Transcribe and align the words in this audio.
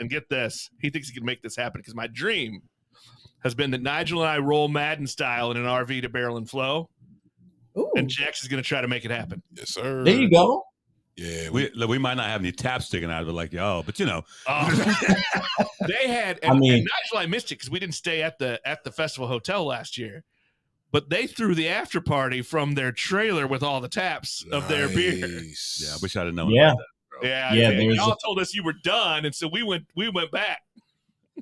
and 0.00 0.10
get 0.10 0.28
this, 0.28 0.68
he 0.80 0.90
thinks 0.90 1.08
he 1.08 1.14
can 1.14 1.24
make 1.24 1.42
this 1.42 1.54
happen 1.56 1.80
because 1.80 1.94
my 1.94 2.06
dream 2.08 2.62
has 3.44 3.54
been 3.54 3.70
that 3.70 3.82
Nigel 3.82 4.20
and 4.22 4.28
I 4.30 4.38
roll 4.38 4.68
Madden 4.68 5.06
style 5.06 5.50
in 5.50 5.56
an 5.56 5.64
RV 5.64 6.02
to 6.02 6.08
Barrel 6.08 6.36
and 6.36 6.48
Flow, 6.48 6.88
Ooh. 7.78 7.90
and 7.96 8.08
Jax 8.08 8.42
is 8.42 8.48
going 8.48 8.62
to 8.62 8.68
try 8.68 8.80
to 8.80 8.88
make 8.88 9.04
it 9.04 9.10
happen. 9.10 9.42
Yes, 9.52 9.70
sir. 9.74 10.02
There 10.04 10.14
you 10.18 10.30
go. 10.30 10.64
Yeah, 11.16 11.50
We 11.50 11.70
look, 11.74 11.90
we 11.90 11.98
might 11.98 12.14
not 12.14 12.26
have 12.26 12.40
any 12.40 12.52
taps 12.52 12.86
sticking 12.86 13.10
out 13.10 13.20
of 13.22 13.28
it 13.28 13.32
like 13.32 13.52
y'all, 13.52 13.82
but 13.82 13.98
you 13.98 14.06
know, 14.06 14.22
Oh. 14.48 15.04
they 15.86 16.08
had, 16.08 16.38
and, 16.42 16.52
I 16.52 16.54
mean- 16.58 16.72
and 16.74 16.82
Nigel, 17.12 17.18
I 17.22 17.26
missed 17.26 17.52
it 17.52 17.56
because 17.58 17.70
we 17.70 17.78
didn't 17.78 17.94
stay 17.94 18.22
at 18.22 18.38
the 18.38 18.60
at 18.66 18.84
the 18.84 18.90
festival 18.90 19.28
hotel 19.28 19.64
last 19.64 19.98
year. 19.98 20.24
But 20.92 21.08
they 21.08 21.26
threw 21.28 21.54
the 21.54 21.68
after 21.68 22.00
party 22.00 22.42
from 22.42 22.74
their 22.74 22.90
trailer 22.90 23.46
with 23.46 23.62
all 23.62 23.80
the 23.80 23.88
taps 23.88 24.44
of 24.50 24.66
their 24.66 24.88
beer. 24.88 25.14
Yeah, 25.80 25.90
I 25.92 25.96
wish 26.02 26.16
I'd 26.16 26.26
have 26.26 26.34
known. 26.34 26.50
Yeah. 26.50 26.74
About 27.20 27.28
that, 27.28 27.50
bro. 27.50 27.58
Yeah, 27.58 27.70
Yeah, 27.70 27.80
yeah. 27.80 27.92
Y'all 27.92 28.12
a- 28.12 28.16
told 28.24 28.38
us 28.38 28.54
you 28.54 28.62
were 28.64 28.74
done, 28.84 29.24
and 29.24 29.34
so 29.34 29.48
we 29.48 29.62
went 29.62 29.86
we 29.96 30.08
went 30.08 30.30
back. 30.30 30.60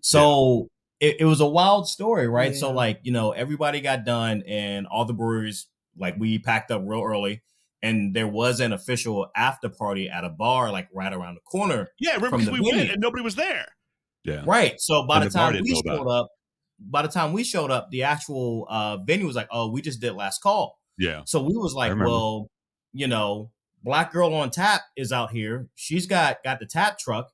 So 0.02 0.68
it, 1.00 1.16
it 1.20 1.24
was 1.24 1.40
a 1.40 1.46
wild 1.46 1.88
story, 1.88 2.28
right? 2.28 2.54
So 2.54 2.70
like, 2.72 3.00
you 3.02 3.12
know, 3.12 3.32
everybody 3.32 3.80
got 3.80 4.04
done 4.04 4.42
and 4.46 4.86
all 4.86 5.04
the 5.04 5.14
breweries, 5.14 5.66
like 5.96 6.16
we 6.18 6.38
packed 6.38 6.70
up 6.70 6.82
real 6.84 7.02
early 7.02 7.42
and 7.82 8.14
there 8.14 8.26
was 8.26 8.60
an 8.60 8.72
official 8.72 9.30
after 9.36 9.68
party 9.68 10.08
at 10.08 10.24
a 10.24 10.28
bar 10.28 10.70
like 10.72 10.88
right 10.92 11.12
around 11.12 11.34
the 11.34 11.40
corner. 11.40 11.88
Yeah, 11.98 12.14
remember 12.14 12.30
From 12.30 12.40
because 12.40 12.58
the 12.58 12.62
we 12.62 12.72
went 12.72 12.90
and 12.90 13.00
nobody 13.00 13.22
was 13.22 13.36
there. 13.36 13.66
Yeah. 14.24 14.42
Right. 14.46 14.74
So 14.80 15.06
by 15.06 15.16
And 15.16 15.24
the 15.24 15.28
the 15.30 15.38
time 15.38 15.62
we 15.62 15.82
showed 15.86 16.08
up, 16.08 16.28
by 16.80 17.02
the 17.02 17.08
time 17.08 17.32
we 17.32 17.44
showed 17.44 17.70
up, 17.70 17.90
the 17.90 18.02
actual 18.02 18.66
uh 18.68 18.98
venue 18.98 19.26
was 19.26 19.36
like, 19.36 19.48
"Oh, 19.50 19.70
we 19.70 19.80
just 19.80 20.00
did 20.00 20.12
last 20.12 20.42
call." 20.42 20.78
Yeah. 20.98 21.22
So 21.24 21.40
we 21.42 21.56
was 21.56 21.74
like, 21.74 21.96
"Well, 21.96 22.50
you 22.92 23.06
know, 23.06 23.50
Black 23.82 24.12
Girl 24.12 24.32
on 24.34 24.50
Tap 24.50 24.82
is 24.96 25.12
out 25.12 25.30
here. 25.30 25.68
She's 25.74 26.06
got 26.06 26.42
got 26.42 26.58
the 26.60 26.66
tap 26.66 26.98
truck 26.98 27.30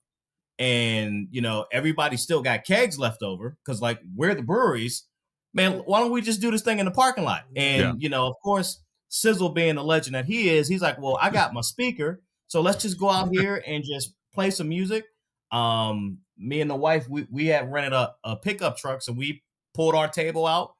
and, 0.59 1.27
you 1.31 1.41
know, 1.41 1.67
everybody 1.73 2.17
still 2.17 2.43
got 2.43 2.65
kegs 2.65 2.99
left 2.99 3.23
over 3.23 3.57
cuz 3.67 3.81
like 3.81 4.01
we're 4.15 4.35
the 4.35 4.43
breweries. 4.43 5.05
Man, 5.53 5.79
why 5.87 6.01
don't 6.01 6.11
we 6.11 6.21
just 6.21 6.41
do 6.41 6.51
this 6.51 6.63
thing 6.63 6.79
in 6.79 6.85
the 6.85 6.91
parking 6.91 7.25
lot?" 7.25 7.45
And, 7.57 7.81
Yeah. 7.81 7.93
you 7.97 8.09
know, 8.09 8.27
of 8.27 8.35
course, 8.43 8.81
Sizzle 9.09 9.51
being 9.51 9.77
the 9.77 9.85
legend 9.85 10.17
that 10.17 10.25
he 10.25 10.49
is, 10.49 10.67
he's 10.67 10.83
like, 10.83 10.99
"Well, 10.99 11.17
I 11.21 11.31
got 11.31 11.55
my 11.55 11.61
speaker, 11.61 12.23
so 12.49 12.61
let's 12.61 12.83
just 12.83 12.99
go 12.99 13.09
out 13.09 13.29
here 13.31 13.63
and 13.65 13.85
just 13.85 14.15
play 14.33 14.51
some 14.51 14.69
music." 14.69 15.05
Um, 15.53 16.19
me 16.37 16.61
and 16.61 16.69
the 16.69 16.75
wife, 16.75 17.09
we 17.09 17.27
we 17.31 17.47
had 17.47 17.71
rented 17.73 17.93
a, 17.93 18.15
a 18.25 18.35
pickup 18.37 18.77
truck, 18.77 19.03
so 19.03 19.13
we 19.13 19.45
pulled 19.73 19.95
our 19.95 20.09
table 20.09 20.47
out. 20.47 20.75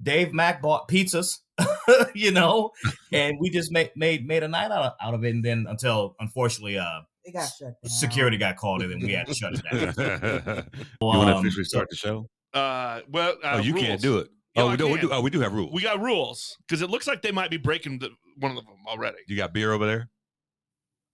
Dave 0.00 0.32
Mack 0.32 0.62
bought 0.62 0.86
pizzas, 0.88 1.40
you 2.14 2.30
know, 2.30 2.70
and 3.12 3.36
we 3.40 3.50
just 3.50 3.70
made 3.72 3.90
made 3.96 4.26
made 4.26 4.42
a 4.42 4.48
night 4.48 4.70
out 4.70 4.84
of, 4.84 4.92
out 5.00 5.14
of 5.14 5.24
it. 5.24 5.30
And 5.34 5.44
then 5.44 5.66
until 5.68 6.14
unfortunately, 6.20 6.78
uh, 6.78 7.00
It 7.24 7.32
got 7.32 7.46
shut 7.48 7.60
down. 7.82 7.90
security 7.90 8.36
got 8.36 8.56
called 8.56 8.82
in 8.82 8.92
and 8.92 9.02
we 9.02 9.12
had 9.12 9.26
to 9.26 9.34
shut 9.34 9.54
it 9.54 9.62
down. 9.70 9.80
you 9.98 10.54
down. 10.54 10.66
want 11.00 11.28
to 11.28 11.34
Um, 11.36 11.40
officially 11.40 11.64
start 11.64 11.88
the 11.90 11.96
show? 11.96 12.28
Uh, 12.52 13.00
well, 13.10 13.34
uh, 13.42 13.54
oh, 13.54 13.58
you 13.58 13.74
can't 13.74 14.00
do 14.00 14.18
it. 14.18 14.28
Yeah, 14.54 14.62
oh, 14.62 14.68
I 14.68 14.70
we 14.72 14.76
do, 14.76 14.88
we 14.88 15.00
do. 15.00 15.10
Oh, 15.12 15.20
we 15.20 15.30
do 15.30 15.40
have 15.40 15.52
rules. 15.52 15.72
We 15.72 15.82
got 15.82 16.00
rules 16.00 16.56
because 16.68 16.80
it 16.82 16.88
looks 16.88 17.06
like 17.08 17.22
they 17.22 17.32
might 17.32 17.50
be 17.50 17.56
breaking 17.56 17.98
the, 17.98 18.10
one 18.38 18.52
of 18.52 18.58
them 18.58 18.66
already. 18.86 19.18
you 19.26 19.36
got 19.36 19.52
beer 19.52 19.72
over 19.72 19.84
there? 19.86 20.08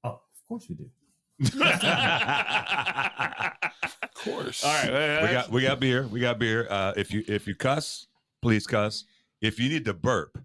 Oh, 0.05 0.11
of 0.11 0.21
course 0.49 0.67
we 0.69 0.75
do. 0.77 0.91
Of 4.03 4.15
course. 4.25 4.63
All 4.65 4.71
right, 4.73 5.23
we 5.23 5.29
got 5.33 5.51
we 5.51 5.63
got 5.63 5.81
beer. 5.81 6.07
We 6.07 6.21
got 6.21 6.39
beer. 6.39 6.67
Uh, 6.69 6.93
if 6.97 7.13
you 7.13 7.25
if 7.27 7.47
you 7.47 7.55
cuss, 7.55 8.07
please 8.43 8.67
cuss. 8.67 9.05
If 9.41 9.59
you 9.59 9.71
need 9.71 9.87
to 9.87 9.95
burp, 9.95 10.33
just 10.35 10.45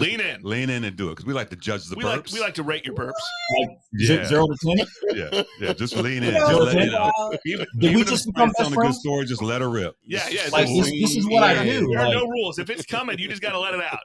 lean 0.00 0.20
in. 0.20 0.42
lean 0.42 0.70
in 0.70 0.84
and 0.84 0.96
do 0.96 1.08
it 1.08 1.12
because 1.12 1.24
we 1.26 1.32
like 1.32 1.50
to 1.50 1.56
judge 1.56 1.86
the 1.86 1.96
We 1.96 2.04
burps. 2.04 2.06
like 2.16 2.32
we 2.32 2.40
like 2.40 2.54
to 2.54 2.62
rate 2.62 2.84
your 2.84 2.94
burps. 2.94 3.12
Like 3.60 3.70
Yeah. 3.92 4.24
zero 4.26 4.46
to 4.46 4.56
ten. 4.76 4.86
yeah, 5.16 5.42
yeah. 5.60 5.72
Just 5.72 5.96
lean 5.96 6.22
in. 6.22 6.32
Just 6.34 6.52
let 6.62 6.76
it 6.76 6.94
out. 6.94 7.12
Even, 7.46 7.66
Did 7.78 7.96
we 7.96 8.04
just 8.04 8.26
if- 8.26 8.34
become 8.34 8.48
best 8.50 8.58
telling 8.58 8.72
a 8.74 8.76
good 8.76 8.94
story. 8.94 9.26
Just 9.26 9.42
let 9.42 9.60
her 9.60 9.68
rip. 9.70 9.96
yeah, 10.04 10.28
yeah. 10.30 10.42
Like 10.52 10.66
this- 10.66 10.86
this, 10.90 11.00
this 11.00 11.16
is 11.16 11.28
what 11.28 11.42
I 11.42 11.64
do. 11.64 11.86
there 11.88 12.00
are 12.00 12.06
Like, 12.08 12.14
no 12.16 12.26
rules. 12.26 12.58
If 12.58 12.70
it's 12.70 12.84
coming, 12.86 13.18
you 13.18 13.28
just 13.28 13.42
got 13.42 13.52
to 13.52 13.58
let 13.58 13.74
it 13.74 13.80
out. 13.82 14.00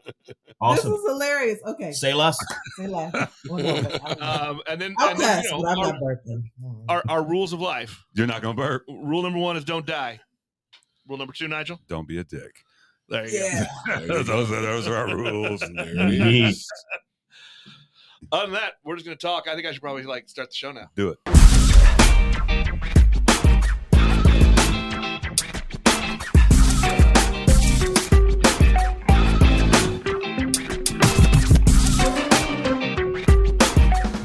awesome. 0.61 0.91
This 0.91 0.99
is 0.99 1.05
hilarious. 1.07 1.59
Okay. 1.65 1.91
Say 1.91 2.13
less. 2.13 2.37
Say 2.77 2.87
less. 2.87 3.13
Well, 3.49 3.63
no, 3.63 3.81
but 3.81 4.21
I'll- 4.21 4.49
Um, 4.51 4.61
and 4.67 4.81
then, 4.81 4.95
I'll 4.99 5.09
and 5.09 5.19
then 5.19 5.43
you 5.43 5.49
know, 5.51 5.61
but 5.61 6.25
our, 6.89 6.97
our, 6.97 7.03
our 7.09 7.23
rules 7.23 7.53
of 7.53 7.61
life. 7.61 8.03
You're 8.13 8.27
not 8.27 8.41
gonna 8.41 8.53
burp. 8.55 8.83
Rule 8.87 9.21
number 9.23 9.39
one 9.39 9.57
is 9.57 9.63
don't 9.63 9.85
die. 9.85 10.19
Rule 11.07 11.17
number 11.17 11.33
two, 11.33 11.47
Nigel. 11.47 11.79
Don't 11.87 12.07
be 12.07 12.17
a 12.19 12.23
dick. 12.23 12.51
There 13.09 13.27
you 13.27 13.39
Yeah. 13.39 13.65
those, 14.07 14.29
are, 14.29 14.61
those 14.61 14.87
are 14.87 14.95
our 14.95 15.15
rules. 15.15 15.61
And 15.69 15.77
there 15.77 15.87
it 16.07 16.21
is. 16.21 16.67
go. 18.31 18.37
Other 18.37 18.45
than 18.47 18.53
that, 18.53 18.73
we're 18.83 18.95
just 18.95 19.05
gonna 19.05 19.15
talk. 19.15 19.47
I 19.47 19.55
think 19.55 19.65
I 19.65 19.71
should 19.71 19.81
probably 19.81 20.03
like 20.03 20.29
start 20.29 20.49
the 20.49 20.55
show 20.55 20.71
now. 20.71 20.89
Do 20.95 21.09
it. 21.09 21.19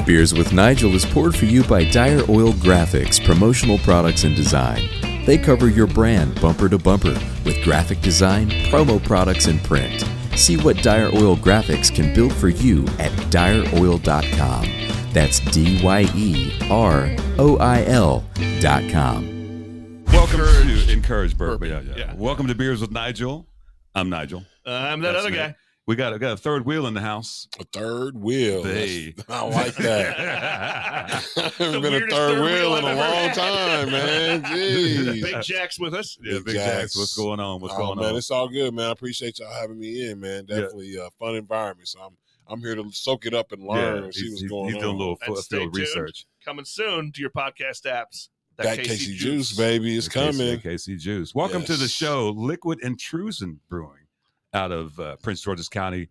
Beers 0.07 0.35
with 0.35 0.53
Nigel 0.53 0.95
is 0.95 1.07
poured 1.07 1.35
for 1.35 1.47
you 1.47 1.65
by 1.65 1.85
Dyer 1.85 2.21
Oil 2.29 2.53
Graphics, 2.53 3.25
promotional 3.25 3.79
products 3.79 4.25
and 4.25 4.37
design. 4.37 4.83
They 5.27 5.39
cover 5.39 5.69
your 5.69 5.87
brand 5.87 6.41
bumper 6.41 6.69
to 6.69 6.79
bumper 6.79 7.19
with 7.45 7.63
graphic 7.65 8.01
design, 8.03 8.51
promo 8.71 9.03
products, 9.03 9.47
and 9.47 9.63
print. 9.65 10.05
See 10.37 10.57
what 10.57 10.77
Dyer 10.83 11.11
Oil 11.15 11.37
Graphics 11.37 11.95
can 11.95 12.15
build 12.15 12.33
for 12.35 12.49
you 12.49 12.83
at 12.99 13.13
dyeroil.com. 13.31 14.67
That's 15.13 15.39
D 15.41 15.81
Y 15.83 16.03
E 16.15 16.53
R 16.71 17.15
O 17.39 17.57
I 17.59 17.85
L.com. 17.85 19.31
Welcome 20.13 20.41
Encourage 20.41 20.87
to 20.87 20.93
Encourage 20.93 21.39
Burp. 21.39 21.63
Yeah, 21.65 21.81
yeah, 21.81 21.95
yeah. 21.97 22.15
Welcome 22.15 22.49
to 22.49 22.55
Beers 22.55 22.81
with 22.81 22.91
Nigel. 22.91 23.47
I'm 23.95 24.11
Nigel. 24.11 24.43
Uh, 24.67 24.71
I'm 24.73 25.01
that 25.03 25.13
That's 25.13 25.25
other 25.25 25.31
me. 25.31 25.37
guy. 25.37 25.55
We 25.87 25.97
got, 25.97 26.19
got 26.19 26.33
a 26.33 26.37
third 26.39 26.65
wheel 26.65 26.87
in 26.87 26.95
the 26.95 27.03
house. 27.03 27.47
A 27.61 27.65
third 27.65 28.17
wheel. 28.17 28.65
Hey. 28.65 29.15
I 29.29 29.45
like 29.47 29.75
that. 29.77 31.25
The 31.35 31.43
Haven't 31.59 31.83
been 31.83 31.95
a 31.95 32.01
third 32.01 32.11
third 32.11 32.41
wheel 32.43 32.71
wheel 32.73 32.77
in 32.77 32.85
a 32.85 32.89
I've 32.89 32.99
ever 32.99 33.01
long 33.01 33.29
had. 33.29 33.35
time, 33.35 33.91
man. 33.91 34.43
Jeez. 34.45 35.23
Big 35.23 35.43
Jax 35.43 35.79
with 35.79 35.95
us. 35.95 36.17
Yeah, 36.23 36.35
Big 36.39 36.47
Big 36.47 36.55
Jax. 36.57 36.81
Jax. 36.81 36.97
What's 36.97 37.17
going 37.17 37.39
on? 37.39 37.61
What's 37.61 37.75
oh, 37.75 37.79
going 37.79 37.99
man, 38.01 38.11
on? 38.13 38.17
it's 38.17 38.31
all 38.31 38.49
good, 38.49 38.73
man. 38.73 38.87
I 38.89 38.93
appreciate 38.93 39.39
y'all 39.39 39.53
having 39.53 39.79
me 39.79 40.09
in, 40.11 40.21
man. 40.21 40.47
Yeah. 40.49 40.61
Definitely 40.61 40.97
a 40.97 41.11
fun 41.19 41.35
environment. 41.37 41.87
So 41.89 42.01
I'm 42.01 42.17
I'm 42.49 42.61
here 42.61 42.75
to 42.77 42.91
soak 42.93 43.27
it 43.27 43.35
up 43.35 43.53
and 43.53 43.63
learn 43.63 44.05
and 44.05 44.15
see 44.15 44.23
he's, 44.23 44.31
what's 44.33 44.41
he's- 44.41 44.51
going 44.51 44.67
he's 44.67 44.75
on. 44.77 44.81
doing 44.83 44.95
a 44.95 44.99
little 44.99 45.19
And 45.21 45.27
field 45.35 45.45
stay 45.45 45.59
tuned. 45.59 45.77
research. 45.77 46.27
Coming 46.45 46.65
soon 46.65 47.13
to 47.13 47.21
your 47.21 47.31
podcast 47.31 47.85
apps. 47.87 48.29
that 48.57 48.79
Casey, 48.79 49.15
Juice, 49.17 49.53
baby, 49.53 49.97
is 49.97 50.09
The 50.09 50.19
KC 50.19 50.25
coming. 50.39 50.59
KC 50.61 50.99
Juice. 50.99 51.35
Welcome 51.35 51.63
to 51.65 51.77
the 51.77 51.89
show, 51.89 52.31
Liquid 52.31 52.81
Intrusion 52.83 53.61
Brewing, 53.69 54.04
out 54.55 54.73
of 54.73 54.99
uh, 54.99 55.17
Prince 55.17 55.43
George's 55.43 55.69
County, 55.69 56.09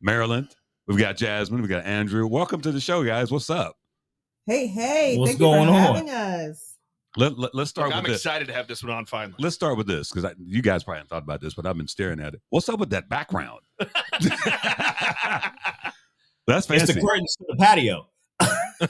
Maryland. 0.00 0.54
We've 0.86 0.98
got 0.98 1.16
Jasmine. 1.16 1.60
We've 1.60 1.70
got 1.70 1.84
Andrew. 1.84 2.26
Welcome 2.26 2.60
to 2.62 2.72
the 2.72 2.80
show, 2.80 3.04
guys. 3.04 3.30
What's 3.30 3.50
up? 3.50 3.76
Hey, 4.46 4.66
hey. 4.66 5.18
What's 5.18 5.32
thank 5.32 5.40
going 5.40 5.68
you 5.68 5.74
for 5.74 5.80
on? 5.80 5.94
having 5.94 6.10
us. 6.10 6.76
Let, 7.16 7.38
let, 7.38 7.54
us 7.54 7.68
start 7.68 7.88
Look, 7.88 7.96
I'm 7.96 8.04
this. 8.04 8.18
excited 8.18 8.46
to 8.48 8.54
have 8.54 8.68
this 8.68 8.84
one 8.84 8.92
on 8.92 9.04
finally. 9.04 9.34
Let's 9.40 9.56
start 9.56 9.76
with 9.76 9.88
this 9.88 10.10
because 10.12 10.32
you 10.38 10.62
guys 10.62 10.84
probably 10.84 10.98
haven't 10.98 11.08
thought 11.08 11.24
about 11.24 11.40
this, 11.40 11.54
but 11.54 11.66
I've 11.66 11.76
been 11.76 11.88
staring 11.88 12.20
at 12.20 12.34
it. 12.34 12.40
What's 12.50 12.68
up 12.68 12.78
with 12.78 12.90
that 12.90 13.08
background? 13.08 13.60
That's 16.46 16.66
fancy. 16.66 16.84
It's 16.84 16.94
the 16.94 17.00
curtains 17.00 17.36
to 17.38 17.46
the 17.48 17.56
patio. 17.56 18.08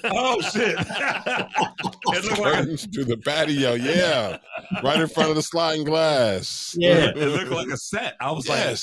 Oh 0.05 0.41
shit! 0.41 0.77
it 0.79 2.25
looked 2.25 2.39
like 2.39 2.65
a, 2.65 2.77
to 2.77 3.05
the 3.05 3.17
patio, 3.25 3.75
yeah, 3.75 4.39
right 4.83 5.01
in 5.01 5.09
front 5.09 5.31
of 5.31 5.37
the 5.37 5.43
sliding 5.43 5.85
glass. 5.85 6.75
Yeah. 6.79 7.11
it 7.15 7.17
looked 7.17 7.51
like 7.51 7.69
a 7.69 7.77
set. 7.77 8.17
I 8.21 8.31
was 8.33 8.49
like 8.49 8.77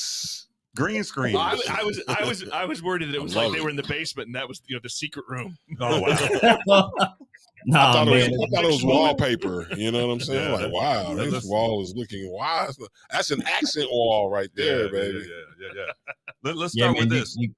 green 0.75 1.03
screen. 1.03 1.33
Well, 1.33 1.43
I, 1.43 1.53
was- 1.53 1.67
I 1.69 1.83
was 1.83 2.01
I 2.07 2.23
was 2.25 2.49
I 2.49 2.65
was 2.65 2.83
worried 2.83 3.07
that 3.07 3.15
it 3.15 3.21
was 3.21 3.35
love 3.35 3.45
like 3.51 3.57
they 3.57 3.63
were 3.63 3.69
in 3.69 3.75
the 3.75 3.83
basement 3.83 4.27
and 4.27 4.35
that 4.35 4.47
was 4.47 4.61
you 4.67 4.75
know 4.75 4.79
the 4.83 4.89
secret 4.89 5.25
room. 5.27 5.57
oh 5.79 6.01
wow! 6.01 6.91
I 6.99 7.07
nah, 7.65 7.93
thought, 7.93 8.07
it 8.07 8.11
was. 8.11 8.23
I 8.23 8.55
thought 8.55 8.63
it 8.65 8.71
was 8.71 8.83
wallpaper. 8.83 9.67
You 9.75 9.91
know 9.91 10.05
what 10.07 10.13
I'm 10.13 10.19
saying? 10.19 10.51
Yeah. 10.51 10.57
Like, 10.65 10.71
wow, 10.71 11.09
Yeah, 11.09 11.15
this 11.15 11.25
that's- 11.25 11.45
wall 11.49 11.81
is 11.81 11.93
looking. 11.95 12.31
Why? 12.31 12.69
That's 13.11 13.31
an 13.31 13.41
accent 13.47 13.89
wall 13.91 14.29
right 14.29 14.49
there, 14.55 14.85
yeah, 14.85 14.91
baby. 14.91 15.17
Yeah, 15.27 15.67
yeah, 15.67 15.83
yeah. 15.87 16.13
Let, 16.43 16.57
us 16.57 16.75
Yeah, 16.75 16.83
start 16.85 16.97
man, 16.97 17.05
with 17.09 17.13
you- 17.13 17.19
this. 17.19 17.35
you- 17.39 17.53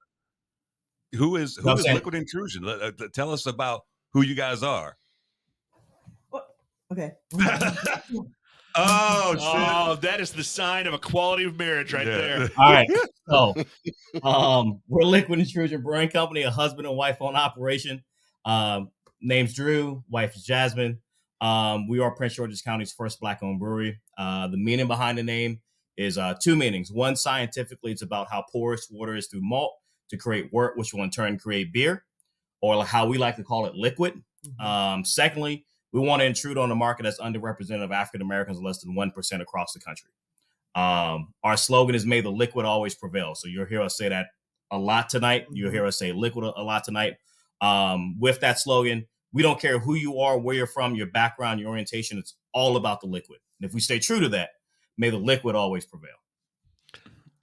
Who 1.15 1.37
is 1.37 1.55
who 1.57 1.65
No, 1.67 1.73
is 1.73 1.85
Liquid 1.85 2.15
Intrusion? 2.15 2.63
Let- 2.63 2.81
uh, 2.81 2.91
tell 3.13 3.31
us 3.31 3.45
about 3.45 3.81
who 4.13 4.21
you 4.21 4.35
guys 4.35 4.63
are. 4.63 4.97
Okay. 6.91 7.11
Oh 8.75 9.35
Oh, 9.39 9.95
that 10.03 10.21
is 10.21 10.31
the 10.31 10.43
sign 10.43 10.85
of 10.85 10.93
a 10.93 10.99
quality 10.99 11.43
of 11.43 11.57
marriage 11.57 11.91
right 11.91 12.05
Yeah. 12.05 12.17
there. 12.17 12.49
All 12.57 12.71
right. 12.71 12.87
So, 13.27 13.55
um, 14.23 14.79
we're 14.87 15.03
Liquid 15.03 15.39
Intrusion 15.39 15.81
Brewing 15.81 16.09
Company, 16.09 16.43
a 16.43 16.51
husband 16.51 16.87
and 16.87 16.95
wife 16.95 17.17
owned 17.19 17.35
operation. 17.35 18.03
Um, 18.45 18.91
name's 19.21 19.55
Drew, 19.55 20.03
wife 20.07 20.35
is 20.35 20.43
Jasmine. 20.43 20.99
Um, 21.41 21.87
we 21.89 21.99
are 21.99 22.11
Prince 22.11 22.35
George's 22.35 22.61
County's 22.61 22.93
first 22.93 23.19
black 23.19 23.39
owned 23.41 23.59
brewery. 23.59 23.99
Uh, 24.17 24.47
the 24.47 24.57
meaning 24.57 24.87
behind 24.87 25.17
the 25.17 25.23
name 25.23 25.61
is 25.97 26.17
uh, 26.19 26.35
two 26.41 26.55
meanings. 26.55 26.91
One, 26.91 27.15
scientifically, 27.15 27.91
it's 27.91 28.03
about 28.03 28.27
how 28.31 28.45
porous 28.51 28.87
water 28.91 29.15
is 29.15 29.27
through 29.27 29.41
malt 29.43 29.73
to 30.09 30.17
create 30.17 30.51
wort, 30.51 30.77
which 30.77 30.93
will 30.93 31.03
in 31.03 31.09
turn 31.09 31.37
create 31.37 31.71
beer, 31.71 32.03
or 32.61 32.83
how 32.85 33.07
we 33.07 33.17
like 33.17 33.35
to 33.37 33.43
call 33.43 33.65
it 33.65 33.75
liquid. 33.75 34.21
Um, 34.59 35.03
secondly, 35.03 35.65
we 35.91 35.99
want 35.99 36.21
to 36.21 36.25
intrude 36.25 36.57
on 36.57 36.71
a 36.71 36.75
market 36.75 37.03
that's 37.03 37.19
underrepresented 37.19 37.83
of 37.83 37.91
African 37.91 38.21
Americans, 38.21 38.61
less 38.61 38.79
than 38.79 38.95
one 38.95 39.11
percent 39.11 39.41
across 39.41 39.73
the 39.73 39.79
country. 39.79 40.11
Um, 40.75 41.33
our 41.43 41.57
slogan 41.57 41.95
is 41.95 42.05
"May 42.05 42.21
the 42.21 42.31
liquid 42.31 42.65
always 42.65 42.95
prevail." 42.95 43.35
So 43.35 43.47
you'll 43.47 43.65
hear 43.65 43.81
us 43.81 43.97
say 43.97 44.09
that 44.09 44.27
a 44.71 44.77
lot 44.77 45.09
tonight. 45.09 45.47
You'll 45.51 45.71
hear 45.71 45.85
us 45.85 45.97
say 45.97 46.11
"liquid" 46.11 46.45
a 46.45 46.63
lot 46.63 46.83
tonight. 46.83 47.17
Um, 47.61 48.19
with 48.19 48.39
that 48.39 48.59
slogan, 48.59 49.05
we 49.33 49.41
don't 49.43 49.59
care 49.59 49.79
who 49.79 49.95
you 49.95 50.19
are, 50.19 50.37
where 50.37 50.55
you're 50.55 50.67
from, 50.67 50.95
your 50.95 51.07
background, 51.07 51.59
your 51.59 51.69
orientation. 51.69 52.17
It's 52.17 52.35
all 52.53 52.77
about 52.77 53.01
the 53.01 53.07
liquid. 53.07 53.39
And 53.59 53.67
if 53.67 53.73
we 53.73 53.81
stay 53.81 53.99
true 53.99 54.19
to 54.19 54.29
that, 54.29 54.51
may 54.97 55.09
the 55.09 55.17
liquid 55.17 55.55
always 55.55 55.85
prevail. 55.85 56.18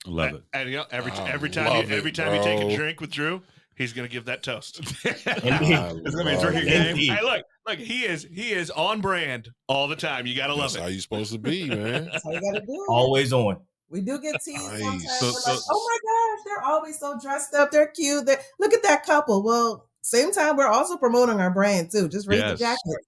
Love 0.06 0.34
it. 0.34 0.42
And 0.52 0.70
you 0.70 0.76
know, 0.76 0.84
every 0.90 1.12
I 1.12 1.30
every 1.30 1.50
oh, 1.50 1.52
time 1.52 1.88
you, 1.88 1.96
every 1.96 2.10
it, 2.10 2.14
time 2.14 2.34
you 2.34 2.42
take 2.42 2.60
a 2.60 2.76
drink 2.76 3.00
with 3.00 3.10
Drew, 3.10 3.42
he's 3.74 3.92
gonna 3.92 4.08
give 4.08 4.26
that 4.26 4.42
toast. 4.42 4.80
it's 5.04 5.22
gonna 5.24 6.24
be 6.24 6.30
a 6.30 6.40
drinking 6.40 6.64
game. 6.64 6.96
Hey, 6.96 7.22
look, 7.22 7.42
look, 7.66 7.78
he 7.78 8.04
is 8.04 8.26
he 8.32 8.52
is 8.52 8.70
on 8.70 9.00
brand 9.00 9.50
all 9.68 9.88
the 9.88 9.96
time. 9.96 10.26
You 10.26 10.36
gotta 10.36 10.54
love 10.54 10.72
That's 10.72 10.76
it. 10.76 10.80
how 10.82 10.86
you 10.88 11.00
supposed 11.00 11.32
to 11.32 11.38
be, 11.38 11.68
man. 11.68 12.06
That's 12.10 12.24
how 12.24 12.30
you 12.32 12.40
gotta 12.40 12.64
do 12.64 12.72
it. 12.72 12.88
Always 12.88 13.32
on. 13.32 13.58
We 13.88 14.00
do 14.00 14.20
get 14.20 14.42
teased 14.42 14.64
Nice. 14.64 14.80
sometimes. 14.80 15.18
So- 15.20 15.26
We're 15.26 15.32
so- 15.32 15.52
like, 15.52 15.60
oh 15.70 15.88
my 15.88 15.98
gosh, 16.34 16.44
they're 16.44 16.64
always 16.72 16.98
so 16.98 17.18
dressed 17.20 17.54
up. 17.54 17.70
They're 17.70 17.86
cute. 17.86 18.26
They're, 18.26 18.40
look 18.58 18.74
at 18.74 18.82
that 18.82 19.06
couple. 19.06 19.44
Well, 19.44 19.88
same 20.02 20.32
time, 20.32 20.56
we're 20.56 20.66
also 20.66 20.96
promoting 20.96 21.40
our 21.40 21.50
brand 21.50 21.90
too. 21.92 22.08
Just 22.08 22.26
read 22.28 22.38
Yes. 22.38 22.58
the 22.58 22.64
jacket. 22.64 23.06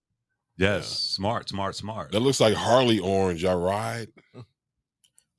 Yes, 0.56 0.88
smart, 0.88 1.48
smart, 1.48 1.76
smart. 1.76 2.10
That 2.12 2.20
looks 2.20 2.40
like 2.40 2.54
Harley 2.54 2.98
orange. 2.98 3.42
Y'all 3.44 3.60
ride? 3.60 4.08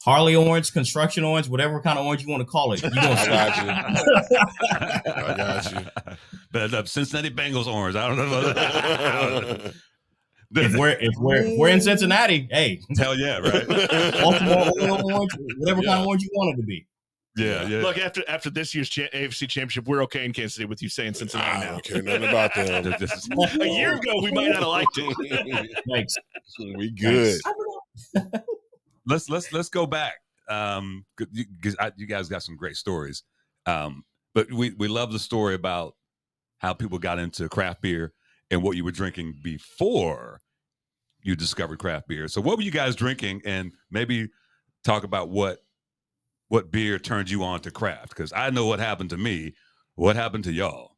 Harley 0.04 0.36
orange, 0.36 0.72
construction 0.72 1.24
orange, 1.26 1.50
whatever 1.50 1.82
kind 1.82 2.00
of 2.00 2.06
orange 2.06 2.24
you 2.24 2.30
want 2.30 2.42
to 2.42 2.46
call 2.46 2.72
it. 2.72 2.82
You 2.82 2.90
gonna 2.90 3.10
I 3.10 3.26
got 3.26 4.32
it. 4.32 5.08
I 5.18 5.38
got 5.38 5.72
you. 5.74 6.16
but 6.52 6.74
uh, 6.74 6.86
Cincinnati 6.86 7.30
Bengals 7.30 7.68
orange. 7.68 7.96
I 7.98 8.08
don't 8.08 8.18
know. 8.18 8.54
I 8.56 9.42
don't 9.42 9.74
if 10.56 10.76
we're 10.76 10.90
if 10.92 11.12
we're 11.20 11.36
if 11.44 11.60
we're 11.60 11.68
in 11.70 11.82
Cincinnati, 11.82 12.48
hey, 12.50 12.80
Hell 12.98 13.16
yeah, 13.20 13.40
right? 13.40 13.68
Baltimore 14.22 14.72
orange, 15.14 15.32
whatever 15.58 15.82
kind 15.82 16.02
of 16.02 16.08
orange 16.08 16.24
you 16.24 16.30
want 16.34 16.58
it 16.58 16.62
to 16.62 16.66
be. 16.66 16.86
Yeah, 17.38 17.68
yeah. 17.68 17.82
Look 17.82 17.98
after 17.98 18.24
after 18.28 18.50
this 18.50 18.74
year's 18.74 18.90
cha- 18.90 19.04
AFC 19.14 19.48
Championship, 19.50 19.86
we're 19.86 20.02
okay 20.04 20.26
in 20.26 20.34
Kansas 20.34 20.56
City 20.56 20.66
with 20.66 20.82
you 20.82 20.90
saying 20.90 21.14
Cincinnati 21.14 21.50
I 21.50 21.60
now. 21.66 21.72
don't 21.74 21.84
care 21.84 22.02
nothing 22.02 22.24
about 22.30 22.56
them. 22.56 22.96
This 23.00 23.12
is- 23.14 23.30
A 23.62 23.68
year 23.68 23.96
ago, 23.96 24.22
we 24.24 24.32
might 24.32 24.48
not 24.50 24.60
have 24.60 24.68
liked 24.68 24.98
it. 24.98 25.84
Thanks. 25.92 26.16
we 26.78 26.90
good. 26.92 27.40
I 27.46 27.52
forgot. 28.24 28.44
Let's 29.10 29.30
let's 29.30 29.52
let's 29.52 29.70
go 29.70 29.86
back 29.86 30.16
um 30.50 31.06
because 31.18 31.76
you 31.98 32.08
guys 32.08 32.30
got 32.30 32.44
some 32.44 32.56
great 32.56 32.76
stories. 32.76 33.24
Um 33.66 34.04
but 34.34 34.52
we 34.52 34.72
we 34.78 34.88
love 34.88 35.12
the 35.12 35.20
story 35.20 35.56
about 35.56 35.96
how 36.60 36.74
people 36.74 37.00
got 37.00 37.20
into 37.20 37.50
craft 37.50 37.82
beer 37.82 38.14
and 38.52 38.64
what 38.64 38.76
you 38.76 38.84
were 38.84 38.92
drinking 38.92 39.40
before 39.44 40.42
you 41.22 41.36
discovered 41.36 41.80
craft 41.80 42.08
beer. 42.08 42.28
So 42.28 42.42
what 42.42 42.58
were 42.58 42.64
you 42.64 42.72
guys 42.72 42.96
drinking? 42.96 43.42
And 43.46 43.74
maybe 43.92 44.30
talk 44.84 45.04
about 45.04 45.30
what 45.30 45.60
what 46.48 46.72
beer 46.72 46.98
turned 46.98 47.30
you 47.30 47.44
on 47.44 47.60
to 47.60 47.70
craft 47.70 48.10
because 48.10 48.34
i 48.34 48.50
know 48.50 48.66
what 48.66 48.80
happened 48.80 49.10
to 49.12 49.18
me. 49.18 49.54
What 49.96 50.16
happened 50.16 50.46
to 50.46 50.54
y'all? 50.54 50.96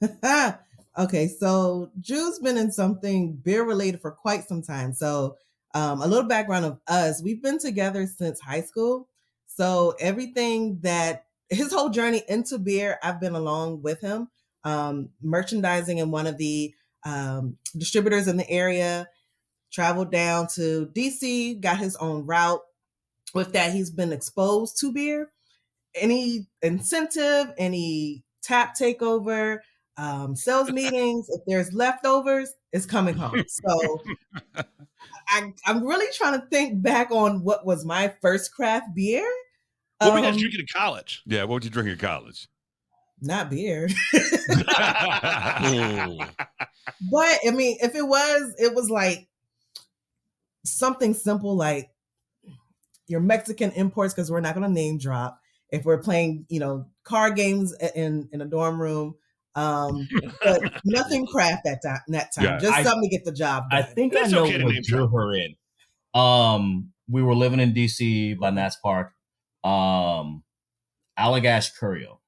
Okay, 0.96 1.26
so 1.26 1.90
Drew's 2.00 2.38
been 2.38 2.56
in 2.56 2.70
something 2.70 3.34
beer 3.44 3.64
related 3.64 4.00
for 4.00 4.12
quite 4.12 4.46
some 4.46 4.62
time. 4.62 4.92
So, 4.92 5.36
um, 5.74 6.00
a 6.00 6.06
little 6.06 6.28
background 6.28 6.64
of 6.64 6.80
us: 6.88 7.22
we've 7.22 7.42
been 7.42 7.58
together 7.58 8.06
since 8.06 8.40
high 8.40 8.62
school. 8.62 9.08
So 9.46 9.94
everything 10.00 10.80
that 10.82 11.26
his 11.48 11.72
whole 11.72 11.90
journey 11.90 12.22
into 12.28 12.58
beer, 12.58 12.98
I've 13.02 13.20
been 13.20 13.34
along 13.34 13.82
with 13.82 14.00
him. 14.00 14.28
Um, 14.64 15.10
merchandising 15.22 15.98
in 15.98 16.10
one 16.10 16.26
of 16.26 16.38
the 16.38 16.74
um, 17.04 17.58
distributors 17.76 18.28
in 18.28 18.38
the 18.38 18.48
area, 18.48 19.08
traveled 19.70 20.10
down 20.10 20.46
to 20.54 20.90
DC, 20.94 21.60
got 21.60 21.78
his 21.78 21.96
own 21.96 22.24
route. 22.24 22.62
With 23.34 23.52
that, 23.52 23.72
he's 23.72 23.90
been 23.90 24.12
exposed 24.12 24.78
to 24.80 24.92
beer. 24.92 25.30
Any 25.94 26.46
incentive, 26.62 27.52
any 27.58 28.24
tap 28.42 28.74
takeover, 28.78 29.58
um, 29.96 30.34
sales 30.36 30.70
meetings, 30.72 31.26
if 31.28 31.40
there's 31.46 31.72
leftovers, 31.72 32.54
it's 32.72 32.86
coming 32.86 33.16
home. 33.16 33.44
So 33.48 34.02
I, 35.28 35.52
I'm 35.66 35.84
really 35.86 36.06
trying 36.14 36.40
to 36.40 36.46
think 36.46 36.82
back 36.82 37.10
on 37.10 37.42
what 37.44 37.64
was 37.66 37.84
my 37.84 38.12
first 38.20 38.52
craft 38.54 38.94
beer. 38.94 39.26
What 39.98 40.12
were 40.12 40.18
you 40.18 40.24
guys 40.24 40.34
Um, 40.34 40.40
drinking 40.40 40.60
in 40.60 40.66
college? 40.72 41.22
yeah 41.26 41.42
what 41.42 41.54
would 41.54 41.64
you 41.64 41.70
drink 41.70 41.88
in 41.88 41.98
college 41.98 42.48
Not 43.20 43.50
beer. 43.50 43.88
But 47.10 47.38
I 47.46 47.50
mean, 47.52 47.76
if 47.80 47.94
it 47.94 48.06
was, 48.06 48.54
it 48.58 48.74
was 48.74 48.90
like 48.90 49.28
something 50.64 51.14
simple 51.14 51.56
like 51.56 51.90
your 53.06 53.20
Mexican 53.20 53.70
imports, 53.72 54.14
because 54.14 54.30
we're 54.30 54.40
not 54.40 54.54
going 54.54 54.66
to 54.66 54.72
name 54.72 54.98
drop. 54.98 55.40
If 55.70 55.84
we're 55.84 55.98
playing, 56.02 56.46
you 56.48 56.60
know, 56.60 56.86
card 57.04 57.36
games 57.36 57.74
in 57.94 58.28
in 58.32 58.40
a 58.40 58.44
dorm 58.46 58.80
room, 58.80 59.14
um, 59.54 60.08
but 60.44 60.60
nothing 60.84 61.26
craft 61.26 61.62
that 61.64 61.82
time. 61.82 62.00
That 62.08 62.32
time, 62.32 62.44
Yeah, 62.44 62.58
just 62.58 62.72
I- 62.78 62.82
something 62.82 63.08
to 63.08 63.16
get 63.16 63.24
the 63.24 63.32
job 63.32 63.64
Done. 63.70 63.80
I 63.80 63.82
think 63.82 64.12
It's 64.14 64.32
I 64.32 64.36
know 64.36 64.44
okay 64.44 64.58
to 64.58 64.64
what 64.64 64.82
drew 64.82 65.08
her 65.08 65.32
in. 65.34 65.56
Um, 66.14 66.92
we 67.08 67.22
were 67.22 67.34
living 67.34 67.60
in 67.60 67.72
DC 67.74 68.38
by 68.38 68.50
Nats 68.50 68.76
Park. 68.76 69.12
Um, 69.62 70.42
Allagash 71.18 71.70
Curieux. 71.78 72.18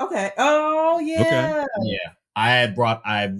okay. 0.00 0.32
Oh 0.38 0.98
yeah. 0.98 1.20
Okay. 1.20 1.66
Yeah, 1.84 2.10
I 2.34 2.50
had 2.50 2.74
brought. 2.74 3.02
I 3.04 3.30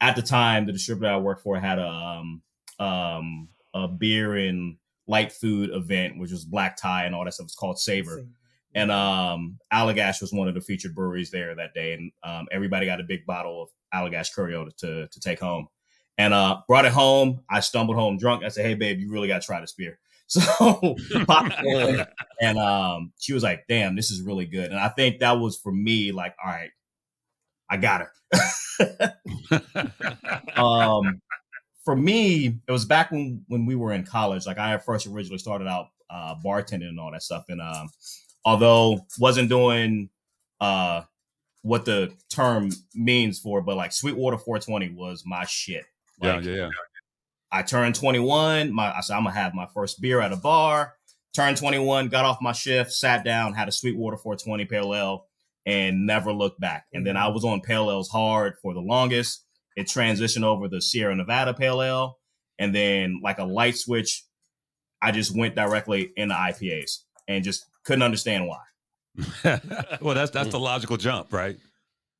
at 0.00 0.16
the 0.16 0.22
time 0.22 0.66
the 0.66 0.72
distributor 0.72 1.12
I 1.12 1.16
worked 1.18 1.42
for 1.42 1.58
had 1.58 1.78
a 1.78 1.86
um 1.88 2.42
um 2.78 3.48
a 3.74 3.88
beer 3.88 4.36
and 4.36 4.76
light 5.06 5.32
food 5.32 5.70
event, 5.72 6.18
which 6.18 6.30
was 6.30 6.44
black 6.44 6.76
tie 6.76 7.04
and 7.04 7.14
all 7.14 7.24
that 7.24 7.34
stuff. 7.34 7.44
It's 7.44 7.54
called 7.54 7.78
Savor. 7.78 8.24
And 8.74 8.90
um, 8.90 9.58
Allagash 9.72 10.20
was 10.20 10.32
one 10.32 10.48
of 10.48 10.54
the 10.54 10.60
featured 10.60 10.94
breweries 10.94 11.30
there 11.30 11.54
that 11.54 11.74
day, 11.74 11.92
and 11.92 12.12
um, 12.22 12.46
everybody 12.50 12.86
got 12.86 13.00
a 13.00 13.04
big 13.04 13.26
bottle 13.26 13.62
of 13.62 13.68
Allagash 13.94 14.32
Curieux 14.34 14.70
to 14.78 15.08
to 15.08 15.20
take 15.20 15.40
home. 15.40 15.68
And 16.18 16.34
uh, 16.34 16.60
brought 16.68 16.84
it 16.84 16.92
home. 16.92 17.40
I 17.50 17.60
stumbled 17.60 17.96
home 17.96 18.18
drunk. 18.18 18.44
I 18.44 18.48
said, 18.48 18.66
"Hey, 18.66 18.74
babe, 18.74 18.98
you 18.98 19.10
really 19.10 19.28
got 19.28 19.40
to 19.40 19.46
try 19.46 19.60
this 19.60 19.72
beer." 19.72 19.98
So 20.32 20.40
popped 21.26 21.52
and 22.40 22.58
um, 22.58 23.12
she 23.18 23.34
was 23.34 23.42
like, 23.42 23.64
"Damn, 23.68 23.96
this 23.96 24.10
is 24.10 24.22
really 24.22 24.46
good." 24.46 24.70
And 24.70 24.80
I 24.80 24.88
think 24.88 25.20
that 25.20 25.32
was 25.32 25.58
for 25.58 25.70
me, 25.70 26.10
like, 26.10 26.34
all 26.42 26.50
right, 26.50 26.70
I 27.68 27.76
got 27.76 28.02
her. 28.02 29.12
um, 30.56 31.20
for 31.84 31.94
me, 31.94 32.58
it 32.66 32.72
was 32.72 32.86
back 32.86 33.10
when 33.10 33.44
when 33.48 33.66
we 33.66 33.74
were 33.74 33.92
in 33.92 34.04
college. 34.04 34.46
Like 34.46 34.58
I 34.58 34.78
first 34.78 35.06
originally 35.06 35.38
started 35.38 35.68
out 35.68 35.88
uh, 36.08 36.34
bartending 36.42 36.88
and 36.88 37.00
all 37.00 37.12
that 37.12 37.22
stuff, 37.22 37.44
and 37.48 37.60
um, 37.60 37.90
although 38.44 39.06
wasn't 39.18 39.48
doing 39.48 40.10
uh 40.60 41.02
what 41.62 41.84
the 41.84 42.12
term 42.28 42.70
means 42.94 43.38
for, 43.38 43.62
but 43.62 43.76
like 43.76 43.92
Sweetwater 43.92 44.38
420 44.38 44.94
was 44.94 45.22
my 45.24 45.44
shit. 45.44 45.84
yeah 46.20 46.34
Like, 46.34 46.44
yeah 46.44 46.54
yeah 46.54 46.68
I 47.52 47.62
turned 47.62 47.94
21. 47.94 48.72
My 48.72 48.96
I 48.96 49.00
said 49.02 49.14
I'm 49.14 49.24
gonna 49.24 49.36
have 49.36 49.54
my 49.54 49.66
first 49.74 50.00
beer 50.00 50.20
at 50.20 50.32
a 50.32 50.36
bar. 50.36 50.94
Turned 51.34 51.56
21, 51.56 52.08
got 52.08 52.26
off 52.26 52.42
my 52.42 52.52
shift, 52.52 52.92
sat 52.92 53.24
down, 53.24 53.54
had 53.54 53.68
a 53.68 53.72
Sweetwater 53.72 54.18
420 54.18 54.66
pale 54.66 54.94
ale, 54.94 55.26
and 55.64 56.06
never 56.06 56.30
looked 56.32 56.60
back. 56.60 56.84
And 56.92 57.06
then 57.06 57.16
I 57.16 57.28
was 57.28 57.44
on 57.44 57.62
pale 57.62 57.90
ales 57.90 58.10
hard 58.10 58.54
for 58.60 58.74
the 58.74 58.80
longest. 58.80 59.44
It 59.74 59.86
transitioned 59.86 60.44
over 60.44 60.68
the 60.68 60.82
Sierra 60.82 61.16
Nevada 61.16 61.54
pale 61.54 61.80
ale, 61.82 62.18
and 62.58 62.74
then 62.74 63.20
like 63.22 63.38
a 63.38 63.44
light 63.44 63.76
switch, 63.76 64.24
I 65.00 65.10
just 65.12 65.36
went 65.36 65.54
directly 65.54 66.12
into 66.16 66.34
IPAs 66.34 66.98
and 67.28 67.44
just 67.44 67.66
couldn't 67.84 68.02
understand 68.02 68.46
why. 68.46 68.58
well 70.00 70.14
that's 70.14 70.30
that's 70.30 70.50
the 70.50 70.58
logical 70.58 70.96
jump 70.96 71.32
right 71.32 71.58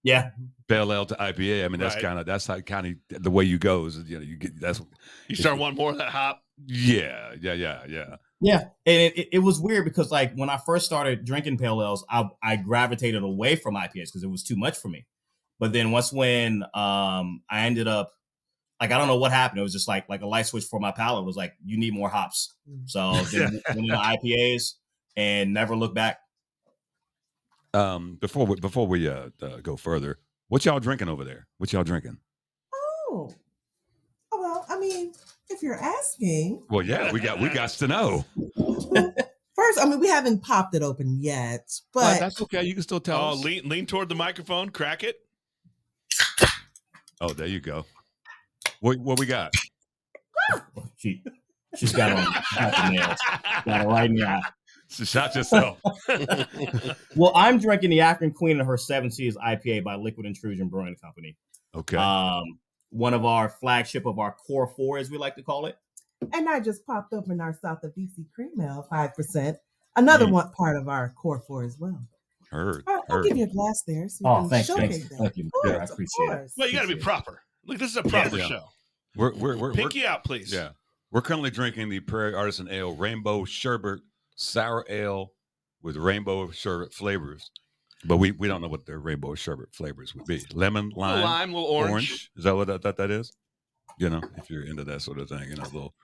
Yeah, 0.02 0.30
pale 0.68 0.92
ale 0.92 1.06
to 1.06 1.14
ipa 1.14 1.64
i 1.64 1.68
mean 1.68 1.80
that's 1.80 1.94
Right. 1.94 2.02
kind 2.02 2.18
of 2.18 2.26
that's 2.26 2.46
how 2.46 2.60
kind 2.60 2.98
of 3.10 3.22
the 3.22 3.30
way 3.30 3.44
you 3.44 3.58
go 3.58 3.86
is 3.86 3.96
you 4.06 4.16
know 4.18 4.22
you 4.22 4.36
get 4.36 4.60
that's 4.60 4.82
You 5.28 5.36
start 5.36 5.58
wanting 5.58 5.78
more 5.78 5.92
of 5.92 5.98
that 5.98 6.10
hop. 6.10 6.42
yeah 6.66 7.32
yeah 7.40 7.54
yeah 7.54 7.84
yeah 7.88 8.16
Yeah, 8.42 8.64
and 8.84 9.00
it, 9.00 9.16
it, 9.18 9.28
it 9.32 9.38
was 9.38 9.58
weird 9.58 9.84
because 9.86 10.10
like 10.10 10.34
when 10.34 10.50
I 10.50 10.58
first 10.58 10.84
started 10.84 11.24
drinking 11.24 11.56
pale 11.56 11.80
ales, 11.82 12.04
I 12.10 12.28
I 12.42 12.56
gravitated 12.56 13.22
away 13.22 13.56
from 13.56 13.74
IPAs 13.74 14.08
because 14.10 14.22
it 14.22 14.30
was 14.30 14.42
too 14.42 14.56
much 14.56 14.76
for 14.76 14.88
me. 14.88 15.06
But 15.58 15.72
then 15.72 15.92
once 15.92 16.12
when 16.12 16.62
um 16.74 17.42
I 17.48 17.60
ended 17.66 17.88
up 17.88 18.10
like 18.80 18.90
I 18.90 18.98
don't 18.98 19.06
know 19.08 19.16
what 19.18 19.32
happened, 19.32 19.60
it 19.60 19.62
was 19.62 19.72
just 19.72 19.88
like 19.88 20.08
like 20.10 20.20
a 20.22 20.26
light 20.26 20.46
switch 20.46 20.64
for 20.64 20.78
my 20.80 20.92
palate 20.92 21.24
was 21.24 21.36
like 21.36 21.54
you 21.64 21.78
need 21.78 21.94
more 21.94 22.10
hops. 22.10 22.52
So 22.84 23.22
then 23.32 23.62
went 23.74 23.86
into 23.86 23.96
IPAs 23.96 24.74
and 25.16 25.52
never 25.54 25.74
look 25.76 25.94
back. 25.94 26.20
um 27.74 28.16
before 28.20 28.46
we 28.46 28.56
before 28.60 28.86
we 28.86 29.08
uh, 29.08 29.28
uh 29.42 29.56
go 29.62 29.76
further 29.76 30.18
what 30.48 30.64
y'all 30.64 30.80
drinking 30.80 31.08
over 31.08 31.24
there 31.24 31.46
what 31.58 31.72
y'all 31.72 31.84
drinking 31.84 32.18
Oh. 32.74 33.30
Oh, 34.34 34.40
well, 34.40 34.64
I 34.70 34.78
mean, 34.78 35.12
if 35.50 35.62
you're 35.62 35.78
asking, 35.78 36.62
well 36.70 36.84
yeah 36.84 37.12
we 37.12 37.20
got 37.20 37.38
we 37.40 37.48
got 37.50 37.68
to 37.70 37.86
know 37.86 38.24
first, 39.54 39.78
I 39.78 39.84
mean, 39.84 40.00
we 40.00 40.08
haven't 40.08 40.42
popped 40.42 40.74
it 40.74 40.82
open 40.82 41.18
yet, 41.20 41.70
but 41.92 42.00
but 42.14 42.20
that's 42.20 42.40
okay 42.42 42.62
you 42.62 42.72
can 42.74 42.82
still 42.82 43.00
tell 43.00 43.20
Oh, 43.20 43.32
us. 43.32 43.44
lean 43.44 43.68
lean 43.68 43.84
toward 43.86 44.08
the 44.08 44.14
microphone, 44.14 44.70
crack 44.70 45.04
it. 45.04 45.16
oh 47.20 47.32
there 47.34 47.46
you 47.46 47.60
go 47.60 47.84
What 48.80 48.98
what 48.98 49.18
we 49.18 49.26
got? 49.26 49.52
She, 50.96 51.20
she's 51.76 51.92
got 51.92 52.12
on 52.12 52.24
got 52.54 52.72
the 52.76 52.90
nails. 52.90 53.18
Got 53.66 53.80
it 53.82 53.88
right 53.88 54.08
in 54.10 54.16
the 54.16 54.24
eye. 54.24 54.40
So 54.40 54.50
shot 55.04 55.34
yourself. 55.34 55.78
Well, 57.16 57.32
I'm 57.34 57.58
drinking 57.58 57.90
the 57.90 58.00
African 58.00 58.32
Queen 58.32 58.58
and 58.58 58.66
her 58.66 58.76
Seven 58.76 59.10
Seas 59.10 59.36
IPA 59.36 59.84
by 59.84 59.94
Liquid 59.96 60.26
Intrusion 60.26 60.68
Brewing 60.68 60.96
Company. 60.96 61.36
Okay. 61.74 61.96
Um, 61.96 62.42
one 62.90 63.14
of 63.14 63.24
our 63.24 63.48
flagship 63.48 64.06
of 64.06 64.18
our 64.18 64.32
core 64.32 64.66
four, 64.66 64.98
as 64.98 65.10
we 65.10 65.18
like 65.18 65.34
to 65.36 65.42
call 65.42 65.66
it. 65.66 65.76
And 66.32 66.48
I 66.48 66.60
just 66.60 66.86
popped 66.86 67.12
open 67.12 67.40
our 67.40 67.52
South 67.60 67.82
of 67.84 67.94
DC 67.94 68.24
cream 68.34 68.50
ale, 68.60 68.86
five 68.90 69.14
percent. 69.14 69.56
Another 69.96 70.26
Mm. 70.26 70.32
one 70.32 70.52
part 70.52 70.76
of 70.76 70.88
our 70.88 71.10
core 71.20 71.40
four 71.46 71.64
as 71.64 71.76
well. 71.78 72.00
heard. 72.50 72.84
I'll, 72.86 73.02
I'll 73.10 73.16
heard. 73.16 73.26
give 73.26 73.36
you 73.36 73.44
a 73.44 73.48
glass 73.48 73.82
there. 73.86 74.08
So 74.08 74.18
you 74.24 74.30
Oh, 74.30 74.40
can 74.40 74.48
thanks, 74.50 74.66
showcase 74.68 74.90
thanks, 74.90 75.08
that. 75.10 75.18
thank 75.18 75.36
you. 75.36 75.44
Of 75.46 75.52
Yeah, 75.64 75.72
I 75.72 75.76
course, 75.78 75.90
of 75.90 75.94
appreciate 75.94 76.24
it. 76.24 76.36
course. 76.36 76.52
Well, 76.56 76.68
you 76.68 76.74
got 76.74 76.82
to 76.82 76.88
be 76.88 76.96
proper. 76.96 77.42
Look, 77.66 77.78
this 77.78 77.90
is 77.90 77.96
a 77.96 78.02
proper 78.02 78.36
Yeah. 78.38 78.46
show. 78.46 78.64
We're 79.16 79.32
we're 79.34 79.56
we're, 79.56 79.56
we're 79.58 79.72
Pinky 79.72 80.06
out, 80.06 80.24
please. 80.24 80.52
yeah. 80.52 80.70
We're 81.10 81.20
currently 81.22 81.50
drinking 81.50 81.88
the 81.90 82.00
Prairie 82.00 82.34
Artisan 82.34 82.68
Ale 82.70 82.94
Rainbow 82.94 83.44
Sherbet 83.44 84.00
Sour 84.42 84.84
Ale 84.88 85.32
with 85.82 85.96
rainbow 85.96 86.50
sherbet 86.50 86.92
flavors. 86.92 87.50
But 88.04 88.16
we, 88.16 88.32
we 88.32 88.48
don't 88.48 88.60
know 88.60 88.66
what 88.68 88.84
their 88.86 88.98
rainbow 88.98 89.34
sherbet 89.36 89.68
flavors 89.72 90.12
would 90.14 90.24
be. 90.26 90.42
Lemon, 90.52 90.86
Little 90.88 91.00
lime, 91.02 91.22
lime, 91.22 91.52
little 91.52 91.68
orange. 91.68 91.90
orange. 91.92 92.30
Is 92.36 92.44
that 92.44 92.56
what 92.56 92.66
that, 92.66 92.82
that, 92.82 92.96
that 92.96 93.10
is? 93.12 93.32
You 93.98 94.10
know, 94.10 94.20
if 94.38 94.50
you're 94.50 94.64
into 94.64 94.82
that 94.84 95.02
sort 95.02 95.18
of 95.18 95.28
thing, 95.28 95.48
you 95.48 95.54
know, 95.56 95.62
a 95.62 95.72
little 95.72 95.94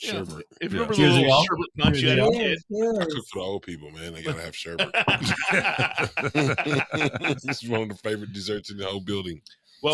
Yeah. 0.00 0.10
Sherbet. 0.24 0.46
If 0.60 0.72
you 0.72 0.80
Yeah. 0.80 0.86
remember 0.86 0.94
the 0.96 1.02
little 1.02 1.18
y'all. 1.28 1.44
sherbet 1.44 1.66
punch 1.78 1.98
you 2.00 2.08
had 2.08 2.18
a 2.18 2.30
kid. 2.32 2.58
Yes, 2.68 2.96
I 2.98 2.98
yes. 2.98 3.14
cook 3.14 3.24
for 3.32 3.38
the 3.38 3.44
old 3.44 3.62
people, 3.62 3.90
man. 3.92 4.14
They 4.14 4.22
gotta 4.22 4.42
have 4.42 4.56
sherbet. 4.56 4.90
this 7.44 7.62
is 7.62 7.68
one 7.68 7.82
of 7.82 7.88
the 7.90 7.94
favorite 8.02 8.32
desserts 8.32 8.72
in 8.72 8.78
the 8.78 8.86
whole 8.86 9.00
building. 9.00 9.40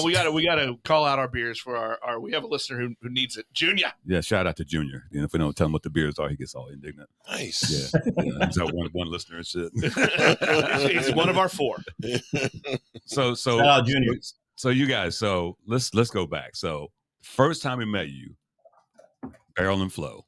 We 0.04 0.12
got 0.12 0.22
to 0.24 0.32
we 0.32 0.44
got 0.44 0.54
to 0.56 0.76
call 0.84 1.04
out 1.04 1.18
our 1.18 1.28
beers 1.28 1.58
for 1.58 1.76
our, 1.76 1.98
our 2.02 2.20
we 2.20 2.32
have 2.32 2.44
a 2.44 2.46
listener 2.46 2.78
who, 2.80 2.94
who 3.02 3.10
needs 3.10 3.36
it. 3.36 3.46
Junior. 3.52 3.92
yeah, 4.06 4.20
shout 4.20 4.46
out 4.46 4.56
to 4.56 4.64
Junior. 4.64 5.04
You 5.10 5.18
know, 5.20 5.24
if 5.24 5.32
we 5.32 5.38
don't 5.38 5.56
tell 5.56 5.66
him 5.66 5.72
what 5.72 5.82
the 5.82 5.90
beers 5.90 6.18
are, 6.18 6.28
he 6.28 6.36
gets 6.36 6.54
all 6.54 6.68
indignant. 6.68 7.08
Nice. 7.28 7.92
Yeah. 7.94 8.00
yeah 8.24 8.46
he's 8.46 8.56
got 8.58 8.72
one 8.72 8.88
one 8.92 9.10
listener 9.10 9.38
and 9.38 9.46
shit. 9.46 9.72
He's 10.90 11.12
one 11.14 11.28
of 11.28 11.36
our 11.38 11.48
four. 11.48 11.76
So 13.06 13.34
so 13.34 13.58
Shout 13.58 13.66
out 13.66 13.86
Junior. 13.86 14.14
so 14.56 14.68
you 14.70 14.86
guys, 14.86 15.18
so 15.18 15.56
let's 15.66 15.92
let's 15.94 16.10
go 16.10 16.26
back. 16.26 16.54
So 16.56 16.88
first 17.22 17.62
time 17.62 17.78
we 17.78 17.84
met 17.84 18.08
you, 18.08 18.34
Barrel 19.56 19.82
and 19.82 19.92
Flow, 19.92 20.24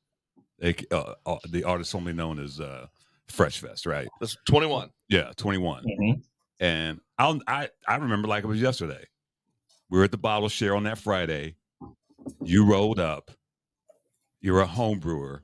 aka- 0.61 0.87
uh, 0.91 1.15
uh, 1.27 1.39
the 1.51 1.65
artist 1.65 1.95
only 1.95 2.13
known 2.13 2.39
as 2.39 2.61
uh, 2.61 2.87
Fresh 3.29 3.61
Fest, 3.61 3.87
right? 3.87 4.09
That's 4.21 4.37
21. 4.49 4.91
Yeah, 5.09 5.31
twenty 5.37 5.59
one. 5.59 5.85
Mhm. 5.85 6.23
And 6.61 7.01
I'll, 7.19 7.41
I 7.47 7.69
I 7.87 7.97
remember 7.97 8.29
like 8.29 8.45
it 8.45 8.47
was 8.47 8.61
yesterday. 8.61 9.05
We 9.93 9.99
were 9.99 10.05
at 10.05 10.11
the 10.11 10.17
bottle 10.17 10.49
share 10.49 10.75
on 10.75 10.85
that 10.85 10.97
Friday. 10.97 11.55
You 12.43 12.65
rolled 12.65 12.99
up. 12.99 13.31
You're 14.41 14.61
a 14.61 14.67
home 14.67 14.99
brewer, 14.99 15.43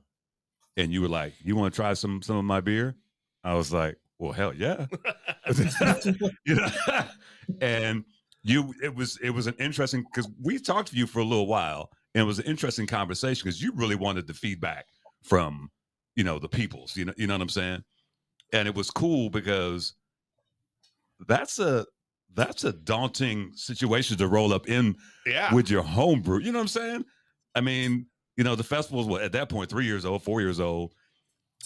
and 0.75 0.91
you 0.91 1.03
were 1.03 1.07
like, 1.07 1.35
"You 1.43 1.55
want 1.55 1.71
to 1.71 1.75
try 1.75 1.93
some 1.93 2.23
some 2.23 2.35
of 2.35 2.45
my 2.45 2.59
beer?" 2.59 2.95
I 3.43 3.53
was 3.53 3.71
like, 3.71 3.97
"Well, 4.17 4.31
hell 4.31 4.51
yeah!" 4.55 4.87
you 6.47 6.55
know, 6.55 6.67
and 7.61 8.03
you 8.41 8.73
it 8.81 8.95
was 8.95 9.19
it 9.21 9.29
was 9.29 9.45
an 9.45 9.53
interesting 9.59 10.03
because 10.11 10.27
we 10.41 10.57
talked 10.57 10.89
to 10.89 10.97
you 10.97 11.05
for 11.05 11.19
a 11.19 11.23
little 11.23 11.45
while, 11.45 11.91
and 12.15 12.23
it 12.23 12.25
was 12.25 12.39
an 12.39 12.45
interesting 12.45 12.87
conversation 12.87 13.43
because 13.45 13.61
you 13.61 13.71
really 13.75 13.95
wanted 13.95 14.25
the 14.25 14.33
feedback 14.33 14.87
from 15.21 15.69
you 16.15 16.23
know 16.23 16.39
the 16.39 16.49
peoples. 16.49 16.97
You 16.97 17.05
know, 17.05 17.13
you 17.17 17.27
know 17.27 17.35
what 17.35 17.41
I'm 17.43 17.49
saying? 17.49 17.83
And 18.51 18.67
it 18.67 18.73
was 18.73 18.89
cool 18.89 19.29
because 19.29 19.93
that's 21.27 21.59
a 21.59 21.85
that's 22.33 22.63
a 22.63 22.71
daunting 22.73 23.51
situation 23.55 24.17
to 24.17 24.27
roll 24.27 24.53
up 24.53 24.67
in 24.69 24.95
Yeah. 25.25 25.53
with 25.53 25.69
your 25.69 25.83
homebrew. 25.83 26.39
You 26.39 26.51
know 26.51 26.59
what 26.59 26.63
I'm 26.63 26.67
saying? 26.67 27.05
I 27.55 27.61
mean, 27.61 28.05
you 28.37 28.43
know, 28.43 28.55
the 28.55 28.63
festival's 28.63 29.07
what 29.07 29.21
at 29.21 29.31
that 29.33 29.49
point 29.49 29.69
three 29.69 29.85
years 29.85 30.05
old, 30.05 30.23
four 30.23 30.39
years 30.41 30.59
old, 30.59 30.93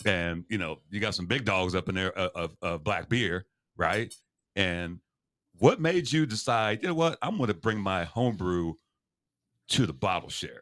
and 0.06 0.46
you 0.50 0.58
know, 0.58 0.80
you 0.90 1.00
got 1.00 1.14
some 1.16 1.28
big 1.28 1.46
dogs 1.46 1.76
up 1.76 1.90
in 1.90 1.96
there 1.96 2.12
of, 2.18 2.32
of, 2.36 2.58
of 2.62 2.84
black 2.84 3.10
beer, 3.10 3.46
right? 3.78 4.14
And 4.56 5.00
what 5.60 5.80
made 5.80 6.12
you 6.12 6.26
decide, 6.26 6.82
you 6.82 6.88
know 6.88 6.96
what, 6.96 7.18
I'm 7.22 7.38
going 7.38 7.48
to 7.48 7.54
bring 7.54 7.80
my 7.80 8.06
homebrew 8.06 8.74
to 9.70 9.86
the 9.86 9.94
bottle 9.94 10.30
share? 10.30 10.62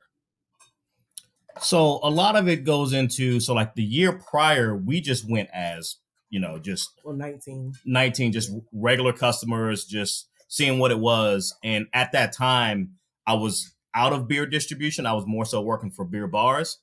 So 1.62 2.00
a 2.04 2.10
lot 2.10 2.36
of 2.36 2.48
it 2.48 2.64
goes 2.64 2.94
into 2.94 3.40
so 3.40 3.54
like 3.54 3.76
the 3.76 3.84
year 3.84 4.14
prior, 4.14 4.76
we 4.76 5.02
just 5.02 5.30
went 5.30 5.50
as 5.54 5.98
you 6.32 6.40
know 6.40 6.58
just 6.58 6.90
Well, 7.04 7.16
19. 7.16 7.74
19 7.86 8.32
just 8.32 8.52
regular 8.74 9.14
customers 9.14 9.86
just 9.86 10.28
seeing 10.48 10.80
what 10.80 10.90
it 10.92 11.00
was. 11.00 11.56
And 11.64 11.86
at 11.94 12.12
that 12.14 12.34
time 12.34 12.94
i 13.28 13.34
was 13.36 13.74
out 13.94 14.14
of 14.14 14.28
beer 14.28 14.46
distribution. 14.48 15.06
I 15.06 15.14
was 15.14 15.26
more 15.28 15.46
so 15.46 15.62
working 15.62 15.92
for 15.92 16.06
beer 16.06 16.26
bars. 16.28 16.80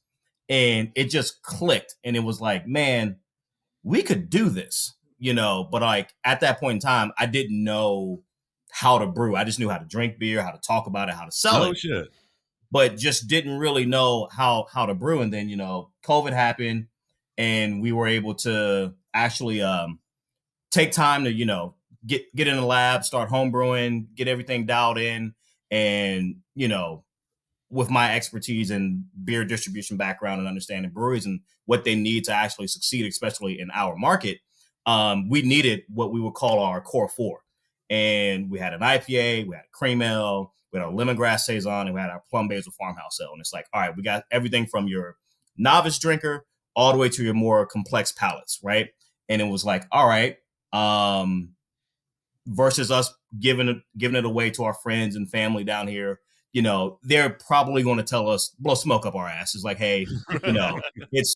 And 0.50 0.92
it 0.94 1.04
just 1.10 1.42
clicked. 1.42 1.96
And 2.04 2.14
it 2.16 2.20
was 2.20 2.40
like 2.40 2.66
man 2.68 3.16
we 3.82 4.02
could 4.02 4.30
do 4.30 4.48
this 4.48 4.94
you 5.20 5.34
know? 5.34 5.66
But 5.72 5.82
like 5.82 6.14
at 6.22 6.38
that 6.40 6.60
point 6.60 6.74
in 6.76 6.80
time 6.80 7.10
i 7.18 7.26
didn't 7.26 7.64
know 7.64 8.22
how 8.70 8.98
to 8.98 9.06
brew. 9.06 9.34
I 9.34 9.44
just 9.44 9.58
knew 9.58 9.70
how 9.70 9.78
to 9.78 9.86
drink 9.86 10.18
beer 10.18 10.42
how 10.42 10.50
to 10.52 10.60
talk 10.60 10.86
about 10.86 11.08
it 11.08 11.14
how 11.14 11.24
to 11.24 11.32
sell 11.32 11.62
Oh 11.64 11.70
it. 11.70 11.78
shit! 11.78 12.08
but 12.70 12.98
just 12.98 13.26
didn't 13.26 13.56
really 13.58 13.86
know 13.86 14.28
how 14.30 14.66
how 14.70 14.84
to 14.86 14.94
brew. 14.94 15.22
And 15.22 15.32
then 15.32 15.48
you 15.48 15.56
know, 15.56 15.88
COVID 16.04 16.34
happened, 16.34 16.88
and 17.38 17.80
we 17.80 17.92
were 17.92 18.06
able 18.06 18.34
to 18.34 18.92
actually 19.24 19.62
um, 19.62 19.98
take 20.70 20.92
time 20.92 21.24
to 21.24 21.32
you 21.32 21.44
know 21.44 21.74
get 22.06 22.34
get 22.34 22.48
in 22.48 22.56
the 22.56 22.64
lab, 22.64 23.04
start 23.04 23.28
homebrewing, 23.30 24.14
get 24.14 24.28
everything 24.28 24.66
dialed 24.66 24.98
in, 24.98 25.34
and 25.70 26.36
you 26.54 26.68
know, 26.68 27.04
with 27.70 27.90
my 27.90 28.14
expertise 28.14 28.70
and 28.70 29.04
beer 29.24 29.44
distribution 29.44 29.96
background 29.96 30.40
and 30.40 30.48
understanding 30.48 30.90
breweries 30.90 31.26
and 31.26 31.40
what 31.66 31.84
they 31.84 31.94
need 31.94 32.24
to 32.24 32.32
actually 32.32 32.66
succeed, 32.66 33.06
especially 33.06 33.60
in 33.60 33.70
our 33.72 33.94
market, 33.96 34.38
um, 34.86 35.28
we 35.28 35.42
needed 35.42 35.82
what 35.88 36.12
we 36.12 36.20
would 36.20 36.34
call 36.34 36.60
our 36.60 36.80
core 36.80 37.08
four. 37.08 37.40
And 37.90 38.50
we 38.50 38.58
had 38.58 38.74
an 38.74 38.80
IPA, 38.80 39.46
we 39.46 39.54
had 39.54 39.64
a 39.64 39.72
cream 39.72 40.02
ale, 40.02 40.52
we 40.72 40.78
had 40.78 40.86
our 40.86 40.92
lemongrass 40.92 41.40
saison, 41.40 41.86
and 41.86 41.94
we 41.94 42.00
had 42.00 42.10
our 42.10 42.22
plum 42.30 42.48
basil 42.48 42.72
farmhouse 42.78 43.18
ale. 43.20 43.32
And 43.32 43.40
it's 43.40 43.52
like, 43.52 43.66
all 43.72 43.80
right, 43.80 43.96
we 43.96 44.02
got 44.02 44.24
everything 44.30 44.66
from 44.66 44.88
your 44.88 45.16
novice 45.56 45.98
drinker 45.98 46.46
all 46.76 46.92
the 46.92 46.98
way 46.98 47.08
to 47.08 47.24
your 47.24 47.34
more 47.34 47.66
complex 47.66 48.12
palates, 48.12 48.60
right? 48.62 48.88
And 49.28 49.42
it 49.42 49.46
was 49.46 49.64
like, 49.64 49.84
all 49.92 50.06
right, 50.06 50.36
um, 50.72 51.50
versus 52.46 52.90
us 52.90 53.12
giving 53.38 53.68
it 53.68 53.76
giving 53.96 54.16
it 54.16 54.24
away 54.24 54.50
to 54.50 54.64
our 54.64 54.74
friends 54.74 55.16
and 55.16 55.30
family 55.30 55.64
down 55.64 55.86
here. 55.88 56.20
You 56.52 56.62
know, 56.62 56.98
they're 57.02 57.30
probably 57.30 57.82
going 57.82 57.98
to 57.98 58.02
tell 58.02 58.28
us 58.28 58.54
blow 58.58 58.74
smoke 58.74 59.04
up 59.04 59.14
our 59.14 59.26
asses, 59.28 59.64
like, 59.64 59.76
hey, 59.78 60.06
you 60.44 60.52
know, 60.52 60.80
it's 61.12 61.34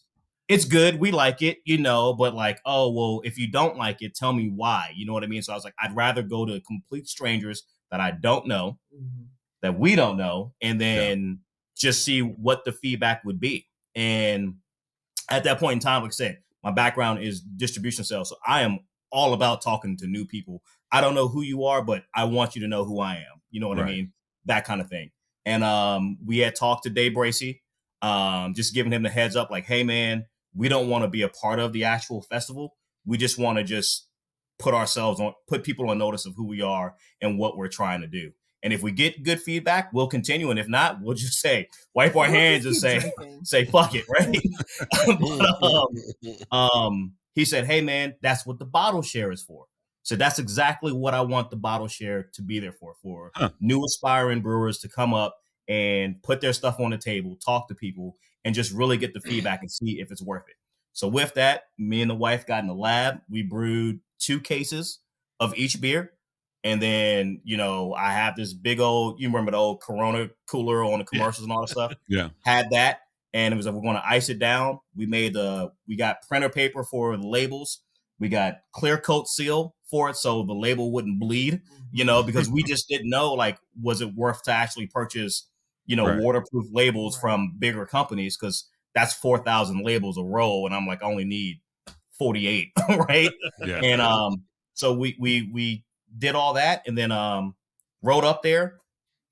it's 0.48 0.64
good, 0.64 0.98
we 0.98 1.12
like 1.12 1.40
it, 1.42 1.58
you 1.64 1.78
know, 1.78 2.12
but 2.14 2.34
like, 2.34 2.60
oh 2.66 2.90
well, 2.90 3.20
if 3.24 3.38
you 3.38 3.46
don't 3.50 3.76
like 3.76 4.02
it, 4.02 4.14
tell 4.14 4.32
me 4.32 4.48
why. 4.54 4.90
You 4.94 5.06
know 5.06 5.12
what 5.12 5.22
I 5.22 5.26
mean? 5.26 5.42
So 5.42 5.52
I 5.52 5.56
was 5.56 5.64
like, 5.64 5.74
I'd 5.80 5.94
rather 5.94 6.22
go 6.22 6.44
to 6.46 6.60
complete 6.62 7.08
strangers 7.08 7.64
that 7.90 8.00
I 8.00 8.10
don't 8.12 8.46
know, 8.46 8.78
Mhm. 8.94 9.26
that 9.60 9.78
we 9.78 9.94
don't 9.94 10.16
know, 10.16 10.54
and 10.62 10.80
then 10.80 11.40
just 11.76 12.04
see 12.04 12.20
what 12.22 12.64
the 12.64 12.72
feedback 12.72 13.22
would 13.24 13.38
be. 13.38 13.66
And 13.94 14.56
at 15.30 15.44
that 15.44 15.58
point 15.58 15.74
in 15.74 15.80
time, 15.80 16.02
like 16.02 16.10
I 16.10 16.12
said, 16.12 16.38
my 16.62 16.70
background 16.70 17.22
is 17.22 17.40
distribution 17.40 18.04
sales. 18.04 18.28
So 18.28 18.36
I 18.46 18.62
am 18.62 18.80
all 19.10 19.34
about 19.34 19.62
talking 19.62 19.96
to 19.98 20.06
new 20.06 20.24
people. 20.24 20.62
I 20.90 21.00
don't 21.00 21.14
know 21.14 21.28
who 21.28 21.42
you 21.42 21.64
are, 21.64 21.82
but 21.82 22.04
I 22.14 22.24
want 22.24 22.54
you 22.54 22.62
to 22.62 22.68
know 22.68 22.84
who 22.84 23.00
I 23.00 23.16
am. 23.16 23.42
You 23.50 23.60
know 23.60 23.68
what 23.68 23.78
I 23.78 23.84
mean? 23.86 24.12
That 24.46 24.64
kind 24.64 24.80
of 24.80 24.88
thing. 24.88 25.10
And 25.44 25.64
um, 25.64 26.18
we 26.24 26.38
had 26.38 26.54
talked 26.54 26.84
to 26.84 26.90
Day 26.90 27.10
Bracey, 27.10 27.60
um, 28.00 28.54
just 28.54 28.74
giving 28.74 28.92
him 28.92 29.02
the 29.02 29.08
heads 29.08 29.36
up, 29.36 29.50
like, 29.50 29.64
hey 29.64 29.82
man, 29.82 30.26
we 30.54 30.68
don't 30.68 30.88
want 30.88 31.04
to 31.04 31.08
be 31.08 31.22
a 31.22 31.28
part 31.28 31.58
of 31.58 31.72
the 31.72 31.84
actual 31.84 32.22
festival. 32.22 32.74
We 33.04 33.18
just 33.18 33.38
want 33.38 33.58
to 33.58 33.64
just 33.64 34.06
put 34.58 34.74
ourselves 34.74 35.20
on, 35.20 35.34
put 35.48 35.64
people 35.64 35.90
on 35.90 35.98
notice 35.98 36.26
of 36.26 36.34
who 36.36 36.46
we 36.46 36.62
are 36.62 36.94
and 37.20 37.38
what 37.38 37.56
we're 37.56 37.68
trying 37.68 38.00
to 38.02 38.06
do. 38.06 38.32
And 38.62 38.72
if 38.72 38.82
we 38.82 38.92
get 38.92 39.22
good 39.22 39.40
feedback, 39.40 39.92
we'll 39.92 40.06
continue. 40.06 40.50
And 40.50 40.58
if 40.58 40.68
not, 40.68 41.00
we'll 41.00 41.14
just 41.16 41.40
say, 41.40 41.68
wipe 41.94 42.14
our 42.14 42.22
We'll 42.22 42.32
hands 42.32 42.64
and 42.66 42.74
say, 42.76 42.98
drinking. 43.00 43.40
say 43.44 43.64
fuck 43.64 43.94
it, 43.94 44.04
right? 44.08 44.40
But, 45.60 45.74
um, 46.52 46.58
um, 46.58 47.12
he 47.34 47.44
said, 47.44 47.64
"Hey 47.66 47.80
man, 47.80 48.14
that's 48.20 48.46
what 48.46 48.58
the 48.58 48.64
bottle 48.64 49.02
share 49.02 49.32
is 49.32 49.42
for." 49.42 49.66
So 50.02 50.16
that's 50.16 50.38
exactly 50.38 50.92
what 50.92 51.14
I 51.14 51.20
want 51.20 51.50
the 51.50 51.56
bottle 51.56 51.88
share 51.88 52.24
to 52.34 52.42
be 52.42 52.58
there 52.58 52.72
for 52.72 52.94
for 53.02 53.30
Huh. 53.34 53.50
new 53.60 53.84
aspiring 53.84 54.42
brewers 54.42 54.78
to 54.78 54.88
come 54.88 55.14
up 55.14 55.36
and 55.68 56.22
put 56.22 56.40
their 56.40 56.52
stuff 56.52 56.80
on 56.80 56.90
the 56.90 56.98
table, 56.98 57.36
talk 57.36 57.68
to 57.68 57.74
people, 57.74 58.16
and 58.44 58.54
just 58.54 58.72
really 58.72 58.96
get 58.96 59.14
the 59.14 59.20
feedback 59.28 59.60
and 59.60 59.70
see 59.70 60.00
if 60.00 60.10
it's 60.10 60.22
worth 60.22 60.48
it. 60.48 60.56
So 60.92 61.08
with 61.08 61.34
that, 61.34 61.64
me 61.78 62.02
and 62.02 62.10
the 62.10 62.14
wife 62.14 62.46
got 62.46 62.60
in 62.60 62.66
the 62.68 62.74
lab. 62.74 63.20
We 63.30 63.42
brewed 63.42 64.00
two 64.18 64.40
cases 64.40 64.98
of 65.40 65.56
each 65.56 65.80
beer. 65.80 66.12
And 66.64 66.80
then, 66.80 67.40
you 67.44 67.56
know, 67.56 67.92
I 67.94 68.12
have 68.12 68.36
this 68.36 68.52
big 68.52 68.78
old, 68.80 69.20
you 69.20 69.28
remember 69.28 69.50
the 69.50 69.56
old 69.56 69.80
Corona 69.80 70.30
cooler 70.46 70.84
on 70.84 71.00
the 71.00 71.04
commercials 71.04 71.42
and 71.44 71.52
all 71.52 71.62
that 71.62 71.68
stuff? 71.70 71.92
Yeah. 72.08 72.28
Had 72.44 72.70
that. 72.70 73.00
And 73.34 73.52
it 73.52 73.56
was 73.56 73.66
like, 73.66 73.74
we're 73.74 73.82
going 73.82 73.96
to 73.96 74.06
ice 74.08 74.28
it 74.28 74.38
down. 74.38 74.78
We 74.94 75.06
made 75.06 75.32
the, 75.34 75.72
we 75.88 75.96
got 75.96 76.26
printer 76.28 76.48
paper 76.50 76.84
for 76.84 77.16
the 77.16 77.26
labels. 77.26 77.80
We 78.18 78.28
got 78.28 78.58
clear 78.72 78.98
coat 78.98 79.26
seal 79.26 79.74
for 79.90 80.08
it 80.10 80.16
so 80.16 80.42
the 80.44 80.52
label 80.54 80.92
wouldn't 80.92 81.18
bleed, 81.18 81.62
you 81.90 82.04
know, 82.04 82.22
because 82.22 82.48
we 82.48 82.62
just 82.66 82.88
didn't 82.88 83.10
know, 83.10 83.32
like, 83.32 83.58
was 83.80 84.00
it 84.00 84.14
worth 84.14 84.42
to 84.44 84.52
actually 84.52 84.86
purchase 84.86 85.48
you 85.84 85.96
know, 85.96 86.06
Right. 86.06 86.20
waterproof 86.20 86.66
labels 86.70 87.16
Right. 87.16 87.20
from 87.22 87.54
bigger 87.58 87.84
companies 87.86 88.36
because 88.36 88.68
that's 88.94 89.12
four 89.14 89.38
thousand 89.38 89.84
labels 89.84 90.16
a 90.16 90.22
roll, 90.22 90.64
and 90.64 90.74
I'm 90.74 90.86
like, 90.86 91.02
I 91.02 91.06
only 91.06 91.24
need 91.24 91.60
forty 92.16 92.46
eight, 92.46 92.68
right? 93.08 93.30
Yeah. 93.66 93.80
and 93.82 94.00
um 94.00 94.44
so 94.74 94.92
we 94.94 95.16
we 95.18 95.50
we 95.52 95.84
did 96.18 96.34
all 96.34 96.54
that 96.54 96.82
and 96.86 96.96
then 96.96 97.10
um 97.12 97.54
rode 98.02 98.24
up 98.24 98.42
there 98.42 98.78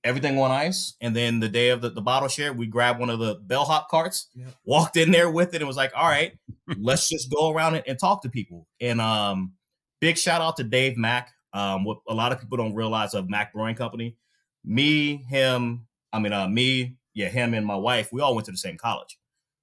everything 0.03 0.39
on 0.39 0.51
ice 0.51 0.95
and 1.03 1.15
then 1.15 1.41
the 1.41 1.49
day 1.49 1.69
of 1.69 1.83
the, 1.83 1.91
the 1.91 2.01
bottle 2.01 2.29
share 2.29 2.53
we 2.55 2.67
grabbed 2.67 2.99
one 2.99 3.11
of 3.11 3.19
the 3.19 3.35
bellhop 3.47 3.89
carts 3.91 4.29
Yep. 4.35 4.49
walked 4.65 4.97
in 4.97 5.11
there 5.11 5.31
with 5.31 5.53
it 5.55 5.61
and 5.61 5.67
was 5.69 5.77
like 5.77 5.93
all 5.95 6.09
right 6.09 6.33
let's 6.79 7.09
just 7.09 7.31
go 7.31 7.51
around 7.51 7.75
and, 7.75 7.85
and 7.87 7.99
talk 7.99 8.23
to 8.23 8.29
people. 8.31 8.67
And 8.81 9.01
um 9.01 9.53
big 10.01 10.17
shout 10.17 10.41
out 10.41 10.57
to 10.57 10.65
dave 10.65 10.97
mack 10.97 11.33
um 11.53 11.85
what 11.85 11.99
a 12.09 12.15
lot 12.15 12.33
of 12.33 12.41
people 12.41 12.57
don't 12.57 12.75
realize 12.75 13.13
of 13.15 13.29
mack 13.29 13.53
brewing 13.53 13.75
company. 13.75 14.17
Me 14.65 15.17
him 15.29 15.87
i 16.13 16.19
mean 16.19 16.33
uh 16.33 16.49
me 16.49 16.97
yeah 17.13 17.29
him 17.29 17.53
and 17.55 17.67
my 17.67 17.77
wife 17.77 18.11
we 18.13 18.21
all 18.23 18.35
went 18.35 18.47
to 18.47 18.53
the 18.53 18.57
same 18.59 18.79
college. 18.79 19.19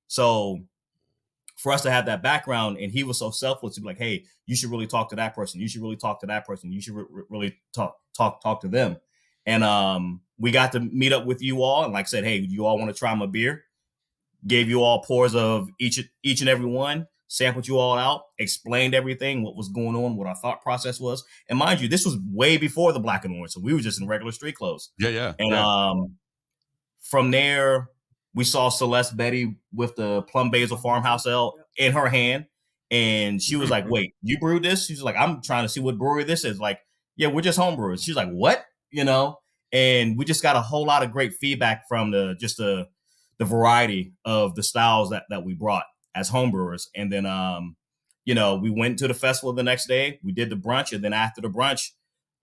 So 0.08 0.60
for 1.58 1.72
us 1.72 1.82
to 1.82 1.92
have 1.92 2.06
that 2.06 2.22
background 2.22 2.78
and 2.78 2.92
he 2.92 3.04
was 3.04 3.20
so 3.20 3.32
selfless 3.32 3.76
to 3.76 3.82
be 3.82 3.88
like 3.88 3.98
hey 3.98 4.24
you 4.46 4.56
should 4.56 4.72
really 4.72 4.88
talk 4.88 5.10
to 5.10 5.16
that 5.18 5.36
person. 5.36 5.60
You 5.60 5.68
should 5.68 5.82
really 5.82 5.98
talk 5.98 6.22
to 6.22 6.28
that 6.28 6.46
person. 6.46 6.72
You 6.72 6.82
should 6.82 6.96
re- 6.96 7.06
re- 7.10 7.24
really 7.30 7.58
talk 7.74 7.98
talk 8.16 8.42
talk 8.42 8.62
to 8.62 8.68
them. 8.68 8.98
And 9.46 9.64
um 9.64 10.22
we 10.40 10.52
got 10.52 10.72
to 10.74 10.80
meet 10.80 11.14
up 11.14 11.26
with 11.26 11.42
you 11.42 11.64
all 11.64 11.84
and 11.84 11.94
like 11.94 12.06
I 12.06 12.08
said 12.08 12.24
hey 12.24 12.38
you 12.38 12.66
all 12.66 12.78
want 12.78 12.94
to 12.94 12.98
try 12.98 13.14
my 13.16 13.26
beer? 13.26 13.66
Gave 14.46 14.70
you 14.70 14.84
all 14.84 15.04
pours 15.04 15.36
of 15.36 15.70
each 15.80 16.00
each 16.24 16.42
and 16.42 16.50
every 16.50 16.68
one 16.68 17.08
sampled 17.30 17.68
you 17.68 17.78
all 17.78 17.98
out 17.98 18.22
explained 18.40 18.96
everything 18.96 19.44
what 19.44 19.54
was 19.54 19.68
going 19.68 19.98
on 19.98 20.16
what 20.16 20.28
our 20.28 20.36
thought 20.36 20.62
process 20.62 21.00
was. 21.00 21.26
And 21.50 21.60
mind 21.60 21.82
you 21.82 21.88
this 21.88 22.06
was 22.06 22.18
way 22.32 22.58
before 22.58 22.94
the 22.94 23.00
black 23.00 23.26
and 23.26 23.36
orange 23.36 23.52
so 23.52 23.60
we 23.60 23.74
were 23.74 23.82
just 23.82 24.00
in 24.00 24.08
regular 24.08 24.32
street 24.32 24.56
clothes. 24.56 24.92
Yeah, 24.98 25.10
yeah. 25.10 25.34
and 25.40 25.52
yeah. 25.52 25.66
um, 25.66 26.16
from 27.02 27.32
there, 27.32 27.90
we 28.38 28.44
saw 28.44 28.70
Celeste 28.70 29.18
Beatty 29.18 29.56
with 29.74 29.96
the 29.96 30.22
Plum 30.22 30.52
Basil 30.52 30.78
Farmhouse 30.78 31.26
Ale 31.26 31.56
in 31.76 31.94
her 31.94 32.08
hand. 32.08 32.46
And 32.92 33.42
she 33.42 33.56
was 33.56 33.72
like, 33.72 33.90
Wait, 33.90 34.14
you 34.22 34.38
brewed 34.38 34.62
this? 34.62 34.86
She's 34.86 35.02
like, 35.02 35.16
I'm 35.18 35.42
trying 35.42 35.66
to 35.66 35.70
see 35.70 35.80
what 35.80 35.98
brewery 35.98 36.24
this 36.24 36.46
is. 36.46 36.60
Like, 36.60 36.80
yeah, 37.16 37.30
we're 37.30 37.42
just 37.42 37.58
homebrewers. 37.58 38.04
She's 38.04 38.16
like, 38.16 38.30
What? 38.30 38.64
You 38.92 39.04
know? 39.04 39.40
And 39.74 40.20
we 40.20 40.24
just 40.24 40.44
got 40.44 40.56
a 40.56 40.62
whole 40.62 40.86
lot 40.86 41.02
of 41.02 41.12
great 41.12 41.34
feedback 41.34 41.88
from 41.90 42.12
the 42.12 42.36
just 42.40 42.58
the 42.58 42.88
the 43.40 43.46
variety 43.46 44.14
of 44.24 44.54
the 44.54 44.62
styles 44.62 45.10
that 45.10 45.24
that 45.32 45.44
we 45.44 45.56
brought 45.56 45.86
as 46.14 46.30
homebrewers. 46.30 46.84
And 46.96 47.12
then 47.12 47.26
um, 47.26 47.76
you 48.24 48.36
know, 48.36 48.56
we 48.56 48.70
went 48.70 49.00
to 49.00 49.08
the 49.08 49.16
festival 49.16 49.52
the 49.52 49.64
next 49.64 49.88
day, 49.88 50.20
we 50.24 50.32
did 50.32 50.52
the 50.52 50.56
brunch, 50.56 50.94
and 50.94 51.04
then 51.04 51.12
after 51.12 51.42
the 51.42 51.50
brunch, 51.50 51.90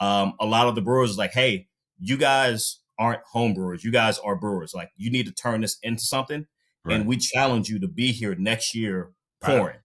um, 0.01 0.35
a 0.41 0.45
lot 0.45 0.67
of 0.67 0.75
the 0.75 0.83
brewers 0.83 1.11
was 1.11 1.19
like, 1.19 1.33
Hey, 1.33 1.69
you 2.01 2.17
guys 2.17 2.81
aren't 2.99 3.23
home 3.23 3.55
brewers. 3.55 3.85
You 3.85 3.91
guys 3.93 4.19
are 4.19 4.37
brewers. 4.37 4.73
Like 4.75 4.91
you 4.97 5.11
need 5.11 5.27
to 5.27 5.33
turn 5.33 5.61
this 5.63 5.79
into 5.83 6.03
something. 6.03 6.47
Right. 6.85 6.97
And 6.97 7.07
we 7.07 7.17
challenge 7.17 7.69
you 7.69 7.79
to 7.81 7.89
be 7.89 8.13
here 8.13 8.35
next 8.35 8.75
year 8.75 9.11
Right. 9.43 9.59
pouring. 9.59 9.79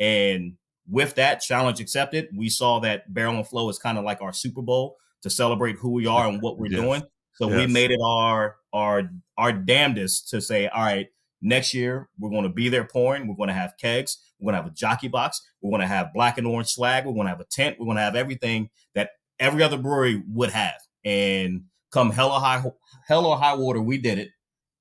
And 0.00 0.54
with 0.88 1.14
that 1.16 1.40
challenge 1.40 1.80
accepted, 1.80 2.28
we 2.36 2.48
saw 2.48 2.78
that 2.80 3.12
Barrel 3.12 3.36
and 3.36 3.46
Flow 3.46 3.68
is 3.68 3.78
kind 3.78 3.96
of 3.98 4.04
like 4.04 4.20
our 4.20 4.32
Super 4.32 4.62
Bowl 4.62 4.96
to 5.22 5.30
celebrate 5.30 5.76
who 5.76 5.90
we 5.92 6.06
are 6.16 6.28
and 6.28 6.40
what 6.42 6.58
we're 6.58 6.66
Yes. 6.70 6.80
doing. 6.80 7.02
So 7.34 7.48
we 7.48 7.66
made 7.66 7.90
it 7.90 7.98
our 8.04 8.56
our 8.72 9.10
our 9.36 9.52
damnedest 9.52 10.28
to 10.30 10.40
say, 10.40 10.68
all 10.68 10.82
right, 10.84 11.08
next 11.42 11.74
year 11.74 12.08
we're 12.18 12.30
going 12.30 12.44
to 12.44 12.48
be 12.48 12.68
there 12.68 12.84
pouring. 12.84 13.26
We're 13.26 13.34
going 13.34 13.48
to 13.48 13.54
have 13.54 13.74
kegs. 13.76 14.18
We're 14.38 14.52
going 14.52 14.60
to 14.60 14.62
have 14.62 14.72
a 14.72 14.74
jockey 14.74 15.08
box. 15.08 15.40
We're 15.60 15.70
going 15.70 15.80
to 15.80 15.86
have 15.88 16.12
black 16.14 16.38
and 16.38 16.46
orange 16.46 16.68
swag. 16.68 17.04
We're 17.06 17.12
going 17.12 17.24
to 17.26 17.30
have 17.30 17.40
a 17.40 17.44
tent. 17.44 17.76
We're 17.80 17.86
going 17.86 17.96
to 17.96 18.02
have 18.02 18.14
everything 18.14 18.70
that 18.94 19.10
every 19.40 19.62
other 19.64 19.76
brewery 19.78 20.22
would 20.28 20.50
have. 20.50 20.76
And 21.04 21.64
come 21.94 22.10
hell 22.10 22.32
or 22.32 22.40
high 22.40 22.62
hell 23.06 23.24
or 23.24 23.38
high 23.38 23.54
water, 23.54 23.80
we 23.80 23.96
did 23.98 24.18
it, 24.18 24.30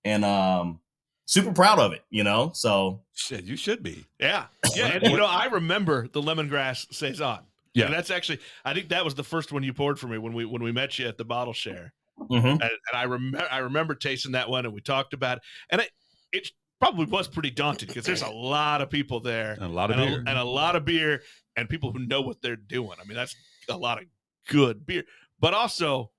and 0.03 0.25
um, 0.25 0.79
super 1.25 1.53
proud 1.53 1.79
of 1.79 1.93
it. 1.93 2.03
You 2.09 2.23
know, 2.23 2.51
so 2.53 3.03
Shit, 3.13 3.45
you 3.45 3.55
should 3.55 3.83
be. 3.83 4.05
Yeah, 4.19 4.47
yeah, 4.75 4.87
and 4.87 5.03
you 5.03 5.17
know, 5.17 5.25
I 5.25 5.45
remember 5.45 6.07
the 6.11 6.21
lemongrass 6.21 6.91
saison. 6.91 7.39
Yeah. 7.75 7.85
and 7.85 7.93
that's 7.93 8.11
actually, 8.11 8.39
I 8.65 8.75
think 8.75 8.89
that 8.89 9.03
was 9.03 9.15
the 9.15 9.23
first 9.23 9.51
one 9.51 9.63
you 9.63 9.73
poured 9.73 9.99
for 9.99 10.07
me 10.07 10.17
when 10.17 10.33
we 10.33 10.45
when 10.45 10.61
we 10.61 10.71
met 10.71 10.99
you 10.99 11.07
at 11.07 11.17
the 11.17 11.25
bottle 11.25 11.53
share, 11.53 11.93
mhm. 12.19 12.43
and, 12.43 12.61
and 12.61 12.71
I 12.93 13.03
remember 13.03 13.47
I 13.49 13.59
remember 13.59 13.95
tasting 13.95 14.33
that 14.33 14.49
one, 14.49 14.65
and 14.65 14.73
we 14.73 14.81
talked 14.81 15.13
about 15.13 15.37
it, 15.37 15.43
and 15.69 15.81
it 15.81 15.91
it 16.31 16.51
probably 16.79 17.05
was 17.05 17.27
pretty 17.27 17.49
daunting 17.51 17.87
because 17.87 18.05
there's 18.05 18.23
a 18.23 18.29
lot 18.29 18.81
of 18.81 18.89
people 18.89 19.21
there, 19.21 19.53
And 19.53 19.63
a 19.63 19.67
lot 19.69 19.89
of 19.89 19.97
and, 19.97 20.09
beer. 20.09 20.23
a, 20.25 20.29
and 20.29 20.37
a 20.37 20.43
lot 20.43 20.75
of 20.75 20.83
beer, 20.83 21.21
and 21.55 21.69
people 21.69 21.91
who 21.91 21.99
know 21.99 22.21
what 22.21 22.41
they're 22.41 22.57
doing. 22.57 22.97
I 23.01 23.05
mean, 23.05 23.15
that's 23.15 23.35
a 23.69 23.77
lot 23.77 23.99
of 23.99 24.05
good 24.49 24.85
beer, 24.85 25.03
but 25.39 25.53
also 25.53 26.11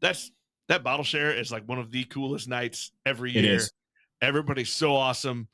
that's 0.00 0.30
that 0.68 0.82
bottle 0.82 1.04
share 1.04 1.32
is 1.32 1.50
like 1.50 1.64
one 1.68 1.78
of 1.78 1.90
the 1.90 2.04
coolest 2.04 2.48
nights 2.48 2.92
every 3.06 3.32
year. 3.32 3.56
is. 3.56 3.72
Everybody's 4.20 4.70
so 4.70 4.94
awesome. 4.94 5.48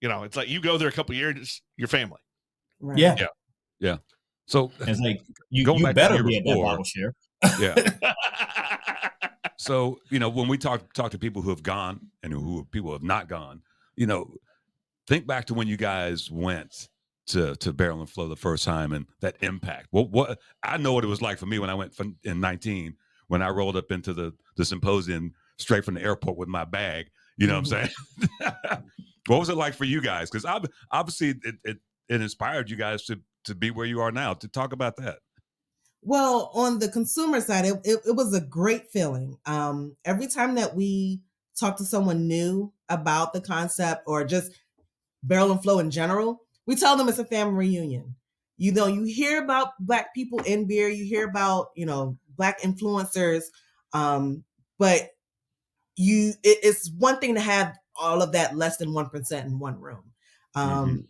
You 0.00 0.08
know, 0.08 0.22
it's 0.24 0.36
like 0.36 0.48
you 0.48 0.60
go 0.60 0.78
there 0.78 0.88
a 0.88 0.92
couple 0.92 1.14
years, 1.14 1.62
your 1.76 1.88
family. 1.88 2.20
Right. 2.80 2.98
Yeah, 2.98 3.26
Yeah. 3.80 3.96
so 4.46 4.70
it's 4.80 5.00
like 5.00 5.20
you, 5.50 5.64
Going 5.64 5.78
you 5.78 5.84
back 5.86 5.94
better 5.94 6.14
year 6.16 6.24
be 6.24 6.36
at 6.38 6.44
that 6.44 6.50
before. 6.50 6.64
bottle 6.64 6.84
share. 6.84 7.14
yeah. 7.60 8.12
so 9.56 9.98
you 10.10 10.18
know 10.18 10.28
when 10.28 10.48
we 10.48 10.58
talk 10.58 10.92
talk 10.92 11.10
to 11.12 11.18
people 11.18 11.40
who 11.42 11.50
have 11.50 11.62
gone 11.62 12.00
and 12.22 12.32
who 12.32 12.64
people 12.70 12.92
have 12.92 13.02
not 13.02 13.28
gone 13.28 13.62
you 13.96 14.06
know 14.06 14.34
think 15.06 15.26
back 15.26 15.44
to 15.46 15.54
when 15.54 15.68
you 15.68 15.76
guys 15.76 16.30
went 16.30 16.88
to 17.26 17.54
to 17.56 17.72
barrel 17.72 18.00
and 18.00 18.10
flow 18.10 18.28
the 18.28 18.36
first 18.36 18.64
time 18.64 18.92
and 18.92 19.06
that 19.20 19.36
impact 19.42 19.86
what 19.90 20.10
what 20.10 20.38
i 20.62 20.76
know 20.76 20.92
what 20.92 21.04
it 21.04 21.08
was 21.08 21.22
like 21.22 21.38
for 21.38 21.46
me 21.46 21.58
when 21.58 21.70
i 21.70 21.74
went 21.74 21.94
from, 21.94 22.16
in 22.24 22.40
19 22.40 22.94
when 23.28 23.42
i 23.42 23.48
rolled 23.48 23.76
up 23.76 23.90
into 23.90 24.12
the 24.12 24.32
the 24.56 24.64
symposium 24.64 25.32
straight 25.58 25.84
from 25.84 25.94
the 25.94 26.02
airport 26.02 26.36
with 26.36 26.48
my 26.48 26.64
bag 26.64 27.06
you 27.36 27.46
know 27.46 27.54
what 27.54 27.72
i'm 27.72 27.90
saying? 28.40 28.82
What 29.26 29.40
was 29.40 29.48
it 29.48 29.56
like 29.56 29.74
for 29.74 29.84
you 29.84 30.00
guys? 30.00 30.30
Because 30.30 30.44
I 30.44 30.60
obviously 30.90 31.30
it, 31.30 31.54
it 31.64 31.78
it 32.08 32.20
inspired 32.20 32.70
you 32.70 32.76
guys 32.76 33.04
to 33.06 33.20
to 33.44 33.54
be 33.54 33.70
where 33.70 33.86
you 33.86 34.00
are 34.00 34.12
now. 34.12 34.34
To 34.34 34.48
talk 34.48 34.72
about 34.72 34.96
that. 34.96 35.18
Well, 36.02 36.50
on 36.52 36.80
the 36.80 36.88
consumer 36.88 37.40
side, 37.40 37.64
it, 37.64 37.80
it, 37.84 38.00
it 38.06 38.14
was 38.14 38.34
a 38.34 38.40
great 38.40 38.90
feeling. 38.90 39.38
Um, 39.46 39.96
every 40.04 40.26
time 40.26 40.54
that 40.56 40.76
we 40.76 41.22
talk 41.58 41.78
to 41.78 41.84
someone 41.84 42.28
new 42.28 42.74
about 42.90 43.32
the 43.32 43.40
concept 43.40 44.02
or 44.06 44.24
just 44.24 44.52
barrel 45.22 45.50
and 45.50 45.62
flow 45.62 45.78
in 45.78 45.90
general, 45.90 46.42
we 46.66 46.76
tell 46.76 46.96
them 46.96 47.08
it's 47.08 47.18
a 47.18 47.24
family 47.24 47.54
reunion. 47.54 48.16
You 48.58 48.72
know, 48.72 48.86
you 48.86 49.04
hear 49.04 49.42
about 49.42 49.72
black 49.80 50.14
people 50.14 50.40
in 50.40 50.66
beer, 50.66 50.88
you 50.88 51.06
hear 51.06 51.26
about, 51.26 51.68
you 51.74 51.86
know, 51.86 52.18
black 52.36 52.60
influencers, 52.60 53.44
um, 53.92 54.44
but 54.78 55.10
you 55.96 56.32
it, 56.42 56.58
it's 56.62 56.90
one 56.98 57.18
thing 57.18 57.34
to 57.34 57.40
have 57.40 57.76
all 57.96 58.22
of 58.22 58.32
that 58.32 58.56
less 58.56 58.76
than 58.76 58.88
1% 58.90 59.44
in 59.44 59.58
one 59.58 59.80
room. 59.80 60.02
Um, 60.56 61.08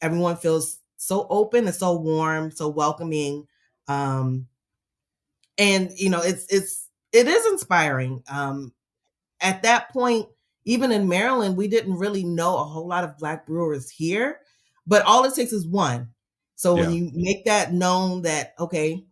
everyone 0.00 0.36
feels 0.36 0.78
so 0.96 1.26
open 1.28 1.66
and 1.66 1.74
so 1.74 1.94
warm, 1.96 2.50
so 2.50 2.68
welcoming 2.68 3.46
um 3.88 4.46
and 5.58 5.90
you 5.96 6.08
know 6.08 6.22
it's 6.22 6.46
it's 6.48 6.88
it 7.12 7.28
is 7.28 7.46
inspiring. 7.52 8.22
Um 8.28 8.72
at 9.40 9.62
that 9.62 9.90
point 9.90 10.26
even 10.64 10.90
in 10.90 11.08
maryland 11.08 11.56
we 11.56 11.68
didn't 11.68 11.96
really 11.98 12.24
know 12.24 12.56
a 12.56 12.64
whole 12.64 12.86
lot 12.86 13.04
of 13.04 13.18
black 13.18 13.46
brewers 13.46 13.90
here 13.90 14.40
but 14.86 15.02
all 15.04 15.24
it 15.24 15.34
takes 15.34 15.52
is 15.52 15.66
one. 15.66 16.08
So 16.56 16.74
when 16.74 16.92
you 16.92 17.10
make 17.14 17.44
that 17.44 17.72
known 17.72 18.22
that 18.22 18.54
okay 18.58 19.04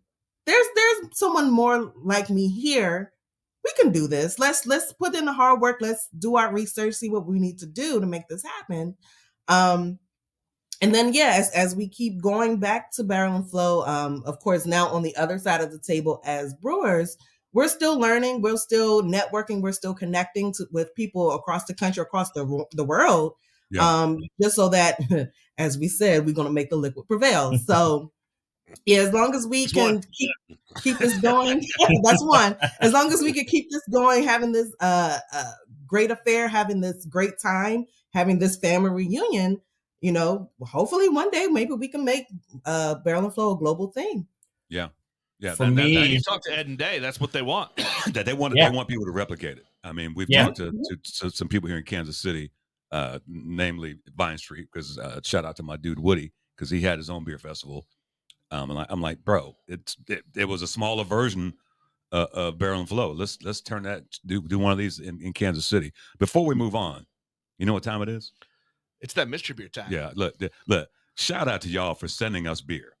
there's 0.45 0.67
there's 0.75 0.82
someone 1.13 1.51
more 1.51 1.93
like 2.03 2.29
me 2.29 2.47
here 2.49 3.11
we 3.63 3.71
can 3.79 3.91
do 3.91 4.07
this 4.07 4.39
let's 4.39 4.65
let's 4.65 4.93
put 4.93 5.15
in 5.15 5.25
the 5.25 5.33
hard 5.33 5.61
work 5.61 5.77
let's 5.81 6.09
do 6.19 6.35
our 6.35 6.53
research 6.53 6.95
see 6.95 7.09
what 7.09 7.25
we 7.27 7.39
need 7.39 7.57
to 7.59 7.65
do 7.65 7.99
to 7.99 8.05
make 8.05 8.27
this 8.29 8.43
happen 8.43 8.95
um 9.47 9.99
and 10.81 10.93
then 10.93 11.13
yeah, 11.13 11.33
as, 11.35 11.49
as 11.51 11.75
we 11.75 11.87
keep 11.87 12.21
going 12.21 12.59
back 12.59 12.91
to 12.93 13.03
Barrel 13.05 13.35
and 13.37 13.49
Flow, 13.49 13.85
um, 13.85 14.21
of 14.25 14.39
course, 14.39 14.65
now 14.65 14.87
on 14.89 15.01
the 15.01 15.15
other 15.15 15.39
side 15.39 15.61
of 15.61 15.71
the 15.71 15.79
table 15.79 16.21
as 16.25 16.53
brewers, 16.55 17.15
we're 17.53 17.69
still 17.69 17.97
learning, 17.97 18.41
we're 18.41 18.57
still 18.57 19.01
networking, 19.03 19.61
we're 19.61 19.71
still 19.71 19.93
connecting 19.93 20.51
to, 20.53 20.65
with 20.71 20.93
people 20.95 21.31
across 21.31 21.65
the 21.65 21.73
country, 21.73 22.01
across 22.01 22.31
the 22.31 22.65
the 22.73 22.83
world, 22.83 23.33
Yeah. 23.69 24.01
um, 24.01 24.17
just 24.41 24.55
so 24.55 24.67
that, 24.69 24.99
as 25.57 25.77
we 25.77 25.87
said, 25.87 26.25
we're 26.25 26.35
going 26.35 26.47
to 26.47 26.53
make 26.53 26.69
the 26.69 26.75
liquid 26.75 27.07
prevail. 27.07 27.57
So, 27.65 28.11
yeah, 28.85 28.99
as 28.99 29.13
long 29.13 29.35
as 29.35 29.47
we 29.47 29.61
That's 29.61 29.73
can 29.73 29.93
one. 29.95 30.03
keep 30.17 30.31
keep 30.83 30.97
this 30.97 31.17
going, 31.19 31.59
that's 32.03 32.23
one. 32.23 32.55
As 32.79 32.93
long 32.93 33.11
as 33.11 33.21
we 33.21 33.33
can 33.33 33.45
keep 33.45 33.69
this 33.71 33.81
going, 33.91 34.23
having 34.23 34.51
this 34.51 34.73
uh, 34.79 35.19
uh, 35.33 35.51
great 35.87 36.11
affair, 36.11 36.47
having 36.47 36.81
this 36.81 37.05
great 37.05 37.39
time, 37.41 37.85
having 38.13 38.39
this 38.39 38.57
family 38.57 38.89
reunion, 38.89 39.61
you 40.01 40.11
know, 40.11 40.49
hopefully 40.61 41.09
one 41.09 41.29
day 41.31 41.47
maybe 41.47 41.73
we 41.73 41.87
can 41.87 42.03
make 42.05 42.25
uh, 42.65 42.95
Barrel 42.95 43.25
and 43.25 43.33
Flow 43.33 43.51
a 43.53 43.57
global 43.57 43.87
thing. 43.91 44.27
yeah 44.69 44.89
yeah. 45.39 45.55
For 45.55 45.65
that- 45.65 45.75
that- 45.75 45.83
me- 45.85 46.05
you 46.07 46.21
talk 46.21 46.41
to 46.43 46.57
Ed 46.57 46.67
and 46.67 46.77
Day, 46.77 46.99
that's 46.99 47.19
what 47.19 47.31
they 47.33 47.41
want. 47.41 47.71
that 48.13 48.25
they 48.25 48.33
want 48.33 48.53
Yeah. 48.55 48.69
they 48.69 48.75
want 48.75 48.87
people 48.87 49.05
to 49.05 49.11
replicate 49.11 49.57
it. 49.57 49.65
I 49.83 49.91
mean, 49.91 50.13
we've 50.15 50.27
Yeah. 50.29 50.45
talked 50.45 50.57
to, 50.57 50.71
to, 50.71 50.97
to 51.19 51.29
some 51.31 51.49
people 51.49 51.67
here 51.67 51.77
in 51.77 51.83
Kansas 51.83 52.17
City, 52.17 52.51
uh, 52.91 53.19
namely 53.27 53.97
Vine 54.15 54.37
Street, 54.37 54.67
because 54.71 54.97
uh, 54.97 55.19
shout 55.23 55.43
out 55.43 55.57
to 55.57 55.63
my 55.63 55.75
dude 55.75 55.99
Woody 55.99 56.31
because 56.55 56.69
he 56.69 56.79
had 56.81 56.97
his 56.97 57.09
own 57.09 57.23
beer 57.25 57.37
festival. 57.39 57.85
Um, 58.53 58.69
and 58.69 58.79
I, 58.79 58.85
I'm 58.89 59.01
like, 59.01 59.25
bro, 59.25 59.55
it's 59.67 59.97
it, 60.07 60.23
it 60.35 60.45
was 60.45 60.61
a 60.61 60.67
smaller 60.67 61.03
version 61.03 61.53
uh, 62.11 62.27
uh, 62.33 62.51
barrel 62.51 62.79
and 62.79 62.87
flow. 62.87 63.11
Let's 63.11 63.41
let's 63.41 63.61
turn 63.61 63.83
that 63.83 64.03
do 64.25 64.41
do 64.41 64.59
one 64.59 64.71
of 64.71 64.77
these 64.77 64.99
in, 64.99 65.19
in 65.21 65.33
Kansas 65.33 65.65
City. 65.65 65.91
Before 66.19 66.45
we 66.45 66.53
move 66.53 66.75
on, 66.75 67.05
you 67.57 67.65
know 67.65 67.73
what 67.73 67.83
time 67.83 68.03
it 68.03 68.09
is? 68.09 68.31
It's 69.01 69.15
that 69.15 69.27
mystery 69.27 69.55
beer 69.55 69.69
time. 69.69 69.91
Yeah, 69.91 70.11
look, 70.15 70.35
look. 70.67 70.87
Shout 71.15 71.47
out 71.47 71.61
to 71.61 71.69
y'all 71.69 71.95
for 71.95 72.07
sending 72.07 72.47
us 72.47 72.61
beer. 72.61 72.93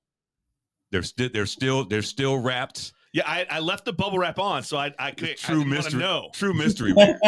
They're 0.91 1.03
still 1.03 1.29
they're 1.31 1.45
still 1.45 1.85
they're 1.85 2.01
still 2.01 2.37
wrapped. 2.37 2.91
Yeah, 3.13 3.23
I, 3.27 3.45
I 3.47 3.59
left 3.59 3.85
the 3.85 3.93
bubble 3.93 4.17
wrap 4.17 4.39
on, 4.39 4.63
so 4.63 4.77
I 4.77 4.91
I 4.97 5.11
could 5.11 5.37
True 5.37 5.61
I 5.61 5.65
mystery. 5.65 5.99
know. 5.99 6.29
True 6.33 6.53
mystery. 6.53 6.93
beer. 6.95 7.19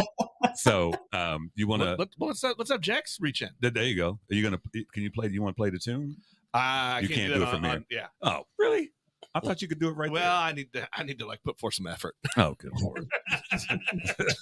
so 0.56 0.94
um, 1.14 1.52
you 1.56 1.68
want 1.68 1.84
to? 1.84 1.90
let, 1.90 1.98
well, 2.18 2.30
what's 2.30 2.44
up? 2.44 2.58
have, 2.58 2.70
let's 2.70 2.86
Jax 2.86 3.20
reach 3.22 3.44
in. 3.44 3.50
There 3.60 3.84
you 3.84 3.96
go. 3.96 4.20
Are 4.32 4.36
you 4.36 4.42
gonna? 4.42 4.60
Can 4.94 5.04
you 5.04 5.12
play? 5.12 5.28
Do 5.28 5.34
you 5.36 5.44
want 5.44 5.56
to 5.56 5.60
play 5.60 5.70
the 5.70 5.78
tune? 5.80 6.18
I 6.56 7.00
You 7.02 7.08
can't, 7.08 7.20
can't 7.20 7.34
do, 7.34 7.40
do 7.40 7.44
it 7.44 7.50
from 7.50 7.58
on, 7.58 7.64
here. 7.64 7.72
on- 7.74 7.86
Yeah. 7.90 8.08
Oh, 8.22 8.44
really? 8.58 8.92
I 9.34 9.42
thought 9.42 9.62
you 9.62 9.68
could 9.68 9.80
do 9.80 9.90
it 9.90 9.94
right 9.98 10.10
well, 10.10 10.38
I 10.38 10.54
need 10.54 10.72
to 10.74 10.88
I 10.94 11.04
need 11.04 11.20
to 11.20 11.26
like 11.28 11.44
put 11.44 11.60
forth 11.60 11.74
some 11.74 11.88
effort. 11.88 12.16
Oh, 12.38 12.56
good 12.58 12.72
lord. 12.82 13.06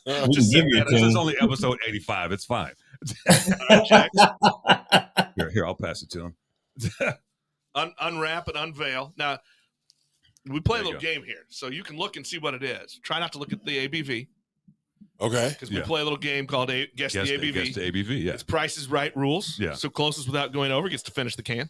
We 0.05 0.13
can 0.13 0.31
give 0.51 0.65
you 0.67 0.81
a 0.81 0.85
This 0.85 1.01
is 1.01 1.15
only 1.15 1.35
episode 1.41 1.79
eighty-five. 1.87 2.31
It's 2.31 2.45
fine. 2.45 2.73
Jax, 3.87 4.09
Here, 5.35 5.49
here, 5.49 5.65
I'll 5.65 5.73
pass 5.75 6.03
it 6.03 6.11
to 6.11 6.25
him. 6.25 6.35
un, 7.75 7.93
unwrap 7.99 8.47
and 8.49 8.57
unveil. 8.57 9.13
Now 9.17 9.39
we 10.45 10.59
play 10.59 10.79
a 10.79 10.83
There 10.83 10.91
you 10.91 10.97
little 10.99 11.13
game 11.13 11.23
here, 11.23 11.45
so 11.49 11.67
you 11.69 11.83
can 11.83 11.97
look 11.97 12.15
and 12.17 12.25
see 12.27 12.37
what 12.37 12.53
it 12.53 12.63
is. 12.63 12.99
Try 13.03 13.19
not 13.19 13.31
to 13.33 13.39
look 13.39 13.51
at 13.53 13.65
the 13.65 13.87
ABV 13.87 14.27
okay. 15.21 15.49
because 15.49 15.71
we 15.71 15.77
Yeah. 15.77 15.83
play 15.83 16.01
a 16.01 16.03
little 16.03 16.17
game 16.19 16.45
called 16.45 16.69
a, 16.69 16.87
guess, 16.95 17.13
Guess 17.13 17.29
the 17.29 17.37
the, 17.37 17.51
ABV. 17.51 17.53
guess 17.65 17.75
the 17.75 17.91
ABV. 17.91 18.23
Yeah. 18.23 18.33
It's 18.33 18.43
Price 18.43 18.77
is 18.77 18.87
Right 18.87 19.15
rules. 19.17 19.57
Yeah. 19.59 19.73
So 19.73 19.89
closest 19.89 20.27
without 20.27 20.51
going 20.53 20.71
over 20.71 20.87
gets 20.89 21.03
to 21.03 21.11
finish 21.11 21.35
the 21.35 21.43
can. 21.43 21.69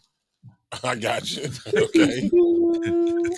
I 0.84 0.94
got 0.96 1.30
you. 1.36 1.48
Okay. 1.74 2.30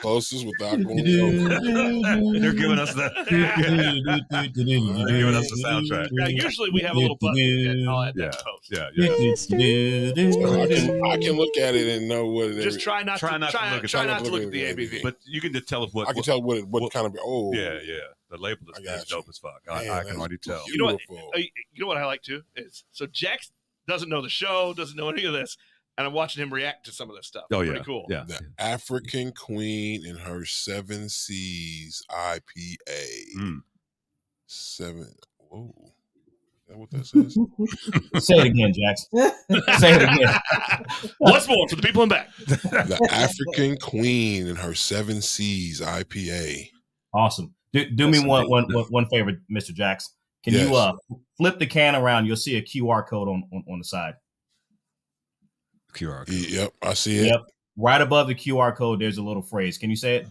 Closest 0.01 0.45
without 0.47 0.83
going 0.83 1.21
over. 1.21 2.39
They're 2.41 2.53
giving 2.63 2.79
us 2.79 2.93
the. 2.95 3.11
They're 3.31 4.49
giving 4.49 5.35
us 5.35 5.51
the 5.51 5.63
soundtrack. 5.65 6.09
Now, 6.13 6.27
usually 6.29 6.71
we 6.71 6.81
have 6.83 6.97
a 6.97 6.99
little 6.99 7.17
button. 7.21 7.39
and 7.39 7.89
I'll 7.91 8.03
add 8.03 8.15
Yeah. 8.17 8.27
in 8.27 8.33
post. 8.33 8.71
Yeah, 8.71 8.89
yeah. 8.97 9.13
I 10.63 10.67
can, 10.67 11.05
I 11.05 11.17
can 11.19 11.33
look 11.37 11.57
at 11.59 11.75
it 11.75 11.97
and 11.99 12.09
know 12.09 12.27
what 12.27 12.47
it 12.47 12.59
is. 12.59 12.65
Just 12.65 12.81
try 12.81 13.03
not 13.03 13.19
Try 13.19 13.33
to 13.33 13.39
not 13.39 13.51
to 13.53 13.57
look 13.75 13.85
at- 13.85 13.91
try 13.91 14.05
not 14.07 14.25
to 14.25 14.31
look 14.31 14.43
at 14.43 14.51
the 14.51 14.63
ABV. 14.65 15.03
But 15.03 15.17
you 15.25 15.41
can 15.41 15.53
just 15.53 15.69
tell 15.69 15.83
us 15.83 15.93
what. 15.93 16.09
I 16.09 16.13
can 16.13 16.17
what- 16.19 16.25
tell 16.25 16.43
what 16.43 16.59
it, 16.59 16.69
what 16.69 16.83
what- 16.83 16.93
kind 16.93 17.07
of 17.07 17.17
oh 17.25 17.53
Yeah, 17.55 17.79
yeah. 17.85 17.99
The 18.31 18.39
label 18.39 18.67
is, 18.77 18.85
is 18.85 19.05
dope 19.05 19.27
as 19.29 19.39
fuck. 19.39 19.63
I, 19.71 19.85
man, 19.85 19.91
I 19.91 20.03
can 20.03 20.17
already 20.17 20.39
tell. 20.39 20.63
You 20.67 20.79
know 20.79 20.85
what? 20.87 21.01
Uh, 21.35 21.39
you 21.39 21.49
know 21.79 21.87
what 21.87 21.97
I 21.97 22.05
like 22.07 22.23
too 22.23 22.43
is 22.57 22.85
so 22.93 23.07
Jax 23.07 23.51
doesn't 23.87 24.09
know 24.09 24.21
the 24.21 24.29
show, 24.29 24.75
doesn't 24.77 24.97
know 24.97 25.09
any 25.11 25.25
of 25.25 25.33
this, 25.33 25.57
and 25.99 26.07
I'm 26.07 26.13
watching 26.13 26.43
him 26.43 26.53
react 26.53 26.87
to 26.87 26.93
some 26.93 27.09
of 27.11 27.17
this 27.17 27.27
stuff. 27.27 27.45
Oh 27.53 27.61
It's 27.61 27.67
yeah, 27.69 27.73
pretty 27.73 27.85
cool. 27.87 28.07
Yeah, 28.09 28.25
The 28.27 28.41
African 28.59 29.33
Queen 29.33 30.05
and 30.07 30.19
her 30.19 30.45
Seven 30.45 31.09
Seas 31.09 32.03
IPA. 32.11 33.09
Mm. 33.39 33.59
Seven. 34.47 35.15
Whoa. 35.39 35.73
That 36.69 36.79
what 36.79 36.91
that 36.91 37.07
says? 37.07 37.35
Say 38.27 38.35
it 38.39 38.47
again, 38.47 38.73
Jackson. 38.75 39.09
Say 39.79 39.95
it 39.95 40.03
again. 40.03 40.35
Once 41.21 41.47
more 41.49 41.69
for 41.69 41.77
the 41.77 41.83
people 41.83 42.03
in 42.03 42.09
back. 42.09 42.29
the 42.47 43.09
African 43.13 43.77
Queen 43.79 44.49
and 44.49 44.59
her 44.59 44.75
Seven 44.75 45.23
Seas 45.23 45.81
IPA. 45.81 46.71
Awesome. 47.15 47.55
Do, 47.73 47.89
do 47.91 48.07
me 48.09 48.19
That's 48.19 48.27
one, 48.27 48.49
one, 48.49 48.67
one 48.91 49.07
favor, 49.07 49.33
Mr. 49.51 49.73
Jackson. 49.73 50.13
Can 50.43 50.55
Yes. 50.55 50.69
you 50.69 50.77
uh 50.77 50.93
flip 51.37 51.59
the 51.59 51.67
can 51.67 51.95
around? 51.97 52.27
You'll 52.27 52.37
see 52.37 52.57
a 52.57 52.63
QR 52.63 53.07
code 53.07 53.29
on, 53.29 53.43
on, 53.53 53.65
on 53.71 53.79
the 53.79 53.85
side. 53.85 54.15
QR 55.97 56.27
code. 56.27 56.29
Yep, 56.35 56.73
I 56.83 56.95
see 56.95 57.19
it. 57.19 57.27
Yep. 57.27 57.41
Right 57.77 58.01
above 58.01 58.29
the 58.29 58.35
QR 58.35 58.75
code, 58.77 59.01
there's 59.01 59.19
a 59.19 59.23
little 59.23 59.43
phrase. 59.43 59.79
Can 59.79 59.91
you 59.91 59.97
say 59.97 60.17
it? 60.17 60.29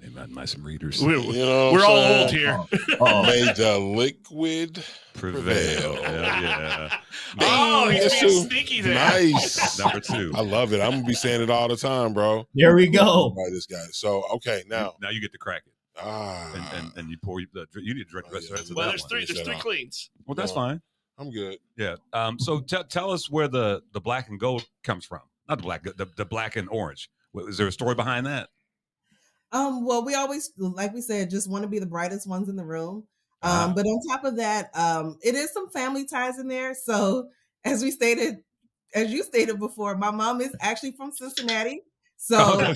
Maybe 0.00 0.16
I 0.16 0.26
might 0.26 0.48
some 0.48 0.62
readers 0.64 1.02
We're, 1.02 1.16
You 1.16 1.32
know 1.44 1.72
we're 1.72 1.84
all 1.84 1.96
saying? 1.96 2.20
old 2.22 2.30
here. 2.30 2.50
Uh-oh. 3.00 3.22
Made 3.26 3.56
the 3.56 3.78
liquid 3.80 4.84
prevail. 5.14 5.96
prevail. 5.96 6.02
Yeah, 6.02 6.40
yeah. 7.40 7.40
Oh, 7.40 7.88
he's 7.88 8.08
being 8.12 8.20
true. 8.20 8.30
sneaky 8.48 8.80
there. 8.80 8.94
Nice. 8.94 9.76
Number 9.84 9.98
two. 9.98 10.30
I 10.36 10.40
love 10.42 10.72
it. 10.72 10.80
I'm 10.80 10.92
gonna 10.92 11.02
be 11.04 11.14
saying 11.14 11.42
it 11.42 11.50
all 11.50 11.66
the 11.66 11.76
time, 11.76 12.12
bro. 12.12 12.46
There 12.54 12.76
we 12.76 12.86
go. 12.88 13.30
By 13.30 13.50
this 13.50 13.66
guy. 13.66 13.84
So 13.90 14.22
okay, 14.34 14.62
now 14.68 14.94
now 15.02 15.10
you 15.10 15.20
get 15.20 15.32
to 15.32 15.38
crack 15.38 15.62
it, 15.66 15.72
ah, 16.00 16.52
and 16.54 16.84
and, 16.84 16.96
and 16.96 17.10
you 17.10 17.16
pour 17.20 17.40
the. 17.52 17.66
You 17.74 17.92
need 17.94 18.04
to 18.04 18.10
drink 18.10 18.28
the 18.28 18.34
rest, 18.34 18.46
Oh, 18.50 18.54
yeah. 18.54 18.58
rest 18.60 18.70
of 18.70 18.76
Well, 18.76 18.86
that 18.86 18.90
there's 18.92 19.02
one. 19.02 19.08
three. 19.10 19.24
There's 19.24 19.40
three 19.40 19.56
cleans. 19.58 20.10
Well, 20.26 20.36
that's 20.36 20.52
fine. 20.52 20.80
I'm 21.18 21.30
good. 21.30 21.58
Yeah. 21.76 21.96
Um. 22.12 22.38
So 22.38 22.60
t- 22.60 22.76
tell 22.88 23.10
us 23.10 23.30
where 23.30 23.48
the 23.48 23.82
the 23.92 24.00
black 24.00 24.28
and 24.28 24.38
gold 24.38 24.64
comes 24.84 25.04
from. 25.04 25.20
Not 25.48 25.58
the 25.58 25.62
black. 25.62 25.82
The, 25.82 26.08
the 26.16 26.24
black 26.24 26.56
and 26.56 26.68
orange. 26.68 27.10
What- 27.32 27.48
Is 27.48 27.56
there 27.58 27.66
a 27.66 27.72
story 27.72 27.94
behind 27.94 28.26
that? 28.26 28.48
Um, 29.50 29.86
well, 29.86 30.04
we 30.04 30.14
always, 30.14 30.52
like 30.58 30.92
we 30.92 31.00
said, 31.00 31.30
just 31.30 31.48
want 31.50 31.62
to 31.62 31.68
be 31.68 31.78
the 31.78 31.86
brightest 31.86 32.28
ones 32.28 32.50
in 32.50 32.56
the 32.56 32.64
room. 32.64 33.04
Um, 33.42 33.70
Ah. 33.70 33.72
but 33.74 33.86
on 33.86 34.00
top 34.10 34.24
of 34.24 34.36
that, 34.36 34.70
um, 34.76 35.16
it 35.22 35.34
is 35.34 35.52
some 35.52 35.70
family 35.70 36.06
ties 36.06 36.38
in 36.38 36.48
there. 36.48 36.74
So 36.74 37.28
as 37.64 37.82
we 37.82 37.90
stated, 37.90 38.36
as 38.94 39.10
you 39.10 39.22
stated 39.22 39.58
before, 39.58 39.96
my 39.96 40.10
mom 40.10 40.42
is 40.42 40.54
actually 40.60 40.92
from 40.92 41.12
Cincinnati. 41.12 41.80
So 42.18 42.36
the 42.36 42.74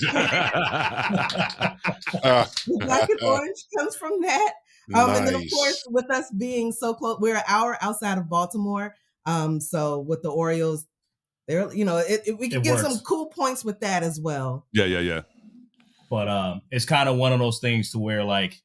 black 2.80 3.08
and 3.10 3.22
orange 3.22 3.64
comes 3.76 3.96
from 3.96 4.22
that. 4.22 4.52
Um, 4.94 5.10
and 5.10 5.26
then 5.26 5.34
of 5.34 5.42
course, 5.52 5.84
with 5.88 6.10
us 6.10 6.30
being 6.36 6.72
so 6.72 6.94
close, 6.94 7.18
we're 7.20 7.36
an 7.36 7.42
hour 7.46 7.76
outside 7.80 8.18
of 8.18 8.28
Baltimore. 8.28 8.94
Um, 9.26 9.60
so 9.60 10.00
with 10.00 10.22
the 10.22 10.30
Orioles, 10.30 10.86
there, 11.48 11.72
you 11.74 11.84
know, 11.84 11.98
it, 11.98 12.22
it- 12.26 12.38
we 12.38 12.48
can 12.48 12.60
It 12.60 12.64
get 12.64 12.78
some 12.80 12.98
cool 13.00 13.26
points 13.26 13.64
with 13.64 13.80
that 13.80 14.02
as 14.02 14.20
well. 14.20 14.66
yeah, 14.72 14.84
yeah, 14.86 15.00
yeah. 15.00 15.20
But 16.10 16.28
um, 16.28 16.62
it's 16.70 16.84
kind 16.84 17.08
of 17.08 17.16
one 17.16 17.32
of 17.32 17.38
those 17.38 17.58
things 17.58 17.92
to 17.92 17.98
where 17.98 18.22
like, 18.24 18.60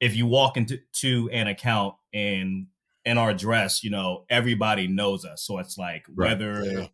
if 0.00 0.14
you 0.16 0.26
walk 0.26 0.56
into 0.56 0.78
to 0.96 1.28
an 1.32 1.46
account 1.48 1.94
and 2.14 2.66
in 3.04 3.18
our 3.18 3.32
dress, 3.34 3.82
you 3.84 3.90
know, 3.90 4.24
everybody 4.30 4.88
knows 4.88 5.24
us. 5.24 5.42
So 5.44 5.58
it's 5.58 5.76
like 5.78 6.04
Right. 6.14 6.30
whether 6.30 6.64
Yeah. 6.64 6.86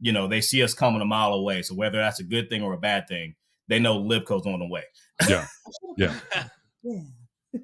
you 0.00 0.12
know 0.12 0.28
they 0.28 0.40
see 0.40 0.62
us 0.62 0.72
coming 0.74 1.00
a 1.00 1.04
mile 1.04 1.32
away. 1.34 1.62
So 1.62 1.74
whether 1.74 1.98
that's 1.98 2.20
a 2.20 2.24
good 2.24 2.48
thing 2.48 2.62
or 2.62 2.72
a 2.74 2.78
bad 2.78 3.06
thing, 3.08 3.34
they 3.68 3.78
know 3.78 3.98
Libco's 3.98 4.46
on 4.46 4.60
the 4.60 4.66
way. 4.68 4.84
Yeah. 5.28 5.46
Yeah. 5.96 6.14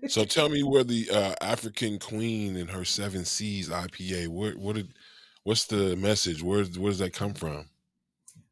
So 0.08 0.24
tell 0.24 0.48
me 0.48 0.62
where 0.62 0.84
the 0.84 1.08
uh, 1.10 1.34
African 1.40 1.98
Queen 1.98 2.56
and 2.56 2.70
her 2.70 2.84
Seven 2.84 3.24
Seas 3.24 3.68
IPA. 3.68 4.28
Where 4.28 4.52
what 4.52 4.76
did 4.76 4.94
what's 5.42 5.66
the 5.66 5.96
message? 5.96 6.42
Where 6.42 6.64
where 6.64 6.90
does 6.90 6.98
that 7.00 7.12
come 7.12 7.34
from? 7.34 7.68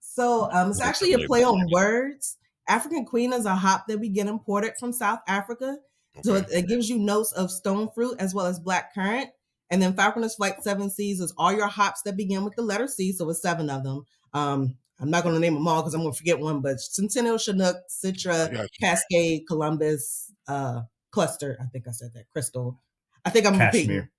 So 0.01 0.51
um, 0.53 0.71
it's 0.71 0.81
actually 0.81 1.14
a 1.14 1.27
play 1.27 1.42
on 1.42 1.68
words. 1.71 2.37
African 2.68 3.05
Queen 3.07 3.33
is 3.33 3.47
a 3.47 3.55
hop 3.55 3.87
that 3.88 3.99
we 3.99 4.09
get 4.09 4.27
imported 4.27 4.75
from 4.79 4.92
South 4.92 5.21
Africa. 5.27 5.79
So 6.23 6.35
it, 6.35 6.47
it 6.53 6.68
gives 6.68 6.90
you 6.90 6.99
notes 6.99 7.33
of 7.33 7.51
stone 7.51 7.88
fruit 7.95 8.16
as 8.18 8.35
well 8.35 8.47
as 8.47 8.61
black 8.61 8.95
currant. 8.95 9.31
And 9.71 9.81
then 9.81 9.95
Falconer's 9.95 10.35
Flight 10.35 10.62
Seven 10.62 10.90
Seas 10.90 11.21
is 11.21 11.33
all 11.38 11.53
your 11.53 11.66
hops 11.66 12.03
that 12.03 12.16
begin 12.16 12.45
with 12.45 12.55
the 12.55 12.62
letter 12.62 12.87
C. 12.87 13.12
So 13.12 13.29
it's 13.31 13.40
seven 13.40 13.71
of 13.71 13.83
them. 13.83 14.05
Um, 14.35 14.77
I'm 15.01 15.11
not 15.11 15.23
going 15.23 15.35
to 15.35 15.40
name 15.40 15.55
them 15.55 15.66
all 15.66 15.81
because 15.81 15.95
I'm 15.95 16.03
going 16.03 16.12
to 16.12 16.18
forget 16.18 16.38
one, 16.38 16.61
but 16.61 16.79
Centennial, 16.79 17.38
Chinook, 17.38 17.77
Citra. 17.88 18.68
Cascade, 18.81 19.47
Columbus, 19.49 20.31
uh, 20.47 20.83
Cluster. 21.12 21.57
I 21.61 21.66
think 21.66 21.87
I 21.87 21.92
said 21.92 22.11
that. 22.14 22.29
Crystal. 22.33 22.81
I 23.25 23.31
think 23.31 23.46
I'm 23.46 23.53
repeating. 23.59 23.70
Cashmere. 23.88 24.11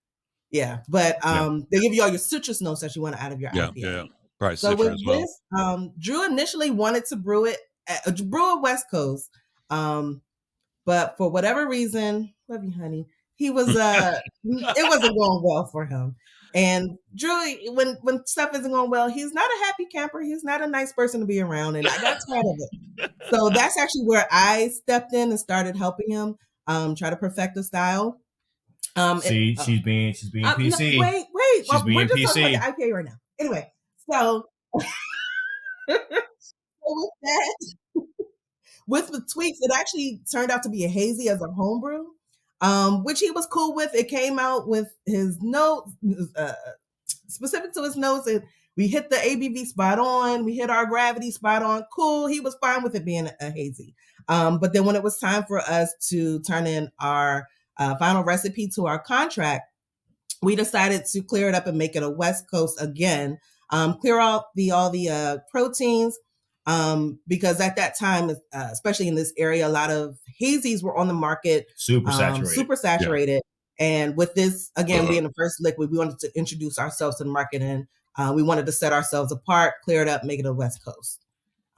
Yeah, 0.51 0.79
but 0.88 1.17
Yeah. 1.23 1.45
um, 1.45 1.67
they 1.71 1.79
give 1.79 1.93
you 1.93 2.03
all 2.03 2.10
your 2.10 2.19
citrus 2.19 2.62
notes 2.62 2.82
that 2.82 2.95
you 2.95 3.01
want 3.01 3.21
out 3.21 3.32
of 3.32 3.41
your 3.41 3.49
Yeah, 3.53 3.67
IPA. 3.69 3.73
yeah. 3.75 4.03
Right. 4.39 4.58
So 4.58 4.73
Citra 4.73 4.77
with 4.79 4.91
as 4.93 5.03
well. 5.06 5.19
this, 5.19 5.41
um, 5.58 5.93
Drew 5.99 6.25
initially 6.25 6.69
wanted 6.69 7.06
to 7.08 7.15
brew 7.15 7.45
it, 7.45 7.58
at, 7.88 8.08
uh, 8.08 8.12
brew 8.23 8.58
it 8.58 8.62
West 8.62 8.86
Coast, 8.91 9.29
um, 9.71 10.21
but 10.86 11.17
for 11.17 11.29
whatever 11.29 11.67
reason, 11.67 12.34
love 12.47 12.63
you, 12.63 12.71
honey. 12.71 13.08
He 13.36 13.49
was 13.49 13.75
uh, 13.75 14.13
it 14.43 14.88
wasn't 14.89 15.17
going 15.17 15.41
well 15.43 15.65
for 15.71 15.86
him. 15.86 16.15
And 16.53 16.99
Drew, 17.15 17.73
when 17.73 17.97
when 18.03 18.23
stuff 18.27 18.53
isn't 18.53 18.71
going 18.71 18.91
well, 18.91 19.08
he's 19.10 19.34
not 19.34 19.49
a 19.49 19.65
happy 19.65 19.86
camper. 19.86 20.21
He's 20.21 20.43
not 20.43 20.62
a 20.62 20.67
nice 20.67 20.93
person 20.93 21.19
to 21.21 21.25
be 21.25 21.39
around, 21.41 21.77
and 21.77 21.88
I 21.88 21.97
got 21.99 22.19
tired 22.29 22.45
of 22.45 22.56
it. 22.60 23.12
So 23.34 23.49
that's 23.49 23.75
actually 23.79 24.03
where 24.03 24.27
I 24.29 24.67
stepped 24.67 25.13
in 25.13 25.32
and 25.32 25.39
started 25.39 25.75
helping 25.75 26.12
him 26.12 26.36
um, 26.67 26.95
try 26.95 27.10
to 27.10 27.15
perfect 27.17 27.56
the 27.56 27.63
style. 27.63 28.19
Um, 28.95 29.17
and- 29.17 29.23
See, 29.23 29.56
uh, 29.58 29.63
she's 29.63 29.82
being 29.82 30.13
she's 30.13 30.30
being 30.30 30.45
uh, 30.45 30.52
no, 30.52 30.58
PC. 30.58 30.99
wait, 30.99 31.26
wait. 31.34 31.58
She's 31.58 31.69
well, 31.69 31.84
we're 31.86 32.06
being 32.06 32.08
just 32.08 32.36
talking 32.36 32.43
PC. 32.43 32.58
about 32.58 32.78
the 32.78 32.84
IPA 32.84 32.93
right 32.93 33.06
now. 33.06 33.17
Anyway, 33.39 33.71
so, 34.10 34.45
so 34.80 34.86
with 36.86 37.10
that, 37.23 37.56
with 38.88 39.08
the 39.08 39.26
tweaks, 39.32 39.60
it 39.62 39.71
actually 39.73 40.21
turned 40.32 40.52
out 40.52 40.63
to 40.63 40.69
be 40.69 40.86
a 40.86 40.89
hazy 40.89 41.30
as 41.30 41.41
a 41.41 41.47
homebrew, 41.47 42.06
um, 42.62 43.04
which 43.04 43.19
he 43.19 43.32
was 43.32 43.47
cool 43.47 43.73
with. 43.73 43.93
It 43.95 44.10
came 44.10 44.38
out 44.39 44.67
with 44.67 44.93
his 45.06 45.41
notes, 45.41 45.91
uh, 46.36 46.54
specific 47.28 47.73
to 47.73 47.84
his 47.84 47.95
notes, 47.95 48.28
and 48.28 48.43
we 48.76 48.88
hit 48.88 49.10
the 49.10 49.17
ABV 49.17 49.65
spot 49.65 49.99
on. 49.99 50.45
We 50.45 50.56
hit 50.56 50.69
our 50.69 50.86
gravity 50.86 51.32
spot 51.32 51.63
on. 51.63 51.86
Cool. 51.95 52.28
He 52.28 52.39
was 52.39 52.56
fine 52.56 52.84
with 52.84 52.95
it 52.95 53.06
being 53.06 53.30
a 53.39 53.52
hazy. 53.52 53.95
Um, 54.27 54.59
but 54.59 54.73
then 54.73 54.86
when 54.86 54.95
it 54.95 55.03
was 55.03 55.19
time 55.19 55.43
for 55.43 55.59
us 55.59 55.93
to 56.09 56.39
turn 56.41 56.67
in 56.67 56.91
our 56.99 57.47
uh, 57.77 57.95
final 57.97 58.23
recipe 58.23 58.67
to 58.75 58.88
our 58.88 58.99
contract, 58.99 59.69
we 60.41 60.55
decided 60.55 61.05
to 61.05 61.21
clear 61.21 61.49
it 61.49 61.55
up 61.55 61.67
and 61.67 61.77
make 61.77 61.95
it 61.95 62.03
a 62.03 62.09
West 62.09 62.49
Coast 62.49 62.81
again. 62.81 63.38
Um, 63.69 63.97
clear 63.99 64.19
out 64.19 64.53
the 64.55 64.71
all 64.71 64.89
the 64.89 65.09
uh, 65.09 65.38
proteins, 65.51 66.17
Um, 66.65 67.19
because 67.27 67.59
at 67.59 67.75
that 67.75 67.97
time, 67.97 68.29
uh, 68.29 68.69
especially 68.71 69.07
in 69.07 69.15
this 69.15 69.33
area, 69.38 69.67
a 69.67 69.69
lot 69.69 69.89
of 69.91 70.17
hazies 70.41 70.81
were 70.83 70.95
on 70.95 71.07
the 71.07 71.13
market, 71.13 71.67
Super 71.75 72.09
um, 72.12 72.17
saturated. 72.17 72.55
super 72.55 72.75
saturated. 72.75 73.41
And 73.79 74.15
with 74.15 74.36
this, 74.36 74.71
again, 74.75 75.07
being 75.07 75.23
the 75.23 75.33
first 75.36 75.59
liquid, 75.59 75.91
we 75.91 75.97
wanted 75.97 76.19
to 76.19 76.31
introduce 76.38 76.77
ourselves 76.77 77.17
to 77.17 77.23
the 77.23 77.29
market 77.31 77.62
and 77.62 77.88
uh, 78.17 78.31
we 78.36 78.43
wanted 78.43 78.65
to 78.67 78.71
set 78.71 78.93
ourselves 78.93 79.31
apart, 79.31 79.73
clear 79.83 80.01
it 80.03 80.07
up, 80.07 80.23
make 80.23 80.39
it 80.39 80.45
a 80.45 80.53
West 80.53 80.86
Coast. 80.86 81.22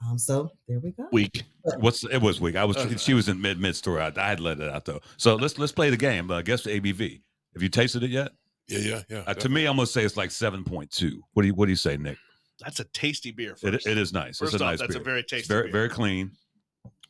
Um, 0.04 0.18
so 0.18 0.50
there 0.68 0.78
we 0.78 0.90
go. 0.92 1.08
Week. 1.12 1.44
What's 1.78 2.04
it 2.04 2.18
was 2.20 2.40
weak. 2.40 2.56
I 2.56 2.64
was 2.64 2.76
Okay. 2.76 2.96
she 2.96 3.14
was 3.14 3.28
in 3.28 3.40
mid 3.40 3.58
mid 3.58 3.76
story. 3.76 4.02
I, 4.02 4.12
I 4.16 4.28
had 4.28 4.40
let 4.40 4.60
it 4.60 4.68
out 4.68 4.84
though. 4.84 5.00
So 5.16 5.36
let's 5.36 5.58
let's 5.58 5.72
play 5.72 5.90
the 5.90 5.96
game. 5.96 6.30
Uh, 6.30 6.42
guess 6.42 6.62
the 6.64 6.78
ABV. 6.78 7.22
Have 7.54 7.62
you 7.62 7.68
tasted 7.70 8.02
it 8.02 8.10
yet? 8.10 8.32
Yeah, 8.68 8.78
yeah, 8.80 9.02
yeah. 9.08 9.24
Uh, 9.26 9.34
to 9.34 9.48
me, 9.48 9.64
I'm 9.66 9.76
gonna 9.76 9.86
say 9.86 10.04
it's 10.04 10.16
like 10.16 10.30
seven 10.30 10.64
point 10.64 10.90
two. 10.90 11.22
What 11.32 11.42
do 11.42 11.48
you 11.48 11.54
What 11.54 11.66
do 11.66 11.70
you 11.72 11.76
say, 11.76 11.96
Nick? 11.96 12.18
That's 12.60 12.80
a 12.80 12.84
tasty 12.84 13.32
beer. 13.32 13.56
It, 13.62 13.74
it 13.86 13.98
is 13.98 14.12
nice. 14.12 14.38
First 14.38 14.54
it's 14.54 14.62
a 14.62 14.64
off, 14.64 14.70
nice 14.72 14.78
that's 14.80 14.94
beer. 14.94 15.00
a 15.02 15.04
very 15.04 15.20
It's 15.20 15.30
tasty. 15.30 15.48
very 15.52 15.62
beer. 15.64 15.72
very 15.72 15.88
clean. 15.88 16.30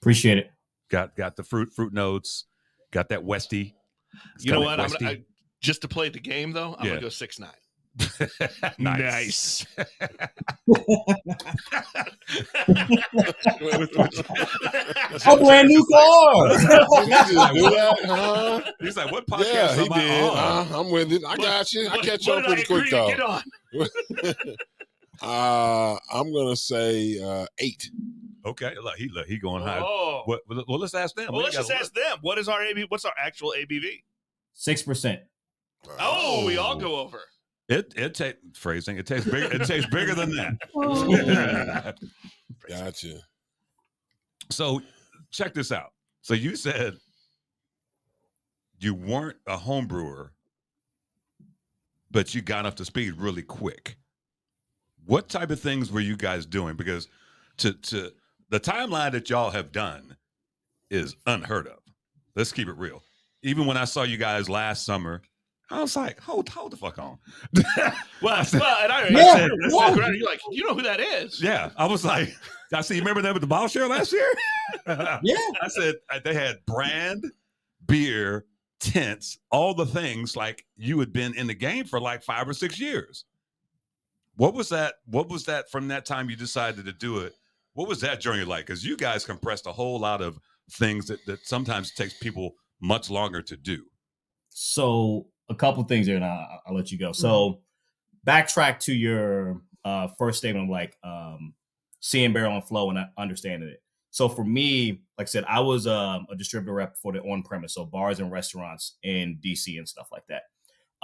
Appreciate 0.01 0.39
it. 0.39 0.51
Got 0.91 1.17
got 1.17 1.35
the 1.37 1.43
fruit 1.43 1.73
fruit 1.75 1.93
notes. 1.93 2.45
Got 2.93 3.09
that 3.09 3.25
Westy. 3.25 3.75
It's 4.37 4.45
You 4.45 4.53
know 4.53 4.59
kinda 4.59 4.71
what? 4.71 4.81
I'm 4.81 4.91
Westy. 4.91 5.05
gonna, 5.05 5.17
I, 5.19 5.23
just 5.61 5.83
to 5.83 5.89
play 5.89 6.09
the 6.09 6.21
game 6.21 6.53
though, 6.53 6.77
I'm 6.79 6.85
Yeah. 6.85 6.91
gonna 6.93 7.01
go 7.03 7.09
six 7.09 7.41
nine. 7.41 7.51
nice. 8.79 9.67
A 15.27 15.37
brand 15.37 15.69
new 15.69 15.87
car. 15.91 16.49
Did 16.49 16.61
he 16.61 16.67
just 17.11 17.55
do 17.55 17.71
that, 17.71 17.99
huh? 18.07 18.61
He's 18.81 18.97
like, 18.97 19.11
what 19.11 19.27
podcast 19.27 19.53
Yeah, 19.53 19.75
he 19.75 19.85
am 19.87 19.93
I 19.93 20.01
did. 20.01 20.23
on? 20.25 20.37
Uh, 20.37 20.79
I'm 20.79 20.91
with 20.91 21.13
it. 21.13 21.23
I 21.27 21.37
got 21.37 21.73
you. 21.73 21.89
I 21.89 21.99
catch 21.99 22.27
what 22.27 22.39
on 22.39 22.45
I 22.45 22.47
pretty 22.49 22.65
quick 22.65 22.91
though. 22.91 23.09
Get 23.09 23.21
on. 23.21 23.43
Uh, 25.23 25.97
I'm 26.13 26.31
gonna 26.31 26.57
say 26.57 27.19
uh, 27.19 27.47
eight. 27.59 27.91
Okay, 28.45 28.75
look, 28.83 28.97
he 28.97 29.09
look, 29.09 29.27
he 29.27 29.39
going 29.39 29.63
high. 29.63 29.81
Oh. 29.83 30.21
What, 30.27 30.43
well, 30.47 30.79
let's 30.79 30.93
ask 30.93 31.15
them. 31.17 31.29
Well, 31.31 31.39
We 31.39 31.45
let's 31.45 31.57
gotta 31.57 31.69
just 31.69 31.81
ask 31.85 31.95
them. 31.95 32.19
What 32.21 32.37
is 32.37 32.49
our 32.51 32.63
AB? 32.63 32.85
What's 32.91 33.07
our 33.07 33.15
actual 33.19 33.55
ABV? 33.57 34.03
Six 34.53 34.83
percent. 34.83 35.21
Oh, 35.99 36.45
we 36.45 36.59
all 36.59 36.77
go 36.77 36.97
over. 36.97 37.23
It 37.69 37.93
it 37.97 38.15
tastes 38.15 38.41
phrasing. 38.59 38.97
It 38.97 39.07
tastes 39.07 39.29
bigger. 39.29 39.53
It 39.53 39.67
tastes 39.67 39.91
bigger 39.91 40.15
than 40.15 40.31
that. 40.37 41.97
Oh. 42.69 42.69
Gotcha. 42.69 43.19
so 44.51 44.81
check 45.31 45.55
this 45.55 45.71
out. 45.73 45.93
So 46.23 46.35
you 46.35 46.57
said 46.57 46.95
you 48.79 48.95
weren't 48.95 49.37
a 49.47 49.57
home 49.57 49.87
brewer, 49.87 50.33
but 52.11 52.35
you 52.35 52.43
got 52.43 52.67
up 52.67 52.75
to 52.77 52.85
speed 52.85 53.15
really 53.19 53.43
quick. 53.43 53.97
What 55.05 55.29
type 55.29 55.51
of 55.51 55.61
things 55.61 55.93
were 55.93 56.01
you 56.01 56.17
guys 56.17 56.47
doing? 56.47 56.77
Because 56.77 57.09
to 57.59 57.73
to 57.73 58.13
the 58.51 58.61
timeline 58.61 59.13
that 59.13 59.31
y'all 59.31 59.51
have 59.51 59.73
done 59.73 60.17
is 60.91 61.17
unheard 61.27 61.67
of. 61.67 61.79
Let's 62.37 62.53
keep 62.53 62.69
it 62.69 62.77
real. 62.77 63.03
Even 63.43 63.67
when 63.67 63.77
I 63.77 63.85
saw 63.85 64.03
you 64.03 64.17
guys 64.17 64.49
last 64.49 64.85
summer, 64.85 65.23
I 65.71 65.81
was 65.81 65.97
like, 65.97 66.21
hold 66.21 66.49
hold 66.49 66.73
the 66.73 66.77
fuck 66.77 66.99
on. 66.99 67.19
Well, 68.23 68.45
well, 68.55 68.77
and 68.83 68.93
I, 68.93 69.09
Yeah, 69.09 69.19
I 69.19 69.37
said, 69.39 69.51
yeah. 69.69 69.79
I 69.79 70.11
you're 70.13 70.27
like, 70.27 70.41
you 70.51 70.67
know 70.67 70.75
who 70.75 70.83
that 70.83 71.01
is? 71.01 71.43
Yeah, 71.43 71.71
I 71.77 71.87
was 71.87 72.05
like, 72.05 72.35
I 72.73 72.81
see. 72.81 72.95
You 72.95 73.01
remember 73.01 73.21
that 73.23 73.35
with 73.35 73.43
the 73.43 73.47
ball 73.47 73.69
share 73.69 73.89
last 73.89 74.13
year? 74.13 74.33
Yeah. 75.23 75.37
I 75.63 75.69
said 75.69 75.95
they 76.25 76.35
had 76.35 76.65
brand, 76.67 77.25
beer, 77.87 78.47
tents, 78.81 79.39
all 79.51 79.75
the 79.75 79.87
things 79.87 80.37
like 80.37 80.65
you 80.77 80.99
had 80.99 81.13
been 81.13 81.35
in 81.35 81.47
the 81.47 81.55
game 81.55 81.85
for 81.85 82.01
like 82.01 82.23
five 82.23 82.49
or 82.49 82.53
six 82.55 82.81
years. 82.81 83.25
What 84.37 84.55
was 84.55 84.69
that? 84.71 84.95
What 85.07 85.29
was 85.29 85.45
that 85.45 85.71
from 85.71 85.89
that 85.89 86.05
time 86.05 86.29
you 86.31 86.37
decided 86.37 86.85
to 86.85 86.93
do 86.93 87.19
it? 87.19 87.35
What 87.75 87.89
was 87.89 88.01
that 88.01 88.21
journey 88.21 88.45
like? 88.45 88.67
Because 88.67 88.85
you 88.85 88.97
guys 88.97 89.25
compressed 89.25 89.67
a 89.67 89.73
whole 89.73 90.01
lot 90.01 90.21
of 90.21 90.39
things 90.73 91.07
that, 91.07 91.25
that 91.27 91.47
sometimes 91.47 91.93
takes 91.93 92.15
people 92.15 92.55
much 92.81 93.11
longer 93.11 93.43
to 93.43 93.57
do. 93.57 93.85
So 94.49 95.27
a 95.49 95.55
couple 95.55 95.83
things 95.85 96.07
there, 96.07 96.17
and 96.17 96.25
I'll, 96.25 96.63
I'll 96.67 96.75
let 96.75 96.91
you 96.91 96.99
go. 96.99 97.13
So 97.13 97.61
backtrack 98.27 98.81
to 98.81 98.95
your 98.95 99.63
uh, 99.85 100.09
first 100.19 100.39
statement 100.39 100.65
of 100.65 100.71
like 100.71 100.97
um, 101.05 101.55
seeing 102.01 102.33
barrel 102.33 102.55
and 102.55 102.65
flow 102.65 102.91
and 102.91 102.99
understanding 103.17 103.69
it. 103.69 103.83
So 104.11 104.29
for 104.29 104.45
me, 104.45 105.03
like 105.19 105.27
I 105.27 105.31
said, 105.31 105.45
I 105.47 105.61
was 105.61 105.87
um, 105.87 106.27
a 106.31 106.37
distributor 106.37 106.73
rep 106.73 106.97
for 106.97 107.13
the 107.13 107.21
on 107.21 107.43
premise, 107.43 107.75
so 107.75 107.85
bars 107.85 108.19
and 108.19 108.33
restaurants 108.33 108.97
in 109.03 109.39
DC 109.45 109.79
and 109.79 109.89
stuff 109.89 110.09
like 110.11 110.25
that. 110.29 110.43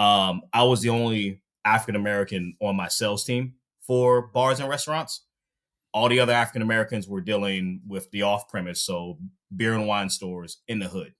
Um, 0.02 0.42
I 0.52 0.62
was 0.64 0.80
the 0.80 0.88
only 0.88 1.42
African 1.64 1.96
American 1.96 2.56
on 2.60 2.76
my 2.76 2.88
sales 2.88 3.24
team 3.24 3.54
for 3.80 4.28
bars 4.28 4.60
and 4.60 4.68
restaurants. 4.68 5.26
All 5.94 6.08
the 6.08 6.20
other 6.20 6.32
African 6.32 6.62
Americans 6.62 7.06
were 7.06 7.20
dealing 7.20 7.82
with 7.86 8.10
the 8.12 8.22
off 8.22 8.48
premise, 8.48 8.80
so 8.80 9.18
beer 9.54 9.74
and 9.74 9.86
wine 9.86 10.08
stores 10.08 10.62
in 10.66 10.78
the 10.78 10.88
hood 10.88 11.12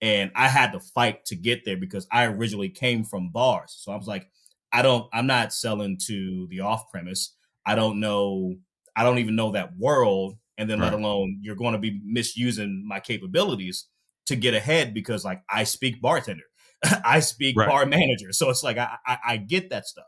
and 0.00 0.30
I 0.34 0.48
had 0.48 0.72
to 0.72 0.80
fight 0.80 1.24
to 1.26 1.36
get 1.36 1.64
there 1.64 1.76
because 1.76 2.06
I 2.10 2.26
originally 2.26 2.68
came 2.68 3.04
from 3.04 3.30
bars. 3.30 3.74
So 3.78 3.92
I 3.92 3.96
was 3.96 4.06
like, 4.06 4.28
I 4.72 4.82
don't, 4.82 5.08
I'm 5.12 5.26
not 5.26 5.52
selling 5.52 5.98
to 6.06 6.46
the 6.50 6.60
off 6.60 6.90
premise. 6.90 7.34
I 7.64 7.74
don't 7.74 8.00
know, 8.00 8.56
I 8.96 9.04
don't 9.04 9.18
even 9.18 9.36
know 9.36 9.52
that 9.52 9.76
world. 9.78 10.36
And 10.56 10.70
then 10.70 10.78
let 10.78 10.92
alone 10.92 11.40
you're 11.42 11.56
going 11.56 11.72
to 11.72 11.80
be 11.80 12.00
misusing 12.04 12.84
my 12.86 13.00
capabilities 13.00 13.86
to 14.26 14.36
get 14.36 14.54
ahead 14.54 14.94
because 14.94 15.24
like 15.24 15.42
I 15.50 15.64
speak 15.64 16.00
bartender, 16.00 16.44
I 17.04 17.20
speak 17.20 17.56
Right. 17.56 17.68
bar 17.68 17.86
manager. 17.86 18.32
So 18.32 18.50
it's 18.50 18.62
like 18.62 18.78
I, 18.78 18.96
I 19.04 19.18
I 19.26 19.36
get 19.36 19.70
that 19.70 19.86
stuff. 19.86 20.04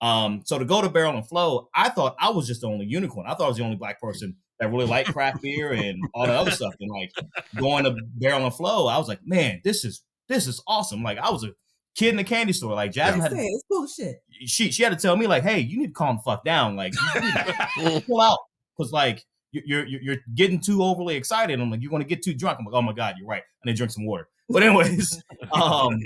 Um, 0.00 0.42
so 0.44 0.58
to 0.58 0.64
go 0.64 0.82
to 0.82 0.88
Barrel 0.88 1.16
and 1.16 1.26
Flow, 1.26 1.68
I 1.74 1.88
thought 1.88 2.16
I 2.18 2.30
was 2.30 2.46
just 2.46 2.62
the 2.62 2.66
only 2.66 2.86
unicorn. 2.86 3.26
I 3.26 3.34
thought 3.34 3.44
I 3.44 3.48
was 3.48 3.56
the 3.56 3.64
only 3.64 3.76
black 3.76 4.00
person 4.00 4.36
that 4.60 4.70
really 4.70 4.86
like 4.86 5.06
craft 5.06 5.42
beer 5.42 5.72
and 5.72 6.02
all 6.14 6.26
the 6.26 6.32
other 6.32 6.50
stuff. 6.50 6.74
And 6.80 6.90
like 6.90 7.12
going 7.56 7.84
to 7.84 7.94
Barrel 8.14 8.44
and 8.44 8.54
Flow, 8.54 8.86
I 8.86 8.98
was 8.98 9.08
like, 9.08 9.20
man, 9.24 9.60
this 9.64 9.84
is 9.84 10.02
this 10.28 10.46
is 10.46 10.62
awesome. 10.66 11.02
Like 11.02 11.18
I 11.18 11.30
was 11.30 11.44
a 11.44 11.52
kid 11.94 12.08
in 12.10 12.16
the 12.16 12.24
candy 12.24 12.52
store. 12.52 12.74
Like 12.74 12.92
Jasmine 12.92 13.20
had 13.20 13.32
Say, 13.32 13.38
to, 13.38 13.42
it's 13.44 13.64
bullshit. 13.68 14.16
she 14.46 14.70
she 14.70 14.82
had 14.82 14.90
to 14.90 14.96
tell 14.98 15.16
me 15.16 15.26
like, 15.26 15.42
hey, 15.42 15.60
you 15.60 15.78
need 15.78 15.88
to 15.88 15.92
calm 15.92 16.16
the 16.16 16.22
fuck 16.22 16.44
down. 16.44 16.76
Like 16.76 16.94
you 17.14 17.20
need 17.22 18.00
to 18.00 18.04
pull 18.06 18.20
out 18.20 18.38
because 18.76 18.92
like 18.92 19.24
you- 19.52 19.62
you're 19.64 19.86
you're 19.86 20.00
you're 20.02 20.16
getting 20.34 20.60
too 20.60 20.82
overly 20.82 21.16
excited. 21.16 21.60
I'm 21.60 21.70
like, 21.70 21.80
you're 21.82 21.90
gonna 21.90 22.04
get 22.04 22.22
too 22.22 22.34
drunk. 22.34 22.58
I'm 22.58 22.64
like, 22.66 22.74
oh 22.74 22.82
my 22.82 22.92
god, 22.92 23.14
you're 23.18 23.28
right. 23.28 23.42
I 23.42 23.66
need 23.66 23.72
to 23.72 23.76
drink 23.76 23.92
some 23.92 24.04
water. 24.06 24.28
But 24.48 24.62
anyways, 24.62 25.22
um, 25.52 25.98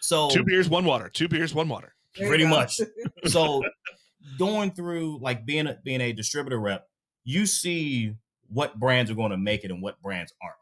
so 0.00 0.28
Two 0.30 0.44
beers, 0.44 0.68
one 0.68 0.84
water. 0.84 1.08
Two 1.08 1.28
beers, 1.28 1.54
one 1.54 1.68
water. 1.68 1.94
Pretty 2.14 2.46
much. 2.46 2.80
so 3.26 3.62
going 4.38 4.70
through 4.70 5.18
like 5.20 5.44
being 5.44 5.66
a, 5.66 5.78
being 5.84 6.00
a 6.00 6.12
distributor 6.12 6.58
rep, 6.60 6.86
you 7.24 7.46
see 7.46 8.14
what 8.48 8.78
brands 8.78 9.10
are 9.10 9.14
going 9.14 9.30
to 9.30 9.36
make 9.36 9.64
it 9.64 9.70
and 9.70 9.82
what 9.82 10.00
brands 10.02 10.32
aren't, 10.42 10.56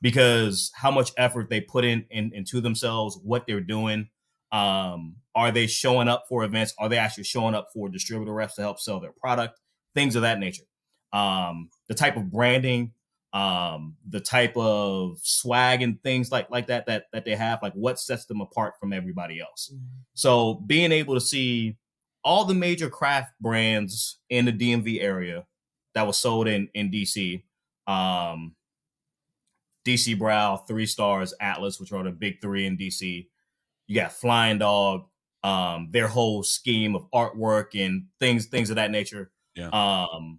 because 0.00 0.70
how 0.74 0.90
much 0.90 1.12
effort 1.16 1.48
they 1.48 1.60
put 1.60 1.84
in, 1.84 2.04
in 2.10 2.32
into 2.34 2.60
themselves, 2.60 3.18
what 3.22 3.46
they're 3.46 3.60
doing. 3.60 4.08
Um, 4.50 5.16
are 5.34 5.52
they 5.52 5.66
showing 5.66 6.08
up 6.08 6.24
for 6.28 6.42
events? 6.42 6.74
Are 6.78 6.88
they 6.88 6.96
actually 6.96 7.24
showing 7.24 7.54
up 7.54 7.68
for 7.72 7.88
distributor 7.88 8.32
reps 8.32 8.54
to 8.54 8.62
help 8.62 8.80
sell 8.80 8.98
their 8.98 9.12
product? 9.12 9.60
Things 9.94 10.16
of 10.16 10.22
that 10.22 10.38
nature. 10.38 10.64
Um, 11.12 11.70
the 11.88 11.94
type 11.94 12.16
of 12.16 12.30
branding, 12.30 12.92
um, 13.32 13.96
the 14.08 14.20
type 14.20 14.56
of 14.56 15.18
swag 15.22 15.82
and 15.82 16.02
things 16.02 16.32
like 16.32 16.50
like 16.50 16.66
that 16.68 16.86
that 16.86 17.04
that 17.12 17.24
they 17.24 17.34
have, 17.34 17.62
like 17.62 17.74
what 17.74 17.98
sets 17.98 18.24
them 18.24 18.40
apart 18.40 18.74
from 18.80 18.92
everybody 18.92 19.40
else. 19.40 19.72
So 20.14 20.54
being 20.66 20.92
able 20.92 21.14
to 21.14 21.20
see 21.20 21.76
all 22.24 22.44
the 22.44 22.54
major 22.54 22.90
craft 22.90 23.32
brands 23.40 24.18
in 24.28 24.44
the 24.44 24.52
DMV 24.52 25.02
area 25.02 25.46
that 25.98 26.06
was 26.06 26.16
sold 26.16 26.46
in 26.46 26.68
in 26.74 26.92
DC, 26.92 27.42
um, 27.88 28.54
DC 29.84 30.16
Brau, 30.16 30.64
Three 30.64 30.86
Stars, 30.86 31.34
Atlas, 31.40 31.80
which 31.80 31.90
are 31.90 32.04
the 32.04 32.12
big 32.12 32.40
three 32.40 32.66
in 32.66 32.76
DC. 32.76 33.26
You 33.88 33.94
got 33.94 34.12
Flying 34.12 34.58
Dog, 34.58 35.06
um, 35.42 35.88
their 35.90 36.06
whole 36.06 36.44
scheme 36.44 36.94
of 36.94 37.10
artwork 37.10 37.74
and 37.74 38.04
things 38.20 38.46
things 38.46 38.70
of 38.70 38.76
that 38.76 38.92
nature. 38.92 39.32
Yeah. 39.56 39.70
Um, 39.70 40.38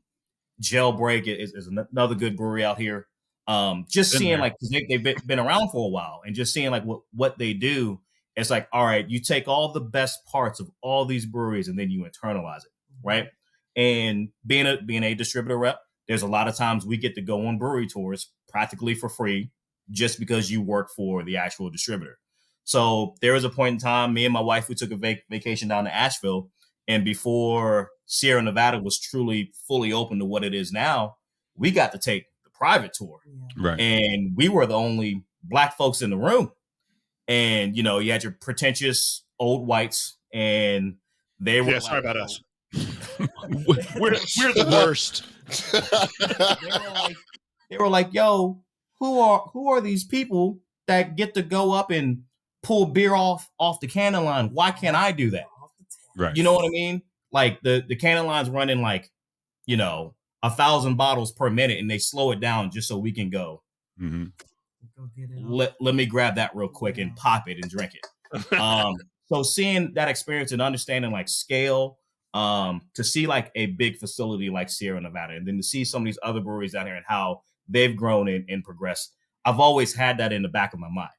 Jailbreak 0.62 1.28
is, 1.28 1.54
is 1.54 1.68
another 1.68 2.16
good 2.16 2.38
brewery 2.38 2.64
out 2.64 2.78
here. 2.78 3.08
Um, 3.48 3.86
just 3.90 4.14
Been 4.14 4.20
seeing 4.20 4.32
there. 4.34 4.40
like 4.40 4.56
they, 4.72 4.86
they've 4.88 5.04
been, 5.04 5.16
been 5.26 5.40
around 5.40 5.72
for 5.72 5.86
a 5.86 5.90
while 5.90 6.22
and 6.26 6.34
just 6.34 6.54
seeing 6.54 6.72
like 6.72 6.84
what 6.86 7.02
what 7.12 7.38
they 7.38 7.54
do 7.54 8.00
it's 8.36 8.52
like 8.52 8.68
all 8.72 8.86
right 8.86 9.10
you 9.10 9.20
take 9.20 9.48
all 9.48 9.72
the 9.74 9.82
best 9.82 10.24
parts 10.28 10.60
of 10.60 10.70
all 10.82 11.04
these 11.04 11.26
breweries 11.26 11.68
and 11.68 11.78
then 11.78 11.90
you 11.90 12.06
internalize 12.06 12.60
it 12.60 12.72
right 13.04 13.30
and 13.80 14.30
being 14.46 14.66
a 14.68 14.78
being 14.86 15.04
a 15.04 15.14
distributor 15.16 15.58
rep 15.58 15.80
there's 16.08 16.22
a 16.24 16.28
lot 16.28 16.48
of 16.48 16.56
times 16.56 16.86
we 16.86 16.98
get 16.98 17.16
to 17.16 17.22
go 17.22 17.46
on 17.48 17.58
brewery 17.58 17.88
tours 17.88 18.32
practically 18.48 18.94
for 18.96 19.08
free 19.10 19.50
just 19.92 20.20
because 20.20 20.52
you 20.52 20.62
work 20.62 20.90
for 20.96 21.24
the 21.24 21.38
actual 21.38 21.70
distributor 21.70 22.18
so 22.64 23.16
there 23.22 23.34
was 23.34 23.44
a 23.44 23.50
point 23.50 23.74
in 23.74 23.80
time 23.80 24.14
me 24.14 24.26
and 24.26 24.34
my 24.34 24.42
wife 24.42 24.68
we 24.70 24.76
took 24.76 24.92
a 24.92 24.96
vac- 24.98 25.24
vacation 25.30 25.68
down 25.68 25.86
to 25.86 25.96
asheville 25.96 26.50
and 26.88 27.06
before 27.06 27.90
sierra 28.06 28.42
nevada 28.42 28.80
was 28.80 29.00
truly 29.00 29.52
fully 29.68 29.94
open 29.94 30.20
to 30.20 30.26
what 30.26 30.44
it 30.44 30.54
is 30.54 30.72
now 30.72 31.16
we 31.56 31.72
got 31.72 31.92
to 31.92 31.98
take 32.00 32.26
the 32.44 32.50
private 32.50 32.94
tour 32.94 33.20
Yeah. 33.26 33.70
Right. 33.70 33.80
and 33.80 34.36
we 34.36 34.50
were 34.50 34.66
the 34.66 34.76
only 34.76 35.24
black 35.44 35.78
folks 35.78 36.02
in 36.02 36.10
the 36.10 36.18
room. 36.18 36.52
And 37.28 37.78
you 37.78 37.84
know, 37.84 38.00
you 38.00 38.12
had 38.12 38.24
your 38.24 38.32
pretentious 38.34 39.24
old 39.40 39.68
whites, 39.68 40.18
and 40.34 40.96
they 41.40 41.62
were 41.62 41.72
Yeah, 41.74 41.80
sorry 41.80 42.00
about 42.00 42.18
us. 42.18 42.42
We're 43.20 43.78
we're 44.00 44.54
the 44.54 44.68
worst. 44.72 45.26
they 46.20 46.78
were 46.78 46.90
like, 46.94 47.18
they 47.70 47.78
were 47.78 47.90
like, 47.90 48.14
"Yo, 48.14 48.62
who 49.00 49.20
are 49.20 49.40
who 49.54 49.70
are 49.70 49.82
these 49.82 50.04
people 50.04 50.60
that 50.88 51.16
get 51.16 51.34
to 51.36 51.42
go 51.42 51.72
up 51.72 51.92
and 51.92 52.24
pull 52.64 52.86
beer 52.88 53.14
off 53.14 53.50
off 53.60 53.80
the 53.80 53.88
cannon 53.88 54.26
line? 54.26 54.50
Why 54.54 54.72
can't 54.72 54.96
I 54.96 55.12
do 55.12 55.32
that? 55.32 55.46
Right. 56.18 56.36
You 56.36 56.44
know 56.44 56.54
what 56.54 56.66
I 56.66 56.70
mean? 56.70 57.02
Like 57.32 57.62
the 57.62 57.84
the 57.88 57.96
cannon 57.96 58.26
line's 58.26 58.50
running 58.50 58.82
like, 58.82 59.10
you 59.66 59.78
know, 59.78 60.16
a 60.44 60.50
thousand 60.50 60.96
bottles 60.96 61.32
per 61.32 61.50
minute, 61.50 61.80
and 61.80 61.90
they 61.90 61.98
slow 61.98 62.32
it 62.32 62.40
down 62.40 62.72
just 62.72 62.88
so 62.88 62.98
we 62.98 63.12
can 63.12 63.30
go. 63.30 63.62
hmm 63.98 64.26
Go 64.98 65.10
get 65.16 65.30
it. 65.32 65.44
Let 65.44 65.76
let 65.80 65.96
me 65.96 66.06
grab 66.06 66.36
that 66.36 66.56
real 66.56 66.68
quick 66.68 66.98
and 66.98 67.16
pop 67.16 67.48
it 67.48 67.58
and 67.62 67.70
drink 67.70 67.94
it. 67.96 68.54
um 68.60 68.96
so 69.28 69.44
seeing 69.44 69.94
that 69.94 70.08
experience 70.08 70.52
and 70.52 70.62
understanding 70.62 71.12
like 71.12 71.30
scale 71.30 71.98
um 72.34 72.82
to 72.94 73.04
see 73.04 73.26
like 73.26 73.52
a 73.56 73.68
big 73.68 73.98
facility 73.98 74.50
like 74.50 74.70
sierra 74.70 75.02
nevada 75.02 75.34
and 75.34 75.48
then 75.48 75.58
to 75.58 75.64
see 75.64 75.84
some 75.84 76.04
of 76.04 76.06
these 76.06 76.20
other 76.22 76.40
breweries 76.40 76.76
out 76.76 76.86
here 76.86 76.96
and 76.96 77.06
how 77.08 77.42
they've 77.68 77.96
grown 77.96 78.28
and, 78.28 78.46
and 78.50 78.64
progressed 78.64 79.16
i've 79.46 79.60
always 79.60 79.94
had 79.94 80.18
that 80.18 80.32
in 80.32 80.42
the 80.42 80.48
back 80.48 80.74
of 80.74 80.80
my 80.80 80.90
mind. 80.90 81.10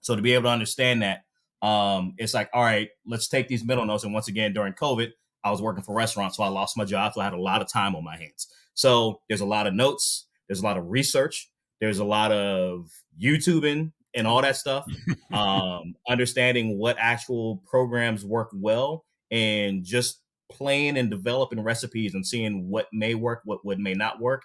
So 0.00 0.16
to 0.16 0.22
be 0.22 0.32
able 0.32 0.44
to 0.44 0.50
understand 0.50 1.02
that 1.02 1.24
um 1.62 2.14
it's 2.16 2.34
like 2.34 2.48
all 2.52 2.62
right 2.62 2.88
let's 3.06 3.28
take 3.28 3.46
these 3.46 3.64
middle 3.64 3.84
notes 3.84 4.02
and 4.02 4.14
once 4.14 4.28
again 4.28 4.52
during 4.54 4.72
covid 4.72 5.12
i 5.44 5.50
was 5.50 5.60
working 5.60 5.82
for 5.82 5.94
restaurants 5.94 6.38
so 6.38 6.42
i 6.42 6.48
lost 6.48 6.76
my 6.76 6.86
job 6.86 7.12
so 7.12 7.20
i 7.20 7.24
had 7.24 7.34
a 7.34 7.40
lot 7.40 7.60
of 7.60 7.70
time 7.70 7.94
on 7.94 8.02
my 8.02 8.16
hands. 8.16 8.48
So 8.74 9.20
there's 9.28 9.42
a 9.42 9.46
lot 9.46 9.66
of 9.66 9.74
notes 9.74 10.26
there's 10.48 10.60
a 10.60 10.64
lot 10.64 10.78
of 10.78 10.90
research 10.90 11.50
there's 11.80 11.98
a 11.98 12.04
lot 12.04 12.32
of 12.32 12.90
youtubing 13.22 13.92
and 14.14 14.26
all 14.26 14.42
that 14.42 14.56
stuff 14.56 14.86
um, 15.32 15.94
understanding 16.08 16.78
what 16.78 16.96
actual 16.98 17.62
programs 17.66 18.24
work 18.24 18.48
well 18.54 19.04
and 19.30 19.84
just 19.84 20.20
playing 20.50 20.98
and 20.98 21.10
developing 21.10 21.62
recipes 21.62 22.14
and 22.14 22.26
seeing 22.26 22.68
what 22.68 22.88
may 22.92 23.14
work, 23.14 23.42
what, 23.44 23.64
what 23.64 23.78
may 23.78 23.94
not 23.94 24.20
work. 24.20 24.42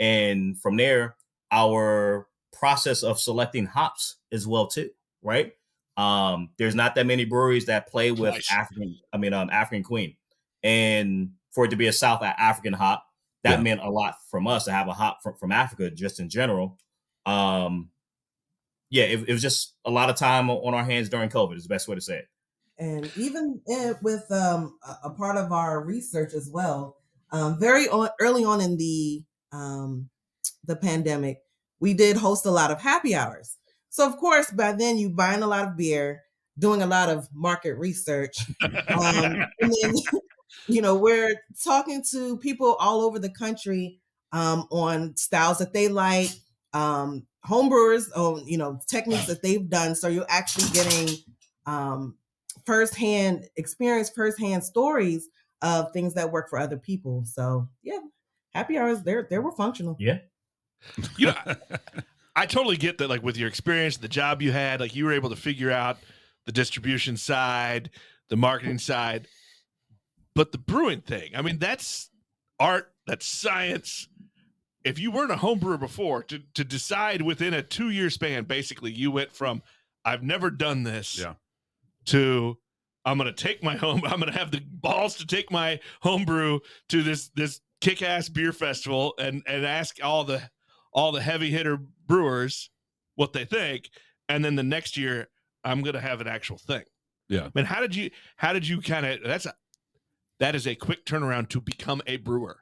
And 0.00 0.60
from 0.60 0.76
there, 0.76 1.16
our 1.52 2.26
process 2.52 3.02
of 3.02 3.20
selecting 3.20 3.66
hops 3.66 4.16
as 4.32 4.46
well 4.46 4.66
too, 4.66 4.90
right? 5.22 5.52
Um, 5.96 6.50
there's 6.58 6.74
not 6.74 6.96
that 6.96 7.06
many 7.06 7.24
breweries 7.24 7.66
that 7.66 7.88
play 7.88 8.10
with 8.10 8.34
Nice. 8.34 8.50
African, 8.50 8.98
I 9.12 9.16
mean, 9.16 9.32
um, 9.32 9.48
African 9.50 9.84
Queen, 9.84 10.16
and 10.64 11.30
for 11.52 11.66
it 11.66 11.68
to 11.68 11.76
be 11.76 11.86
a 11.86 11.92
South 11.92 12.20
African 12.22 12.72
hop, 12.72 13.06
that 13.44 13.58
Yeah. 13.58 13.62
meant 13.62 13.80
a 13.80 13.90
lot 13.90 14.16
from 14.28 14.48
us 14.48 14.64
to 14.64 14.72
have 14.72 14.88
a 14.88 14.92
hop 14.92 15.22
from, 15.22 15.34
from 15.36 15.52
Africa, 15.52 15.90
just 15.90 16.18
in 16.18 16.28
general. 16.28 16.78
Um, 17.26 17.90
yeah, 18.90 19.04
it, 19.04 19.28
it 19.28 19.32
was 19.32 19.42
just 19.42 19.74
a 19.84 19.90
lot 19.90 20.10
of 20.10 20.16
time 20.16 20.50
on 20.50 20.74
our 20.74 20.84
hands 20.84 21.08
during 21.08 21.28
COVID. 21.28 21.56
Is 21.56 21.62
the 21.62 21.68
best 21.68 21.86
way 21.86 21.94
to 21.94 22.00
say 22.00 22.18
it. 22.18 22.28
And 22.78 23.10
even 23.16 23.60
in, 23.66 23.94
with 24.02 24.30
um, 24.30 24.78
a, 24.86 25.08
a 25.08 25.10
part 25.10 25.36
of 25.36 25.52
our 25.52 25.84
research 25.84 26.34
as 26.34 26.50
well 26.52 26.96
um, 27.32 27.58
very 27.58 27.88
on, 27.88 28.08
early 28.20 28.44
on 28.44 28.60
in 28.60 28.76
the 28.76 29.22
um, 29.52 30.08
the 30.64 30.76
pandemic 30.76 31.38
we 31.80 31.94
did 31.94 32.16
host 32.16 32.46
a 32.46 32.50
lot 32.50 32.70
of 32.70 32.80
happy 32.80 33.14
hours. 33.14 33.56
So 33.90 34.06
of 34.06 34.16
course 34.16 34.50
by 34.50 34.72
then 34.72 34.98
you 34.98 35.10
buying 35.10 35.42
a 35.42 35.46
lot 35.46 35.66
of 35.66 35.76
beer 35.76 36.22
doing 36.58 36.82
a 36.82 36.86
lot 36.86 37.08
of 37.08 37.28
market 37.32 37.74
research 37.74 38.36
um, 38.62 38.72
and 39.60 39.74
then 39.82 39.94
you 40.68 40.80
know 40.80 40.94
we're 40.94 41.34
talking 41.62 42.02
to 42.10 42.38
people 42.38 42.76
all 42.78 43.02
over 43.02 43.18
the 43.18 43.30
country 43.30 44.00
um, 44.32 44.66
on 44.70 45.16
styles 45.16 45.58
that 45.58 45.72
they 45.72 45.88
like 45.88 46.30
um, 46.72 47.26
homebrewers 47.46 48.10
on 48.16 48.46
you 48.46 48.58
know 48.58 48.80
techniques 48.88 49.26
that 49.26 49.42
they've 49.42 49.68
done. 49.70 49.94
So 49.94 50.08
you're 50.08 50.26
actually 50.28 50.70
getting 50.70 51.16
um, 51.66 52.16
firsthand 52.66 53.46
experience, 53.56 54.10
firsthand 54.10 54.64
stories 54.64 55.28
of 55.62 55.92
things 55.92 56.14
that 56.14 56.30
work 56.30 56.48
for 56.48 56.58
other 56.58 56.76
people. 56.76 57.24
So 57.24 57.68
yeah, 57.82 58.00
happy 58.52 58.78
hours 58.78 59.02
there 59.02 59.26
they 59.28 59.38
were 59.38 59.52
functional. 59.52 59.96
Yeah. 59.98 60.18
You 61.16 61.28
know, 61.28 61.54
I 62.36 62.44
totally 62.44 62.76
get 62.76 62.98
that. 62.98 63.08
Like 63.08 63.22
with 63.22 63.38
your 63.38 63.48
experience, 63.48 63.96
the 63.96 64.08
job 64.08 64.42
you 64.42 64.52
had, 64.52 64.80
like 64.80 64.94
you 64.94 65.06
were 65.06 65.12
able 65.12 65.30
to 65.30 65.36
figure 65.36 65.70
out 65.70 65.96
the 66.44 66.52
distribution 66.52 67.16
side, 67.16 67.88
the 68.28 68.36
marketing 68.36 68.78
side, 68.78 69.26
but 70.34 70.52
the 70.52 70.58
brewing 70.58 71.00
thing. 71.00 71.30
I 71.34 71.40
mean, 71.40 71.58
that's 71.58 72.10
art. 72.60 72.92
That's 73.06 73.24
science. 73.24 74.08
If 74.84 74.98
you 74.98 75.10
weren't 75.10 75.30
a 75.30 75.36
home 75.36 75.58
brewer 75.58 75.78
before, 75.78 76.22
to 76.24 76.40
to 76.54 76.64
decide 76.64 77.22
within 77.22 77.54
a 77.54 77.62
two 77.62 77.88
year 77.88 78.10
span, 78.10 78.44
basically, 78.44 78.92
you 78.92 79.10
went 79.10 79.32
from 79.32 79.62
I've 80.04 80.22
never 80.22 80.50
done 80.50 80.82
this 80.82 81.18
Yeah. 81.18 81.34
To 82.06 82.58
I'm 83.04 83.18
gonna 83.18 83.32
take 83.32 83.62
my 83.62 83.76
home. 83.76 84.02
I'm 84.06 84.20
gonna 84.20 84.32
have 84.32 84.50
the 84.50 84.60
balls 84.60 85.16
to 85.16 85.26
take 85.26 85.50
my 85.50 85.80
homebrew 86.00 86.60
to 86.88 87.02
this 87.02 87.30
this 87.34 87.60
kick 87.80 88.02
ass 88.02 88.28
beer 88.28 88.52
festival 88.52 89.14
and 89.18 89.42
and 89.46 89.64
ask 89.64 89.98
all 90.02 90.24
the 90.24 90.42
all 90.92 91.12
the 91.12 91.20
heavy 91.22 91.50
hitter 91.50 91.78
brewers 92.06 92.70
what 93.16 93.32
they 93.32 93.44
think, 93.44 93.90
and 94.28 94.44
then 94.44 94.56
the 94.56 94.62
next 94.62 94.96
year 94.96 95.28
I'm 95.64 95.82
gonna 95.82 96.00
have 96.00 96.20
an 96.20 96.28
actual 96.28 96.58
thing. 96.58 96.84
Yeah. 97.28 97.44
I 97.46 97.50
mean, 97.54 97.64
how 97.64 97.80
did 97.80 97.94
you 97.96 98.10
how 98.36 98.52
did 98.52 98.66
you 98.66 98.80
kind 98.80 99.06
of 99.06 99.20
that's 99.24 99.46
a 99.46 99.54
that 100.40 100.54
is 100.54 100.66
a 100.66 100.74
quick 100.74 101.06
turnaround 101.06 101.48
to 101.50 101.60
become 101.60 102.02
a 102.06 102.16
brewer. 102.16 102.58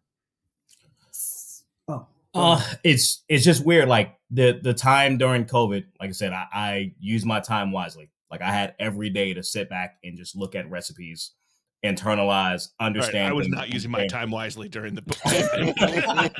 Oh, 1.88 2.06
Uh, 2.32 2.62
it's 2.84 3.24
it's 3.28 3.44
just 3.44 3.64
weird. 3.66 3.88
Like 3.88 4.14
the 4.30 4.58
the 4.62 4.72
time 4.72 5.18
during 5.18 5.46
COVID, 5.46 5.84
like 6.00 6.10
I 6.10 6.12
said, 6.12 6.32
I, 6.32 6.46
I 6.52 6.94
used 7.00 7.26
my 7.26 7.40
time 7.40 7.72
wisely. 7.72 8.10
Like 8.32 8.40
I 8.40 8.50
had 8.50 8.74
every 8.80 9.10
day 9.10 9.34
to 9.34 9.42
sit 9.42 9.68
back 9.68 9.98
and 10.02 10.16
just 10.16 10.34
look 10.34 10.54
at 10.54 10.68
recipes, 10.70 11.32
internalize, 11.84 12.68
All 12.80 12.86
right, 12.86 12.96
understand. 12.96 13.28
I 13.28 13.32
was 13.34 13.46
not 13.46 13.72
using 13.72 13.90
my 13.90 14.06
time 14.06 14.30
wisely 14.30 14.70
during 14.70 14.94
the. 14.94 15.02
I 15.26 16.30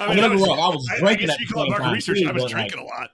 I 0.04 0.08
mean, 0.08 0.16
mean, 0.16 0.24
I 0.24 0.28
don't 0.28 0.32
was, 0.32 0.42
wrong, 0.42 0.58
I 0.58 0.68
was 0.68 0.88
I, 0.90 0.96
I 0.96 0.98
drinking 0.98 1.26
guess 1.28 1.34
at 1.36 1.40
the 1.40 1.46
call 1.46 1.62
it 1.62 1.70
same 1.70 1.78
time 1.78 1.92
research. 1.94 2.18
too, 2.18 2.28
I 2.28 2.32
was 2.32 2.42
but, 2.42 2.52
like, 2.52 2.70
drinking 2.70 2.80
a 2.80 2.84
lot. 2.84 3.10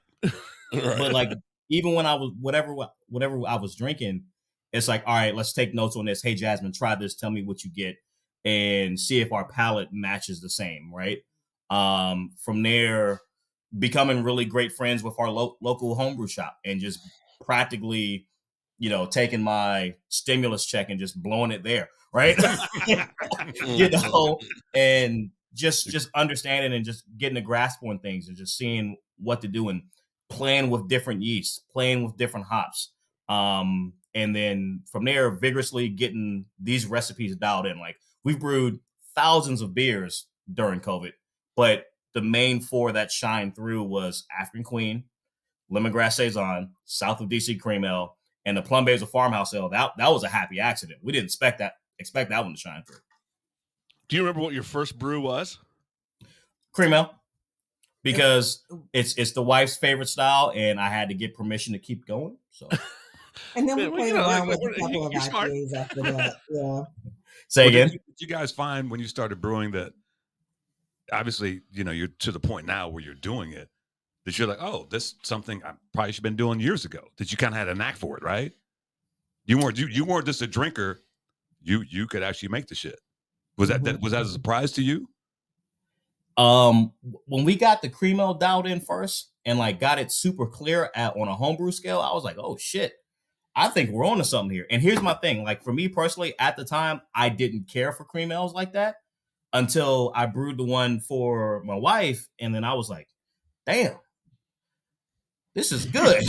Right. 0.73 0.99
but 0.99 1.12
like 1.12 1.33
even 1.68 1.92
when 1.92 2.07
I 2.07 2.14
was 2.14 2.33
whatever 2.40 2.75
whatever 3.11 3.38
I 3.47 3.57
was 3.57 3.75
drinking, 3.75 4.25
it's 4.73 4.88
like 4.88 5.03
all 5.07 5.14
right, 5.14 5.35
let's 5.35 5.53
take 5.53 5.75
notes 5.75 5.97
on 5.97 6.07
this. 6.07 6.23
Hey 6.23 6.35
Jasmine, 6.35 6.73
try 6.73 6.95
this. 6.95 7.14
Tell 7.14 7.31
me 7.31 7.42
what 7.42 7.62
you 7.64 7.71
get, 7.71 7.97
and 8.47 8.99
see 8.99 9.21
if 9.21 9.31
our 9.31 9.47
palate 9.47 9.88
matches 9.92 10.40
the 10.40 10.49
same. 10.49 10.90
Right. 10.90 11.18
Um, 11.68 12.31
from 12.42 12.62
there, 12.62 13.21
becoming 13.79 14.23
really 14.23 14.47
great 14.47 14.73
friends 14.73 15.03
with 15.03 15.14
our 15.18 15.29
lo- 15.29 15.57
local 15.61 15.95
homebrew 15.95 16.29
shop, 16.29 16.57
and 16.64 16.81
just 16.81 16.99
practically, 17.42 18.26
you 18.78 18.90
know, 18.90 19.07
taking 19.07 19.42
my 19.42 19.94
stimulus 20.09 20.66
check 20.66 20.90
and 20.90 20.98
just 20.98 21.22
blowing 21.22 21.52
it 21.52 21.62
there. 21.62 21.88
Right. 22.12 22.37
you 23.66 23.88
know, 23.88 24.38
and 24.74 25.31
just 25.55 25.88
just 25.88 26.09
understanding 26.14 26.72
and 26.72 26.85
just 26.85 27.05
getting 27.16 27.38
a 27.38 27.42
grasp 27.42 27.83
on 27.83 27.98
things 27.98 28.28
and 28.28 28.37
just 28.37 28.57
seeing 28.57 28.96
what 29.18 29.40
to 29.42 29.48
do 29.48 29.68
and 29.68 29.83
playing 30.28 30.70
with 30.70 30.88
different 30.88 31.22
yeasts, 31.22 31.61
playing 31.72 32.05
with 32.05 32.16
different 32.16 32.46
hops. 32.46 32.92
Um, 33.28 33.94
and 34.14 34.35
then 34.35 34.83
from 34.90 35.05
there, 35.05 35.31
vigorously 35.31 35.88
getting 35.88 36.46
these 36.61 36.87
recipes 36.87 37.37
dialed 37.37 37.66
in. 37.66 37.78
Like 37.78 37.96
we've 38.24 38.40
brewed 38.40 38.81
thousands 39.14 39.62
of 39.62 39.74
beers 39.74 40.26
during 40.52 40.81
COVID, 40.81 41.12
but 41.57 41.87
the 42.14 42.22
main 42.22 42.61
four 42.61 42.92
that 42.92 43.11
shined 43.11 43.57
through 43.57 43.85
was 43.85 44.26
African 44.38 44.64
Queen, 44.64 45.05
Lemongrass 45.70 46.14
Saison, 46.14 46.70
South 46.85 47.20
of 47.20 47.29
DC 47.29 47.61
Cream 47.61 47.85
Ale, 47.85 48.16
and 48.44 48.57
the 48.57 48.62
Plum 48.62 48.85
Basil 48.85 49.07
Farmhouse 49.07 49.55
Ale. 49.55 49.68
That 49.68 49.92
that 49.98 50.09
was 50.09 50.25
a 50.25 50.29
happy 50.29 50.61
accident. 50.61 51.01
We 51.03 51.12
didn't 51.12 51.27
expect 51.27 51.59
that 51.59 51.75
expect 51.98 52.31
that 52.31 52.42
one 52.42 52.55
to 52.55 52.59
shine 52.59 52.83
through. 52.87 52.96
Do 54.09 54.16
you 54.16 54.22
remember 54.22 54.40
what 54.42 54.55
your 54.55 54.62
first 54.62 54.98
brew 54.98 55.20
was? 55.20 55.59
Cream 56.72 56.92
Ale. 56.92 57.14
Because 58.03 58.64
it's 58.92 59.14
it's 59.16 59.33
the 59.33 59.42
wife's 59.42 59.77
favorite 59.77 60.09
style, 60.09 60.53
and 60.57 60.81
I 60.81 60.88
had 60.88 61.09
to 61.11 61.14
get 61.14 61.35
permission 61.35 61.72
to 61.72 61.79
keep 61.79 62.05
going. 62.05 62.37
So 62.51 62.68
and 63.57 63.68
then 63.68 63.77
we 63.77 63.88
Well, 63.88 63.96
played 63.96 64.09
you 64.09 64.14
know, 64.14 64.29
around 64.29 64.48
like, 64.48 64.61
with 64.61 64.77
a 64.77 64.81
couple 64.81 65.07
of 65.07 65.12
you're 65.12 65.22
smart. 65.22 65.51
IPAs 65.51 65.75
after 65.75 66.03
that. 66.03 66.35
Yeah. 66.51 66.83
say 67.48 67.62
Well, 67.62 67.68
again. 67.68 67.87
Did 67.88 67.92
you, 67.94 68.01
did 68.09 68.20
you 68.20 68.27
guys 68.27 68.51
find 68.51 68.90
when 68.90 68.98
you 68.98 69.07
started 69.07 69.40
brewing 69.40 69.70
that 69.72 69.92
obviously, 71.12 71.61
you 71.70 71.85
know, 71.85 71.92
you're 71.92 72.09
to 72.20 72.33
the 72.33 72.40
point 72.40 72.66
now 72.66 72.89
where 72.89 73.03
you're 73.03 73.14
doing 73.14 73.53
it 73.53 73.68
that 74.25 74.39
you're 74.39 74.49
like, 74.49 74.61
oh, 74.61 74.87
this 74.91 75.05
is 75.07 75.14
something 75.23 75.62
I 75.64 75.73
probably 75.93 76.12
should 76.12 76.18
have 76.18 76.31
been 76.31 76.37
doing 76.37 76.61
years 76.61 76.85
ago. 76.85 77.01
That 77.16 77.31
you 77.31 77.39
kind 77.39 77.55
of 77.55 77.59
had 77.59 77.68
a 77.68 77.75
knack 77.75 77.97
for 77.97 78.16
it, 78.16 78.23
right? 78.23 78.53
You 79.45 79.59
weren't 79.59 79.79
you, 79.79 79.87
you 79.87 80.05
weren't 80.05 80.27
just 80.27 80.43
a 80.43 80.47
drinker. 80.47 81.01
You 81.62 81.85
you 81.89 82.07
could 82.07 82.23
actually 82.23 82.51
make 82.51 82.66
the 82.66 82.75
shit. 82.75 83.01
Was 83.57 83.68
that, 83.68 83.85
that 83.85 84.01
was 84.01 84.12
that 84.12 84.23
a 84.23 84.27
surprise 84.27 84.73
to 84.73 84.83
you? 84.83 85.09
Um, 86.37 86.93
when 87.27 87.45
we 87.45 87.57
got 87.57 87.83
the 87.83 87.89
cream 87.89 88.18
ale 88.18 88.35
dialed 88.35 88.66
in 88.66 88.81
first 88.81 89.31
and 89.45 89.59
like 89.59 89.79
got 89.79 89.99
it 89.99 90.11
super 90.11 90.47
clear 90.47 90.91
at 90.95 91.16
on 91.16 91.29
a 91.29 91.35
homebrew 91.35 91.73
scale, 91.73 92.01
I 92.01 92.14
was 92.14 92.25
like, 92.25 92.39
oh 92.39 92.57
shit, 92.57 92.95
I 93.55 93.68
think 93.68 93.91
we're 93.91 94.07
on 94.07 94.18
to 94.18 94.25
something 94.25 94.55
here. 94.55 94.66
And 94.70 94.81
here's 94.81 95.03
my 95.03 95.14
thing: 95.14 95.45
like 95.45 95.62
for 95.62 95.73
me 95.73 95.89
personally, 95.89 96.35
at 96.39 96.57
the 96.57 96.64
time, 96.64 97.03
I 97.14 97.29
didn't 97.29 97.68
care 97.68 97.93
for 97.93 98.05
cream 98.05 98.33
ales 98.33 98.55
like 98.55 98.73
that 98.73 98.97
until 99.53 100.12
I 100.14 100.27
brewed 100.27 100.57
the 100.57 100.64
one 100.64 101.01
for 101.01 101.62
my 101.64 101.75
wife, 101.75 102.29
and 102.39 102.55
then 102.55 102.64
I 102.64 102.75
was 102.75 102.89
like, 102.89 103.09
damn. 103.66 103.97
This 105.55 105.70
is 105.70 105.84
good, 105.84 106.24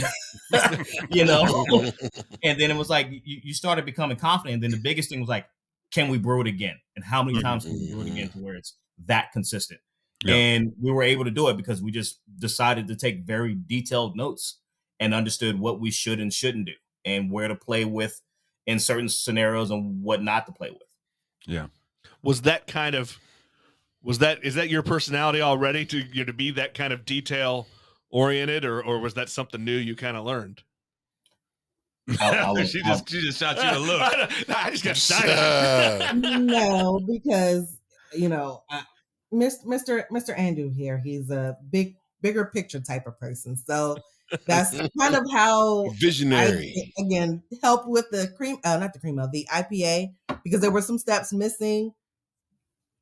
you 1.10 1.24
know. 1.24 1.44
and 2.42 2.60
then 2.60 2.70
it 2.70 2.76
was 2.76 2.90
like 2.90 3.08
you, 3.10 3.40
you 3.42 3.54
started 3.54 3.86
becoming 3.86 4.18
confident. 4.18 4.54
And 4.54 4.62
then 4.62 4.70
the 4.70 4.82
biggest 4.82 5.08
thing 5.08 5.20
was 5.20 5.28
like, 5.28 5.46
can 5.90 6.08
we 6.08 6.18
brew 6.18 6.42
it 6.42 6.46
again? 6.46 6.76
And 6.94 7.04
how 7.04 7.22
many 7.22 7.40
times 7.40 7.64
can 7.64 7.72
we 7.72 7.90
brew 7.90 8.02
it 8.02 8.08
again 8.08 8.28
mm. 8.28 8.32
to 8.32 8.38
where 8.40 8.54
it's 8.54 8.74
that 9.06 9.32
consistent? 9.32 9.80
Yeah. 10.24 10.34
And 10.34 10.72
we 10.80 10.90
were 10.90 11.02
able 11.02 11.24
to 11.24 11.30
do 11.30 11.48
it 11.48 11.56
because 11.56 11.80
we 11.80 11.90
just 11.90 12.20
decided 12.38 12.86
to 12.88 12.96
take 12.96 13.24
very 13.24 13.54
detailed 13.54 14.16
notes 14.16 14.58
and 15.00 15.14
understood 15.14 15.58
what 15.58 15.80
we 15.80 15.90
should 15.90 16.20
and 16.20 16.32
shouldn't 16.32 16.66
do 16.66 16.72
and 17.04 17.30
where 17.30 17.48
to 17.48 17.54
play 17.54 17.84
with 17.84 18.20
in 18.66 18.78
certain 18.78 19.08
scenarios 19.08 19.70
and 19.70 20.02
what 20.02 20.22
not 20.22 20.46
to 20.46 20.52
play 20.52 20.70
with. 20.70 20.82
Yeah. 21.46 21.66
Was 22.22 22.42
that 22.42 22.66
kind 22.66 22.94
of 22.94 23.18
was 24.02 24.18
that 24.18 24.44
is 24.44 24.54
that 24.54 24.68
your 24.68 24.82
personality 24.82 25.40
already 25.40 25.84
to 25.86 25.98
you 25.98 26.20
know, 26.20 26.24
to 26.24 26.32
be 26.32 26.50
that 26.52 26.74
kind 26.74 26.92
of 26.92 27.04
detail 27.04 27.66
oriented, 28.14 28.64
or 28.64 28.82
or 28.82 29.00
was 29.00 29.14
that 29.14 29.28
something 29.28 29.62
new 29.64 29.76
you 29.76 29.94
kind 29.96 30.16
of 30.16 30.24
learned? 30.24 30.62
I'll- 32.20 32.56
I'll- 32.56 32.64
she 32.64 32.80
I'll- 32.84 32.92
just 32.92 33.08
she 33.10 33.20
just 33.20 33.38
shot 33.38 33.56
you 33.56 33.78
a 33.78 33.80
look. 33.80 34.00
I 34.56 34.70
just 34.70 34.84
got 34.84 34.90
excited. 34.92 36.16
no, 36.40 37.00
because 37.06 37.76
you 38.16 38.28
know, 38.28 38.62
uh, 38.70 38.82
Mr. 39.32 40.04
Mr. 40.10 40.38
Andrew 40.38 40.70
here, 40.70 40.98
he's 40.98 41.30
a 41.30 41.56
big, 41.70 41.96
bigger 42.22 42.44
picture 42.46 42.80
type 42.80 43.06
of 43.06 43.18
person. 43.18 43.56
So 43.56 43.96
that's 44.46 44.70
kind 44.98 45.14
of 45.16 45.24
how 45.32 45.86
I 45.86 45.94
Visionary. 45.96 46.92
again 46.98 47.42
help 47.62 47.86
with 47.86 48.06
the 48.10 48.32
cream, 48.36 48.58
uh, 48.64 48.76
not 48.78 48.92
the 48.92 49.00
cream 49.00 49.18
of 49.18 49.32
the 49.32 49.46
IPA 49.52 50.14
because 50.44 50.60
there 50.60 50.70
were 50.70 50.82
some 50.82 50.98
steps 50.98 51.32
missing. 51.32 51.92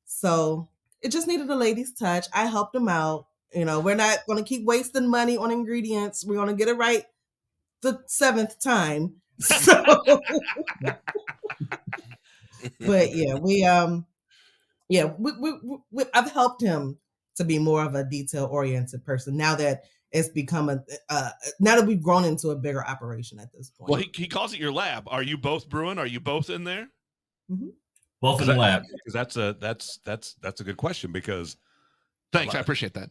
So 0.06 0.68
it 1.02 1.10
just 1.10 1.26
needed 1.26 1.48
a 1.50 1.54
lady's 1.54 1.92
touch. 1.92 2.26
I 2.32 2.46
helped 2.46 2.74
him 2.74 2.88
out. 2.88 3.26
You 3.54 3.64
know, 3.64 3.80
we're 3.80 3.94
not 3.94 4.18
going 4.26 4.38
to 4.42 4.48
keep 4.48 4.64
wasting 4.64 5.08
money 5.08 5.36
on 5.36 5.50
ingredients. 5.50 6.24
We're 6.24 6.36
going 6.36 6.48
to 6.48 6.54
get 6.54 6.68
it 6.68 6.76
right 6.76 7.04
the 7.82 8.00
seventh 8.06 8.60
time. 8.60 9.14
So, 9.40 9.82
but 12.80 13.12
yeah, 13.12 13.34
we 13.40 13.64
um, 13.64 14.06
yeah, 14.88 15.12
we, 15.18 15.32
we, 15.32 15.54
we, 15.90 16.04
I've 16.14 16.30
helped 16.30 16.62
him 16.62 16.96
to 17.36 17.44
be 17.44 17.58
more 17.58 17.82
of 17.82 17.96
a 17.96 18.04
detail 18.04 18.44
oriented 18.44 19.04
person 19.04 19.36
now 19.36 19.56
that 19.56 19.82
it's 20.12 20.28
become 20.28 20.68
a 20.68 20.80
uh, 21.08 21.30
now 21.58 21.74
that 21.74 21.86
we've 21.86 22.02
grown 22.02 22.24
into 22.24 22.50
a 22.50 22.56
bigger 22.56 22.86
operation 22.86 23.40
at 23.40 23.52
this 23.52 23.70
point. 23.70 23.90
Well, 23.90 24.00
he, 24.00 24.10
he 24.14 24.28
calls 24.28 24.52
it 24.52 24.60
your 24.60 24.70
lab. 24.70 25.04
Are 25.08 25.22
you 25.22 25.36
both 25.36 25.68
brewing? 25.68 25.98
Are 25.98 26.06
you 26.06 26.20
both 26.20 26.50
in 26.50 26.62
there? 26.62 26.88
both 28.22 28.40
in 28.40 28.46
the 28.46 28.54
lab. 28.54 28.82
Because 28.82 29.12
that's 29.12 29.36
a 29.36 29.56
that's 29.60 29.98
that's 30.04 30.34
that's 30.34 30.60
a 30.60 30.64
good 30.64 30.76
question 30.76 31.12
because 31.12 31.56
Thanks, 32.32 32.54
I 32.54 32.60
appreciate 32.60 32.94
that. 32.94 33.10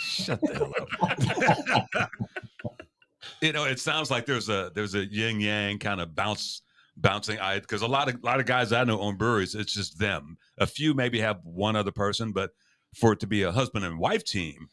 shut 0.00 0.40
the 0.40 0.54
hell 0.54 2.00
up. 2.00 2.10
you 3.40 3.52
know, 3.52 3.64
it 3.64 3.80
sounds 3.80 4.10
like 4.10 4.26
there's 4.26 4.48
a 4.48 4.70
there's 4.74 4.94
a 4.94 5.04
yin 5.04 5.40
yang 5.40 5.78
kind 5.78 6.00
of 6.00 6.14
bounce 6.14 6.62
bouncing 6.96 7.38
I 7.38 7.60
because 7.60 7.82
a 7.82 7.86
lot 7.86 8.08
of 8.08 8.16
a 8.22 8.26
lot 8.26 8.40
of 8.40 8.46
guys 8.46 8.72
I 8.72 8.84
know 8.84 9.00
own 9.00 9.16
breweries, 9.16 9.54
it's 9.54 9.72
just 9.72 9.98
them. 9.98 10.36
A 10.58 10.66
few 10.66 10.94
maybe 10.94 11.18
have 11.20 11.40
one 11.44 11.76
other 11.76 11.92
person, 11.92 12.32
but 12.32 12.50
for 12.94 13.12
it 13.12 13.20
to 13.20 13.26
be 13.26 13.42
a 13.42 13.52
husband 13.52 13.84
and 13.84 13.98
wife 13.98 14.24
team 14.24 14.68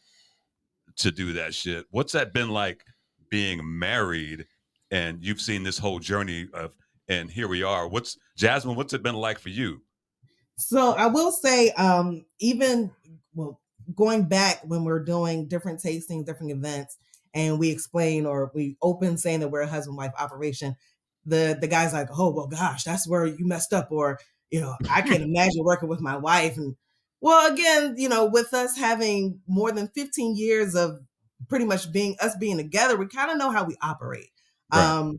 to 0.96 1.10
do 1.10 1.32
that 1.34 1.54
shit, 1.54 1.86
what's 1.90 2.12
that 2.12 2.34
been 2.34 2.50
like 2.50 2.84
being 3.30 3.60
married 3.64 4.46
and 4.90 5.24
you've 5.24 5.40
seen 5.40 5.62
this 5.62 5.78
whole 5.78 5.98
journey 5.98 6.48
of 6.52 6.72
and 7.08 7.30
here 7.30 7.48
we 7.48 7.62
are. 7.62 7.88
What's 7.88 8.18
Jasmine, 8.36 8.76
what's 8.76 8.92
it 8.92 9.02
been 9.02 9.16
like 9.16 9.38
for 9.38 9.48
you? 9.48 9.82
So 10.56 10.92
I 10.92 11.06
will 11.06 11.32
say, 11.32 11.70
um, 11.72 12.24
even 12.38 12.90
well, 13.34 13.60
going 13.94 14.24
back 14.24 14.60
when 14.64 14.84
we're 14.84 15.04
doing 15.04 15.48
different 15.48 15.80
tastings, 15.80 16.26
different 16.26 16.52
events, 16.52 16.96
and 17.34 17.58
we 17.58 17.70
explain 17.70 18.26
or 18.26 18.50
we 18.54 18.76
open 18.82 19.16
saying 19.16 19.40
that 19.40 19.48
we're 19.48 19.62
a 19.62 19.66
husband 19.66 19.96
wife 19.96 20.12
operation, 20.18 20.76
the 21.24 21.56
the 21.60 21.68
guy's 21.68 21.92
like, 21.92 22.08
oh 22.18 22.30
well, 22.30 22.46
gosh, 22.46 22.84
that's 22.84 23.08
where 23.08 23.26
you 23.26 23.46
messed 23.46 23.72
up, 23.72 23.88
or 23.90 24.18
you 24.50 24.60
know, 24.60 24.74
I 24.90 25.02
can't 25.02 25.22
imagine 25.22 25.62
working 25.62 25.88
with 25.88 26.00
my 26.00 26.16
wife. 26.16 26.56
And 26.56 26.76
well, 27.20 27.52
again, 27.52 27.94
you 27.98 28.08
know, 28.08 28.26
with 28.26 28.52
us 28.54 28.76
having 28.76 29.40
more 29.46 29.70
than 29.72 29.88
15 29.88 30.36
years 30.36 30.74
of 30.74 31.00
pretty 31.48 31.64
much 31.64 31.92
being 31.92 32.16
us 32.20 32.36
being 32.36 32.56
together, 32.56 32.96
we 32.96 33.06
kind 33.06 33.30
of 33.30 33.38
know 33.38 33.50
how 33.50 33.64
we 33.64 33.76
operate. 33.82 34.30
Right. 34.72 34.82
Um, 34.82 35.18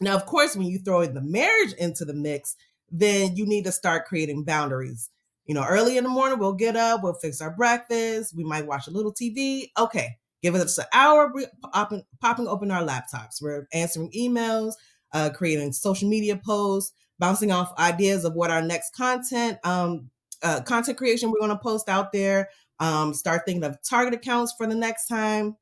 now, 0.00 0.14
of 0.14 0.26
course, 0.26 0.56
when 0.56 0.66
you 0.66 0.78
throw 0.78 1.04
the 1.06 1.22
marriage 1.22 1.72
into 1.74 2.04
the 2.04 2.14
mix, 2.14 2.56
then 2.90 3.36
you 3.36 3.46
need 3.46 3.64
to 3.64 3.72
start 3.72 4.06
creating 4.06 4.44
boundaries. 4.44 5.10
You 5.48 5.54
know, 5.54 5.64
early 5.66 5.96
in 5.96 6.04
the 6.04 6.10
morning, 6.10 6.38
we'll 6.38 6.52
get 6.52 6.76
up, 6.76 7.02
we'll 7.02 7.14
fix 7.14 7.40
our 7.40 7.50
breakfast, 7.50 8.36
we 8.36 8.44
might 8.44 8.66
watch 8.66 8.86
a 8.86 8.90
little 8.90 9.14
TV. 9.14 9.70
Okay, 9.78 10.10
give 10.42 10.54
us 10.54 10.76
an 10.76 10.84
hour, 10.92 11.32
we 11.34 11.46
popping, 11.72 12.04
popping 12.20 12.46
open 12.46 12.70
our 12.70 12.82
laptops. 12.86 13.40
We're 13.40 13.66
answering 13.72 14.12
emails, 14.12 14.74
uh, 15.14 15.30
creating 15.30 15.72
social 15.72 16.06
media 16.06 16.36
posts, 16.36 16.92
bouncing 17.18 17.50
off 17.50 17.72
ideas 17.78 18.26
of 18.26 18.34
what 18.34 18.50
our 18.50 18.60
next 18.60 18.94
content, 18.94 19.56
um, 19.64 20.10
uh, 20.42 20.60
content 20.60 20.98
creation 20.98 21.30
we're 21.30 21.40
going 21.40 21.50
to 21.50 21.56
post 21.56 21.88
out 21.88 22.12
there. 22.12 22.50
Um, 22.78 23.14
start 23.14 23.42
thinking 23.46 23.64
of 23.64 23.78
target 23.82 24.12
accounts 24.12 24.52
for 24.56 24.66
the 24.66 24.74
next 24.74 25.06
time. 25.06 25.56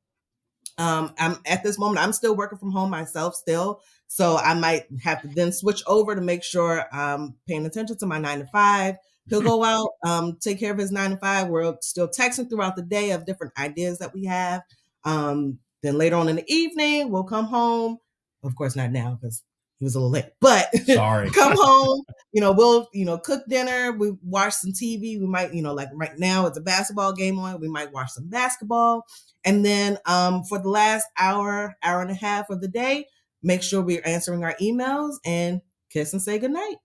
Um, 0.77 1.13
I'm 1.17 1.37
at 1.45 1.63
this 1.63 1.79
moment, 1.79 2.03
I'm 2.03 2.13
still 2.13 2.35
working 2.35 2.57
from 2.57 2.71
home 2.71 2.89
myself 2.89 3.35
still. 3.35 3.81
So 4.07 4.35
I 4.35 4.53
might 4.53 4.85
have 5.01 5.21
to 5.21 5.29
then 5.29 5.53
switch 5.53 5.81
over 5.87 6.13
to 6.13 6.21
make 6.21 6.43
sure 6.43 6.85
I'm 6.91 7.35
paying 7.47 7.65
attention 7.65 7.97
to 7.99 8.05
my 8.05 8.19
nine 8.19 8.39
to 8.39 8.45
five. 8.47 8.97
He'll 9.29 9.41
go 9.41 9.63
out, 9.63 9.91
um, 10.05 10.37
take 10.39 10.59
care 10.59 10.71
of 10.71 10.77
his 10.77 10.91
nine 10.91 11.11
to 11.11 11.17
five. 11.17 11.47
We're 11.47 11.75
still 11.81 12.07
texting 12.07 12.49
throughout 12.49 12.75
the 12.75 12.83
day 12.83 13.11
of 13.11 13.25
different 13.25 13.53
ideas 13.57 13.99
that 13.99 14.13
we 14.13 14.25
have. 14.25 14.61
Um, 15.03 15.59
then 15.83 15.97
later 15.97 16.15
on 16.15 16.29
in 16.29 16.37
the 16.37 16.45
evening, 16.53 17.11
we'll 17.11 17.23
come 17.23 17.45
home. 17.45 17.97
Of 18.43 18.55
course, 18.55 18.75
not 18.75 18.91
now 18.91 19.17
because 19.19 19.43
he 19.79 19.85
was 19.85 19.95
a 19.95 19.99
little 19.99 20.11
late, 20.11 20.31
but 20.41 20.73
Sorry. 20.85 21.29
come 21.33 21.53
home. 21.57 22.01
You 22.31 22.41
know, 22.41 22.51
we'll 22.51 22.87
you 22.93 23.05
know 23.05 23.17
cook 23.17 23.43
dinner. 23.47 23.91
We 23.91 24.13
watch 24.23 24.53
some 24.53 24.71
TV. 24.71 25.19
We 25.19 25.27
might 25.27 25.53
you 25.53 25.61
know 25.61 25.73
like 25.73 25.89
right 25.93 26.17
now 26.17 26.47
it's 26.47 26.57
a 26.57 26.61
basketball 26.61 27.13
game 27.13 27.37
on. 27.39 27.59
We 27.61 27.67
might 27.67 27.91
watch 27.91 28.09
some 28.11 28.27
basketball, 28.27 29.05
and 29.45 29.63
then 29.63 29.97
um, 30.05 30.43
for 30.43 30.59
the 30.59 30.69
last 30.69 31.07
hour, 31.17 31.75
hour 31.83 32.01
and 32.01 32.11
a 32.11 32.15
half 32.15 32.49
of 32.49 32.61
the 32.61 32.67
day, 32.67 33.07
make 33.43 33.61
sure 33.61 33.81
we're 33.81 34.05
answering 34.05 34.43
our 34.43 34.55
emails 34.61 35.17
and 35.25 35.61
kiss 35.89 36.13
and 36.13 36.21
say 36.21 36.39
goodnight. 36.39 36.77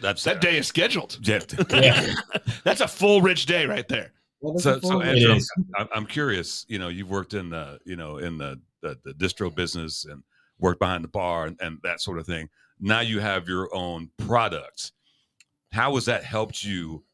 That's 0.00 0.24
That 0.24 0.40
day 0.40 0.56
is 0.56 0.66
scheduled. 0.66 1.18
Yeah. 1.22 1.40
Yeah. 1.70 2.14
That's 2.64 2.80
a 2.80 2.88
full 2.88 3.22
rich 3.22 3.46
day 3.46 3.66
right 3.66 3.86
there. 3.88 4.12
What 4.40 4.56
is 4.56 4.62
So, 4.62 4.80
so 4.80 5.02
Andrew. 5.02 5.38
I'm, 5.76 5.88
I'm 5.94 6.06
curious. 6.06 6.64
You 6.68 6.78
know, 6.78 6.88
you've 6.88 7.10
worked 7.10 7.34
in 7.34 7.50
the, 7.50 7.78
you 7.84 7.96
know, 7.96 8.18
in 8.18 8.38
the 8.38 8.60
the, 8.82 8.98
the 9.04 9.12
distro 9.14 9.54
business 9.54 10.04
and 10.04 10.22
worked 10.58 10.80
behind 10.80 11.04
the 11.04 11.08
bar 11.08 11.46
and, 11.46 11.56
and 11.60 11.78
that 11.82 12.00
sort 12.00 12.18
of 12.18 12.26
thing. 12.26 12.48
Now 12.80 13.00
you 13.00 13.20
have 13.20 13.48
your 13.48 13.74
own 13.74 14.10
products. 14.16 14.92
How 15.70 15.94
has 15.94 16.04
that 16.06 16.24
helped 16.24 16.64
you? 16.64 17.04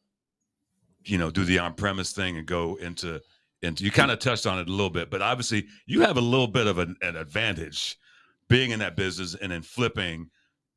You 1.05 1.17
know, 1.17 1.31
do 1.31 1.45
the 1.45 1.59
on-premise 1.59 2.11
thing 2.11 2.37
and 2.37 2.45
go 2.45 2.75
into 2.75 3.21
into. 3.61 3.83
You 3.83 3.91
kind 3.91 4.11
of 4.11 4.19
touched 4.19 4.45
on 4.45 4.59
it 4.59 4.67
a 4.67 4.71
little 4.71 4.89
bit, 4.89 5.09
but 5.09 5.21
obviously 5.21 5.67
you 5.85 6.01
have 6.01 6.17
a 6.17 6.21
little 6.21 6.47
bit 6.47 6.67
of 6.67 6.77
an, 6.77 6.95
an 7.01 7.15
advantage 7.15 7.97
being 8.49 8.71
in 8.71 8.79
that 8.79 8.97
business 8.97 9.35
and 9.35 9.51
then 9.51 9.61
flipping, 9.61 10.29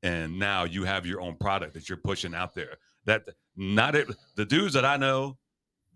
and 0.03 0.39
now 0.39 0.65
you 0.65 0.85
have 0.85 1.07
your 1.07 1.21
own 1.21 1.37
product 1.37 1.75
that 1.75 1.89
you're 1.89 1.99
pushing 1.99 2.35
out 2.35 2.55
there. 2.55 2.77
That 3.05 3.29
not 3.57 3.95
it. 3.95 4.09
The 4.37 4.45
dudes 4.45 4.75
that 4.75 4.85
I 4.85 4.97
know 4.97 5.39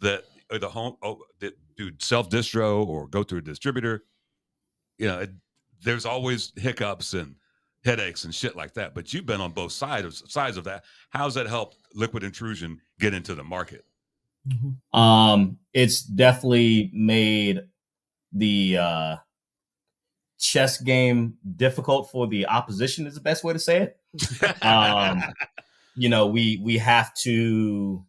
that 0.00 0.24
or 0.50 0.59
the 0.59 0.68
home 0.68 0.96
oh, 1.02 1.18
that 1.40 1.54
do 1.76 1.90
self 1.98 2.30
distro 2.30 2.86
or 2.86 3.07
go 3.09 3.22
through 3.22 3.38
a 3.38 3.42
distributor 3.42 4.04
you 4.98 5.07
know 5.07 5.20
it, 5.20 5.30
there's 5.82 6.07
always 6.07 6.52
hiccups 6.57 7.14
and 7.14 7.34
headaches 7.84 8.24
and 8.24 8.34
shit 8.34 8.57
like 8.57 8.74
that 8.74 8.94
but 8.94 9.12
you've 9.12 9.26
been 9.26 9.40
on 9.40 9.52
both 9.52 9.72
sides 9.72 10.22
of 10.22 10.30
sides 10.30 10.57
of 10.57 10.64
that 10.64 10.84
how's 11.11 11.34
that 11.34 11.46
helped 11.46 11.76
liquid 11.94 12.24
intrusion 12.24 12.80
get 12.98 13.14
into 13.14 13.34
the 13.34 13.44
market 13.44 13.84
Mhm. 14.48 14.76
Um, 14.96 15.59
it's 15.72 16.02
definitely 16.02 16.92
made 16.94 17.62
the 18.32 18.76
uh 18.78 19.16
chess 20.39 20.80
game 20.80 21.34
difficult 21.57 22.11
for 22.11 22.26
the 22.26 22.47
opposition 22.47 23.07
is 23.07 23.14
the 23.14 23.20
best 23.20 23.45
way 23.45 23.53
to 23.53 23.59
say 23.59 23.82
it. 23.82 23.97
Um, 24.62 25.22
you 25.95 26.09
know, 26.09 26.26
we 26.26 26.61
we 26.62 26.78
have 26.78 27.14
to 27.22 28.05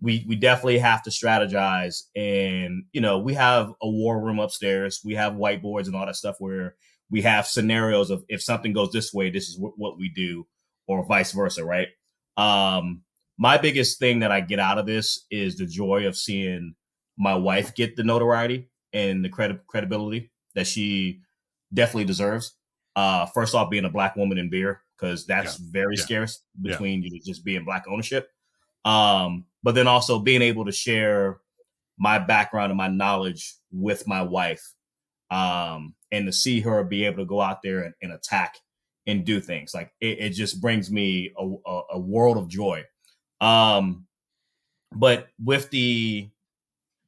we 0.00 0.24
we 0.28 0.36
definitely 0.36 0.78
have 0.78 1.02
to 1.04 1.10
strategize 1.10 2.02
and 2.16 2.84
you 2.92 3.00
know, 3.00 3.18
we 3.18 3.34
have 3.34 3.72
a 3.80 3.88
war 3.88 4.20
room 4.20 4.38
upstairs, 4.38 5.00
we 5.04 5.14
have 5.14 5.34
whiteboards 5.34 5.86
and 5.86 5.94
all 5.94 6.06
that 6.06 6.16
stuff 6.16 6.36
where 6.38 6.74
we 7.10 7.22
have 7.22 7.46
scenarios 7.46 8.10
of 8.10 8.24
if 8.28 8.42
something 8.42 8.72
goes 8.72 8.90
this 8.90 9.12
way, 9.14 9.30
this 9.30 9.48
is 9.48 9.56
wh- 9.56 9.78
what 9.78 9.98
we 9.98 10.08
do 10.08 10.46
or 10.88 11.04
vice 11.06 11.32
versa, 11.32 11.64
right? 11.64 11.88
Um 12.36 13.02
my 13.38 13.58
biggest 13.58 13.98
thing 13.98 14.20
that 14.20 14.32
I 14.32 14.40
get 14.40 14.58
out 14.58 14.78
of 14.78 14.86
this 14.86 15.24
is 15.30 15.56
the 15.56 15.66
joy 15.66 16.06
of 16.06 16.16
seeing 16.16 16.74
my 17.16 17.34
wife 17.34 17.74
get 17.74 17.96
the 17.96 18.04
notoriety 18.04 18.68
and 18.92 19.24
the 19.24 19.28
credi- 19.28 19.58
credibility 19.68 20.30
that 20.54 20.66
she 20.66 21.20
definitely 21.72 22.04
deserves. 22.04 22.54
Uh, 22.94 23.26
first 23.26 23.54
off, 23.54 23.70
being 23.70 23.84
a 23.84 23.90
black 23.90 24.16
woman 24.16 24.38
in 24.38 24.50
beer 24.50 24.82
because 24.96 25.26
that's 25.26 25.56
very 25.56 25.96
Yeah. 25.96 26.02
scarce 26.02 26.40
Yeah. 26.60 26.72
between 26.72 27.02
you 27.02 27.20
just 27.20 27.44
being 27.44 27.64
black 27.64 27.84
ownership. 27.88 28.30
Um, 28.84 29.46
but 29.62 29.74
then 29.74 29.86
also 29.86 30.18
being 30.18 30.42
able 30.42 30.64
to 30.64 30.72
share 30.72 31.40
my 31.98 32.18
background 32.18 32.70
and 32.70 32.76
my 32.78 32.88
knowledge 32.88 33.54
with 33.70 34.06
my 34.06 34.22
wife, 34.22 34.74
um, 35.30 35.94
and 36.10 36.26
to 36.26 36.32
see 36.32 36.60
her 36.60 36.84
be 36.84 37.04
able 37.04 37.18
to 37.18 37.24
go 37.24 37.40
out 37.40 37.62
there 37.62 37.80
and, 37.84 37.94
and 38.02 38.12
attack 38.12 38.56
and 39.06 39.24
do 39.24 39.40
things. 39.40 39.72
Like 39.74 39.92
it, 40.00 40.18
it 40.18 40.30
just 40.30 40.60
brings 40.60 40.90
me 40.90 41.32
a, 41.38 41.54
a, 41.66 41.82
a 41.92 41.98
world 41.98 42.36
of 42.36 42.48
joy. 42.48 42.84
Um, 43.40 44.06
but 44.92 45.28
with 45.42 45.70
the 45.70 46.28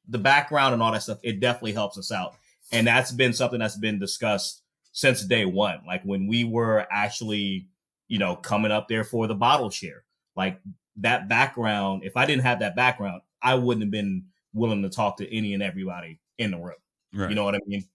the 0.07 0.17
background 0.17 0.73
and 0.73 0.83
all 0.83 0.91
that 0.91 1.03
stuff, 1.03 1.19
it 1.23 1.39
definitely 1.39 1.73
helps 1.73 1.97
us 1.97 2.11
out. 2.11 2.35
And 2.71 2.87
that's 2.87 3.11
been 3.11 3.33
something 3.33 3.59
that's 3.59 3.77
been 3.77 3.99
discussed 3.99 4.63
since 4.91 5.23
day 5.23 5.45
one. 5.45 5.81
Like 5.85 6.03
when 6.03 6.27
we 6.27 6.43
were 6.43 6.87
actually, 6.91 7.67
you 8.07 8.17
know, 8.17 8.35
coming 8.35 8.71
up 8.71 8.87
there 8.87 9.03
for 9.03 9.27
the 9.27 9.35
bottle 9.35 9.69
share, 9.69 10.03
like 10.35 10.59
that 10.97 11.29
background, 11.29 12.03
if 12.03 12.17
I 12.17 12.25
didn't 12.25 12.43
have 12.43 12.59
that 12.59 12.75
background, 12.75 13.21
I 13.41 13.55
wouldn't 13.55 13.83
have 13.83 13.91
been 13.91 14.25
willing 14.53 14.81
to 14.83 14.89
talk 14.89 15.17
to 15.17 15.35
any 15.35 15.53
and 15.53 15.61
everybody 15.61 16.19
in 16.37 16.51
the 16.51 16.57
room. 16.57 16.75
Right. 17.13 17.29
You 17.29 17.35
know 17.35 17.43
what 17.43 17.55
I 17.55 17.59
mean? 17.67 17.85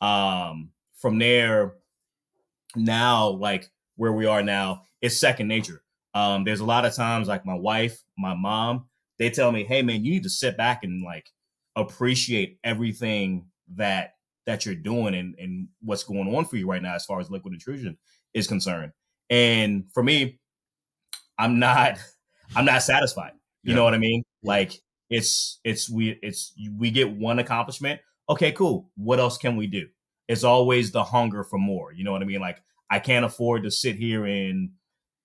Um, 0.00 0.70
from 0.94 1.18
there, 1.18 1.74
now, 2.76 3.28
like 3.28 3.70
where 3.96 4.12
we 4.12 4.26
are 4.26 4.42
now, 4.42 4.82
it's 5.00 5.18
second 5.18 5.48
nature. 5.48 5.82
Um, 6.14 6.44
there's 6.44 6.60
a 6.60 6.64
lot 6.64 6.84
of 6.84 6.94
times 6.94 7.28
like 7.28 7.44
my 7.44 7.54
wife, 7.54 8.02
my 8.16 8.34
mom, 8.34 8.86
they 9.18 9.30
tell 9.30 9.52
me, 9.52 9.64
"Hey, 9.64 9.82
man, 9.82 10.04
you 10.04 10.12
need 10.12 10.22
to 10.24 10.30
sit 10.30 10.56
back 10.56 10.84
and 10.84 11.02
like 11.02 11.30
appreciate 11.76 12.58
everything 12.64 13.46
that 13.76 14.13
that 14.46 14.66
you're 14.66 14.74
doing 14.74 15.14
and 15.14 15.34
and 15.38 15.68
what's 15.82 16.04
going 16.04 16.34
on 16.34 16.44
for 16.44 16.56
you 16.56 16.68
right 16.68 16.82
now 16.82 16.94
as 16.94 17.04
far 17.06 17.20
as 17.20 17.30
liquid 17.30 17.52
intrusion 17.54 17.96
is 18.34 18.46
concerned." 18.46 18.92
And 19.30 19.84
for 19.92 20.02
me, 20.02 20.38
I'm 21.38 21.58
not 21.58 21.98
I'm 22.56 22.64
not 22.64 22.82
satisfied. 22.82 23.32
You 23.62 23.70
Yeah. 23.70 23.76
know 23.76 23.84
what 23.84 23.94
I 23.94 23.98
mean? 23.98 24.22
Like 24.42 24.80
it's 25.10 25.60
it's 25.64 25.88
we 25.90 26.18
it's 26.22 26.52
we 26.76 26.90
get 26.90 27.10
one 27.10 27.38
accomplishment. 27.38 28.00
Okay, 28.28 28.52
cool. 28.52 28.90
What 28.96 29.18
else 29.20 29.36
can 29.38 29.56
we 29.56 29.66
do? 29.66 29.88
It's 30.28 30.44
always 30.44 30.90
the 30.90 31.04
hunger 31.04 31.44
for 31.44 31.58
more. 31.58 31.92
You 31.92 32.04
know 32.04 32.12
what 32.12 32.22
I 32.22 32.26
mean? 32.26 32.40
Like 32.40 32.62
I 32.90 32.98
can't 32.98 33.24
afford 33.24 33.62
to 33.64 33.70
sit 33.70 33.96
here 33.96 34.24
and 34.26 34.70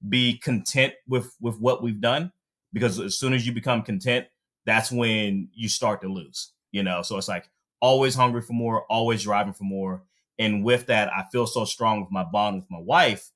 be 0.07 0.38
content 0.38 0.93
with 1.07 1.36
with 1.41 1.59
what 1.59 1.84
we've 1.84 2.01
done 2.01 2.32
because 2.74 2.99
as 2.99 3.17
soon 3.17 3.34
as 3.34 3.45
you 3.45 3.53
become 3.53 3.82
content, 3.82 4.28
that's 4.65 4.91
when 4.91 5.49
you 5.53 5.70
start 5.70 6.01
to 6.01 6.07
lose. 6.07 6.53
You 6.72 6.84
know, 6.84 7.01
so 7.01 7.17
it's 7.17 7.28
like 7.28 7.49
always 7.82 8.16
hungry 8.16 8.42
for 8.42 8.54
more, 8.54 8.84
always 8.86 9.24
driving 9.24 9.54
for 9.54 9.64
more. 9.64 10.04
And 10.38 10.64
with 10.64 10.88
that, 10.88 11.12
I 11.14 11.26
feel 11.32 11.46
so 11.48 11.66
strong 11.66 12.02
with 12.02 12.12
my 12.12 12.24
bond 12.24 12.58
with 12.58 12.72
my 12.72 12.80
wife 12.80 13.30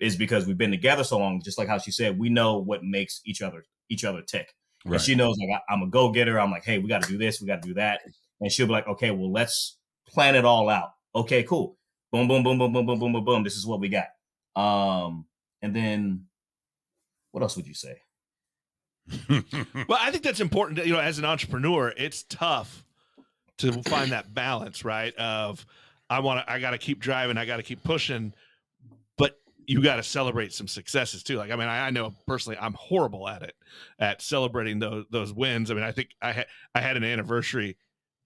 is 0.00 0.16
because 0.16 0.46
we've 0.46 0.58
been 0.58 0.70
together 0.70 1.04
so 1.04 1.18
long. 1.18 1.40
Just 1.42 1.58
like 1.58 1.68
how 1.68 1.78
she 1.78 1.92
said, 1.92 2.18
we 2.18 2.28
know 2.28 2.58
what 2.58 2.82
makes 2.84 3.20
each 3.24 3.42
other 3.42 3.64
each 3.88 4.04
other 4.04 4.22
tick. 4.22 4.54
Right. 4.84 4.94
And 4.94 5.02
she 5.02 5.14
knows 5.14 5.36
like 5.38 5.60
I, 5.60 5.72
I'm 5.72 5.82
a 5.82 5.86
go 5.86 6.10
getter. 6.10 6.40
I'm 6.40 6.50
like, 6.50 6.64
hey, 6.64 6.78
we 6.78 6.88
got 6.88 7.02
to 7.02 7.08
do 7.08 7.18
this, 7.18 7.40
we 7.40 7.46
got 7.46 7.62
to 7.62 7.68
do 7.68 7.74
that, 7.74 8.00
and 8.40 8.50
she'll 8.50 8.66
be 8.66 8.72
like, 8.72 8.88
okay, 8.88 9.12
well, 9.12 9.30
let's 9.30 9.78
plan 10.08 10.34
it 10.34 10.44
all 10.44 10.68
out. 10.68 10.90
Okay, 11.14 11.44
cool. 11.44 11.76
Boom, 12.10 12.26
boom, 12.28 12.42
boom, 12.42 12.58
boom, 12.58 12.72
boom, 12.72 12.86
boom, 12.86 12.98
boom, 12.98 13.12
boom, 13.12 13.24
boom. 13.24 13.44
This 13.44 13.56
is 13.56 13.66
what 13.66 13.80
we 13.80 13.88
got. 13.88 14.08
Um, 14.60 15.26
and 15.62 15.74
then 15.74 16.26
what 17.30 17.42
else 17.42 17.56
would 17.56 17.66
you 17.66 17.74
say? 17.74 18.02
Well, 19.88 19.98
I 20.00 20.10
think 20.10 20.22
that's 20.22 20.40
important. 20.40 20.84
You 20.86 20.92
know, 20.92 21.00
as 21.00 21.18
an 21.18 21.24
entrepreneur, 21.24 21.92
it's 21.96 22.22
tough 22.24 22.84
to 23.58 23.82
find 23.82 24.12
that 24.12 24.34
balance, 24.34 24.84
right? 24.84 25.14
Of 25.16 25.64
I 26.10 26.20
want 26.20 26.46
to, 26.46 26.52
I 26.52 26.58
got 26.60 26.70
to 26.70 26.78
keep 26.78 27.00
driving, 27.00 27.36
I 27.36 27.44
got 27.44 27.56
to 27.56 27.62
keep 27.62 27.82
pushing, 27.82 28.34
but 29.16 29.38
you 29.66 29.82
got 29.82 29.96
to 29.96 30.02
celebrate 30.02 30.52
some 30.52 30.68
successes 30.68 31.22
too. 31.22 31.36
Like, 31.36 31.50
I 31.50 31.56
mean, 31.56 31.68
I, 31.68 31.86
I 31.86 31.90
know 31.90 32.14
personally, 32.26 32.58
I'm 32.60 32.74
horrible 32.74 33.28
at 33.28 33.42
it, 33.42 33.54
at 33.98 34.20
celebrating 34.20 34.78
those 34.78 35.04
those 35.10 35.32
wins. 35.32 35.70
I 35.70 35.74
mean, 35.74 35.84
I 35.84 35.92
think 35.92 36.10
I 36.20 36.32
had 36.32 36.46
I 36.74 36.80
had 36.80 36.96
an 36.96 37.04
anniversary 37.04 37.76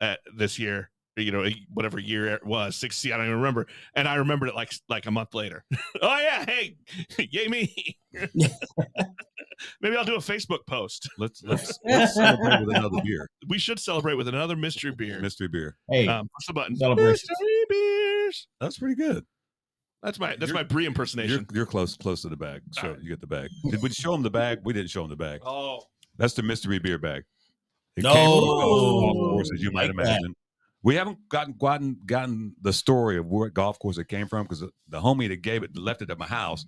uh, 0.00 0.16
this 0.34 0.58
year. 0.58 0.90
You 1.18 1.32
know, 1.32 1.48
whatever 1.72 1.98
year 1.98 2.26
it 2.26 2.44
was, 2.44 2.76
sixty. 2.76 3.12
I 3.12 3.16
don't 3.16 3.26
even 3.26 3.38
remember, 3.38 3.66
and 3.94 4.06
I 4.06 4.16
remembered 4.16 4.50
it 4.50 4.54
like 4.54 4.70
like 4.88 5.06
a 5.06 5.10
month 5.10 5.32
later. 5.34 5.64
oh 6.02 6.18
yeah, 6.18 6.44
hey, 6.46 6.76
yay 7.30 7.48
me! 7.48 7.96
Maybe 9.80 9.96
I'll 9.96 10.04
do 10.04 10.16
a 10.16 10.18
Facebook 10.18 10.66
post. 10.66 11.08
let's 11.18 11.42
let's 11.42 11.78
let's 11.84 12.14
celebrate 12.14 12.60
with 12.66 12.76
another 12.76 13.00
beer, 13.02 13.26
We 13.48 13.58
should 13.58 13.78
celebrate 13.78 14.14
with 14.14 14.28
another 14.28 14.54
mystery 14.56 14.92
beer. 14.94 15.18
mystery 15.20 15.48
beer. 15.48 15.78
Hey, 15.90 16.06
Um, 16.06 16.28
push 16.38 16.46
the 16.46 16.52
button. 16.52 16.76
Mystery 16.78 17.64
beers. 17.70 18.46
That's 18.60 18.78
pretty 18.78 18.96
good. 18.96 19.24
That's 20.02 20.18
my 20.18 20.36
that's 20.36 20.50
You're- 20.50 20.60
my 20.60 20.62
Brie 20.64 20.82
You're, 20.82 20.90
impersonation. 20.90 21.46
you're 21.54 21.64
close 21.66 21.96
close 21.96 22.20
to 22.22 22.28
the 22.28 22.36
bag, 22.36 22.60
so 22.72 22.82
All 22.82 22.88
right. 22.92 23.02
you 23.02 23.08
get 23.08 23.20
the 23.22 23.26
bag. 23.26 23.48
Did 23.70 23.82
we 23.82 23.88
show 23.88 24.14
him 24.14 24.22
the 24.22 24.30
bag? 24.30 24.58
We 24.64 24.74
didn't 24.74 24.90
show 24.90 25.02
him 25.04 25.08
the 25.10 25.16
bag. 25.16 25.40
Oh, 25.46 25.80
That's 26.18 26.34
the 26.34 26.42
mystery 26.42 26.78
beer 26.78 26.98
bag. 26.98 27.24
It 27.96 28.02
No. 28.02 28.12
came 28.12 28.24
from 28.30 28.40
the 28.40 28.46
golf 28.46 29.16
course, 29.16 29.50
as 29.54 29.62
you 29.62 29.70
might 29.72 29.94
Like 29.96 30.04
that. 30.06 30.20
Imagine. 30.86 30.94
We 30.94 30.94
haven't 30.96 31.28
gotten 31.28 31.54
gotten 31.54 31.96
gotten 32.06 32.54
the 32.62 32.72
story 32.72 33.18
of 33.18 33.26
what 33.26 33.54
golf 33.54 33.78
course 33.78 33.98
it 33.98 34.08
came 34.08 34.28
from 34.28 34.44
because 34.44 34.60
the, 34.60 34.70
the 34.88 35.00
homie 35.00 35.28
that 35.28 35.42
gave 35.42 35.62
it 35.62 35.76
left 35.76 36.02
it 36.02 36.10
at 36.10 36.18
my 36.18 36.26
house. 36.26 36.64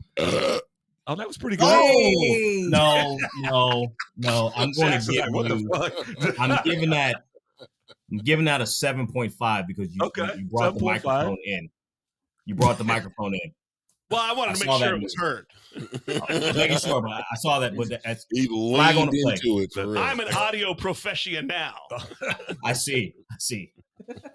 Oh, 1.10 1.14
that 1.14 1.26
was 1.26 1.38
pretty 1.38 1.56
good. 1.56 1.66
Hey. 1.66 2.62
no, 2.68 3.16
no, 3.40 3.86
no. 4.18 4.52
I'm 4.54 4.72
going 4.72 4.92
to 4.92 4.98
Jackson's 4.98 5.16
give 5.16 5.24
like, 5.24 5.34
what 5.34 5.48
you. 5.48 5.66
the 5.66 6.32
fuck? 6.32 6.40
I'm 6.40 6.58
giving 6.64 6.90
that. 6.90 7.24
I'm 8.10 8.18
giving 8.18 8.44
that 8.44 8.60
a 8.60 8.66
seven 8.66 9.06
point 9.10 9.32
five 9.32 9.66
because 9.66 9.94
you, 9.94 10.00
Okay, 10.02 10.28
you 10.36 10.44
brought 10.44 10.74
the 10.74 10.80
7.5. 10.80 10.84
microphone 10.84 11.36
in. 11.46 11.70
You 12.44 12.54
brought 12.56 12.76
the 12.76 12.84
microphone 12.84 13.34
in. 13.34 13.52
well, 14.10 14.20
I 14.20 14.34
wanted 14.34 14.50
I 14.50 14.54
to 14.54 14.66
make 14.66 14.78
sure 14.78 14.94
it 14.96 15.02
was 15.02 15.14
heard. 15.16 15.46
Making 16.56 16.78
sure, 16.78 17.00
but 17.00 17.10
I, 17.10 17.20
I 17.20 17.36
saw 17.36 17.58
that. 17.60 17.74
But 17.74 17.88
that's, 18.04 18.26
he 18.30 18.46
Flag 18.46 18.96
on 18.96 19.08
leaned 19.08 19.12
the 19.12 19.22
play. 19.22 19.62
into 19.64 19.94
it. 19.94 19.98
I'm 19.98 20.20
an 20.20 20.28
audio 20.34 20.74
professional 20.74 21.42
now. 21.42 21.74
I 22.64 22.74
see. 22.74 23.14
I 23.30 23.36
see. 23.38 23.72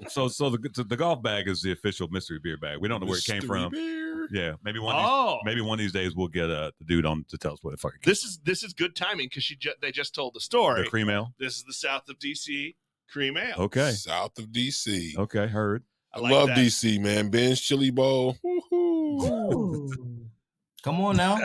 So, 0.10 0.28
so 0.28 0.50
the 0.50 0.70
so 0.74 0.84
the 0.84 0.98
golf 0.98 1.22
bag 1.24 1.48
is 1.48 1.62
the 1.62 1.72
official 1.72 2.08
mystery 2.10 2.40
beer 2.42 2.58
bag. 2.58 2.78
We 2.80 2.88
don't 2.88 3.00
know 3.00 3.08
where 3.08 3.18
it 3.18 3.26
came 3.26 3.42
from. 3.42 3.72
beer. 3.72 4.28
Yeah, 4.32 4.54
maybe 4.64 4.80
one. 4.80 4.96
Of 4.96 5.02
these, 5.02 5.10
Oh, 5.10 5.40
maybe 5.44 5.62
one 5.62 5.80
of 5.80 5.84
these 5.84 5.92
days 5.92 6.16
we'll 6.16 6.28
get 6.30 6.50
uh, 6.50 6.72
the 6.80 6.86
dude 6.86 7.06
on 7.06 7.26
to 7.30 7.38
tell 7.38 7.54
us 7.54 7.60
what 7.62 7.72
the 7.72 7.78
fuck. 7.78 7.94
It 7.96 8.04
this 8.04 8.24
is 8.24 8.40
this 8.44 8.64
is 8.64 8.74
good 8.74 8.96
timing 8.96 9.28
because 9.28 9.44
she 9.44 9.56
ju- 9.56 9.74
they 9.82 9.92
just 9.92 10.14
told 10.16 10.34
the 10.34 10.40
story. 10.40 10.84
The 10.84 10.90
cream 10.90 11.10
ale. 11.10 11.34
This 11.40 11.58
is 11.58 11.64
the 11.64 11.74
south 11.74 12.08
of 12.10 12.20
DC 12.20 12.76
cream 13.10 13.38
ale. 13.38 13.56
Okay. 13.58 13.92
South 13.92 14.38
of 14.38 14.46
DC. 14.48 15.18
Okay. 15.18 15.48
Heard. 15.48 15.84
I, 16.14 16.20
like 16.20 16.32
love 16.32 16.48
that. 16.50 16.58
DC, 16.58 17.00
man. 17.02 17.30
Ben's 17.30 17.60
Chili 17.60 17.90
Bowl. 17.92 18.38
Come 20.84 21.00
on 21.02 21.18
now. 21.18 21.40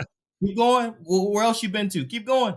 Keep 0.45 0.57
going. 0.57 0.93
Where 1.03 1.21
where 1.21 1.43
else 1.43 1.63
you 1.63 1.69
been 1.69 1.89
to? 1.89 2.05
Keep 2.05 2.25
going. 2.27 2.55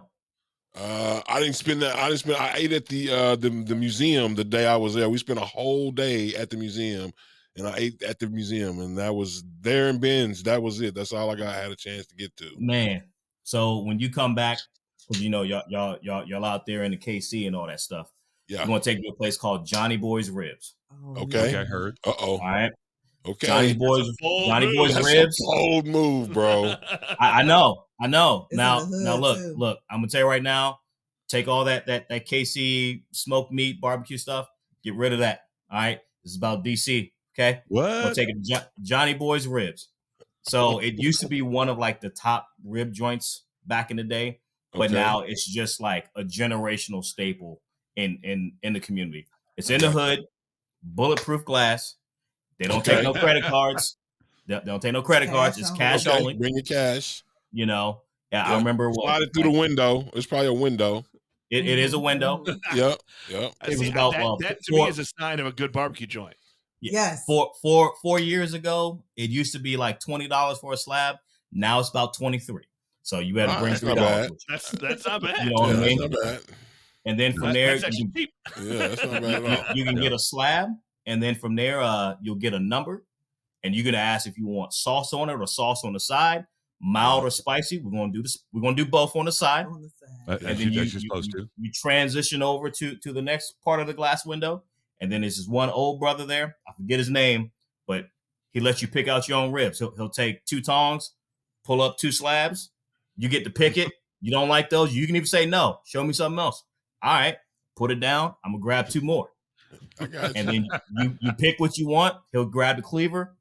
Uh, 0.74 1.20
I 1.26 1.40
didn't 1.40 1.56
spend 1.56 1.82
that. 1.82 1.96
I 1.96 2.08
didn't 2.08 2.20
spend. 2.20 2.36
I 2.36 2.54
ate 2.56 2.72
at 2.72 2.86
the 2.86 3.10
uh 3.10 3.36
the 3.36 3.50
the 3.50 3.74
museum 3.74 4.34
the 4.34 4.44
day 4.44 4.66
I 4.66 4.76
was 4.76 4.94
there. 4.94 5.08
We 5.08 5.18
spent 5.18 5.38
a 5.38 5.44
whole 5.44 5.90
day 5.90 6.34
at 6.34 6.48
the 6.48 6.56
museum, 6.56 7.12
and 7.56 7.66
I 7.68 7.74
ate 7.76 8.02
at 8.02 8.18
the 8.18 8.26
museum, 8.28 8.80
and 8.80 8.96
that 8.96 9.14
was 9.14 9.44
there 9.60 9.88
in 9.88 9.98
Ben's. 9.98 10.42
That 10.44 10.62
was 10.62 10.80
it. 10.80 10.94
That's 10.94 11.12
all 11.12 11.30
I 11.30 11.34
got. 11.34 11.48
I 11.48 11.60
had 11.60 11.70
a 11.70 11.76
chance 11.76 12.06
to 12.06 12.14
get 12.16 12.34
to. 12.38 12.50
Man. 12.58 13.02
So 13.44 13.78
when 13.80 13.98
you 13.98 14.08
come 14.08 14.34
back, 14.34 14.60
because 15.06 15.22
you 15.22 15.28
know 15.28 15.42
y'all 15.42 15.64
y'all 15.68 15.98
y'all 16.00 16.24
y'all 16.26 16.44
out 16.44 16.64
there 16.64 16.84
in 16.84 16.92
the 16.92 16.96
KC 16.96 17.46
and 17.46 17.54
all 17.54 17.66
that 17.66 17.80
stuff, 17.80 18.10
Yeah. 18.48 18.62
I'm 18.62 18.68
gonna 18.68 18.80
take 18.80 18.98
you 18.98 19.04
to 19.04 19.10
a 19.10 19.16
place 19.16 19.36
called 19.36 19.66
Johnny 19.66 19.98
Boy's 19.98 20.30
Ribs. 20.30 20.74
Oh, 20.90 21.22
Okay. 21.22 21.48
Okay. 21.48 21.64
Heard. 21.64 21.98
Uh 22.06 22.12
oh. 22.18 22.38
All 22.38 22.38
right. 22.38 22.72
Okay. 23.26 23.46
Johnny 23.46 23.74
Boy's 23.74 24.08
bold 24.20 24.48
Johnny 24.48 24.66
move. 24.66 24.76
Boy's 24.76 24.94
That's 24.94 25.06
ribs. 25.06 25.40
a 25.40 25.44
bold 25.46 25.86
move, 25.86 26.32
bro. 26.32 26.74
I, 27.20 27.40
I 27.40 27.42
know, 27.42 27.84
I 28.00 28.06
know. 28.08 28.46
It's 28.50 28.56
now, 28.56 28.84
now 28.90 29.16
look, 29.16 29.38
too. 29.38 29.54
look. 29.56 29.78
I'm 29.90 29.98
gonna 29.98 30.08
tell 30.08 30.22
you 30.22 30.26
right 30.26 30.42
now. 30.42 30.80
Take 31.28 31.48
all 31.48 31.64
that 31.64 31.86
that 31.86 32.08
that 32.08 32.26
KC 32.26 33.02
smoked 33.12 33.52
meat 33.52 33.80
barbecue 33.80 34.18
stuff. 34.18 34.48
Get 34.84 34.94
rid 34.94 35.12
of 35.12 35.20
that. 35.20 35.42
All 35.70 35.78
right. 35.78 36.00
This 36.24 36.32
is 36.32 36.36
about 36.38 36.64
DC. 36.64 37.12
Okay. 37.38 37.62
We'll 37.68 38.04
What? 38.04 38.14
take 38.14 38.28
it 38.28 38.34
to 38.34 38.40
Jo- 38.42 38.66
Johnny 38.82 39.14
Boy's 39.14 39.46
ribs. 39.46 39.88
So 40.42 40.74
oh. 40.74 40.78
it 40.78 40.94
used 40.98 41.20
to 41.20 41.28
be 41.28 41.40
one 41.40 41.68
of 41.68 41.78
like 41.78 42.00
the 42.00 42.10
top 42.10 42.48
rib 42.64 42.92
joints 42.92 43.44
back 43.64 43.90
in 43.90 43.96
the 43.96 44.02
day, 44.04 44.40
but 44.72 44.86
Okay. 44.90 44.94
now 44.94 45.20
it's 45.20 45.46
just 45.46 45.80
like 45.80 46.10
a 46.16 46.22
generational 46.24 47.04
staple 47.04 47.62
in 47.96 48.18
in 48.24 48.52
in 48.62 48.72
the 48.72 48.80
community. 48.80 49.26
It's 49.56 49.70
in 49.70 49.80
the 49.80 49.90
hood, 49.90 50.24
bulletproof 50.82 51.44
glass. 51.44 51.94
They 52.62 52.68
don't 52.68 52.84
take 52.84 53.02
no 53.02 53.12
credit 53.12 53.44
cards. 53.44 53.96
They 54.48 54.54
they 54.56 54.64
don't 54.64 54.80
take 54.82 54.92
no 54.92 55.02
credit 55.02 55.26
Cash 55.26 55.34
cards. 55.34 55.58
It's 55.58 55.70
only. 55.70 55.78
cash 55.78 56.06
Okay, 56.06 56.18
only. 56.18 56.34
Bring 56.34 56.54
your 56.56 56.64
cash. 56.64 57.22
You 57.52 57.64
know. 57.66 58.02
Yeah, 58.32 58.44
I 58.44 58.50
Yeah. 58.50 58.56
remember 58.58 58.88
what 58.90 59.04
Slide 59.04 59.22
it 59.22 59.30
through 59.32 59.44
the 59.52 59.58
window. 59.58 60.08
It's 60.14 60.26
probably 60.26 60.48
a 60.48 60.52
window. 60.52 61.04
It, 61.48 61.64
it 61.66 61.78
is 61.78 61.92
a 61.92 61.98
window. 61.98 62.44
Yep. 62.74 62.98
Yep. 63.28 63.52
I 63.60 63.66
It 63.66 63.68
was 63.70 63.78
see, 63.78 63.90
about, 63.90 64.12
that, 64.14 64.22
uh, 64.24 64.36
that 64.40 64.58
to 64.64 64.72
four- 64.76 64.86
me 64.86 64.90
is 64.90 64.98
a 64.98 65.04
sign 65.04 65.38
of 65.38 65.46
a 65.46 65.52
good 65.52 65.70
barbecue 65.70 66.08
joint. 66.08 66.34
Yes. 66.80 67.24
Four 67.24 67.52
four 67.62 67.94
four 68.02 68.18
years 68.18 68.52
ago, 68.52 69.04
it 69.16 69.30
used 69.30 69.52
to 69.52 69.60
be 69.60 69.76
like 69.76 70.00
twenty 70.00 70.26
dollars 70.26 70.58
for 70.58 70.72
a 70.72 70.76
slab. 70.76 71.16
Now 71.52 71.78
it's 71.78 71.90
about 71.90 72.14
twenty 72.14 72.40
three. 72.40 72.64
So 73.02 73.20
you 73.20 73.36
had 73.38 73.46
to 73.46 73.52
Ah, 73.52 73.60
bring 73.60 73.70
that's 73.74 73.80
three 73.80 73.94
not 73.94 74.00
dollars. 74.26 74.44
That's 74.48 74.70
that's 74.72 75.06
not 75.06 75.22
bad. 75.22 75.44
You 75.44 75.50
know 75.50 75.60
what 75.60 75.68
Yeah, 75.68 75.72
I 75.74 75.76
that's 75.76 75.86
mean? 75.88 75.98
not 76.00 76.10
bad. 76.20 76.40
And 77.04 77.20
then 77.20 77.32
from 77.34 77.42
That- 77.48 77.52
there, 77.54 77.78
that's 77.78 77.96
you, 77.98 78.10
cheap. 78.16 78.30
Yeah, 78.60 78.88
that's 78.88 79.04
not 79.04 79.22
bad 79.22 79.42
you, 79.42 79.46
at 79.46 79.68
all. 79.70 79.76
you 79.76 79.84
can 79.84 79.94
get 80.00 80.12
a 80.12 80.18
slab, 80.18 80.68
and 81.06 81.22
then 81.22 81.34
from 81.34 81.56
there, 81.56 81.80
uh, 81.80 82.14
you'll 82.22 82.36
get 82.36 82.54
a 82.54 82.58
number, 82.60 83.04
and 83.62 83.74
you're 83.74 83.84
gonna 83.84 83.98
ask 83.98 84.26
if 84.26 84.36
you 84.38 84.46
want 84.46 84.72
sauce 84.72 85.12
on 85.12 85.28
it 85.30 85.34
or 85.34 85.46
sauce 85.46 85.84
on 85.84 85.92
the 85.92 86.00
side, 86.00 86.46
mild 86.80 87.24
or 87.24 87.30
spicy. 87.30 87.78
We're 87.78 87.90
gonna 87.92 88.12
do 88.12 88.22
this. 88.22 88.38
We're 88.52 88.62
gonna 88.62 88.76
do 88.76 88.86
both 88.86 89.14
on 89.16 89.24
the 89.26 89.32
side, 89.32 89.66
On 89.66 89.82
the 89.82 89.88
side. 89.88 90.08
Uh, 90.28 90.48
and 90.48 90.58
then 90.58 90.68
you, 90.68 90.70
you, 90.70 90.82
as 90.82 90.92
you're 90.94 91.00
you, 91.02 91.08
supposed 91.08 91.32
you- 91.34 91.40
to. 91.42 91.50
you 91.58 91.70
transition 91.72 92.42
over 92.42 92.70
to 92.70 92.96
to 92.96 93.12
the 93.12 93.22
next 93.22 93.54
part 93.64 93.80
of 93.80 93.86
the 93.86 93.94
glass 93.94 94.24
window, 94.26 94.62
and 95.00 95.10
then 95.10 95.20
there's 95.22 95.36
this 95.36 95.48
one 95.48 95.70
old 95.70 96.00
brother 96.00 96.24
there. 96.26 96.56
I 96.68 96.72
forget 96.74 96.98
his 96.98 97.10
name, 97.10 97.50
but 97.86 98.06
He 98.52 98.60
lets 98.60 98.82
you 98.82 98.88
pick 98.88 99.08
out 99.08 99.28
your 99.28 99.38
own 99.38 99.50
ribs. 99.52 99.78
He'll, 99.78 99.94
he'll 99.96 100.10
take 100.10 100.44
two 100.44 100.60
tongs, 100.60 101.14
pull 101.64 101.80
up 101.80 101.96
two 101.98 102.12
slabs. 102.12 102.70
You 103.16 103.28
get 103.28 103.44
to 103.44 103.50
pick 103.50 103.78
it. 103.78 103.90
You 104.20 104.30
don't 104.30 104.48
like 104.48 104.68
those? 104.70 104.94
You 104.94 105.06
can 105.06 105.16
even 105.16 105.26
say 105.26 105.46
no. 105.46 105.80
Show 105.84 106.04
me 106.04 106.12
something 106.12 106.38
else. 106.38 106.62
All 107.02 107.12
right, 107.14 107.36
put 107.76 107.90
it 107.90 107.98
down. 108.00 108.34
I'm 108.44 108.52
gonna 108.52 108.62
grab 108.62 108.88
two 108.88 109.00
more, 109.00 109.26
I 109.26 109.28
got 109.28 109.32
and 110.00 110.48
then 110.48 110.68
you 110.98 111.18
you 111.20 111.32
pick 111.32 111.60
what 111.60 111.78
you 111.78 111.88
want. 111.88 112.16
He'll 112.32 112.46
grab 112.46 112.76
the 112.76 112.82
cleaver, 112.82 113.36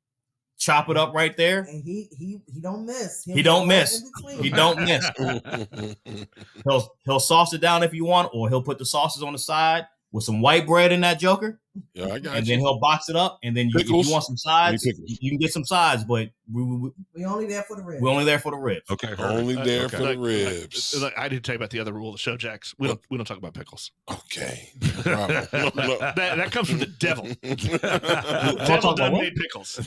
chop 0.58 0.90
it 0.90 0.98
up 0.98 1.14
right 1.14 1.36
there. 1.38 1.62
And 1.62 1.84
he 1.84 2.10
he 2.18 2.40
he 2.54 2.60
don't 2.60 2.86
miss. 2.86 3.24
He'll 3.24 3.36
He 3.36 3.44
don't 3.44 3.68
miss. 3.68 4.04
He 4.42 4.50
don't 4.50 4.82
miss. 4.82 5.10
He'll 6.66 6.96
he'll 7.06 7.20
sauce 7.20 7.54
it 7.54 7.62
down 7.62 7.84
if 7.84 7.94
you 7.94 8.06
want, 8.06 8.30
or 8.34 8.50
he'll 8.50 8.64
put 8.64 8.78
the 8.78 8.86
sauces 8.86 9.24
on 9.24 9.34
the 9.34 9.40
side 9.40 9.86
with 10.12 10.24
some 10.24 10.42
white 10.42 10.68
bread 10.68 10.92
in 10.92 11.02
that 11.02 11.20
joker, 11.20 11.61
yeah, 11.94 12.06
I 12.06 12.20
got 12.20 12.36
and 12.38 12.46
you. 12.48 12.54
then 12.54 12.60
he'll 12.60 12.80
box 12.80 13.08
it 13.10 13.16
up. 13.16 13.40
And 13.44 13.56
then 13.56 13.68
you, 13.70 13.74
if 13.80 13.88
you 13.90 13.96
want 13.96 14.24
some 14.26 14.38
sides, 14.38 14.84
Give 14.84 14.96
me 14.98 15.04
pickles. 15.06 15.20
you 15.22 15.30
can 15.32 15.40
get 15.40 15.52
some 15.54 15.64
sides, 15.66 16.04
but 16.04 16.30
we, 16.52 16.64
we, 16.64 16.90
We 17.16 17.26
only 17.26 17.46
there 17.48 17.64
for 17.64 17.76
the 17.78 17.84
rib. 17.84 18.02
we're 18.02 18.10
only 18.10 18.26
there 18.26 18.40
for 18.40 18.52
the 18.52 18.58
ribs. 18.58 18.90
Okay. 18.92 19.08
heard. 19.08 19.20
Only 19.20 19.56
Uh, 19.58 19.64
there 19.64 19.86
okay. 19.86 19.98
for 19.98 20.04
the 20.04 20.18
ribs. 20.18 21.02
Like, 21.02 21.18
I 21.18 21.30
didn't 21.30 21.44
tell 21.46 21.54
you 21.54 21.58
about 21.58 21.70
the 21.70 21.80
other 21.80 21.94
rule 21.94 22.10
of 22.10 22.16
the 22.16 22.20
show, 22.20 22.36
Jax. 22.38 22.76
We 22.78 22.88
don't 22.88 23.00
we 23.10 23.18
don't 23.18 23.26
talk 23.26 23.38
about 23.38 23.54
pickles. 23.54 23.92
Okay. 24.12 24.70
no 24.82 25.02
problem. 25.04 25.48
No, 25.54 25.72
no. 25.76 25.98
That, 26.00 26.16
that 26.38 26.52
comes 26.52 26.70
from 26.70 26.80
the 26.80 26.88
devil. 26.88 27.26
Talk 27.44 28.68
devil 28.68 28.90
about 28.92 28.98
done 28.98 29.12
what? 29.14 29.22
made 29.22 29.36
pickles. 29.36 29.80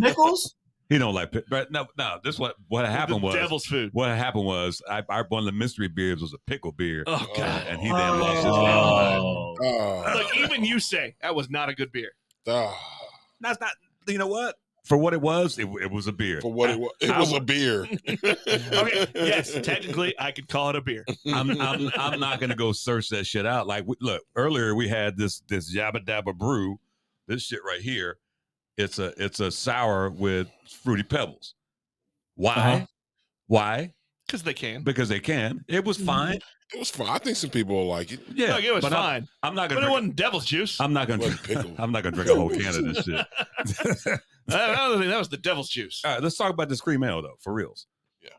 Pickles? 0.00 0.54
He 0.90 0.98
don't 0.98 1.14
like 1.14 1.32
pick. 1.32 1.48
But 1.48 1.70
no, 1.72 1.86
no. 1.96 2.18
This 2.22 2.38
what 2.38 2.56
what 2.68 2.84
happened 2.84 3.22
the 3.22 3.26
was 3.26 3.34
devil's 3.36 3.64
food. 3.64 3.90
what 3.94 4.08
happened 4.10 4.44
was 4.44 4.82
I, 4.90 5.02
I 5.08 5.22
one 5.28 5.38
of 5.40 5.46
the 5.46 5.52
mystery 5.52 5.88
beers 5.88 6.20
was 6.20 6.34
a 6.34 6.38
pickle 6.46 6.72
beer, 6.72 7.04
Oh 7.06 7.26
god. 7.36 7.66
and 7.68 7.80
he 7.80 7.88
then 7.88 8.20
lost 8.20 8.36
his 8.36 8.44
Oh. 8.46 9.54
mind. 9.58 9.58
Oh. 9.62 10.12
Look, 10.18 10.36
even 10.36 10.64
you 10.64 10.78
say 10.80 11.14
that 11.22 11.34
was 11.34 11.48
not 11.48 11.68
a 11.68 11.74
good 11.74 11.92
beer. 11.92 12.10
ah. 12.48 12.76
That's 13.40 13.60
not. 13.60 13.70
You 14.06 14.18
know 14.18 14.26
what? 14.26 14.56
For 14.84 14.96
what 14.96 15.12
it 15.12 15.20
was, 15.20 15.58
it, 15.58 15.68
it 15.80 15.90
was 15.92 16.06
a 16.08 16.12
beer. 16.12 16.40
for 16.40 16.52
what 16.52 16.70
it 16.70 16.80
was, 16.80 16.90
it 17.00 17.10
I 17.10 17.20
was 17.20 17.32
a 17.32 17.40
beer. 17.40 17.86
Okay, 18.08 19.06
yes, 19.14 19.52
technically 19.62 20.14
I 20.18 20.32
could 20.32 20.48
call 20.48 20.70
it 20.70 20.76
a 20.76 20.80
beer. 20.80 21.04
I'm, 21.32 21.50
I'm 21.60 21.90
I'm 21.96 22.18
not 22.20 22.40
gonna 22.40 22.56
go 22.56 22.72
search 22.72 23.10
that 23.10 23.26
shit 23.26 23.46
out. 23.46 23.66
Like, 23.66 23.84
we, 23.86 23.94
look, 24.00 24.22
earlier 24.34 24.74
we 24.74 24.88
had 24.88 25.16
this 25.16 25.40
this 25.48 25.72
Yabba 25.74 26.04
Dabba 26.04 26.34
brew, 26.36 26.80
this 27.28 27.42
shit 27.42 27.60
right 27.64 27.80
here. 27.80 28.18
It's 28.80 28.98
a 28.98 29.12
it's 29.22 29.40
a 29.40 29.50
sour 29.50 30.10
with 30.10 30.48
fruity 30.68 31.02
pebbles. 31.02 31.54
Why? 32.34 32.54
Uh-huh. 32.54 32.86
Why? 33.46 33.92
Because 34.26 34.42
they 34.42 34.54
can. 34.54 34.82
Because 34.82 35.08
they 35.08 35.20
can. 35.20 35.64
It 35.68 35.84
was 35.84 35.96
fine. 35.98 36.38
It 36.72 36.78
was 36.78 36.88
fun. 36.88 37.08
I 37.08 37.18
think 37.18 37.36
some 37.36 37.50
people 37.50 37.74
will 37.74 37.88
like 37.88 38.12
it. 38.12 38.20
Yeah, 38.32 38.54
Look, 38.54 38.64
it 38.64 38.72
was 38.72 38.82
but 38.82 38.92
I'm- 38.92 39.02
fine. 39.22 39.28
I'm, 39.42 39.54
not 39.56 39.68
gonna. 39.68 39.80
it 39.80 39.84
Drink, 39.84 39.92
wasn't 39.94 40.16
devil's 40.16 40.46
juice. 40.46 40.80
I'm 40.80 40.92
not 40.92 41.08
gonna. 41.08 41.24
Drink, 41.24 41.42
pickle. 41.42 41.74
I'm 41.78 41.90
not 41.90 42.04
gonna 42.04 42.14
drink 42.14 42.30
a 42.30 42.34
whole 42.36 42.48
can 42.48 42.66
of 42.68 42.94
this 42.94 43.04
shit. 43.04 43.26
I 44.48 44.74
don't 44.76 44.98
think 44.98 45.10
that 45.10 45.18
was 45.18 45.28
the 45.28 45.36
devil's 45.36 45.68
juice. 45.68 46.00
All 46.04 46.12
right, 46.14 46.22
let's 46.22 46.36
talk 46.36 46.52
about 46.52 46.68
this 46.68 46.80
cream 46.80 47.02
ale 47.02 47.22
though, 47.22 47.34
for 47.40 47.52
reals. 47.52 47.86
Yeah. 48.22 48.30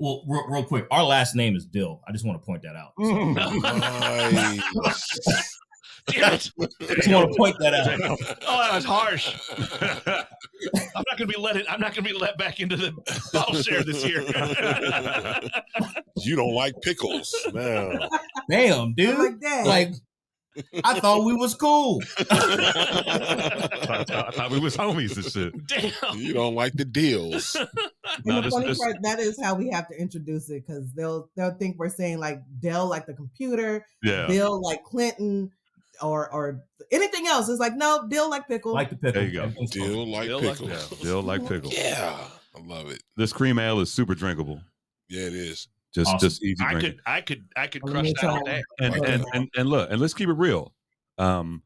Well, 0.00 0.24
real, 0.26 0.44
real 0.48 0.64
quick, 0.64 0.86
our 0.90 1.04
last 1.04 1.36
name 1.36 1.54
is 1.54 1.64
Dill. 1.64 2.00
I 2.08 2.12
just 2.12 2.26
want 2.26 2.40
to 2.42 2.44
point 2.46 2.62
that 2.62 2.74
out. 2.76 2.92
Nice. 4.32 4.60
Damn 6.08 6.34
it. 6.34 6.40
just 6.40 6.54
want 7.08 7.32
to 7.32 7.36
point 7.36 7.56
that 7.60 7.74
out. 7.74 8.18
Oh, 8.48 8.58
that 8.58 8.74
was 8.74 8.84
harsh. 8.84 9.34
I'm 10.96 11.04
not 11.08 11.18
gonna 11.18 11.26
be 11.26 11.38
let 11.38 11.56
in, 11.56 11.64
I'm 11.68 11.80
not 11.80 11.94
gonna 11.94 12.08
be 12.08 12.14
let 12.14 12.38
back 12.38 12.60
into 12.60 12.76
the 12.76 12.92
bottle 13.32 13.60
share 13.62 13.82
this 13.82 14.04
year. 14.06 14.22
you 16.18 16.36
don't 16.36 16.54
like 16.54 16.74
pickles. 16.82 17.34
Man. 17.52 17.98
Damn, 18.50 18.94
dude. 18.94 19.18
like 19.18 19.40
that. 19.40 19.66
Like, 19.66 19.90
I 20.84 20.98
thought 21.00 21.24
we 21.24 21.34
was 21.34 21.54
cool. 21.54 22.00
I, 22.18 22.24
thought, 24.06 24.10
I 24.10 24.30
thought 24.30 24.50
we 24.50 24.58
was 24.58 24.76
homies 24.76 25.16
and 25.16 25.24
shit. 25.26 25.66
Damn. 25.66 26.18
you 26.18 26.32
don't 26.32 26.54
like 26.54 26.72
the 26.74 26.84
Dills. 26.84 27.56
No, 28.24 28.36
the 28.36 28.42
this- 28.42 28.54
funny 28.54 28.66
this- 28.68 28.78
part, 28.78 28.96
that 29.02 29.18
is 29.18 29.38
how 29.42 29.54
we 29.54 29.68
have 29.70 29.88
to 29.88 30.00
introduce 30.00 30.48
it 30.50 30.64
because 30.66 30.92
they'll 30.94 31.28
they'll 31.36 31.54
think 31.58 31.76
we're 31.78 31.88
saying 31.90 32.18
like 32.18 32.38
Dell 32.60 32.86
like 32.88 33.06
the 33.06 33.14
computer, 33.14 33.84
Yeah. 34.02 34.26
Bill 34.28 34.60
like 34.62 34.82
Clinton, 34.84 35.50
or 36.02 36.32
or 36.32 36.62
anything 36.92 37.26
else. 37.26 37.48
It's 37.48 37.60
like 37.60 37.74
no, 37.76 38.06
Dill 38.08 38.28
like 38.30 38.46
pickle. 38.48 38.72
Like 38.74 38.90
the 38.90 38.96
pickle. 38.96 39.12
There 39.20 39.28
you 39.28 39.34
go. 39.34 39.42
Everything's 39.44 39.76
fine. 39.76 39.88
Dill 39.88 40.06
like 40.06 40.26
Dill 40.28 40.40
like 40.40 40.58
pickles. 40.58 40.70
Yeah. 41.00 41.04
Dill 41.04 41.22
like 41.22 41.48
pickle. 41.48 41.70
Yeah. 41.72 42.18
I 42.56 42.60
love 42.66 42.90
it. 42.90 43.02
This 43.16 43.32
cream 43.32 43.58
ale 43.58 43.80
is 43.80 43.92
super 43.92 44.14
drinkable. 44.14 44.60
Yeah, 45.08 45.26
it 45.26 45.34
is. 45.34 45.68
Just 45.94 46.08
Awesome. 46.08 46.28
just 46.28 46.42
easy 46.42 46.64
I 46.64 46.72
drinking. 46.72 46.90
could 46.92 47.00
I 47.06 47.20
could 47.20 47.44
I 47.56 47.66
could 47.68 47.82
crush 47.82 48.02
me 48.04 48.14
that 48.20 48.30
all 48.30 48.44
day. 48.44 48.62
and, 48.80 48.92
Like 48.92 49.08
and, 49.08 49.22
that. 49.22 49.28
and 49.34 49.48
and 49.56 49.68
look, 49.68 49.90
and 49.90 50.00
let's 50.00 50.14
keep 50.14 50.28
it 50.28 50.34
real. 50.34 50.72
Um 51.18 51.62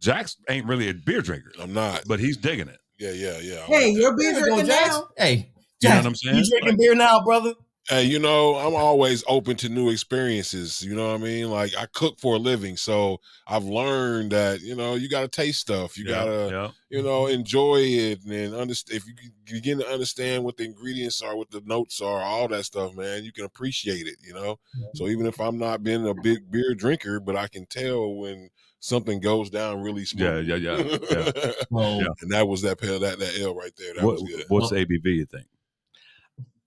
Jax 0.00 0.36
ain't 0.48 0.66
really 0.66 0.88
a 0.90 0.94
beer 0.94 1.22
drinker, 1.22 1.52
I'm 1.60 1.72
not. 1.72 2.02
but 2.06 2.20
he's 2.20 2.36
digging 2.36 2.68
it. 2.68 2.78
Yeah, 2.98 3.10
yeah, 3.12 3.38
yeah. 3.40 3.54
I 3.60 3.66
hey, 3.66 3.86
like 3.92 3.96
you're 4.00 4.16
beer 4.16 4.32
There 4.32 4.40
you 4.40 4.46
drinking 4.46 4.66
Jax. 4.66 4.88
now. 4.88 5.08
Hey, 5.16 5.52
You 5.82 5.88
know 5.90 5.96
what 5.96 6.06
I'm 6.06 6.14
saying? 6.14 6.36
you 6.36 6.44
drinking 6.50 6.76
beer 6.78 6.94
now, 6.94 7.20
brother? 7.24 7.54
Hey, 7.88 8.02
you 8.04 8.18
know, 8.18 8.56
I'm 8.56 8.74
always 8.74 9.22
open 9.28 9.54
to 9.58 9.68
new 9.68 9.90
experiences. 9.90 10.82
You 10.82 10.96
know 10.96 11.06
what 11.12 11.20
I 11.20 11.22
mean? 11.22 11.50
Like 11.50 11.70
I 11.78 11.86
cook 11.86 12.18
for 12.18 12.34
a 12.34 12.38
living, 12.38 12.76
so 12.76 13.20
I've 13.46 13.62
learned 13.62 14.32
that 14.32 14.60
you 14.60 14.74
know 14.74 14.94
you 14.96 15.08
got 15.08 15.20
to 15.20 15.28
taste 15.28 15.60
stuff. 15.60 15.96
You 15.96 16.04
Yeah, 16.04 16.14
gotta, 16.14 16.48
yeah. 16.50 16.70
you 16.90 17.00
know, 17.04 17.26
mm-hmm. 17.26 17.34
enjoy 17.34 17.76
it 17.82 18.24
and 18.24 18.54
understand. 18.56 18.96
If 18.96 19.06
you 19.06 19.14
begin 19.44 19.78
to 19.78 19.86
understand 19.88 20.42
what 20.42 20.56
the 20.56 20.64
ingredients 20.64 21.22
are, 21.22 21.36
what 21.36 21.50
the 21.52 21.62
notes 21.64 22.00
are, 22.00 22.22
all 22.22 22.48
that 22.48 22.64
stuff, 22.64 22.92
man, 22.96 23.22
you 23.22 23.32
can 23.32 23.44
appreciate 23.44 24.08
it. 24.08 24.16
You 24.20 24.34
know. 24.34 24.58
So 24.92 25.06
even 25.06 25.26
if 25.26 25.40
I'm 25.40 25.56
not 25.58 25.84
being 25.84 26.08
a 26.08 26.14
big 26.14 26.50
beer 26.50 26.74
drinker, 26.74 27.20
but 27.20 27.36
I 27.36 27.46
can 27.46 27.66
tell 27.66 28.14
when 28.16 28.50
something 28.80 29.20
goes 29.20 29.48
down 29.48 29.80
really 29.82 30.04
Yeah, 30.12 30.40
smooth. 30.40 30.48
yeah, 30.48 30.56
yeah, 30.56 30.98
yeah. 31.08 31.52
Well, 31.70 32.00
Yeah. 32.02 32.08
and 32.20 32.32
that 32.32 32.48
was 32.48 32.62
that 32.62 32.78
pale 32.80 32.98
that 32.98 33.20
that 33.20 33.38
L 33.40 33.54
right 33.54 33.72
there. 33.78 33.94
That 33.94 34.04
What, 34.04 34.14
was 34.14 34.22
good. 34.24 34.44
what's 34.48 34.70
the 34.70 34.76
ABV 34.76 35.14
you 35.14 35.26
think? 35.26 35.46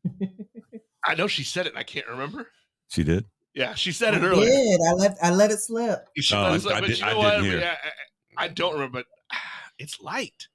I 1.05 1.15
know 1.15 1.27
she 1.27 1.43
said 1.43 1.65
it 1.65 1.69
and 1.69 1.77
I 1.79 1.83
can't 1.83 2.07
remember. 2.07 2.47
She 2.89 3.03
did? 3.03 3.25
Yeah, 3.53 3.73
she 3.75 3.91
said 3.91 4.13
it 4.13 4.21
I 4.23 4.27
earlier. 4.27 4.49
did. 4.49 4.79
I 4.87 4.93
let 4.93 5.17
I 5.21 5.29
let 5.31 5.51
it 5.51 5.59
slip. 5.59 6.07
You 6.15 6.21
should 6.23 6.37
Oh, 6.37 6.43
let 6.43 6.51
us 6.53 6.65
I- 6.65 6.69
know, 6.69 6.75
I 6.75 6.79
but 6.81 6.87
did- 6.87 6.99
you 6.99 7.05
I 7.05 7.11
know 7.13 7.17
what? 7.19 7.29
didn't 7.31 7.45
hear. 7.45 7.59
Yeah, 7.59 7.75
I, 8.37 8.43
I 8.45 8.47
don't 8.47 8.73
remember, 8.73 8.99
but 8.99 9.05
it's 9.79 9.99
light. 10.01 10.47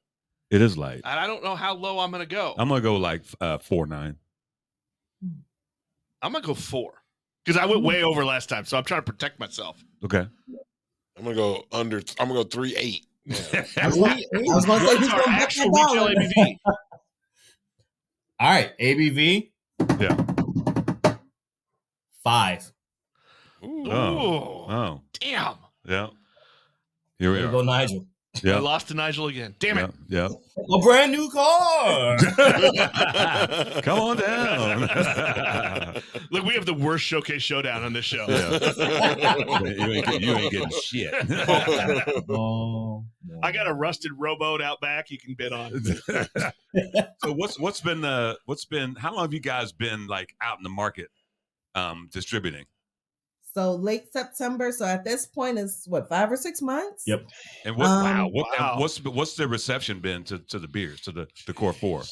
It 0.51 0.63
is 0.63 0.79
light. 0.79 1.01
And 1.05 1.19
I 1.19 1.27
don't 1.27 1.43
know 1.43 1.57
how 1.57 1.75
low 1.75 1.99
I'm 1.99 2.11
gonna 2.11 2.27
go. 2.27 2.55
I'm 2.59 2.69
gonna 2.69 2.81
go 2.81 2.97
like 2.97 3.23
uh 3.41 3.59
four 3.59 3.87
nine. 3.87 4.17
I'm 6.23 6.33
gonna 6.33 6.41
go 6.47 6.55
four. 6.55 6.93
Because 7.45 7.61
I 7.61 7.67
went 7.67 7.83
way 7.83 8.03
over 8.03 8.25
last 8.25 8.49
time, 8.49 8.65
so 8.65 8.79
I'm 8.79 8.85
trying 8.85 9.01
to 9.03 9.11
protect 9.13 9.39
myself. 9.39 9.83
Okay. 10.05 10.27
I'm 11.17 11.25
gonna 11.25 11.35
go 11.35 11.65
under. 11.73 11.99
I'm 12.19 12.29
gonna 12.29 12.43
go 12.43 12.45
three 12.45 12.75
eight. 12.77 13.07
I 13.77 13.87
was 13.87 13.97
gonna, 13.97 14.15
I 14.15 14.55
was 14.55 14.65
gonna 14.67 14.87
say 14.87 14.97
he's 14.99 15.09
What's 15.11 15.13
our 15.13 15.25
gonna 15.25 15.37
actual 15.43 15.71
retail. 15.71 16.07
ABV? 16.09 16.57
all 18.41 18.51
right, 18.51 18.73
ABV. 18.79 19.51
Yeah. 20.01 20.17
Five. 22.25 22.73
Ooh. 23.63 23.91
Oh. 23.91 24.67
Oh. 24.69 25.01
damn. 25.21 25.55
Yeah. 25.87 26.09
Here 27.19 27.31
we 27.31 27.37
There 27.37 27.43
you 27.43 27.49
are. 27.49 27.53
go, 27.53 27.63
Nigel. 27.63 28.07
I 28.37 28.41
Yeah. 28.43 28.59
lost 28.59 28.89
to 28.89 28.95
Nigel 28.95 29.29
again. 29.29 29.55
Damn 29.61 29.79
it. 29.79 29.91
Yeah. 30.09 30.29
A 30.29 30.79
brand 30.81 31.13
new 31.13 31.31
car. 31.31 32.17
Come 33.83 33.99
on 34.01 34.17
down. 34.17 34.81
Look, 36.33 36.45
we 36.45 36.55
have 36.55 36.67
the 36.67 36.75
worst 36.77 37.05
showcase 37.05 37.43
showdown 37.43 37.85
on 37.85 37.93
this 37.93 38.05
show. 38.05 38.27
Yeah. 38.29 38.51
you, 39.63 39.93
ain't 39.93 40.07
getting, 40.07 40.23
you 40.23 40.35
ain't 40.35 40.51
getting 40.53 40.71
shit. 40.83 41.15
oh, 42.29 43.05
I 43.43 43.53
got 43.53 43.69
a 43.69 43.73
rusted 43.73 44.11
rowboat 44.19 44.61
out 44.61 44.81
back 44.81 45.11
you 45.11 45.19
can 45.19 45.35
bid 45.35 45.53
on. 45.53 45.71
so 47.23 47.33
what's 47.35 47.59
what's 47.61 47.81
been 47.81 48.05
uh 48.05 48.35
what's 48.47 48.65
been 48.65 48.95
how 48.97 49.13
long 49.15 49.23
have 49.25 49.33
you 49.35 49.41
guys 49.41 49.71
been 49.73 50.07
like 50.09 50.35
out 50.41 50.57
in 50.59 50.65
the 50.65 50.71
market 50.71 51.09
um 51.75 52.09
distributing 52.13 52.65
So 53.55 53.75
late 53.75 54.13
September. 54.13 54.73
So 54.73 54.85
at 54.85 55.05
this 55.05 55.27
point, 55.27 55.59
it's 55.59 55.87
what 55.87 56.09
five 56.09 56.31
or 56.31 56.37
six 56.37 56.61
months. 56.61 57.05
Yep. 57.07 57.21
and 57.65 57.77
what 57.77 57.91
Um, 57.91 58.03
wow 58.03 58.29
what 58.33 58.47
and 58.59 58.61
Wow. 58.61 58.79
what's 58.81 59.03
what's 59.05 59.35
the 59.37 59.47
reception 59.49 60.01
been 60.01 60.25
to 60.25 60.39
to 60.39 60.59
the 60.59 60.69
beers 60.69 61.01
to 61.03 61.13
the 61.13 61.27
the 61.47 61.55
core 61.55 61.73
four 61.73 62.03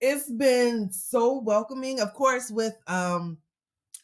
It's 0.00 0.30
been 0.30 0.90
so 0.92 1.38
welcoming. 1.40 2.00
Of 2.00 2.12
course, 2.14 2.50
with 2.50 2.74
um 2.86 3.38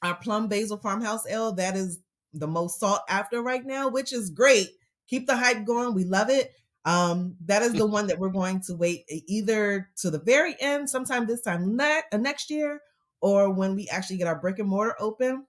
our 0.02 0.16
plum 0.16 0.48
basil 0.48 0.78
farmhouse 0.78 1.26
ale, 1.26 1.52
that 1.52 1.76
is 1.76 2.00
the 2.32 2.46
most 2.48 2.80
sought 2.80 3.02
after 3.08 3.42
right 3.42 3.64
now, 3.64 3.88
which 3.88 4.12
is 4.12 4.30
great. 4.30 4.70
Keep 5.08 5.26
the 5.26 5.36
hype 5.36 5.64
going. 5.66 5.94
We 5.94 6.04
love 6.04 6.30
it. 6.30 6.52
Um, 6.84 7.36
that 7.44 7.62
is 7.62 7.74
the 7.74 7.86
one 7.96 8.06
that 8.08 8.18
we're 8.18 8.30
going 8.30 8.60
to 8.62 8.74
wait 8.74 9.04
either 9.08 9.90
to 9.98 10.10
the 10.10 10.18
very 10.18 10.56
end, 10.60 10.88
sometime 10.90 11.26
this 11.26 11.42
time 11.42 11.76
ne- 11.76 12.02
uh, 12.10 12.16
next 12.16 12.50
year, 12.50 12.80
or 13.22 13.50
when 13.50 13.74
we 13.74 13.88
actually 13.88 14.18
get 14.18 14.26
our 14.26 14.38
brick 14.38 14.58
and 14.58 14.68
mortar 14.68 14.94
open, 15.00 15.46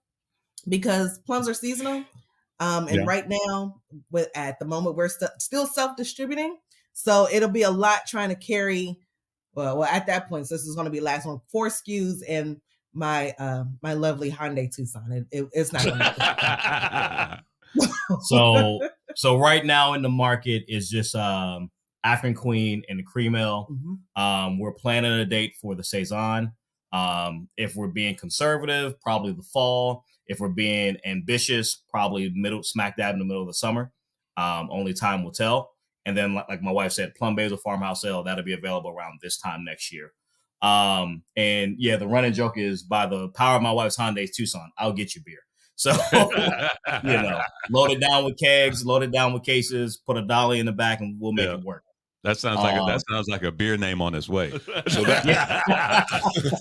because 0.70 1.20
plums 1.20 1.50
are 1.50 1.54
seasonal. 1.54 2.06
Um, 2.60 2.88
and 2.88 2.98
Yeah. 3.00 3.04
right 3.06 3.28
now, 3.28 3.82
with 4.12 4.30
at 4.36 4.60
the 4.60 4.66
moment, 4.66 4.96
we're 4.96 5.10
st- 5.10 5.32
still 5.42 5.66
self 5.68 5.98
distributing, 5.98 6.58
so 6.94 7.28
it'll 7.30 7.50
be 7.50 7.64
a 7.64 7.72
lot 7.72 8.06
trying 8.08 8.30
to 8.30 8.36
carry. 8.36 8.98
Well, 9.56 9.78
well, 9.80 9.90
at 9.92 10.06
that 10.08 10.30
point, 10.30 10.48
so 10.48 10.56
this 10.56 10.66
is 10.66 10.76
going 10.76 10.86
to 10.86 10.92
be 10.92 11.00
last 11.02 11.26
one, 11.28 11.42
four 11.52 11.68
SKUs 11.68 12.22
and 12.28 12.62
my 12.94 13.32
um 13.40 13.80
my 13.82 13.94
lovely 13.94 14.32
Hyundai 14.32 14.74
Tucson. 14.74 15.12
It, 15.12 15.26
it- 15.32 15.50
it's 15.52 15.74
not 15.74 15.82
to. 15.82 17.44
So, 18.22 18.80
so 19.16 19.38
right 19.38 19.66
now 19.66 19.94
in 19.94 20.02
the 20.04 20.10
market 20.10 20.64
is 20.68 20.90
just 20.90 21.16
um 21.16 21.72
African 22.04 22.36
Queen, 22.36 22.84
and 22.90 23.00
the 23.00 23.04
Cream 23.04 23.34
Ale. 23.36 23.68
Mhm. 23.72 24.22
Um, 24.22 24.60
we're 24.60 24.74
planning 24.74 25.12
a 25.12 25.26
date 25.26 25.56
for 25.62 25.74
the 25.74 25.84
saison. 25.84 26.52
Um, 26.94 27.50
if 27.58 27.76
we're 27.76 27.88
being 27.88 28.16
conservative, 28.16 29.00
probably 29.02 29.34
the 29.34 29.44
fall. 29.44 30.06
If 30.28 30.40
we're 30.40 30.48
being 30.50 30.98
ambitious, 31.06 31.84
probably 31.90 32.32
middle 32.34 32.64
smack 32.64 32.96
dab 32.96 33.14
in 33.14 33.20
the 33.20 33.26
middle 33.26 33.42
of 33.42 33.48
the 33.50 33.54
summer. 33.54 33.92
Um, 34.38 34.70
only 34.72 34.94
time 34.94 35.24
will 35.24 35.32
tell. 35.34 35.72
And 36.06 36.16
then, 36.18 36.34
like, 36.36 36.48
like 36.50 36.62
my 36.62 36.72
wife 36.72 36.92
said, 36.94 37.16
Plum 37.16 37.36
Basil 37.36 37.58
Farmhouse 37.58 38.06
Ale 38.06 38.24
that'll 38.24 38.44
be 38.46 38.54
available 38.54 38.90
around 38.92 39.20
this 39.22 39.38
time 39.38 39.66
next 39.66 39.92
year. 39.92 40.14
Um, 40.62 41.24
and 41.36 41.76
yeah, 41.78 41.98
the 41.98 42.08
running 42.08 42.32
joke 42.34 42.58
is 42.58 42.84
by 42.84 43.06
the 43.06 43.28
power 43.30 43.58
of 43.58 43.62
my 43.62 43.72
wife's 43.72 43.98
Hyundai 43.98 44.30
Tucson, 44.34 44.72
I'll 44.78 44.94
get 44.94 45.14
you 45.16 45.22
beer. 45.26 45.40
So 45.76 45.92
you 46.14 47.14
know, 47.14 47.42
load 47.72 47.92
it 47.92 48.00
down 48.00 48.24
with 48.26 48.38
kegs, 48.40 48.86
load 48.86 49.04
it 49.04 49.12
down 49.12 49.34
with 49.34 49.44
cases, 49.44 49.98
put 49.98 50.18
a 50.18 50.22
dolly 50.22 50.60
in 50.60 50.66
the 50.66 50.72
back, 50.72 51.02
and 51.02 51.18
we'll 51.20 51.34
make 51.34 51.48
Yeah. 51.48 51.56
it 51.56 51.64
work. 51.64 51.84
That 52.24 52.38
sounds 52.38 52.60
like 52.60 52.76
a, 52.76 52.82
Um, 52.82 52.88
that 52.90 53.02
sounds 53.10 53.28
like 53.28 53.44
a 53.44 53.52
beer 53.52 53.78
name 53.78 54.02
on 54.02 54.16
its 54.16 54.30
way. 54.30 54.52
So 54.88 55.04
that- 55.04 55.26
Yeah. 55.26 55.62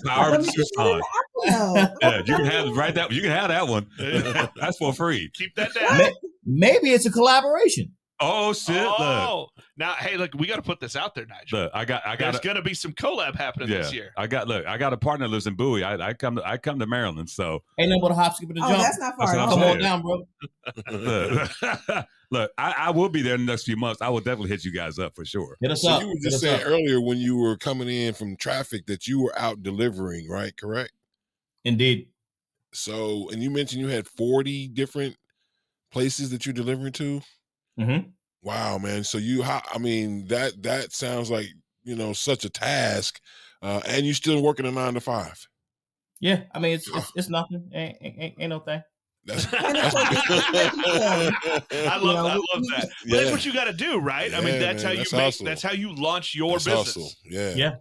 Power 0.05 0.35
of 0.35 0.41
me 0.41 0.47
get 0.47 0.55
that 0.55 0.69
Tucson. 0.75 1.01
apple. 1.01 1.95
Yeah, 2.01 2.17
you 2.25 2.35
can 2.35 2.45
have 2.45 2.77
right 2.77 2.93
that 2.95 3.11
you 3.11 3.21
can 3.21 3.31
have 3.31 3.49
that 3.49 3.67
one. 3.67 3.87
That's 4.55 4.77
for 4.77 4.93
free. 4.93 5.29
Keep 5.33 5.55
that 5.55 5.73
down. 5.73 6.11
Maybe 6.45 6.91
it's 6.91 7.05
a 7.05 7.11
collaboration. 7.11 7.93
Oh 8.19 8.53
shit! 8.53 8.75
Look, 8.81 8.99
Oh, 8.99 9.47
now 9.75 9.93
hey, 9.93 10.15
look, 10.17 10.33
we 10.35 10.45
got 10.47 10.55
to 10.57 10.61
put 10.61 10.79
this 10.79 10.95
out 10.95 11.13
there, 11.15 11.25
Nigel. 11.25 11.63
look, 11.63 11.71
I 11.73 11.83
got 11.83 12.03
I 12.05 12.15
There's 12.15 12.35
got 12.35 12.43
going 12.43 12.55
to 12.55 12.61
be 12.61 12.73
some 12.73 12.93
collab 12.93 13.35
happening 13.35 13.67
yeah. 13.69 13.79
this 13.79 13.91
year. 13.91 14.11
I 14.15 14.27
got 14.27 14.47
look. 14.47 14.65
I 14.65 14.77
got 14.77 14.93
a 14.93 14.97
partner 14.97 15.25
that 15.27 15.31
lives 15.31 15.47
in 15.47 15.55
Bowie. 15.55 15.83
I, 15.83 16.09
I 16.09 16.13
come 16.13 16.35
to 16.37 16.47
I 16.47 16.57
come 16.57 16.79
to 16.79 16.85
Maryland, 16.85 17.29
so 17.29 17.63
Ain't 17.79 17.89
nothing 17.89 18.01
but 18.01 18.11
a 18.11 18.13
hop, 18.13 18.35
skip, 18.35 18.49
and 18.49 18.59
a 18.59 18.65
Oh, 18.65 18.69
that's 18.69 18.99
not 18.99 19.15
far. 19.17 19.35
what 19.35 19.49
Come 19.49 19.63
on 19.63 19.79
down, 19.79 20.01
bro. 20.03 20.25
Look, 22.33 22.41
look 22.41 22.51
I, 22.57 22.73
I 22.77 22.89
will 22.91 23.09
be 23.09 23.21
there 23.21 23.35
in 23.35 23.45
the 23.45 23.51
next 23.51 23.63
few 23.63 23.77
months. 23.77 24.01
I 24.01 24.09
will 24.09 24.19
definitely 24.19 24.49
hit 24.49 24.63
you 24.65 24.73
guys 24.73 24.99
up 24.99 25.15
for 25.15 25.23
sure. 25.25 25.55
Hit 25.61 25.71
us 25.71 25.81
So 25.83 25.89
up. 25.89 26.01
you 26.01 26.07
were 26.09 26.15
just 26.21 26.39
saying 26.41 26.61
up. 26.61 26.67
earlier 26.67 26.99
when 26.99 27.17
you 27.17 27.37
were 27.37 27.57
coming 27.57 27.87
in 27.89 28.13
from 28.13 28.35
traffic 28.35 28.85
that 28.87 29.07
you 29.07 29.21
were 29.21 29.37
out 29.39 29.63
delivering, 29.63 30.27
right? 30.29 30.55
Correct. 30.57 30.91
Indeed. 31.63 32.09
So, 32.73 33.29
and 33.29 33.41
you 33.41 33.49
mentioned 33.51 33.81
you 33.81 33.87
had 33.87 34.07
40 34.07 34.67
different 34.69 35.15
places 35.91 36.31
that 36.31 36.45
you're 36.45 36.53
delivering 36.53 36.93
to. 36.93 37.21
Mm-hmm. 37.79 38.09
Wow, 38.41 38.77
man. 38.79 39.03
So 39.03 39.17
you, 39.19 39.43
I 39.43 39.77
mean, 39.79 40.27
that 40.27 40.61
that 40.63 40.91
sounds 40.91 41.31
like 41.31 41.47
you 41.83 41.95
know 41.95 42.11
such 42.13 42.43
a 42.45 42.49
task, 42.49 43.21
uh, 43.61 43.81
and 43.87 44.05
you're 44.05 44.15
still 44.15 44.41
working 44.43 44.65
a 44.65 44.71
nine 44.71 44.95
to 44.95 44.99
five. 44.99 45.47
Yeah, 46.19 46.43
I 46.53 46.59
mean 46.59 46.73
it's 46.73 46.87
it's, 46.93 47.11
it's 47.15 47.29
nothing. 47.29 47.69
Ain't, 47.73 47.97
ain't, 48.01 48.15
ain't- 48.19 48.35
ain't 48.39 48.49
no 48.49 48.59
thing. 48.59 48.81
That's, 49.25 49.45
And 49.53 49.77
it's 49.77 49.93
like- 49.93 50.17
I 51.87 51.97
love, 51.97 52.01
You 52.01 52.13
know, 52.13 52.27
I 52.27 52.35
love 52.35 52.63
that. 52.75 52.89
But 53.03 53.09
Yeah. 53.09 53.17
that's 53.19 53.31
what 53.31 53.45
you 53.45 53.53
got 53.53 53.65
to 53.65 53.73
do, 53.73 53.99
right? 53.99 54.33
I 54.33 54.41
mean, 54.41 54.59
that's 54.59 54.83
man, 54.83 54.85
how 54.85 54.91
you 54.91 54.97
that's 54.99 55.13
make. 55.13 55.21
hustle. 55.21 55.45
That's 55.45 55.61
how 55.61 55.71
you 55.71 55.95
launch 55.95 56.35
your 56.35 56.51
that's 56.53 56.65
business. 56.65 56.85
hustle. 56.93 57.09
Yeah. 57.23 57.53
Yeah. 57.55 57.75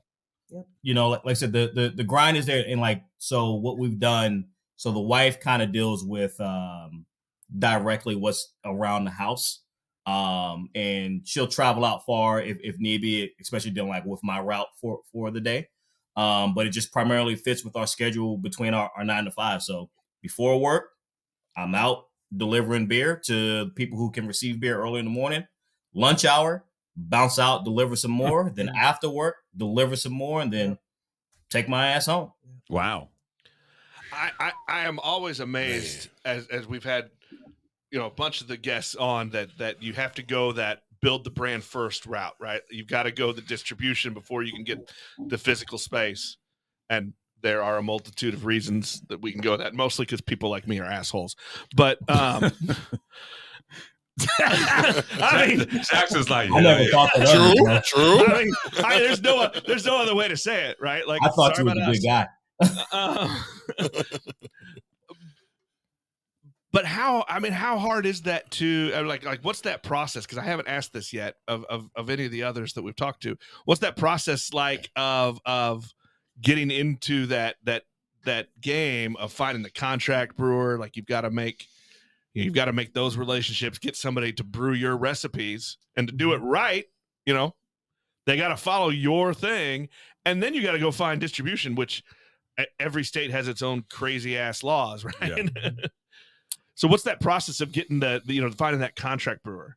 You 0.82 0.94
know, 0.94 1.08
like, 1.08 1.24
like 1.24 1.32
I 1.32 1.34
said, 1.34 1.52
the, 1.52 1.70
the 1.74 1.88
the 1.96 2.04
grind 2.04 2.36
is 2.36 2.44
there, 2.44 2.62
and 2.68 2.78
like 2.80 3.02
so, 3.18 3.54
what 3.54 3.78
we've 3.78 3.98
done. 3.98 4.48
So 4.76 4.92
the 4.92 5.00
wife 5.00 5.40
kind 5.40 5.62
of 5.62 5.72
deals 5.72 6.04
with 6.04 6.38
um 6.40 7.06
directly 7.58 8.16
what's 8.16 8.52
around 8.64 9.04
the 9.04 9.10
house, 9.10 9.62
um, 10.06 10.68
and 10.74 11.26
she'll 11.26 11.46
travel 11.46 11.84
out 11.86 12.04
far 12.04 12.42
if 12.42 12.58
if 12.62 12.78
need 12.78 13.00
be, 13.00 13.30
especially 13.40 13.70
dealing 13.70 13.88
like 13.90 14.04
with 14.04 14.20
my 14.22 14.40
route 14.40 14.66
for 14.78 15.00
for 15.10 15.30
the 15.30 15.40
day. 15.40 15.68
Um, 16.16 16.52
but 16.54 16.66
it 16.66 16.70
just 16.70 16.92
primarily 16.92 17.34
fits 17.34 17.64
with 17.64 17.74
our 17.74 17.86
schedule 17.86 18.36
between 18.36 18.74
our, 18.74 18.90
our 18.94 19.04
nine 19.04 19.24
to 19.24 19.30
five. 19.30 19.62
So 19.62 19.88
before 20.20 20.60
work, 20.60 20.90
I'm 21.56 21.74
out 21.74 22.06
delivering 22.34 22.86
beer 22.86 23.20
to 23.26 23.70
people 23.74 23.98
who 23.98 24.10
can 24.10 24.26
receive 24.26 24.60
beer 24.60 24.80
early 24.80 25.00
in 25.00 25.04
the 25.04 25.10
morning. 25.10 25.46
Lunch 25.94 26.24
hour, 26.24 26.64
bounce 26.96 27.38
out, 27.38 27.64
deliver 27.64 27.96
some 27.96 28.10
more. 28.10 28.50
then 28.54 28.70
after 28.70 29.08
work, 29.08 29.36
deliver 29.56 29.96
some 29.96 30.12
more, 30.12 30.40
and 30.40 30.52
then 30.52 30.78
take 31.50 31.68
my 31.68 31.88
ass 31.88 32.06
home. 32.06 32.32
Wow. 32.70 33.10
I, 34.12 34.30
I, 34.38 34.52
I 34.68 34.80
am 34.80 34.98
always 34.98 35.40
amazed 35.40 36.08
as 36.24 36.46
as 36.48 36.66
we've 36.66 36.84
had 36.84 37.10
you 37.90 37.98
know 37.98 38.06
a 38.06 38.10
bunch 38.10 38.40
of 38.40 38.48
the 38.48 38.56
guests 38.56 38.94
on 38.94 39.30
that 39.30 39.56
that 39.58 39.82
you 39.82 39.92
have 39.94 40.14
to 40.14 40.22
go 40.22 40.52
that 40.52 40.82
build 41.00 41.24
the 41.24 41.30
brand 41.30 41.64
first 41.64 42.06
route 42.06 42.34
right 42.38 42.60
you've 42.70 42.86
got 42.86 43.04
to 43.04 43.10
go 43.10 43.32
the 43.32 43.40
distribution 43.40 44.14
before 44.14 44.42
you 44.42 44.52
can 44.52 44.64
get 44.64 44.92
the 45.28 45.38
physical 45.38 45.78
space 45.78 46.36
and 46.90 47.12
there 47.42 47.62
are 47.62 47.78
a 47.78 47.82
multitude 47.82 48.34
of 48.34 48.44
reasons 48.46 49.00
that 49.08 49.20
we 49.20 49.32
can 49.32 49.40
go 49.40 49.56
that 49.56 49.74
mostly 49.74 50.04
because 50.04 50.20
people 50.20 50.50
like 50.50 50.66
me 50.66 50.78
are 50.78 50.84
assholes 50.84 51.36
but 51.76 51.98
um 52.08 52.52
I 54.38 55.46
mean 55.48 55.66
Jackson's 55.90 56.28
like, 56.28 56.50
I 56.50 56.60
never 56.60 56.84
thought 56.84 57.10
that. 57.16 57.28
True. 57.28 57.48
Of 57.48 57.54
you, 57.54 57.64
bro. 57.64 57.80
True. 57.80 58.26
I 58.26 58.44
mean, 58.44 58.52
I, 58.84 58.98
there's 58.98 59.22
no 59.22 59.50
there's 59.66 59.86
no 59.86 60.00
other 60.02 60.14
way 60.14 60.28
to 60.28 60.36
say 60.36 60.66
it, 60.66 60.76
right? 60.80 61.06
Like 61.08 61.20
I 61.24 61.28
thought 61.28 61.56
you 61.58 61.64
were 61.64 61.70
a 61.70 61.72
about 61.72 61.92
good 61.92 62.02
guy. 62.02 62.26
Uh, 62.92 63.42
but 66.72 66.86
how? 66.86 67.24
I 67.28 67.38
mean, 67.38 67.52
how 67.52 67.78
hard 67.78 68.06
is 68.06 68.22
that 68.22 68.50
to 68.52 68.92
uh, 68.94 69.02
like? 69.04 69.24
Like, 69.24 69.40
what's 69.42 69.60
that 69.62 69.82
process? 69.82 70.24
Because 70.24 70.38
I 70.38 70.44
haven't 70.44 70.68
asked 70.68 70.92
this 70.92 71.12
yet 71.12 71.36
of, 71.46 71.64
of 71.64 71.90
of 71.94 72.08
any 72.08 72.24
of 72.24 72.32
the 72.32 72.44
others 72.44 72.72
that 72.74 72.82
we've 72.82 72.96
talked 72.96 73.22
to. 73.24 73.36
What's 73.64 73.80
that 73.80 73.96
process 73.96 74.52
like 74.52 74.90
of 74.96 75.38
of 75.44 75.92
getting 76.40 76.70
into 76.70 77.26
that 77.26 77.56
that 77.64 77.84
that 78.24 78.48
game 78.60 79.16
of 79.16 79.32
finding 79.32 79.62
the 79.62 79.70
contract 79.70 80.36
brewer? 80.36 80.78
Like, 80.78 80.96
you've 80.96 81.06
got 81.06 81.22
to 81.22 81.30
make 81.30 81.66
you've 82.34 82.54
got 82.54 82.66
to 82.66 82.72
make 82.72 82.94
those 82.94 83.16
relationships, 83.16 83.78
get 83.78 83.96
somebody 83.96 84.32
to 84.32 84.44
brew 84.44 84.72
your 84.72 84.96
recipes, 84.96 85.76
and 85.96 86.08
to 86.08 86.14
do 86.14 86.32
it 86.32 86.38
mm-hmm. 86.38 86.46
right. 86.46 86.84
You 87.26 87.34
know, 87.34 87.54
they 88.26 88.36
got 88.36 88.48
to 88.48 88.56
follow 88.56 88.88
your 88.88 89.34
thing, 89.34 89.88
and 90.24 90.42
then 90.42 90.54
you 90.54 90.62
got 90.62 90.72
to 90.72 90.78
go 90.78 90.90
find 90.90 91.20
distribution, 91.20 91.74
which 91.74 92.02
every 92.78 93.04
state 93.04 93.30
has 93.30 93.48
its 93.48 93.62
own 93.62 93.84
crazy 93.90 94.36
ass 94.36 94.62
laws, 94.62 95.04
right? 95.20 95.32
Mm-hmm. 95.32 95.84
so 96.74 96.88
what's 96.88 97.04
that 97.04 97.20
process 97.20 97.60
of 97.60 97.72
getting 97.72 98.00
the, 98.00 98.22
the 98.24 98.34
you 98.34 98.42
know 98.42 98.50
finding 98.50 98.80
that 98.80 98.96
contract 98.96 99.42
brewer? 99.42 99.76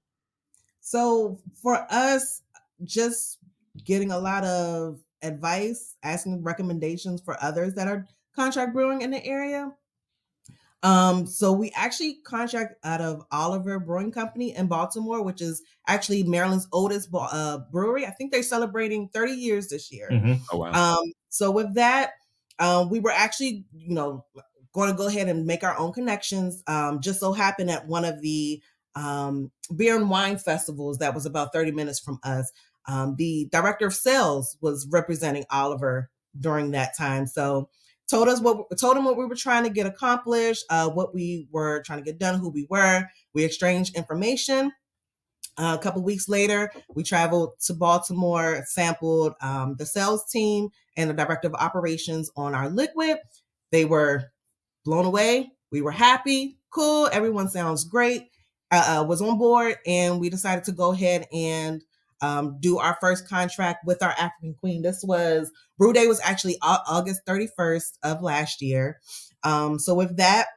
So 0.82 1.40
for 1.62 1.86
us, 1.90 2.42
just 2.84 3.40
getting 3.84 4.12
a 4.12 4.20
lot 4.20 4.44
of 4.44 5.00
advice, 5.22 5.96
asking 6.04 6.44
recommendations 6.44 7.22
for 7.22 7.42
others 7.44 7.76
that 7.76 7.88
are 7.88 8.08
contract 8.36 8.74
brewing 8.74 9.02
in 9.02 9.12
the 9.12 9.24
area. 9.26 9.72
Um, 10.84 11.26
so 11.26 11.52
we 11.52 11.72
actually 11.76 12.16
contract 12.26 12.76
out 12.84 13.02
of 13.02 13.24
Oliver 13.32 13.80
Brewing 13.80 14.12
Company 14.12 14.56
in 14.56 14.68
Baltimore, 14.68 15.24
which 15.24 15.42
is 15.42 15.64
actually 15.88 16.24
Maryland's 16.24 16.68
oldest 16.72 17.10
uh, 17.14 17.60
brewery. 17.72 18.06
I 18.06 18.12
think 18.12 18.32
they're 18.32 18.44
celebrating 18.44 19.10
30 19.10 19.32
years 19.34 19.70
this 19.70 19.92
year. 19.92 20.10
Mhm. 20.12 20.42
Oh 20.52 20.58
wow. 20.58 20.72
Um, 20.74 21.12
so 21.30 21.50
with 21.50 21.74
that, 21.74 22.12
um, 22.60 22.90
we 22.90 23.00
were 23.00 23.12
actually, 23.12 23.66
you 23.74 23.96
know, 23.96 24.26
going 24.74 24.92
to 24.92 24.96
go 24.96 25.08
ahead 25.08 25.28
and 25.28 25.48
make 25.48 25.64
our 25.64 25.76
own 25.78 25.92
connections. 25.92 26.62
Um, 26.68 27.02
just 27.02 27.20
so 27.20 27.34
happened 27.34 27.72
at 27.72 27.88
one 27.88 28.06
of 28.06 28.22
the 28.22 28.62
um, 28.96 29.52
beer 29.76 29.96
and 29.96 30.10
wine 30.10 30.38
festivals 30.38 31.00
that 31.00 31.16
was 31.16 31.26
about 31.26 31.52
30 31.52 31.72
minutes 31.72 32.00
from 32.00 32.20
us. 32.24 32.52
Um, 32.88 33.16
the 33.18 33.50
director 33.52 33.88
of 33.88 33.94
sales 33.94 34.58
was 34.62 34.88
representing 34.90 35.46
Oliver 35.50 36.10
during 36.40 36.72
that 36.72 36.96
time. 36.98 37.28
So 37.28 37.70
told 38.10 38.28
us 38.28 38.42
what 38.42 38.66
told 38.78 38.98
him 38.98 39.06
what 39.06 39.18
we 39.18 39.26
were 39.26 39.36
trying 39.36 39.64
to 39.64 39.70
get 39.70 39.86
accomplished, 39.86 40.66
uh, 40.70 40.90
what 40.90 41.14
we 41.14 41.48
were 41.52 41.82
trying 41.84 42.00
to 42.00 42.06
get 42.06 42.20
done, 42.20 42.40
who 42.40 42.50
we 42.50 42.68
were. 42.70 43.08
We 43.34 43.44
exchanged 43.44 43.96
information. 43.96 44.72
Uh, 45.58 45.78
a 45.80 45.82
couple 45.82 46.04
weeks 46.04 46.28
later, 46.28 46.70
we 46.94 47.04
traveled 47.04 47.54
to 47.62 47.74
Baltimore, 47.74 48.64
sampled 48.68 49.34
um, 49.42 49.76
the 49.78 49.86
sales 49.86 50.26
team 50.30 50.68
and 50.98 51.10
the 51.10 51.14
director 51.14 51.48
of 51.48 51.54
operations 51.56 52.30
on 52.36 52.54
our 52.54 52.70
liquid. 52.70 53.18
They 53.72 53.86
were 53.86 54.26
blown 54.84 55.06
away. 55.06 55.52
We 55.72 55.82
were 55.82 55.92
happy, 55.92 56.58
cool. 56.72 57.10
Everyone 57.12 57.48
sounds 57.48 57.86
great. 57.86 58.30
Uh, 58.72 59.00
uh, 59.00 59.04
was 59.06 59.22
on 59.22 59.38
board, 59.38 59.78
and 59.86 60.20
we 60.20 60.30
decided 60.30 60.64
to 60.66 60.72
go 60.72 60.92
ahead 60.92 61.28
and 61.32 61.82
um, 62.22 62.58
do 62.60 62.78
our 62.80 62.98
first 63.02 63.28
contract 63.28 63.86
with 63.86 64.02
our 64.04 64.12
African 64.12 64.56
Queen. 64.60 64.82
This 64.82 65.04
was 65.04 65.52
Brew 65.78 65.94
Day 65.94 66.08
was 66.08 66.20
actually 66.24 66.58
August 66.62 67.22
31st 67.28 67.98
of 68.04 68.22
last 68.22 68.62
year. 68.62 69.00
Um, 69.44 69.78
so 69.80 69.94
with 69.94 70.18
that, 70.18 70.48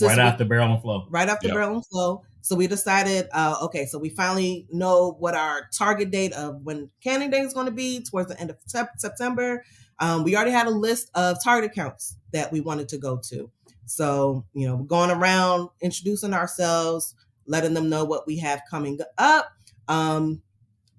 Right 0.00 0.32
we- 0.32 0.38
the 0.38 0.44
barrel 0.44 0.72
and 0.72 0.80
flow. 0.82 1.06
right 1.10 1.28
after 1.28 1.48
Yep. 1.48 1.54
barrel 1.54 1.74
and 1.76 1.86
flow. 1.86 2.22
So 2.42 2.56
we 2.56 2.66
decided, 2.66 3.28
uh, 3.32 3.56
okay, 3.62 3.84
so 3.86 3.98
we 3.98 4.08
finally 4.08 4.66
know 4.72 5.16
what 5.18 5.34
our 5.34 5.68
target 5.76 6.10
date 6.10 6.32
of 6.32 6.62
when 6.62 6.90
canning 7.02 7.30
day 7.30 7.40
is 7.40 7.52
going 7.52 7.66
to 7.66 7.72
be 7.72 8.02
towards 8.02 8.28
the 8.28 8.40
end 8.40 8.50
of 8.50 8.56
Sep- 8.66 8.98
September. 8.98 9.62
Um, 9.98 10.24
we 10.24 10.34
already 10.34 10.52
had 10.52 10.66
a 10.66 10.70
list 10.70 11.10
of 11.14 11.42
target 11.44 11.70
accounts 11.72 12.16
that 12.32 12.50
we 12.50 12.60
wanted 12.60 12.88
to 12.90 12.98
go 12.98 13.18
to. 13.28 13.50
So, 13.84 14.46
you 14.54 14.66
know, 14.66 14.78
going 14.78 15.10
around 15.10 15.68
introducing 15.82 16.32
ourselves, 16.32 17.14
letting 17.46 17.74
them 17.74 17.90
know 17.90 18.04
what 18.04 18.26
we 18.26 18.38
have 18.38 18.62
coming 18.70 18.98
up. 19.18 19.52
Um, 19.88 20.40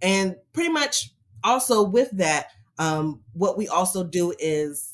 and 0.01 0.35
pretty 0.53 0.69
much 0.69 1.11
also 1.43 1.83
with 1.83 2.09
that, 2.11 2.47
um, 2.77 3.21
what 3.33 3.57
we 3.57 3.67
also 3.67 4.03
do 4.03 4.33
is 4.39 4.93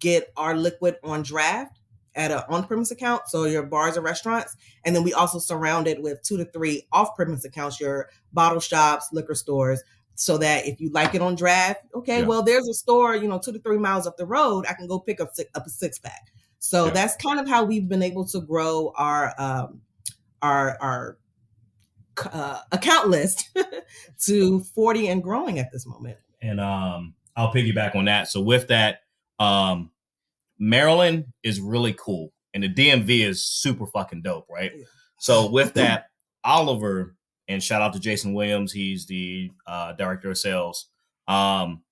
get 0.00 0.32
our 0.36 0.56
liquid 0.56 0.96
on 1.04 1.22
draft 1.22 1.78
at 2.14 2.30
an 2.30 2.40
on-premise 2.48 2.90
account, 2.90 3.22
so 3.28 3.44
your 3.44 3.62
bars 3.62 3.96
and 3.96 4.04
restaurants, 4.04 4.56
and 4.84 4.96
then 4.96 5.02
we 5.02 5.12
also 5.12 5.38
surround 5.38 5.86
it 5.86 6.00
with 6.02 6.22
two 6.22 6.36
to 6.38 6.44
three 6.46 6.86
off-premise 6.92 7.44
accounts, 7.44 7.78
your 7.78 8.08
bottle 8.32 8.58
shops, 8.60 9.08
liquor 9.12 9.34
stores, 9.34 9.82
so 10.14 10.38
that 10.38 10.66
if 10.66 10.80
you 10.80 10.90
like 10.92 11.14
it 11.14 11.20
on 11.20 11.34
draft, 11.34 11.82
okay, 11.94 12.20
Yeah. 12.20 12.26
well, 12.26 12.42
there's 12.42 12.66
a 12.68 12.72
store, 12.74 13.14
you 13.16 13.28
know, 13.28 13.38
two 13.38 13.52
to 13.52 13.58
three 13.58 13.76
miles 13.76 14.06
up 14.06 14.16
the 14.16 14.24
road, 14.24 14.64
I 14.66 14.72
can 14.72 14.86
go 14.86 14.98
pick 14.98 15.20
up, 15.20 15.34
si- 15.34 15.44
up 15.54 15.66
a 15.66 15.70
six 15.70 15.98
pack. 15.98 16.32
So 16.58 16.86
Yeah. 16.86 16.92
that's 16.92 17.16
kind 17.16 17.38
of 17.38 17.46
how 17.46 17.64
we've 17.64 17.86
been 17.86 18.02
able 18.02 18.24
to 18.28 18.40
grow 18.40 18.92
our 18.96 19.34
um, 19.38 19.82
our 20.40 20.78
our 20.80 21.18
uh, 22.32 22.60
account 22.72 23.08
list 23.08 23.50
to 24.24 24.60
40 24.60 25.08
and 25.08 25.22
growing 25.22 25.58
at 25.58 25.70
this 25.72 25.86
moment. 25.86 26.16
and 26.42 26.60
um 26.60 27.14
I'll 27.36 27.52
piggyback 27.52 27.94
on 27.94 28.06
that. 28.06 28.28
So 28.28 28.40
with 28.40 28.68
that, 28.68 29.00
um 29.38 29.90
Maryland 30.58 31.26
is 31.42 31.60
really 31.60 31.94
cool 31.98 32.32
and 32.54 32.62
the 32.62 32.72
DMV 32.72 33.24
is 33.26 33.46
super 33.46 33.86
fucking 33.86 34.22
dope, 34.22 34.46
right? 34.50 34.72
Yeah. 34.74 34.84
So 35.18 35.50
with 35.50 35.74
that, 35.74 36.06
Oliver 36.44 37.14
and 37.48 37.62
shout 37.62 37.82
out 37.82 37.92
to 37.92 38.00
Jason 38.00 38.32
Williams, 38.34 38.72
he's 38.72 39.06
the 39.06 39.50
uh, 39.66 39.92
director 39.92 40.30
of 40.30 40.38
sales. 40.38 40.86
Um, 41.28 41.82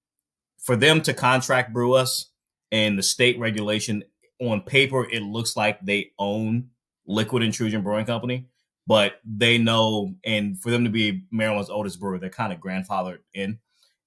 for 0.59 0.77
them 0.77 1.01
to 1.03 1.14
contract 1.14 1.72
brew 1.72 1.93
us 1.95 2.31
and 2.72 2.99
the 2.99 3.03
state 3.03 3.39
regulation 3.39 4.03
on 4.41 4.62
paper, 4.62 5.07
it 5.09 5.22
looks 5.22 5.57
like 5.57 5.81
they 5.85 6.11
own 6.18 6.70
Liquid 7.07 7.43
Intrusion 7.43 7.83
Brewing 7.83 8.07
Company, 8.07 8.47
but 8.87 9.20
they 9.24 9.59
know, 9.59 10.14
and 10.24 10.61
for 10.61 10.70
them 10.70 10.85
to 10.85 10.91
be 10.91 11.24
Maryland's 11.30 11.70
oldest 11.70 12.01
brewer, 12.01 12.18
they're 12.18 12.30
kind 12.30 12.53
of 12.53 12.61
grandfathered 12.61 13.18
in. 13.32 13.59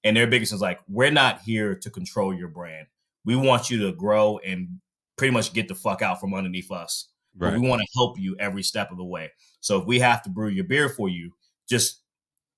And 0.03 0.15
their 0.15 0.27
biggest 0.27 0.53
is 0.53 0.61
like, 0.61 0.79
we're 0.87 1.11
not 1.11 1.41
here 1.41 1.75
to 1.75 1.89
control 1.89 2.33
your 2.33 2.47
brand. 2.47 2.87
We 3.25 3.35
want 3.35 3.69
you 3.69 3.79
to 3.79 3.91
grow 3.93 4.37
and 4.39 4.79
pretty 5.17 5.33
much 5.33 5.53
get 5.53 5.67
the 5.67 5.75
fuck 5.75 6.01
out 6.01 6.21
from 6.21 6.33
underneath 6.33 6.71
us. 6.71 7.09
But 7.35 7.53
we 7.53 7.67
want 7.67 7.81
to 7.81 7.87
help 7.95 8.19
you 8.19 8.35
every 8.39 8.63
step 8.63 8.89
of 8.89 8.97
the 8.97 9.05
way. 9.05 9.29
So 9.59 9.79
if 9.79 9.85
we 9.85 9.99
have 9.99 10.23
to 10.23 10.29
brew 10.29 10.47
your 10.47 10.63
beer 10.63 10.89
for 10.89 11.07
you, 11.07 11.33
just 11.69 12.01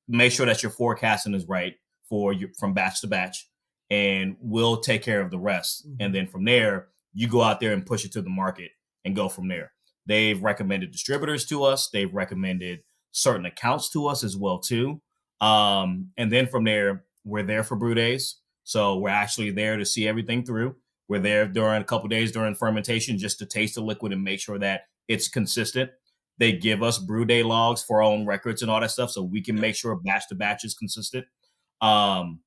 make 0.07 0.31
sure 0.31 0.45
that 0.45 0.63
your 0.63 0.71
forecasting 0.71 1.33
is 1.33 1.47
right 1.47 1.75
for 2.07 2.31
you 2.31 2.49
from 2.57 2.73
batch 2.73 3.01
to 3.01 3.07
batch, 3.07 3.49
and 3.89 4.37
we'll 4.39 4.79
take 4.79 5.03
care 5.03 5.21
of 5.21 5.31
the 5.31 5.39
rest. 5.39 5.85
Mhm. 5.85 5.97
And 5.99 6.15
then 6.15 6.27
from 6.27 6.45
there, 6.45 6.89
you 7.13 7.27
go 7.27 7.41
out 7.41 7.59
there 7.59 7.73
and 7.73 7.85
push 7.85 8.05
it 8.05 8.13
to 8.13 8.21
the 8.21 8.29
market 8.29 8.71
and 9.03 9.15
go 9.15 9.27
from 9.27 9.47
there. 9.47 9.73
They've 10.09 10.41
recommended 10.41 10.91
distributors 10.91 11.45
to 11.45 11.63
us. 11.63 11.89
They've 11.93 12.11
recommended 12.11 12.79
certain 13.11 13.45
accounts 13.45 13.91
to 13.91 14.07
us 14.07 14.23
as 14.23 14.35
well 14.35 14.57
too. 14.57 14.99
Um, 15.39 16.09
and 16.17 16.31
then 16.31 16.47
from 16.47 16.63
there, 16.63 17.05
we're 17.23 17.43
there 17.43 17.63
for 17.63 17.75
brew 17.75 17.93
days. 17.93 18.37
So 18.63 18.97
we're 18.97 19.09
actually 19.09 19.51
there 19.51 19.77
to 19.77 19.85
see 19.85 20.07
everything 20.07 20.43
through. 20.43 20.75
We're 21.07 21.19
there 21.19 21.47
during 21.47 21.83
a 21.83 21.85
couple 21.85 22.09
days 22.09 22.31
during 22.31 22.55
fermentation 22.55 23.19
just 23.19 23.37
to 23.37 23.45
taste 23.45 23.75
the 23.75 23.81
liquid 23.81 24.11
and 24.11 24.23
make 24.23 24.39
sure 24.39 24.57
that 24.57 24.81
it's 25.07 25.27
consistent. 25.27 25.91
They 26.39 26.53
give 26.53 26.81
us 26.81 26.97
brew 26.97 27.25
day 27.25 27.43
logs 27.43 27.83
for 27.83 27.97
our 27.97 28.03
own 28.03 28.25
records 28.25 28.63
and 28.63 28.71
all 28.71 28.81
that 28.81 28.89
stuff, 28.89 29.11
so 29.11 29.21
we 29.21 29.41
can 29.41 29.59
make 29.59 29.75
sure 29.75 29.95
batch 29.95 30.27
to 30.29 30.35
batch 30.35 30.65
is 30.65 30.73
consistent. 30.73 31.25
Um, 31.81 32.39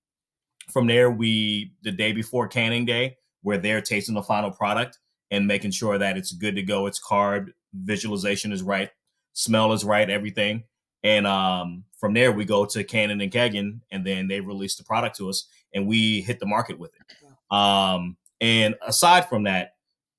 from 0.72 0.88
there, 0.88 1.10
we 1.12 1.74
the 1.82 1.92
day 1.92 2.12
before 2.12 2.48
canning 2.48 2.86
day, 2.86 3.18
we're 3.44 3.58
there 3.58 3.80
tasting 3.80 4.16
the 4.16 4.22
final 4.22 4.50
product 4.50 4.98
and 5.32 5.48
making 5.48 5.72
sure 5.72 5.98
that 5.98 6.16
it's 6.16 6.30
good 6.30 6.54
to 6.54 6.62
go. 6.62 6.86
It's 6.86 7.00
carb, 7.02 7.48
visualization 7.74 8.52
is 8.52 8.62
right, 8.62 8.90
smell 9.32 9.72
is 9.72 9.82
right, 9.82 10.08
everything. 10.08 10.62
And 11.02 11.26
um, 11.26 11.84
from 11.98 12.14
there, 12.14 12.30
we 12.30 12.44
go 12.44 12.64
to 12.66 12.84
canning 12.84 13.20
and 13.20 13.32
kegging, 13.32 13.80
and 13.90 14.06
then 14.06 14.28
they 14.28 14.40
release 14.40 14.76
the 14.76 14.84
product 14.84 15.16
to 15.16 15.28
us, 15.28 15.48
and 15.74 15.88
we 15.88 16.20
hit 16.20 16.38
the 16.38 16.46
market 16.46 16.78
with 16.78 16.92
it. 16.94 17.56
Um, 17.56 18.16
and 18.40 18.76
aside 18.86 19.28
from 19.28 19.44
that, 19.44 19.70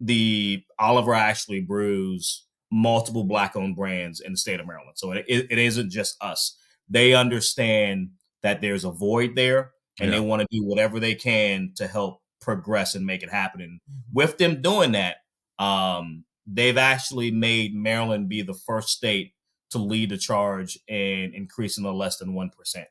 the 0.01 0.63
Oliver 0.79 1.13
actually 1.13 1.61
brews 1.61 2.43
multiple 2.71 3.23
black-owned 3.23 3.75
brands 3.75 4.19
in 4.19 4.33
the 4.33 4.37
state 4.37 4.59
of 4.59 4.67
Maryland, 4.67 4.97
so 4.97 5.11
it, 5.11 5.23
it, 5.29 5.47
it 5.51 5.59
isn't 5.59 5.91
just 5.91 6.21
us. 6.21 6.57
They 6.89 7.13
understand 7.13 8.09
that 8.41 8.59
there's 8.61 8.83
a 8.83 8.91
void 8.91 9.35
there, 9.35 9.71
and 9.99 10.11
they 10.11 10.19
want 10.19 10.41
to 10.41 10.47
do 10.49 10.65
whatever 10.65 10.99
they 10.99 11.13
can 11.13 11.71
to 11.75 11.87
help 11.87 12.22
progress 12.43 12.95
and 12.95 13.05
make 13.05 13.23
it 13.23 13.29
happen. 13.31 13.61
And 13.61 13.79
with 14.13 14.37
them 14.37 14.61
doing 14.61 14.91
that, 14.93 15.17
um, 15.59 16.25
they've 16.45 16.77
actually 16.77 17.31
made 17.31 17.73
Maryland 17.75 18.29
be 18.29 18.41
the 18.41 18.53
first 18.53 18.89
state 18.89 19.33
to 19.71 19.77
lead 19.79 20.09
the 20.09 20.17
charge 20.17 20.77
in 20.87 21.33
increasing 21.33 21.83
the 21.83 21.93
less 21.93 22.17
than 22.17 22.33
one 22.33 22.49
percent. 22.49 22.87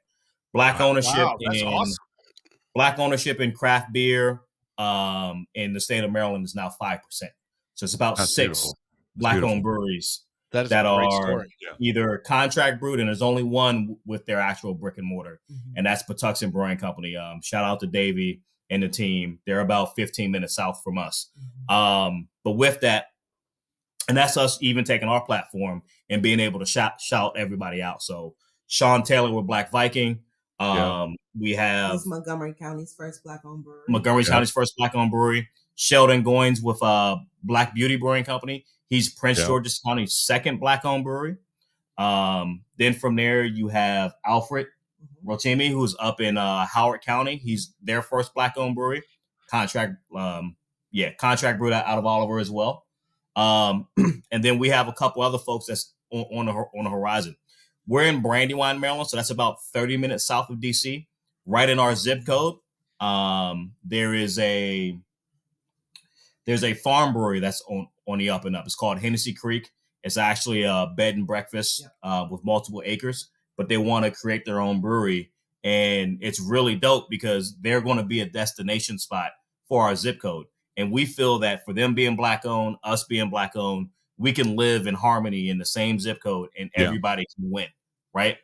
Black 0.52 0.80
ownership 0.80 1.14
Wow, 1.16 1.36
that's 1.44 1.60
in 1.60 1.66
awesome. 1.68 1.94
black 2.74 2.98
ownership 2.98 3.40
in 3.40 3.52
craft 3.52 3.92
beer 3.92 4.40
um, 4.78 5.46
in 5.54 5.72
the 5.74 5.80
state 5.80 6.02
of 6.04 6.10
Maryland 6.10 6.44
is 6.44 6.54
now 6.54 6.70
five 6.70 7.02
percent. 7.02 7.32
So 7.74 7.84
it's 7.84 7.94
about 7.94 8.16
That's 8.16 8.34
six 8.34 8.72
black 9.16 9.42
owned 9.42 9.62
breweries 9.62 10.22
That 10.52 10.64
is 10.64 10.70
that 10.70 10.86
are- 10.86 11.04
story. 11.10 11.54
either 11.80 12.18
contract 12.18 12.80
brewed 12.80 12.98
and 13.00 13.08
there's 13.08 13.22
only 13.22 13.42
one 13.42 13.96
with 14.06 14.24
their 14.26 14.40
actual 14.40 14.74
brick 14.74 14.98
and 14.98 15.06
mortar 15.06 15.40
Mm-hmm. 15.50 15.72
and 15.76 15.86
that's 15.86 16.02
Patuxent 16.04 16.52
Brewing 16.52 16.78
Company. 16.78 17.16
Um, 17.16 17.40
shout 17.42 17.64
out 17.64 17.80
to 17.80 17.86
Davey 17.86 18.40
and 18.72 18.82
the 18.82 18.88
team. 18.88 19.38
They're 19.46 19.60
about 19.60 19.94
15 19.94 20.30
minutes 20.30 20.54
south 20.54 20.80
from 20.82 20.96
us. 20.98 21.28
Um, 21.68 22.28
but 22.42 22.52
with 22.52 22.80
that, 22.80 23.06
and 24.08 24.16
that's 24.16 24.36
us 24.36 24.58
even 24.62 24.84
taking 24.84 25.08
our 25.08 25.24
platform 25.24 25.82
and 26.10 26.22
being 26.22 26.40
able 26.40 26.58
to 26.58 26.66
shout 26.66 27.00
shout 27.00 27.36
everybody 27.36 27.80
out. 27.82 28.02
So 28.02 28.34
Sean 28.66 29.02
Taylor 29.04 29.30
with 29.32 29.46
Black 29.46 29.70
Viking. 29.70 30.20
Um, 30.58 30.76
Yeah. 30.78 31.06
we 31.38 31.50
have 31.52 31.94
It's 31.94 32.06
Montgomery 32.06 32.54
County's 32.54 32.94
first 32.96 33.22
black 33.22 33.44
owned 33.44 33.62
brewery. 33.64 33.82
Montgomery 33.88 34.24
Yeah. 34.24 34.30
County's 34.30 34.50
first 34.50 34.74
black 34.76 34.94
owned 34.94 35.10
brewery. 35.10 35.48
Sheldon 35.76 36.24
Goins 36.24 36.62
with 36.62 36.82
uh 36.82 37.16
Black 37.44 37.74
Beauty 37.74 37.96
Brewing 37.96 38.24
Company. 38.24 38.64
He's 38.88 39.08
Prince 39.12 39.38
Yeah. 39.38 39.46
George's 39.46 39.78
County's 39.78 40.16
second 40.16 40.58
black 40.58 40.84
owned 40.84 41.04
brewery. 41.04 41.36
Um, 41.98 42.62
then 42.78 42.94
from 42.94 43.16
there 43.16 43.44
you 43.44 43.68
have 43.68 44.14
Alfred. 44.26 44.66
Rotimi, 45.24 45.70
who's 45.70 45.96
up 45.98 46.20
in 46.20 46.36
uh, 46.36 46.66
Howard 46.66 47.02
County. 47.02 47.36
He's 47.36 47.74
their 47.82 48.02
first 48.02 48.34
black 48.34 48.54
owned 48.56 48.74
brewery. 48.74 49.02
Contract, 49.50 49.94
um, 50.16 50.56
yeah, 50.90 51.12
contract 51.14 51.58
brewed 51.58 51.72
out 51.72 51.98
of 51.98 52.06
Oliver 52.06 52.38
as 52.38 52.50
well. 52.50 52.86
Um, 53.36 53.88
and 54.30 54.42
then 54.44 54.58
we 54.58 54.68
have 54.68 54.88
a 54.88 54.92
couple 54.92 55.22
other 55.22 55.38
folks 55.38 55.66
that's 55.66 55.94
on, 56.10 56.24
on 56.32 56.46
the 56.46 56.52
on 56.52 56.84
the 56.84 56.90
horizon. 56.90 57.36
We're 57.86 58.04
in 58.04 58.22
Brandywine, 58.22 58.80
Maryland, 58.80 59.08
so 59.08 59.16
that's 59.16 59.30
about 59.30 59.62
30 59.72 59.96
minutes 59.96 60.24
south 60.24 60.50
of 60.50 60.58
DC, 60.58 61.06
right 61.46 61.68
in 61.68 61.78
our 61.78 61.94
zip 61.94 62.24
code. 62.24 62.56
Um, 63.00 63.72
there 63.84 64.14
is 64.14 64.38
a 64.38 64.96
there's 66.46 66.64
a 66.64 66.74
farm 66.74 67.12
brewery 67.12 67.40
that's 67.40 67.62
on 67.68 67.88
on 68.06 68.18
the 68.18 68.30
up 68.30 68.44
and 68.44 68.56
up. 68.56 68.64
It's 68.66 68.74
called 68.74 68.98
Hennessy 68.98 69.32
Creek. 69.32 69.70
It's 70.02 70.16
actually 70.16 70.62
a 70.62 70.92
bed 70.96 71.14
and 71.14 71.26
breakfast 71.26 71.86
uh, 72.02 72.26
with 72.30 72.44
multiple 72.44 72.82
acres, 72.84 73.28
but 73.56 73.68
they 73.68 73.76
want 73.78 74.04
to 74.04 74.10
create 74.10 74.44
their 74.44 74.60
own 74.60 74.80
brewery, 74.80 75.30
and 75.64 76.18
it's 76.20 76.40
really 76.40 76.74
dope 76.76 77.08
because 77.10 77.56
they're 77.60 77.80
going 77.80 77.98
to 77.98 78.02
be 78.04 78.20
a 78.20 78.26
destination 78.26 78.98
spot 78.98 79.30
for 79.68 79.82
our 79.84 79.94
zip 79.94 80.20
code. 80.20 80.46
And 80.76 80.90
we 80.90 81.04
feel 81.04 81.38
that 81.40 81.64
for 81.64 81.72
them 81.72 81.94
being 81.94 82.16
black 82.16 82.46
owned, 82.46 82.76
us 82.82 83.04
being 83.04 83.28
black 83.30 83.56
owned, 83.56 83.88
we 84.18 84.32
can 84.32 84.56
live 84.56 84.86
in 84.86 84.94
harmony 84.94 85.50
in 85.50 85.58
the 85.58 85.64
same 85.64 85.98
zip 85.98 86.22
code, 86.22 86.48
and 86.58 86.70
Yeah. 86.76 86.84
everybody 86.84 87.26
can 87.36 87.50
win, 87.50 87.68
right? 88.14 88.38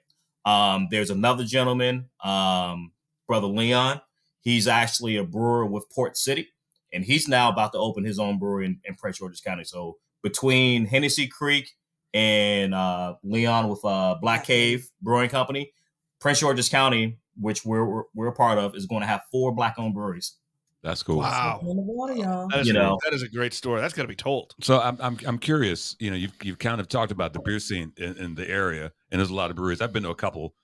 Um, 0.45 0.89
there's 0.91 1.11
another 1.11 1.45
gentleman, 1.45 2.09
um, 2.23 2.93
brother 3.27 3.47
Leon. 3.47 4.01
He's 4.41 4.69
actually 4.69 5.17
a 5.17 5.25
brewer 5.25 5.67
with 5.67 5.91
Port 5.91 6.17
City, 6.17 6.49
and 6.93 7.05
he's 7.05 7.29
now 7.29 7.51
about 7.51 7.73
to 7.73 7.79
open 7.79 8.05
his 8.05 8.19
own 8.19 8.39
brewery 8.39 8.67
in, 8.67 8.81
in 8.85 8.95
Prince 8.95 9.19
George's 9.19 9.41
County. 9.41 9.65
So 9.65 9.99
between 10.23 10.87
Hennessy 10.87 11.27
Creek 11.27 11.71
and 12.15 12.75
uh, 12.75 13.15
Leon 13.23 13.69
with 13.69 13.85
uh, 13.85 14.17
Black 14.21 14.45
Cave 14.45 14.89
Brewing 15.03 15.29
Company, 15.31 15.73
Prince 16.21 16.41
George's 16.41 16.69
County, 16.69 17.19
which 17.41 17.65
we're 17.65 17.85
we're, 17.85 18.03
we're 18.15 18.27
a 18.29 18.33
part 18.35 18.59
of, 18.59 18.75
is 18.75 18.87
going 18.87 19.01
to 19.03 19.07
have 19.07 19.23
four 19.31 19.53
black-owned 19.55 19.95
breweries. 19.95 20.37
That's 20.83 21.03
cool. 21.03 21.19
Wow. 21.19 21.59
In 21.63 21.77
the 21.77 21.83
water, 21.83 22.15
y'all. 22.15 22.49
That 22.49 22.61
is, 22.61 22.69
You 22.69 22.73
a- 22.75 22.79
know. 22.79 22.99
that 23.05 23.13
is 23.13 23.23
a 23.23 23.29
great 23.29 23.53
story. 23.53 23.81
That's 23.81 23.95
got 23.95 24.03
to 24.03 24.09
be 24.09 24.15
told. 24.15 24.55
So 24.61 24.81
I'm 24.81 24.97
I'm 25.01 25.19
I'm 25.27 25.39
curious. 25.39 25.97
You 25.99 26.11
know, 26.11 26.17
you've 26.17 26.33
you've 26.43 26.59
kind 26.59 26.81
of 26.81 26.89
talked 26.89 27.11
about 27.13 27.33
the 27.33 27.41
beer 27.41 27.59
scene 27.59 27.93
in, 27.97 28.17
in 28.17 28.35
the 28.37 28.49
area, 28.49 28.93
and 29.11 29.19
there's 29.21 29.31
a 29.31 29.35
lot 29.35 29.51
of 29.51 29.57
breweries. 29.57 29.81
I've 29.81 29.93
been 29.93 30.05
to 30.05 30.11
a 30.11 30.15
couple. 30.15 30.55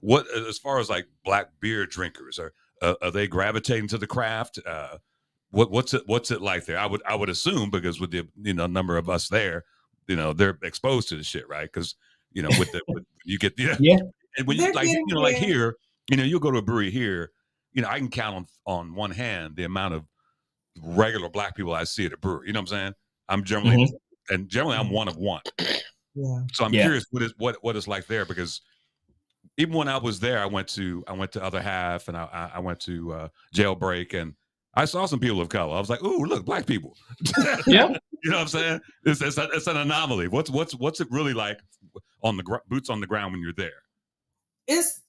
What 0.00 0.26
as 0.36 0.58
far 0.58 0.78
as 0.78 0.90
like 0.90 1.06
black 1.24 1.46
beer 1.60 1.86
drinkers 1.86 2.38
are 2.38 2.52
uh, 2.82 2.94
are 3.00 3.10
they 3.10 3.26
gravitating 3.28 3.88
to 3.88 3.98
the 3.98 4.06
craft? 4.06 4.58
Uh, 4.66 4.98
what 5.50 5.70
what's 5.70 5.94
it 5.94 6.02
what's 6.06 6.30
it 6.32 6.42
like 6.42 6.66
there? 6.66 6.78
I 6.78 6.86
would 6.86 7.02
I 7.06 7.14
would 7.14 7.30
assume 7.30 7.70
because 7.70 8.00
with 8.00 8.10
the 8.10 8.26
you 8.42 8.52
know 8.52 8.66
number 8.66 8.96
of 8.98 9.08
us 9.08 9.28
there, 9.28 9.64
you 10.08 10.16
know 10.16 10.32
they're 10.32 10.58
exposed 10.62 11.08
to 11.10 11.16
the 11.16 11.24
shit, 11.24 11.48
right? 11.48 11.70
Because 11.72 11.94
you 12.32 12.42
know 12.42 12.50
with 12.58 12.72
the 12.72 12.82
with, 12.88 13.04
you 13.24 13.38
get 13.38 13.56
the 13.56 13.76
Yeah. 13.80 13.96
and 14.38 14.46
when 14.46 14.56
you 14.56 14.64
They're 14.64 14.72
like 14.74 14.86
you 14.86 14.92
getting 14.94 15.06
know 15.08 15.20
like 15.20 15.36
here, 15.36 15.76
you 16.10 16.16
know 16.16 16.24
you'll 16.24 16.40
go 16.40 16.50
to 16.50 16.58
a 16.58 16.62
brewery 16.62 16.90
here, 16.90 17.32
you 17.72 17.82
know 17.82 17.88
I 17.88 17.98
can 17.98 18.08
count 18.08 18.36
on 18.36 18.46
on 18.66 18.94
one 18.94 19.10
hand 19.10 19.56
the 19.56 19.64
amount 19.64 19.94
of 19.94 20.04
regular 20.82 21.28
black 21.28 21.56
people 21.56 21.72
I 21.74 21.84
see 21.84 22.06
at 22.06 22.12
a 22.12 22.16
brewery. 22.18 22.48
You 22.48 22.52
know 22.52 22.60
what 22.60 22.72
I'm 22.72 22.78
saying? 22.78 22.92
I'm 23.28 23.44
generally 23.44 23.76
Mhm. 23.76 23.90
and 24.30 24.48
generally 24.48 24.76
I'm 24.76 24.90
one 24.90 25.08
of 25.08 25.16
one. 25.16 25.42
Yeah. 26.14 26.40
So 26.52 26.64
I'm 26.64 26.72
Yeah. 26.74 26.82
curious 26.84 27.06
what 27.10 27.22
is 27.22 27.34
what 27.38 27.56
what 27.62 27.76
it's 27.76 27.88
like 27.88 28.06
there 28.06 28.24
because 28.24 28.60
even 29.58 29.74
when 29.74 29.88
I 29.88 29.96
was 29.96 30.20
there, 30.20 30.38
I 30.38 30.46
went 30.46 30.68
to 30.68 31.02
I 31.08 31.12
went 31.14 31.32
to 31.32 31.42
other 31.42 31.62
half 31.62 32.08
and 32.08 32.16
I 32.16 32.24
I- 32.24 32.56
I 32.56 32.58
went 32.60 32.80
to 32.80 33.12
uh, 33.12 33.28
jailbreak 33.54 34.12
and 34.14 34.34
I 34.76 34.84
saw 34.84 35.06
some 35.06 35.18
people 35.20 35.40
of 35.40 35.48
color. 35.48 35.74
I 35.74 35.80
was 35.80 35.88
like, 35.90 36.02
"Ooh, 36.02 36.24
look, 36.24 36.44
black 36.44 36.66
people." 36.66 36.96
Yeah. 37.66 37.88
you 38.22 38.30
know 38.30 38.36
what 38.36 38.42
I'm 38.42 38.48
saying? 38.48 38.80
It's 39.04 39.22
it's, 39.22 39.38
a, 39.38 39.48
it's 39.52 39.66
an 39.66 39.76
anomaly. 39.76 40.28
What's 40.28 40.50
what's 40.50 40.74
what's 40.74 41.00
it 41.00 41.08
really 41.10 41.32
like 41.34 41.58
on 42.22 42.36
the 42.36 42.42
gr- 42.42 42.56
boots 42.68 42.90
on 42.90 43.00
the 43.00 43.06
ground 43.06 43.32
when 43.32 43.40
you're 43.42 43.52
there? 43.56 43.82
it's 44.68 45.00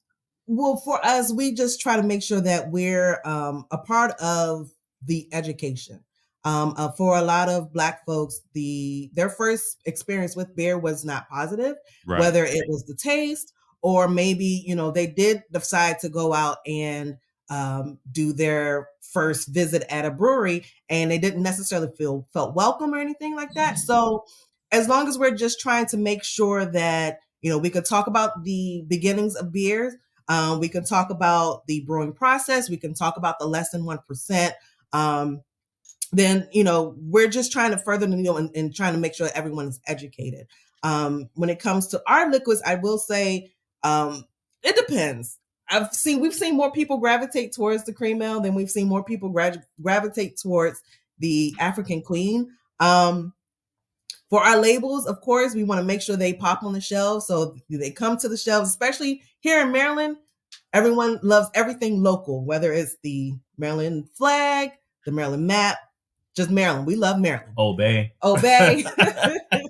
well 0.46 0.78
for 0.78 1.04
us 1.04 1.34
we 1.34 1.52
just 1.52 1.82
try 1.82 1.96
to 1.96 2.04
make 2.04 2.22
sure 2.22 2.40
that 2.40 2.70
we're 2.72 3.20
um, 3.26 3.66
a 3.72 3.78
part 3.78 4.12
of 4.22 4.70
the 5.04 5.28
education 5.34 6.00
um, 6.44 6.76
uh, 6.78 6.92
for 6.92 7.18
a 7.18 7.22
lot 7.24 7.50
of 7.50 7.74
black 7.74 8.06
folks 8.06 8.42
the 8.54 9.10
their 9.16 9.30
first 9.30 9.82
experience 9.86 10.36
with 10.36 10.56
beer 10.56 10.78
was 10.78 11.04
not 11.04 11.28
positive 11.28 11.76
Right. 12.06 12.20
whether 12.20 12.46
it 12.46 12.66
was 12.70 12.84
the 12.86 12.94
taste 12.96 13.52
or 13.82 14.08
maybe 14.08 14.64
you 14.66 14.76
know 14.76 14.92
they 14.92 15.08
did 15.08 15.42
decide 15.52 15.98
to 16.02 16.10
go 16.10 16.34
out 16.34 16.58
and 16.68 17.18
um, 17.50 17.98
do 18.12 18.34
their 18.34 18.90
first 19.02 19.48
visit 19.48 19.84
at 19.90 20.06
a 20.06 20.12
brewery 20.12 20.66
and 20.90 21.10
they 21.10 21.18
didn't 21.18 21.44
necessarily 21.44 21.90
feel 21.98 22.28
felt 22.34 22.56
welcome 22.56 22.94
or 22.94 23.00
anything 23.00 23.36
like 23.36 23.54
that. 23.54 23.78
So 23.78 24.26
as 24.72 24.88
long 24.88 25.08
as 25.08 25.18
we're 25.18 25.36
just 25.36 25.60
trying 25.60 25.86
to 25.88 25.98
make 25.98 26.24
sure 26.24 26.66
that 26.66 27.20
you 27.42 27.50
know 27.50 27.58
we 27.58 27.70
could 27.70 27.86
talk 27.86 28.08
about 28.08 28.44
the 28.44 28.84
beginnings 28.88 29.36
of 29.36 29.52
beers 29.52 29.94
um, 30.30 30.60
we 30.60 30.68
can 30.68 30.84
talk 30.84 31.10
about 31.10 31.66
the 31.68 31.82
brewing 31.86 32.14
process 32.14 32.70
we 32.70 32.78
can 32.78 32.94
talk 32.94 33.18
about 33.18 33.40
the 33.40 33.48
less 33.48 33.70
than 33.70 33.84
1% 33.84 34.52
um, 34.94 35.42
then 36.12 36.48
you 36.52 36.64
know 36.64 36.96
we're 36.98 37.30
just 37.30 37.52
trying 37.52 37.72
to 37.72 37.78
further 37.78 38.06
the 38.06 38.16
needle 38.16 38.38
and, 38.38 38.50
and 38.56 38.76
trying 38.76 38.94
to 38.94 39.00
make 39.00 39.14
sure 39.14 39.28
that 39.28 39.38
everyone 39.38 39.68
is 39.68 39.80
educated. 39.88 40.48
Um, 40.84 41.30
when 41.34 41.50
it 41.50 41.60
comes 41.60 41.88
to 41.88 42.02
our 42.08 42.30
liquids 42.30 42.62
i 42.66 42.76
will 42.76 42.98
say 42.98 43.52
um, 43.84 44.26
it 44.64 44.76
depends 44.76 45.40
i've 45.70 45.94
seen 45.94 46.20
we've 46.20 46.34
seen 46.34 46.56
more 46.56 46.72
people 46.72 46.98
gravitate 46.98 47.52
towards 47.52 47.84
the 47.84 47.94
cream 47.94 48.22
ale 48.22 48.40
than 48.40 48.54
we've 48.54 48.72
seen 48.72 48.88
more 48.88 49.04
people 49.04 49.30
gra- 49.30 49.64
gravitate 49.82 50.38
towards 50.38 50.82
the 51.20 51.54
african 51.60 52.02
queen 52.02 52.50
um, 52.80 53.34
for 54.30 54.44
our 54.44 54.58
labels, 54.58 55.06
of 55.06 55.22
course, 55.22 55.56
we 55.56 55.64
want 55.64 55.80
to 55.80 55.86
make 55.86 56.02
sure 56.02 56.18
they 56.18 56.34
pop 56.34 56.64
on 56.64 56.74
the 56.74 56.82
shelves. 56.82 57.28
So 57.28 57.56
they 57.70 57.92
come 57.92 58.18
to 58.18 58.28
the 58.28 58.38
shelves, 58.38 58.70
especially 58.70 59.22
here 59.40 59.62
in 59.62 59.72
Maryland. 59.72 60.18
Everyone 60.74 61.20
loves 61.24 61.50
everything 61.54 62.04
local, 62.04 62.44
whether 62.44 62.74
it's 62.74 62.98
the 63.04 63.34
Maryland 63.58 64.10
flag, 64.16 64.72
the 65.06 65.12
Maryland 65.12 65.48
map, 65.48 65.78
just 66.36 66.52
Maryland. 66.52 66.86
We 66.86 66.96
love 66.96 67.20
Maryland. 67.20 67.54
Obey. 67.58 68.14
Obey. 68.22 68.86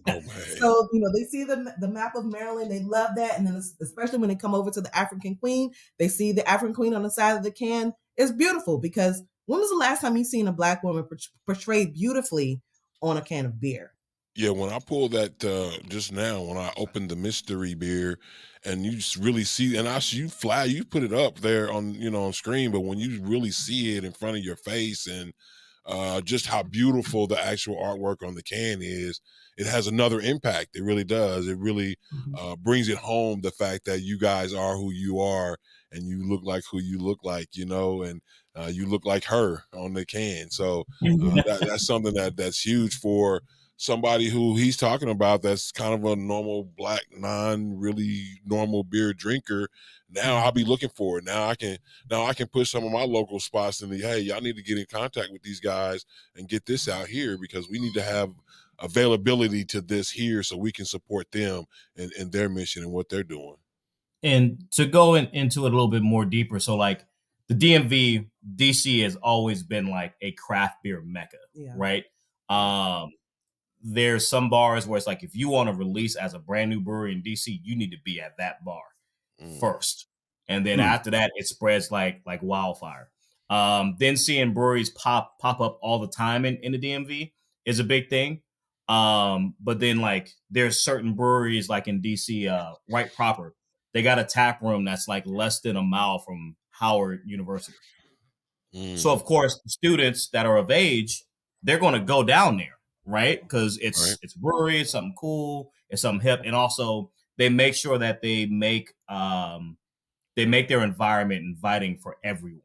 So 0.60 0.88
you 0.91 0.99
know 0.99 1.10
they 1.14 1.24
see 1.26 1.43
the 1.43 1.74
the 1.80 1.88
map 1.88 2.16
of 2.16 2.26
Maryland, 2.26 2.72
they 2.72 2.82
love 2.82 3.12
that, 3.16 3.38
and 3.38 3.47
then 3.47 3.62
especially 3.82 4.20
when 4.20 4.30
they 4.30 4.36
come 4.36 4.55
over 4.55 4.72
to 4.72 4.82
the 4.82 4.95
African 4.97 5.36
Queen, 5.36 5.72
they 5.99 6.08
see 6.08 6.32
the 6.32 6.47
African 6.47 6.76
Queen 6.76 6.93
on 6.93 7.03
the 7.03 7.12
side 7.12 7.38
of 7.38 7.43
the 7.43 7.51
can. 7.51 7.93
It's 8.16 8.32
beautiful 8.32 8.80
because 8.80 9.24
when 9.45 9.60
was 9.60 9.70
the 9.70 9.76
last 9.76 10.01
time 10.01 10.18
you 10.18 10.24
seen 10.24 10.47
a 10.47 10.53
black 10.53 10.84
woman 10.84 11.08
portrayed 11.45 11.93
beautifully 11.93 12.62
on 13.01 13.18
a 13.18 13.22
can 13.22 13.45
of 13.45 13.60
beer? 13.60 13.93
Yeah, 14.36 14.51
when 14.51 14.70
I 14.70 14.78
pulled 14.78 15.14
that 15.14 15.43
uh, 15.43 15.84
just 15.88 16.12
now, 16.12 16.43
when 16.43 16.58
I 16.58 16.72
opened 16.78 17.10
the 17.10 17.16
mystery 17.16 17.74
beer, 17.74 18.20
and 18.64 18.86
you 18.86 18.91
just 18.91 19.16
really 19.16 19.43
see, 19.43 19.78
and 19.78 19.88
I 19.88 19.99
you 20.10 20.30
fly, 20.30 20.66
you 20.66 20.84
put 20.84 21.01
it 21.01 21.12
up 21.12 21.39
there 21.39 21.72
on 21.72 21.95
you 21.95 22.12
know 22.12 22.26
on 22.26 22.34
screen, 22.34 22.70
but 22.72 22.82
when 22.82 22.99
you 22.99 23.20
really 23.24 23.49
see 23.49 23.97
it 23.97 24.03
in 24.03 24.12
front 24.12 24.38
of 24.38 24.43
your 24.43 24.55
face, 24.55 25.08
and 25.08 25.34
uh, 25.88 26.22
just 26.22 26.46
how 26.48 26.64
beautiful 26.64 27.28
the 27.28 27.44
actual 27.44 27.78
artwork 27.78 28.28
on 28.28 28.36
the 28.36 28.44
can 28.44 28.80
is, 28.82 29.22
it 29.58 29.66
has 29.66 29.88
another 29.88 30.20
impact. 30.20 30.76
It 30.76 30.84
really 30.84 31.04
does. 31.06 31.48
It 31.48 31.58
really 31.58 31.96
uh, 32.38 32.56
brings 32.58 32.90
it 32.90 32.98
home 32.98 33.42
the 33.42 33.52
fact 33.52 33.86
that 33.86 34.02
you 34.02 34.20
guys 34.20 34.54
are 34.54 34.76
who 34.76 34.92
you 34.92 35.20
are, 35.20 35.58
and 35.92 36.04
you 36.04 36.28
look 36.28 36.42
like 36.44 36.64
who 36.70 36.80
you 36.80 37.00
look 37.00 37.20
like, 37.24 37.50
you 37.54 37.66
know, 37.66 38.04
and 38.04 38.22
uh, 38.56 38.70
you 38.72 38.86
look 38.86 39.06
like 39.06 39.24
her 39.26 39.64
on 39.74 39.94
the 39.94 40.06
can. 40.06 40.50
So 40.52 40.82
uh, 40.82 41.42
that, 41.44 41.66
that's 41.68 41.88
something 41.88 42.14
that 42.16 42.36
that's 42.36 42.64
huge 42.66 43.00
for 43.00 43.42
somebody 43.78 44.28
who 44.28 44.55
he's 44.57 44.75
talking 44.75 45.09
about 45.09 45.43
that's 45.43 45.71
kind 45.71 45.93
of 45.93 46.03
a 46.03 46.15
normal 46.15 46.63
black 46.75 47.03
non 47.15 47.80
really 47.80 48.23
normal 48.45 48.84
beer 48.84 49.13
drinker 49.13 49.69
now 50.09 50.36
i'll 50.38 50.51
be 50.51 50.65
looking 50.65 50.89
for 50.89 51.19
it. 51.19 51.23
Now 51.23 51.47
i 51.47 51.55
can 51.55 51.78
now 52.09 52.25
i 52.25 52.34
can 52.34 52.47
push 52.47 52.71
some 52.71 52.84
of 52.84 52.91
my 52.91 53.03
local 53.03 53.39
spots 53.39 53.82
in 53.84 53.89
the 53.91 53.99
hey 53.99 54.19
y'all 54.19 54.41
need 54.41 54.55
to 54.55 54.63
get 54.63 54.80
in 54.80 54.86
contact 54.91 55.32
with 55.32 55.43
these 55.43 55.59
guys 55.59 56.05
and 56.36 56.49
get 56.49 56.65
this 56.65 56.89
out 56.89 57.07
here 57.07 57.38
because 57.39 57.69
we 57.69 57.78
need 57.80 57.93
to 57.93 58.01
have 58.01 58.32
availability 58.80 59.63
to 59.65 59.82
this 59.82 60.09
here 60.11 60.43
so 60.43 60.57
we 60.57 60.71
can 60.71 60.86
support 60.86 61.32
them 61.32 61.63
and, 61.95 62.11
and 62.19 62.32
their 62.32 62.49
mission 62.49 62.84
and 62.84 62.91
what 62.91 63.09
they're 63.09 63.23
doing. 63.23 63.55
And 64.23 64.65
to 64.71 64.86
go 64.86 65.15
in, 65.15 65.28
into 65.28 65.65
it 65.65 65.69
a 65.69 65.75
little 65.75 65.88
bit 65.88 66.01
more 66.03 66.25
deeper 66.25 66.59
so 66.59 66.75
like 66.75 67.05
the 67.47 67.53
dmv 67.53 68.28
dc 68.55 69.03
has 69.03 69.15
always 69.17 69.61
been 69.63 69.88
like 69.88 70.15
a 70.21 70.32
craft 70.32 70.78
beer 70.84 71.01
mecca 71.05 71.38
Yeah. 71.53 71.73
right? 71.75 72.03
Um 72.49 73.11
there's 73.94 74.28
some 74.28 74.50
bars 74.50 74.88
where 74.88 74.98
it's 74.98 75.08
like 75.08 75.24
if 75.24 75.36
you 75.36 75.50
want 75.50 75.70
to 75.70 75.76
release 75.76 76.16
as 76.16 76.34
a 76.34 76.40
brand 76.40 76.70
new 76.70 76.82
brewery 76.82 77.14
in 77.14 77.22
dc 77.24 77.46
you 77.64 77.76
need 77.76 77.92
to 77.92 77.98
be 78.04 78.20
at 78.22 78.38
that 78.38 78.64
bar 78.66 78.84
Mm. 79.40 79.60
first 79.60 80.08
and 80.48 80.66
then 80.66 80.80
Hmm. 80.80 80.82
after 80.82 81.12
that 81.12 81.32
it 81.36 81.48
spreads 81.48 81.92
like 81.92 82.22
like 82.26 82.42
wildfire 82.42 83.12
um 83.50 83.96
then 84.00 84.18
seeing 84.18 84.54
breweries 84.54 84.90
pop 84.92 85.38
pop 85.40 85.62
up 85.62 85.80
all 85.82 86.00
the 86.00 86.08
time 86.08 86.46
in, 86.46 86.58
in 86.58 86.72
the 86.72 86.80
dmv 86.80 87.32
is 87.66 87.80
a 87.80 87.84
big 87.84 88.10
thing 88.10 88.42
um 88.90 89.56
but 89.60 89.80
then 89.80 90.00
like 90.00 90.30
there's 90.50 90.80
certain 90.82 91.14
breweries 91.16 91.70
like 91.70 91.88
in 91.88 92.02
dc 92.02 92.48
uh 92.50 92.74
right 92.90 93.14
proper 93.16 93.56
they 93.94 94.02
got 94.02 94.20
a 94.20 94.24
tap 94.24 94.62
room 94.62 94.86
that's 94.86 95.08
like 95.08 95.26
less 95.26 95.62
than 95.62 95.76
a 95.76 95.84
mile 95.84 96.20
from 96.20 96.56
howard 96.72 97.22
university 97.26 97.78
Mm. 98.74 98.98
so 98.98 99.12
of 99.14 99.24
course, 99.24 99.60
students 99.68 100.30
that 100.30 100.46
are 100.46 100.58
of 100.58 100.72
age, 100.72 101.24
they're 101.64 101.80
going 101.80 101.94
to 101.94 102.00
go 102.06 102.24
down 102.24 102.58
there, 102.58 102.76
right? 103.08 103.41
Because 103.41 103.80
it's 103.80 104.01
Right. 104.12 104.20
it's 104.24 104.36
a 104.36 104.39
brewery, 104.39 104.82
it's 104.82 104.91
something 104.91 105.16
cool, 105.18 105.74
it's 105.89 106.03
something 106.03 106.22
hip, 106.28 106.41
and 106.45 106.55
also 106.55 107.12
they 107.38 107.49
make 107.49 107.76
sure 107.76 107.97
that 107.99 108.22
they 108.22 108.47
make 108.47 108.93
um 109.10 109.78
they 110.36 110.45
make 110.45 110.68
their 110.70 110.84
environment 110.84 111.41
inviting 111.43 111.97
for 111.97 112.18
everyone. 112.24 112.62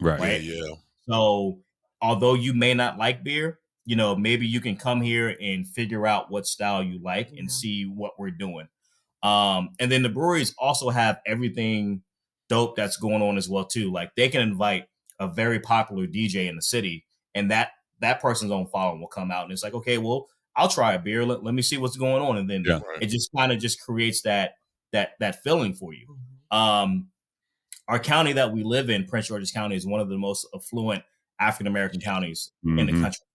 Right. 0.00 0.20
yeah 0.20 0.28
right. 0.28 0.42
yeah 0.42 0.74
So 1.08 1.60
although 2.02 2.34
you 2.34 2.54
may 2.54 2.74
not 2.74 2.98
like 2.98 3.24
beer, 3.24 3.60
you 3.86 3.96
know 3.96 4.16
maybe 4.16 4.46
you 4.46 4.60
can 4.60 4.76
come 4.76 5.02
here 5.02 5.36
and 5.40 5.68
figure 5.68 6.06
out 6.06 6.30
what 6.30 6.46
style 6.46 6.82
you 6.82 6.98
like 7.02 7.32
Yeah. 7.32 7.40
and 7.40 7.50
see 7.52 7.84
what 7.86 8.18
we're 8.18 8.30
doing. 8.32 8.68
Um, 9.22 9.70
and 9.80 9.90
then 9.90 10.02
the 10.02 10.10
breweries 10.10 10.54
also 10.58 10.90
have 10.90 11.20
everything 11.26 12.02
dope 12.48 12.76
that's 12.76 12.96
going 12.98 13.22
on 13.22 13.38
as 13.38 13.48
well 13.48 13.64
too. 13.66 13.90
Like 13.92 14.14
they 14.16 14.28
can 14.28 14.42
invite 14.42 14.86
a 15.18 15.28
very 15.28 15.60
popular 15.60 16.06
DJ 16.06 16.48
in 16.48 16.56
the 16.56 16.62
city, 16.62 17.06
and 17.34 17.50
that 17.50 17.70
that 18.00 18.20
person's 18.20 18.50
own 18.52 18.66
following 18.66 19.00
will 19.00 19.08
come 19.08 19.30
out 19.30 19.44
and 19.44 19.52
it's 19.52 19.62
like, 19.62 19.74
okay, 19.74 19.98
well, 19.98 20.28
I'll 20.56 20.68
try 20.68 20.94
a 20.94 20.98
beer. 20.98 21.24
Let, 21.24 21.42
let 21.42 21.54
me 21.54 21.62
see 21.62 21.78
what's 21.78 21.96
going 21.96 22.22
on, 22.22 22.36
and 22.36 22.48
then 22.48 22.64
Yeah. 22.66 22.74
Right. 22.86 23.02
it 23.02 23.06
just 23.06 23.30
kind 23.36 23.52
of 23.52 23.58
just 23.58 23.80
creates 23.80 24.22
that 24.22 24.54
that 24.92 25.12
that 25.20 25.42
feeling 25.42 25.74
for 25.74 25.92
you. 25.92 26.06
Mhm. 26.52 26.56
Um, 26.56 27.08
our 27.88 27.98
county 27.98 28.32
that 28.34 28.52
we 28.52 28.62
live 28.62 28.88
in, 28.90 29.04
Prince 29.06 29.28
George's 29.28 29.50
County, 29.52 29.76
is 29.76 29.86
one 29.86 30.00
of 30.00 30.08
the 30.08 30.16
most 30.18 30.46
affluent 30.54 31.02
African 31.40 31.66
American 31.66 32.00
counties 32.00 32.52
in 32.64 32.76
the 32.76 32.92
Mhm. 32.92 33.00
country. 33.02 33.26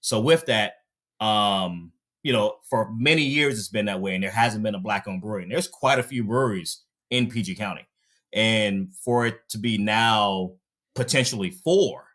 So 0.00 0.20
with 0.20 0.46
that, 0.46 0.74
um, 1.20 1.92
you 2.24 2.32
know, 2.32 2.58
for 2.68 2.90
many 2.94 3.22
years 3.22 3.58
it's 3.58 3.68
been 3.68 3.86
that 3.86 4.00
way, 4.00 4.14
and 4.14 4.24
there 4.24 4.30
hasn't 4.30 4.62
been 4.64 4.74
a 4.74 4.80
black 4.80 5.06
owned 5.06 5.22
brewery. 5.22 5.44
And 5.44 5.52
there's 5.52 5.68
quite 5.68 5.98
a 5.98 6.02
few 6.02 6.24
breweries 6.24 6.82
in 7.10 7.30
PG 7.30 7.54
County, 7.54 7.86
and 8.32 8.94
for 8.96 9.26
it 9.26 9.48
to 9.50 9.58
be 9.58 9.78
now 9.78 10.56
potentially 10.94 11.50
four, 11.50 12.08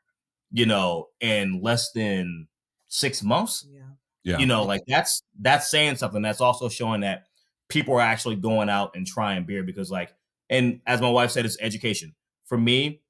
you 0.52 0.66
know, 0.66 1.10
in 1.22 1.62
less 1.62 1.92
than 1.92 2.48
six 2.88 3.22
months, 3.24 3.66
Yeah. 3.70 3.82
Yeah. 4.24 4.38
you 4.40 4.46
know, 4.46 4.64
like 4.64 4.82
that's 4.88 5.24
that's 5.40 5.70
saying 5.70 5.96
something. 5.98 6.22
That's 6.22 6.42
also 6.42 6.70
showing 6.70 7.02
that 7.02 7.26
people 7.70 7.94
are 7.96 8.02
actually 8.02 8.36
going 8.36 8.70
out 8.70 8.96
and 8.96 9.06
trying 9.06 9.46
beer 9.46 9.64
because, 9.64 9.92
like, 9.92 10.14
and 10.50 10.82
as 10.88 11.02
my 11.02 11.10
wife 11.10 11.32
said, 11.32 11.46
it's 11.46 11.58
education. 11.62 12.16
For 12.46 12.58
me, 12.58 13.02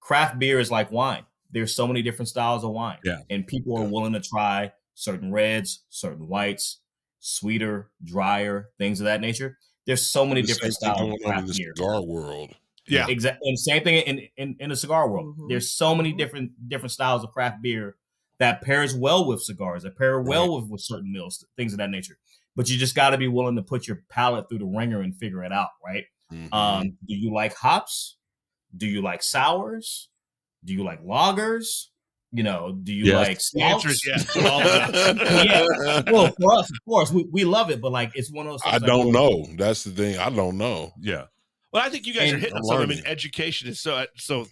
craft 0.00 0.38
beer 0.38 0.60
is 0.60 0.70
like 0.70 0.90
wine. 0.92 1.24
There's 1.50 1.74
so 1.74 1.86
many 1.86 2.02
different 2.02 2.28
styles 2.28 2.64
of 2.64 2.70
wine, 2.70 2.98
Yeah. 3.04 3.18
and 3.30 3.46
people 3.46 3.76
are 3.76 3.84
Yeah. 3.84 3.90
willing 3.90 4.12
to 4.14 4.20
try 4.20 4.72
certain 4.94 5.32
reds, 5.32 5.84
certain 5.88 6.28
whites, 6.28 6.80
sweeter, 7.20 7.90
drier, 8.02 8.70
things 8.78 9.00
of 9.00 9.04
that 9.04 9.20
nature. 9.20 9.58
There's 9.86 10.06
so 10.06 10.24
many 10.24 10.40
The 10.42 10.46
different 10.48 10.74
styles 10.74 11.00
of 11.00 11.06
on 11.08 11.12
in 11.12 11.18
craft 11.18 11.46
the 11.48 11.54
beer. 11.54 11.72
cigar 11.76 12.02
world 12.02 12.54
Yeah. 12.86 13.06
Exactly. 13.08 13.48
And 13.48 13.58
same 13.58 13.82
thing 13.82 13.94
in, 14.06 14.28
in 14.36 14.56
in 14.60 14.68
the 14.70 14.76
cigar 14.76 15.08
world. 15.08 15.36
Mhm. 15.38 15.48
There's 15.48 15.72
so 15.72 15.94
many 15.94 16.12
Mhm. 16.12 16.18
different 16.18 16.68
different 16.68 16.92
styles 16.92 17.24
of 17.24 17.30
craft 17.32 17.62
beer 17.62 17.96
that 18.38 18.62
pairs 18.62 18.94
well 18.94 19.26
with 19.26 19.40
cigars, 19.42 19.84
that 19.84 19.96
pair 19.96 20.20
well 20.20 20.60
with, 20.60 20.68
with 20.70 20.80
certain 20.80 21.12
meals, 21.12 21.44
things 21.56 21.72
of 21.72 21.78
that 21.78 21.90
nature. 21.90 22.18
But 22.56 22.68
you 22.68 22.76
just 22.78 22.94
got 22.94 23.10
to 23.10 23.18
be 23.18 23.28
willing 23.28 23.56
to 23.56 23.62
put 23.62 23.86
your 23.86 24.02
palate 24.08 24.48
through 24.48 24.58
the 24.58 24.66
ringer 24.66 25.00
and 25.00 25.16
figure 25.16 25.42
it 25.44 25.52
out, 25.52 25.68
right? 25.84 26.04
Mhm. 26.32 26.52
Um, 26.52 26.82
do 27.06 27.14
you 27.14 27.32
like 27.32 27.54
hops? 27.54 28.16
Do 28.76 28.86
you 28.86 29.02
like 29.02 29.22
sours? 29.22 30.08
Do 30.64 30.72
you 30.74 30.82
like 30.84 31.02
lagers? 31.04 31.86
You 32.32 32.42
know, 32.42 32.72
do 32.82 32.92
you 32.92 33.04
Yes. 33.04 33.28
like 33.28 33.36
The 33.38 33.42
stouts? 33.42 34.06
yes. 34.06 34.36
All 34.36 34.60
of 34.60 34.64
that. 34.92 35.16
yeah. 36.06 36.12
Well, 36.12 36.34
for 36.40 36.52
us, 36.54 36.68
of 36.70 36.76
course, 36.84 37.12
we, 37.12 37.24
we 37.30 37.44
love 37.44 37.70
it, 37.70 37.80
but 37.80 37.92
like 37.92 38.10
it's 38.16 38.32
one 38.32 38.46
of 38.46 38.52
those. 38.54 38.60
I 38.64 38.72
things 38.72 38.82
like, 38.82 38.88
don't 38.88 39.12
well, 39.12 39.30
know. 39.30 39.46
That's 39.56 39.84
the 39.84 39.92
thing. 39.92 40.18
I 40.18 40.30
don't 40.30 40.58
know. 40.58 40.92
Yeah. 41.00 41.26
Well, 41.74 41.82
I 41.84 41.90
think 41.90 42.06
you 42.06 42.14
guys 42.14 42.30
And 42.32 42.36
are 42.36 42.38
hitting 42.40 42.56
on 42.56 42.64
something. 42.64 42.88
I 42.90 42.94
mean, 42.94 43.02
education 43.04 43.68
is 43.68 43.80
so 43.80 43.96
uh, 43.96 44.06
so 44.16 44.46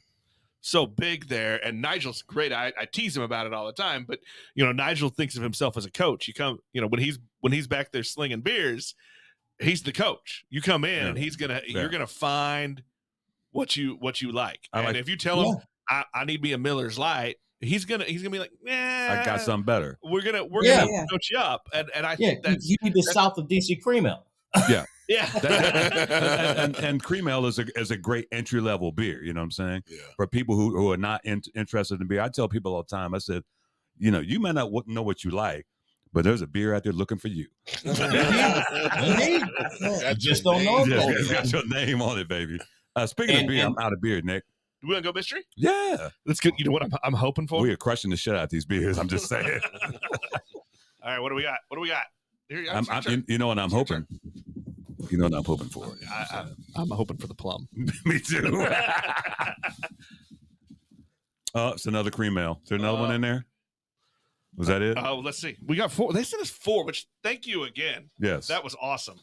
so 0.61 0.87
big 0.87 1.29
there, 1.29 1.65
and 1.65 1.81
Nigel's 1.81 2.21
great. 2.23 2.53
I, 2.53 2.73
I 2.79 2.85
tease 2.85 3.17
him 3.17 3.23
about 3.23 3.47
it 3.47 3.55
all 3.55 3.65
the 3.67 3.73
time, 3.73 4.05
but 4.07 4.19
you 4.57 4.65
know, 4.65 4.73
Nigel 4.73 5.09
thinks 5.09 5.37
of 5.37 5.43
himself 5.43 5.77
as 5.77 5.85
a 5.87 5.91
coach. 5.91 6.27
You 6.29 6.35
come, 6.35 6.59
you 6.73 6.81
know, 6.81 6.89
when 6.89 7.01
he's 7.01 7.19
when 7.41 7.53
he's 7.53 7.67
back 7.69 7.93
there 7.93 8.03
slinging 8.03 8.41
beers, 8.41 8.95
he's 9.61 9.83
the 9.83 9.93
coach. 9.93 10.45
You 10.51 10.61
come 10.61 10.85
in, 10.85 10.91
Yeah. 11.03 11.09
and 11.11 11.17
he's 11.19 11.37
gonna 11.37 11.63
Yeah. 11.67 11.81
you're 11.81 11.89
gonna 11.91 12.07
find 12.09 12.83
what 13.53 13.77
you 13.77 13.95
what 14.01 14.21
you 14.21 14.33
like. 14.33 14.69
I 14.73 14.79
and 14.81 14.87
like- 14.89 14.97
if 14.97 15.09
you 15.09 15.17
tell 15.17 15.43
him 15.53 15.59
I, 15.89 16.05
I 16.15 16.25
need 16.25 16.43
me 16.43 16.53
a 16.53 16.59
Miller's 16.59 16.99
Light, 16.99 17.37
he's 17.61 17.85
gonna 17.85 18.05
he's 18.05 18.23
gonna 18.23 18.31
be 18.33 18.39
like, 18.41 18.53
nah, 18.63 18.73
I 18.73 19.23
got 19.25 19.41
something 19.41 19.65
better. 19.65 19.97
We're 20.03 20.23
gonna 20.23 20.45
we're 20.45 20.65
Yeah. 20.65 20.81
gonna 20.81 20.93
Yeah. 20.93 21.05
coach 21.11 21.29
you 21.31 21.39
up, 21.39 21.69
and 21.73 21.89
and 21.95 22.05
I 22.05 22.17
Yeah, 22.19 22.31
think 22.31 22.43
that's 22.43 22.69
you 22.69 22.77
need 22.83 22.95
the 22.95 23.03
south 23.03 23.39
of 23.39 23.47
DC 23.47 23.81
cream 23.81 24.07
ale. 24.07 24.27
yeah. 24.69 24.87
That- 25.43 25.93
and, 25.97 26.77
and, 26.77 26.85
and 26.85 27.03
cream 27.03 27.29
ale 27.29 27.47
is 27.47 27.59
a 27.59 27.65
is 27.79 27.91
a 27.91 27.97
great 27.97 28.27
entry 28.33 28.61
level 28.61 28.93
beer. 28.93 29.23
You 29.25 29.33
know 29.33 29.41
what 29.41 29.45
I'm 29.47 29.51
saying? 29.51 29.83
Yeah. 29.89 29.99
For 30.17 30.27
people 30.27 30.55
who, 30.57 30.71
who 30.77 30.91
are 30.93 30.97
not 30.97 31.21
in, 31.25 31.43
interested 31.55 32.01
in 32.01 32.07
beer, 32.07 32.21
I 32.21 32.29
tell 32.29 32.49
people 32.49 32.75
all 32.75 32.83
the 32.83 32.89
time. 32.97 33.15
I 33.15 33.19
said, 33.19 33.43
you 33.99 34.11
know, 34.11 34.21
you 34.21 34.41
may 34.41 34.53
not 34.53 34.65
w- 34.73 34.83
know 34.87 35.03
what 35.03 35.25
you 35.25 35.31
like, 35.31 35.67
but 36.13 36.25
there's 36.25 36.43
a 36.43 36.47
beer 36.47 36.75
out 36.75 36.85
there 36.85 36.93
looking 36.93 37.19
for 37.19 37.29
you. 37.29 37.47
Indeed. 37.85 39.43
Got 39.81 40.19
just 40.19 40.45
don't 40.45 40.65
know 40.65 40.85
name 40.85 40.93
it, 40.93 40.99
on 40.99 41.07
though. 41.07 41.09
It's 41.11 41.31
it. 41.31 41.33
got 41.33 41.53
your 41.53 41.67
name 41.69 42.03
on 42.03 42.19
it, 42.19 42.29
baby. 42.29 42.59
Uh, 42.97 43.07
speaking 43.07 43.37
And- 43.37 43.45
of 43.45 43.49
beer, 43.49 43.67
and- 43.67 43.75
I'm 43.79 43.85
out 43.85 43.93
of 43.93 44.01
beer, 44.01 44.21
Nick. 44.23 44.45
Do 44.81 44.89
we 44.89 44.95
want 44.95 45.05
to 45.05 45.13
go 45.13 45.15
mystery? 45.17 45.45
Yeah, 45.57 46.09
Let's 46.27 46.41
get. 46.41 46.59
You 46.59 46.65
know 46.65 46.73
what 46.73 46.83
I'm, 46.83 46.91
I'm 47.05 47.13
hoping 47.15 47.47
for. 47.47 47.61
we 47.63 47.71
are 47.71 47.77
crushing 47.77 48.11
the 48.11 48.17
shit 48.17 48.35
out 48.35 48.43
of 48.45 48.51
these 48.51 48.65
beers. 48.65 48.99
I'm 48.99 49.07
just 49.09 49.29
saying. 49.29 49.61
All 51.05 51.11
right, 51.11 51.21
what 51.21 51.29
do 51.29 51.37
we 51.37 51.43
got? 51.45 51.59
What 51.69 51.77
do 51.77 51.81
we 51.83 51.89
got? 51.89 52.03
Here, 52.49 52.67
I'm, 52.71 52.85
I'm, 52.91 53.03
you, 53.09 53.23
you 53.29 53.39
know 53.39 53.47
what 53.47 53.61
I'm 53.61 53.67
It's 53.67 53.73
your 53.75 53.79
hoping. 53.79 54.07
You 55.13 55.19
know 55.19 55.25
what 55.25 55.35
I'm 55.35 55.45
hoping 55.45 55.69
for. 55.69 55.85
I, 56.11 56.27
I, 56.31 56.47
I'm 56.77 56.89
hoping 56.89 57.19
for 57.19 57.27
the 57.27 57.35
plum. 57.35 57.69
Me 58.07 58.19
too. 58.19 58.67
oh, 61.55 61.69
it's 61.69 61.85
another 61.87 62.11
cream 62.11 62.39
ale. 62.39 62.61
Is 62.63 62.71
there 62.71 62.79
another 62.79 62.99
one 62.99 63.11
Uh, 63.11 63.15
in 63.15 63.21
there? 63.21 63.45
Was 64.57 64.69
that 64.69 64.81
it? 64.81 64.97
Oh, 64.99 65.19
let's 65.19 65.39
see. 65.39 65.57
We 65.67 65.77
got 65.77 65.93
four. 65.93 66.13
They 66.15 66.23
sent 66.25 66.41
us 66.43 66.49
four, 66.51 66.85
which 66.87 67.07
thank 67.23 67.47
you 67.47 67.65
again. 67.65 68.09
yes. 68.19 68.47
That 68.49 68.65
was 68.65 68.75
awesome. 68.81 69.19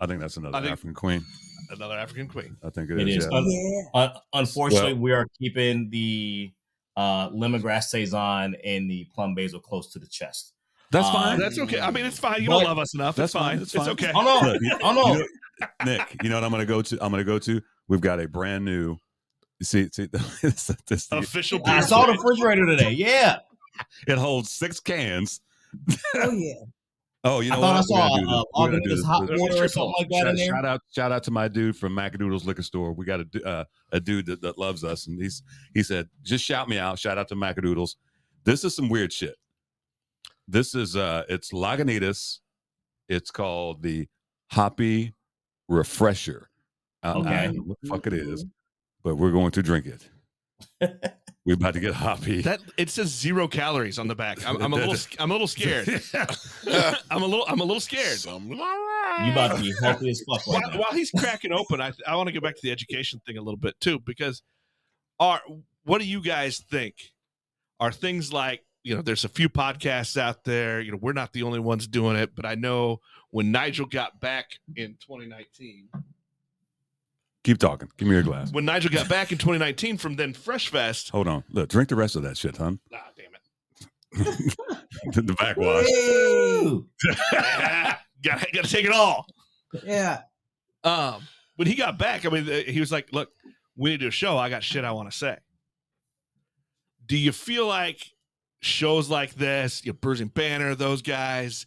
I 0.00 0.06
think 0.06 0.20
that's 0.20 0.36
another 0.36 0.60
think- 0.60 0.72
African 0.72 0.94
queen. 0.94 1.24
Another 1.70 1.94
African 1.94 2.28
queen. 2.28 2.56
I 2.62 2.70
think 2.70 2.90
it 2.90 3.00
It 3.00 3.08
is. 3.08 3.24
is. 3.24 3.28
yeah. 3.30 3.36
Un- 3.38 3.50
Yeah. 3.50 3.82
Un- 3.94 4.12
unfortunately, 4.34 4.92
Well- 4.92 5.02
we 5.02 5.12
are 5.12 5.26
keeping 5.40 5.90
the 5.90 6.52
uh, 6.96 7.30
lemongrass 7.30 7.84
saison 7.84 8.54
and 8.64 8.88
the 8.88 9.08
plum 9.14 9.34
basil 9.34 9.58
close 9.60 9.90
to 9.94 9.98
the 9.98 10.06
chest. 10.06 10.52
That's 10.94 11.08
Uh, 11.08 11.12
fine. 11.12 11.38
That's 11.38 11.58
okay. 11.58 11.80
I 11.80 11.90
mean, 11.90 12.06
it's 12.06 12.18
fine. 12.18 12.40
You 12.42 12.48
But- 12.48 12.60
don't 12.60 12.64
love 12.68 12.78
us 12.78 12.94
enough. 12.94 13.16
That's 13.16 13.34
it's 13.34 13.38
fine. 13.38 13.54
fine. 13.56 13.62
It's, 13.62 13.74
It's 13.74 13.84
fine. 13.84 13.92
okay. 13.92 14.12
Oh 14.14 14.22
no! 14.22 14.48
Look, 14.52 14.62
you- 14.62 14.78
Oh 14.82 14.92
no! 14.92 15.12
you 15.14 15.18
know- 15.18 15.66
Nick, 15.84 16.16
you 16.22 16.28
know 16.28 16.36
what 16.36 16.44
I'm 16.44 16.50
gonna 16.50 16.66
go 16.66 16.82
to? 16.82 16.98
I'm 17.04 17.10
gonna 17.10 17.24
go 17.24 17.38
to. 17.38 17.60
We've 17.88 18.00
got 18.00 18.20
a 18.20 18.28
brand 18.28 18.64
new. 18.64 18.96
You 19.60 19.64
see, 19.66 19.88
see 19.92 20.08
this, 20.42 20.70
this, 20.88 21.08
Official 21.12 21.60
I 21.66 21.78
beer. 21.78 21.82
saw 21.88 22.06
the 22.06 22.12
refrigerator 22.12 22.66
today. 22.66 22.90
Yeah, 22.92 23.38
it 24.08 24.18
holds 24.18 24.50
six 24.50 24.80
cans. 24.80 25.40
Oh 26.14 26.30
yeah. 26.32 26.54
Oh, 27.26 27.40
you 27.40 27.48
know 27.48 27.56
I 27.56 27.60
thought 27.60 27.72
I 27.72 27.78
what? 27.78 27.84
Saw 27.86 28.08
gonna 28.08 28.20
do 28.20 28.28
uh, 28.28 28.36
this. 28.36 28.46
Gonna 28.54 28.80
do 28.82 28.88
this. 28.96 29.04
hot 29.06 29.26
This- 29.26 29.40
water 29.40 29.64
or 29.64 29.68
something 29.68 29.94
like 29.98 30.08
that 30.10 30.26
in 30.26 30.26
shout, 30.26 30.36
there. 30.36 30.46
shout 30.48 30.64
out, 30.66 30.80
shout 30.94 31.10
out 31.12 31.22
to 31.22 31.30
my 31.30 31.48
dude 31.48 31.74
from 31.74 31.94
Macadoodle's 31.94 32.44
Liquor 32.44 32.62
Store. 32.62 32.92
We 32.92 33.06
got 33.06 33.20
a 33.20 33.46
uh, 33.48 33.64
a 33.92 33.98
dude 34.00 34.26
that, 34.26 34.42
that 34.42 34.58
loves 34.58 34.84
us, 34.84 35.06
and 35.06 35.18
he's 35.18 35.42
he 35.72 35.82
said, 35.82 36.10
just 36.22 36.44
shout 36.44 36.68
me 36.68 36.76
out. 36.78 36.98
Shout 36.98 37.16
out 37.16 37.28
to 37.28 37.34
Macadoodles. 37.34 37.92
This 38.44 38.62
is 38.62 38.76
some 38.76 38.90
weird 38.90 39.10
shit. 39.10 39.36
This 40.48 40.74
is 40.74 40.96
uh, 40.96 41.24
it's 41.28 41.52
Lagunitas. 41.52 42.38
It's 43.08 43.30
called 43.30 43.82
the 43.82 44.06
Hoppy 44.50 45.14
Refresher. 45.68 46.50
I- 47.02 47.10
I 47.10 47.12
Okay. 47.14 47.44
don't 47.46 47.56
know 47.56 47.62
what 47.62 47.78
the 47.82 47.88
fuck 47.88 48.06
it 48.06 48.12
is, 48.14 48.44
but 49.02 49.16
we're 49.16 49.30
going 49.32 49.50
to 49.52 49.62
drink 49.62 49.86
it. 49.86 50.08
we're 51.44 51.54
about 51.54 51.74
to 51.74 51.80
get 51.80 51.94
hoppy. 51.94 52.42
That 52.42 52.60
it 52.76 52.90
says 52.90 53.08
zero 53.08 53.48
calories 53.48 53.98
on 53.98 54.06
the 54.08 54.14
back. 54.14 54.46
I'm, 54.46 54.60
I'm 54.62 54.72
a 54.72 54.76
little. 54.76 54.96
I'm 55.18 55.30
a 55.30 55.34
little 55.34 55.46
scared. 55.46 55.88
I'm 57.10 57.22
a 57.22 57.26
little. 57.26 57.44
I'm 57.48 57.60
a 57.60 57.64
little 57.64 57.80
scared. 57.80 58.18
You 58.24 59.32
about 59.32 59.56
to 59.56 59.62
be 59.62 59.74
healthy 59.80 60.10
as 60.10 60.22
fuck 60.28 60.46
right 60.46 60.62
While, 60.70 60.78
while 60.80 60.92
he's 60.92 61.10
cracking 61.10 61.52
open, 61.52 61.80
I 61.80 61.92
I 62.06 62.16
want 62.16 62.28
to 62.28 62.32
go 62.32 62.40
back 62.40 62.54
to 62.56 62.60
the 62.62 62.70
education 62.72 63.20
thing 63.26 63.36
a 63.38 63.42
little 63.42 63.58
bit 63.58 63.78
too, 63.80 63.98
because 64.00 64.42
are 65.20 65.40
what 65.84 66.00
do 66.00 66.06
you 66.06 66.22
guys 66.22 66.58
think? 66.70 66.94
Are 67.80 67.92
things 67.92 68.32
like 68.32 68.64
you 68.84 68.94
know? 68.94 69.02
There's 69.02 69.24
a 69.24 69.28
few 69.28 69.48
podcasts 69.48 70.16
out 70.16 70.44
there. 70.44 70.80
You 70.80 70.92
know, 70.92 70.98
we're 71.00 71.12
not 71.12 71.32
the 71.32 71.42
only 71.42 71.58
ones 71.58 71.88
doing 71.88 72.14
it, 72.16 72.36
but 72.36 72.46
I 72.46 72.54
know 72.54 73.00
when 73.30 73.50
Nigel 73.50 73.86
got 73.86 74.20
back 74.20 74.52
in 74.76 74.92
2019, 75.00 75.88
Keep 77.42 77.58
talking. 77.58 77.88
Give 77.98 78.08
me 78.08 78.14
your 78.14 78.22
glass. 78.22 78.50
when 78.52 78.64
Nigel 78.64 78.90
got 78.90 79.06
back 79.06 79.30
in 79.30 79.36
2019 79.36 79.98
from 79.98 80.16
then 80.16 80.32
Fresh 80.32 80.68
Fest. 80.68 81.10
Hold 81.10 81.28
on. 81.28 81.44
Look, 81.50 81.68
drink 81.68 81.90
the 81.90 81.96
rest 81.96 82.16
of 82.16 82.22
that 82.22 82.38
shit, 82.38 82.56
hon. 82.56 82.78
Ah, 82.94 83.10
damn 83.16 84.24
it. 84.24 84.56
the 85.26 85.34
backwash. 85.34 85.84
Hey. 85.86 86.80
Got 88.24 88.46
got 88.54 88.64
to 88.64 88.70
take 88.70 88.86
it 88.86 88.92
all. 88.92 89.26
Yeah. 89.84 90.22
Um, 90.82 91.20
when 91.56 91.68
he 91.68 91.74
got 91.74 91.98
back, 91.98 92.24
I 92.24 92.30
mean, 92.30 92.48
uh, 92.48 92.60
he 92.66 92.80
was 92.80 92.90
like, 92.90 93.12
"Look, 93.12 93.28
we 93.76 93.90
need 93.90 93.98
to 93.98 94.04
do 94.04 94.08
a 94.08 94.10
show. 94.10 94.38
I 94.38 94.48
got 94.48 94.62
shit 94.62 94.82
I 94.82 94.92
want 94.92 95.10
to 95.10 95.16
say." 95.16 95.36
Do 97.04 97.18
you 97.18 97.32
feel 97.32 97.66
like 97.66 98.13
shows 98.64 99.10
like 99.10 99.34
this, 99.34 99.84
your 99.84 99.94
Bruising 99.94 100.28
Banner, 100.28 100.74
those 100.74 101.02
guys, 101.02 101.66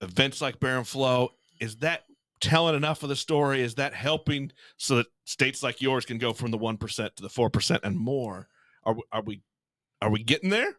events 0.00 0.42
like 0.42 0.60
Barrel 0.60 0.78
and 0.78 0.88
Flow, 0.88 1.30
is 1.60 1.76
that 1.76 2.04
telling 2.40 2.74
enough 2.74 3.02
of 3.02 3.08
the 3.08 3.16
story? 3.16 3.62
Is 3.62 3.76
that 3.76 3.94
helping 3.94 4.50
so 4.76 4.96
that 4.96 5.06
states 5.24 5.62
like 5.62 5.80
yours 5.80 6.04
can 6.04 6.18
go 6.18 6.32
from 6.32 6.50
the 6.50 6.58
one 6.58 6.76
percent 6.76 7.14
to 7.16 7.22
the 7.22 7.28
four 7.28 7.48
percent 7.48 7.84
and 7.84 7.96
more? 7.96 8.48
Are 8.84 8.96
are 9.12 9.22
we 9.22 9.42
are 10.02 10.10
we 10.10 10.22
getting 10.22 10.50
there? 10.50 10.76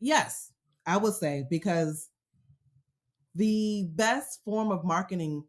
Yes, 0.00 0.52
I 0.86 0.96
would 0.96 1.14
say 1.14 1.44
because 1.50 2.08
the 3.34 3.88
best 3.90 4.40
form 4.44 4.70
of 4.70 4.84
marketing, 4.84 5.44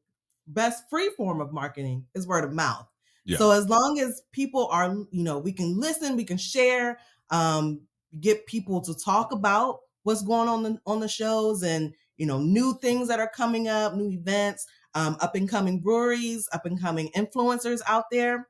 best 0.47 0.89
free 0.89 1.11
form 1.15 1.41
of 1.41 1.53
marketing 1.53 2.05
is 2.15 2.27
word 2.27 2.43
of 2.43 2.53
mouth. 2.53 2.88
So 3.37 3.51
as 3.51 3.67
long 3.67 3.99
as 3.99 4.21
people 4.31 4.67
are, 4.71 4.95
you 5.11 5.23
know, 5.23 5.37
we 5.39 5.51
can 5.53 5.79
listen, 5.79 6.15
we 6.15 6.23
can 6.23 6.37
share, 6.37 6.99
um, 7.29 7.81
get 8.19 8.45
people 8.45 8.81
to 8.81 8.93
talk 8.95 9.31
about 9.31 9.79
what's 10.03 10.21
going 10.23 10.49
on 10.49 10.63
the, 10.63 10.79
on 10.85 10.99
the 10.99 11.07
shows 11.07 11.61
and 11.63 11.93
you 12.17 12.25
know 12.25 12.39
new 12.39 12.77
things 12.81 13.07
that 13.07 13.19
are 13.19 13.29
coming 13.29 13.67
up, 13.67 13.95
new 13.95 14.09
events, 14.09 14.65
um, 14.95 15.17
up 15.21 15.35
and 15.35 15.49
coming 15.49 15.79
breweries, 15.79 16.47
up 16.51 16.65
and 16.65 16.79
coming 16.81 17.09
influencers 17.15 17.81
out 17.87 18.05
there. 18.11 18.47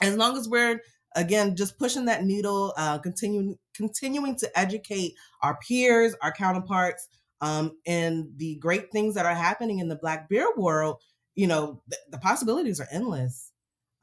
As 0.00 0.16
long 0.16 0.36
as 0.36 0.48
we're 0.48 0.80
again 1.16 1.56
just 1.56 1.78
pushing 1.78 2.06
that 2.06 2.24
needle, 2.24 2.72
uh, 2.76 2.98
continuing 2.98 3.58
continuing 3.74 4.36
to 4.36 4.58
educate 4.58 5.14
our 5.42 5.58
peers, 5.66 6.14
our 6.22 6.32
counterparts, 6.32 7.08
um, 7.40 7.76
and 7.86 8.28
the 8.36 8.56
great 8.56 8.90
things 8.90 9.14
that 9.14 9.26
are 9.26 9.34
happening 9.34 9.80
in 9.80 9.88
the 9.88 9.96
black 9.96 10.28
beer 10.28 10.48
world, 10.56 11.02
you 11.34 11.46
know, 11.46 11.82
th- 11.90 12.00
the 12.10 12.18
possibilities 12.18 12.80
are 12.80 12.88
endless. 12.90 13.50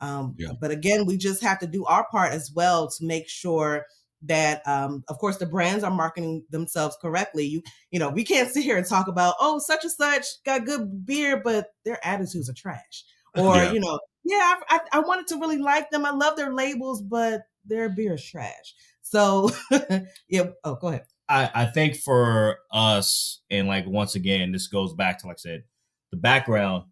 Um, 0.02 0.36
Yeah. 0.38 0.50
But 0.60 0.72
again, 0.72 1.06
we 1.06 1.18
just 1.18 1.42
have 1.44 1.60
to 1.60 1.68
do 1.68 1.86
our 1.86 2.08
part 2.12 2.34
as 2.34 2.52
well 2.54 2.90
to 2.90 3.06
make 3.06 3.30
sure 3.30 3.86
that, 4.24 4.62
um, 4.68 5.04
of 5.08 5.18
course, 5.18 5.38
the 5.38 5.46
brands 5.46 5.84
are 5.84 5.92
marketing 5.92 6.44
themselves 6.50 6.98
correctly. 7.02 7.46
You, 7.46 7.62
you 7.92 8.00
know, 8.00 8.10
we 8.10 8.24
can't 8.24 8.50
sit 8.50 8.64
here 8.64 8.78
and 8.78 8.86
talk 8.86 9.08
about, 9.08 9.36
oh, 9.40 9.60
such 9.60 9.84
and 9.84 9.92
such 9.92 10.26
got 10.46 10.66
good 10.66 11.06
beer, 11.06 11.42
but 11.44 11.68
their 11.86 12.00
attitudes 12.06 12.50
are 12.50 12.54
trash, 12.54 13.04
or 13.36 13.56
Yeah. 13.56 13.72
you 13.72 13.80
know, 13.80 14.00
yeah, 14.24 14.56
I, 14.70 14.76
I, 14.94 14.98
I 14.98 15.00
wanted 15.00 15.28
to 15.28 15.38
really 15.40 15.58
like 15.58 15.90
them. 15.90 16.06
I 16.06 16.12
love 16.12 16.36
their 16.36 16.54
labels, 16.54 17.02
but 17.02 17.42
their 17.66 17.90
beer 17.90 18.14
is 18.14 18.24
trash. 18.24 18.76
So, 19.02 19.50
yeah. 20.30 20.50
Oh, 20.64 20.76
go 20.76 20.90
ahead. 20.90 21.06
I, 21.28 21.50
I 21.54 21.66
think 21.66 21.96
for 21.96 22.58
us, 22.72 23.42
and 23.50 23.68
like 23.68 23.86
once 23.88 24.16
again, 24.16 24.52
this 24.52 24.68
goes 24.68 24.94
back 24.94 25.20
to 25.20 25.28
like 25.28 25.38
I 25.40 25.42
said, 25.42 25.64
the 26.12 26.18
background. 26.18 26.86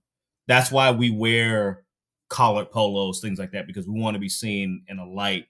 That's 0.48 0.72
why 0.72 0.92
we 0.92 1.12
wear 1.12 1.84
collared 2.30 2.72
polos, 2.72 3.20
things 3.20 3.40
like 3.40 3.52
that, 3.52 3.68
because 3.68 3.88
we 3.88 4.00
want 4.00 4.16
to 4.16 4.20
be 4.20 4.30
seen 4.30 4.84
in 4.88 5.00
a 5.00 5.06
light 5.06 5.46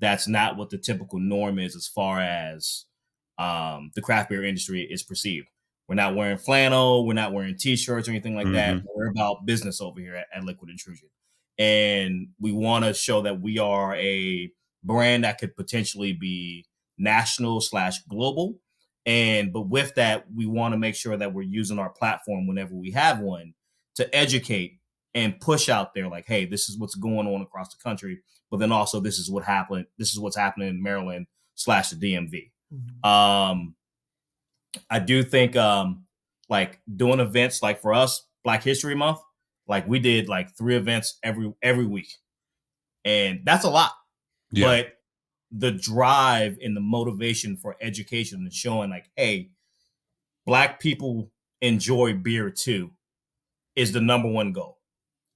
that's 0.00 0.28
not 0.28 0.56
what 0.56 0.70
the 0.70 0.78
typical 0.78 1.18
norm 1.18 1.58
is 1.58 1.74
as 1.74 1.86
far 1.86 2.20
as 2.20 2.84
um, 3.38 3.90
the 3.94 4.02
craft 4.02 4.30
beer 4.30 4.44
industry 4.44 4.82
is 4.82 5.02
perceived. 5.02 5.46
We're 5.88 5.94
not 5.94 6.16
wearing 6.16 6.38
flannel, 6.38 7.06
we're 7.06 7.14
not 7.14 7.32
wearing 7.32 7.56
t-shirts 7.56 8.08
or 8.08 8.10
anything 8.10 8.34
like 8.34 8.50
that. 8.52 8.82
We're 8.94 9.10
about 9.10 9.46
business 9.46 9.80
over 9.80 10.00
here 10.00 10.16
at, 10.16 10.26
at 10.34 10.44
Liquid 10.44 10.70
Intrusion. 10.70 11.08
And 11.58 12.28
we 12.40 12.52
want 12.52 12.84
to 12.84 12.92
show 12.92 13.22
that 13.22 13.40
we 13.40 13.58
are 13.58 13.94
a 13.94 14.50
brand 14.84 15.24
that 15.24 15.38
could 15.38 15.56
potentially 15.56 16.12
be 16.12 16.66
national 16.98 17.60
slash 17.60 18.02
global. 18.08 18.58
And 19.06 19.52
but 19.52 19.68
with 19.68 19.94
that, 19.94 20.26
we 20.34 20.46
want 20.46 20.74
to 20.74 20.78
make 20.78 20.96
sure 20.96 21.16
that 21.16 21.32
we're 21.32 21.42
using 21.42 21.78
our 21.78 21.90
platform 21.90 22.46
whenever 22.46 22.74
we 22.74 22.90
have 22.90 23.20
one 23.20 23.54
to 23.94 24.14
educate 24.14 24.80
and 25.16 25.40
push 25.40 25.70
out 25.70 25.94
there 25.94 26.08
like, 26.08 26.26
hey, 26.26 26.44
this 26.44 26.68
is 26.68 26.78
what's 26.78 26.94
going 26.94 27.26
on 27.26 27.40
across 27.40 27.74
the 27.74 27.82
country. 27.82 28.20
But 28.50 28.58
then 28.58 28.70
also 28.70 29.00
this 29.00 29.18
is 29.18 29.30
what 29.30 29.42
happened. 29.44 29.86
This 29.98 30.12
is 30.12 30.20
what's 30.20 30.36
happening 30.36 30.68
in 30.68 30.82
Maryland 30.82 31.26
slash 31.54 31.90
the 31.90 31.96
DMV. 31.96 32.50
Um, 33.02 33.74
I 34.90 34.98
do 34.98 35.22
think 35.22 35.56
um, 35.56 36.04
like 36.50 36.80
doing 36.94 37.18
events 37.18 37.62
like 37.62 37.80
for 37.80 37.94
us, 37.94 38.26
Black 38.44 38.62
History 38.62 38.94
Month, 38.94 39.18
like 39.66 39.88
we 39.88 39.98
did 39.98 40.28
like 40.28 40.56
three 40.56 40.76
events 40.76 41.18
every 41.22 41.52
every 41.62 41.86
week, 41.86 42.12
and 43.04 43.40
that's 43.44 43.64
a 43.64 43.70
lot. 43.70 43.92
Yeah. 44.52 44.66
But 44.66 44.92
the 45.50 45.72
drive 45.72 46.58
and 46.62 46.76
the 46.76 46.80
motivation 46.80 47.56
for 47.56 47.76
education 47.80 48.40
and 48.40 48.52
showing 48.52 48.90
like, 48.90 49.08
hey, 49.16 49.50
black 50.44 50.78
people 50.78 51.30
enjoy 51.62 52.12
beer 52.12 52.50
too, 52.50 52.90
is 53.74 53.92
the 53.92 54.00
number 54.00 54.28
one 54.28 54.52
goal. 54.52 54.75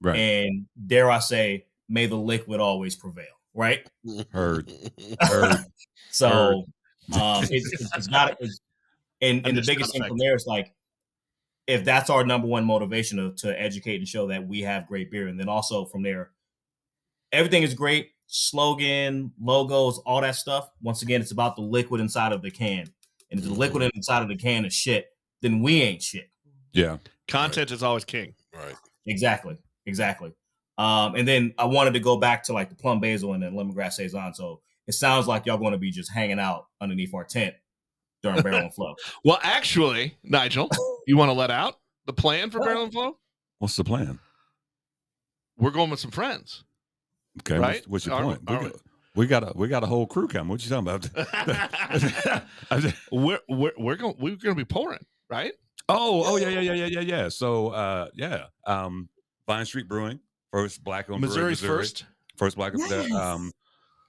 Right. 0.01 0.17
And 0.17 0.65
dare 0.87 1.09
I 1.09 1.19
say, 1.19 1.65
may 1.87 2.07
the 2.07 2.15
liquid 2.15 2.59
always 2.59 2.95
prevail. 2.95 3.25
Right. 3.53 3.87
Heard. 4.31 4.71
Heard. 5.21 5.65
So 6.11 6.65
um, 7.13 7.43
it's, 7.49 7.73
it's, 7.73 7.95
it's 7.95 8.07
not. 8.09 8.37
It's, 8.39 8.59
and 9.21 9.45
and 9.45 9.57
the 9.57 9.63
biggest 9.65 9.93
thing 9.93 10.03
from 10.03 10.17
there 10.17 10.35
is 10.35 10.45
like, 10.47 10.73
if 11.67 11.85
that's 11.85 12.09
our 12.09 12.25
number 12.25 12.47
one 12.47 12.65
motivation 12.65 13.17
to, 13.17 13.47
to 13.47 13.61
educate 13.61 13.97
and 13.97 14.07
show 14.07 14.27
that 14.27 14.47
we 14.47 14.61
have 14.61 14.87
great 14.87 15.11
beer, 15.11 15.27
and 15.27 15.39
then 15.39 15.47
also 15.47 15.85
from 15.85 16.01
there, 16.01 16.31
everything 17.31 17.63
is 17.63 17.73
great. 17.73 18.09
Slogan, 18.27 19.33
logos, 19.41 19.99
all 19.99 20.21
that 20.21 20.35
stuff. 20.35 20.69
Once 20.81 21.01
again, 21.01 21.21
it's 21.21 21.31
about 21.31 21.55
the 21.55 21.61
liquid 21.61 21.99
inside 21.99 22.31
of 22.31 22.41
the 22.41 22.49
can. 22.49 22.87
And 23.29 23.39
if 23.39 23.45
the 23.45 23.53
liquid 23.53 23.89
inside 23.93 24.21
of 24.21 24.29
the 24.29 24.37
can 24.37 24.65
is 24.65 24.73
shit, 24.73 25.07
then 25.41 25.61
we 25.61 25.81
ain't 25.81 26.01
shit. 26.01 26.29
Yeah. 26.73 26.97
Content 27.27 27.71
is 27.71 27.83
always 27.83 28.05
king. 28.05 28.33
right. 28.53 28.75
Exactly. 29.05 29.57
Exactly. 29.85 30.33
Um, 30.77 31.15
and 31.15 31.27
then 31.27 31.53
I 31.57 31.65
wanted 31.65 31.93
to 31.93 31.99
go 31.99 32.17
back 32.17 32.43
to 32.43 32.53
like 32.53 32.69
the 32.69 32.75
plum 32.75 32.99
basil 32.99 33.33
and 33.33 33.43
then 33.43 33.53
lemongrass 33.53 33.93
saison. 33.93 34.33
So 34.33 34.61
it 34.87 34.93
sounds 34.93 35.27
like 35.27 35.45
y'all 35.45 35.57
going 35.57 35.73
to 35.73 35.77
be 35.77 35.91
just 35.91 36.11
hanging 36.11 36.39
out 36.39 36.67
underneath 36.79 37.13
our 37.13 37.23
tent 37.23 37.55
during 38.23 38.41
barrel 38.43 38.59
and 38.59 38.73
flow. 38.73 38.95
Well, 39.23 39.39
actually, 39.43 40.17
Nigel, 40.23 40.69
you 41.07 41.17
want 41.17 41.29
to 41.29 41.33
let 41.33 41.51
out 41.51 41.79
the 42.05 42.13
plan 42.13 42.49
for 42.49 42.59
Barrel 42.59 42.83
and 42.83 42.91
Flow? 42.93 43.17
What's 43.59 43.75
the 43.75 43.83
plan? 43.83 44.19
We're 45.57 45.71
going 45.71 45.91
with 45.91 45.99
some 45.99 46.11
friends. 46.11 46.63
Okay. 47.41 47.59
Right? 47.59 47.75
What's, 47.87 47.87
what's 47.87 48.05
your 48.07 48.15
Are- 48.15 48.23
point? 48.23 48.41
We 48.47 48.55
are 48.55 48.63
got, 48.63 48.73
we 49.13 49.27
got 49.27 49.43
a 49.43 49.51
we 49.55 49.67
got 49.67 49.83
a 49.83 49.87
whole 49.87 50.07
crew 50.07 50.27
coming. 50.27 50.49
What 50.49 50.63
you 50.63 50.69
talking 50.69 50.87
about? 50.87 52.43
We're 53.11 53.39
we're 53.47 53.73
we're 53.77 53.95
going 53.97 54.15
we're 54.19 54.35
going 54.37 54.55
to 54.55 54.55
be 54.55 54.65
pouring, 54.65 55.05
right? 55.29 55.51
oh, 55.89 56.23
oh 56.25 56.37
yeah, 56.37 56.47
yeah, 56.49 56.61
yeah, 56.61 56.73
yeah, 56.73 56.85
yeah, 56.85 56.99
yeah. 57.01 57.29
So 57.29 57.69
uh 57.69 58.07
yeah. 58.15 58.45
Um 58.65 59.09
Vine 59.51 59.65
Street 59.65 59.87
Brewing, 59.89 60.19
first 60.51 60.83
black 60.83 61.09
owned 61.09 61.21
Missouri's 61.21 61.59
first. 61.59 62.05
First 62.37 62.55
black 62.55 62.73
Yes. 62.75 63.11
um 63.11 63.51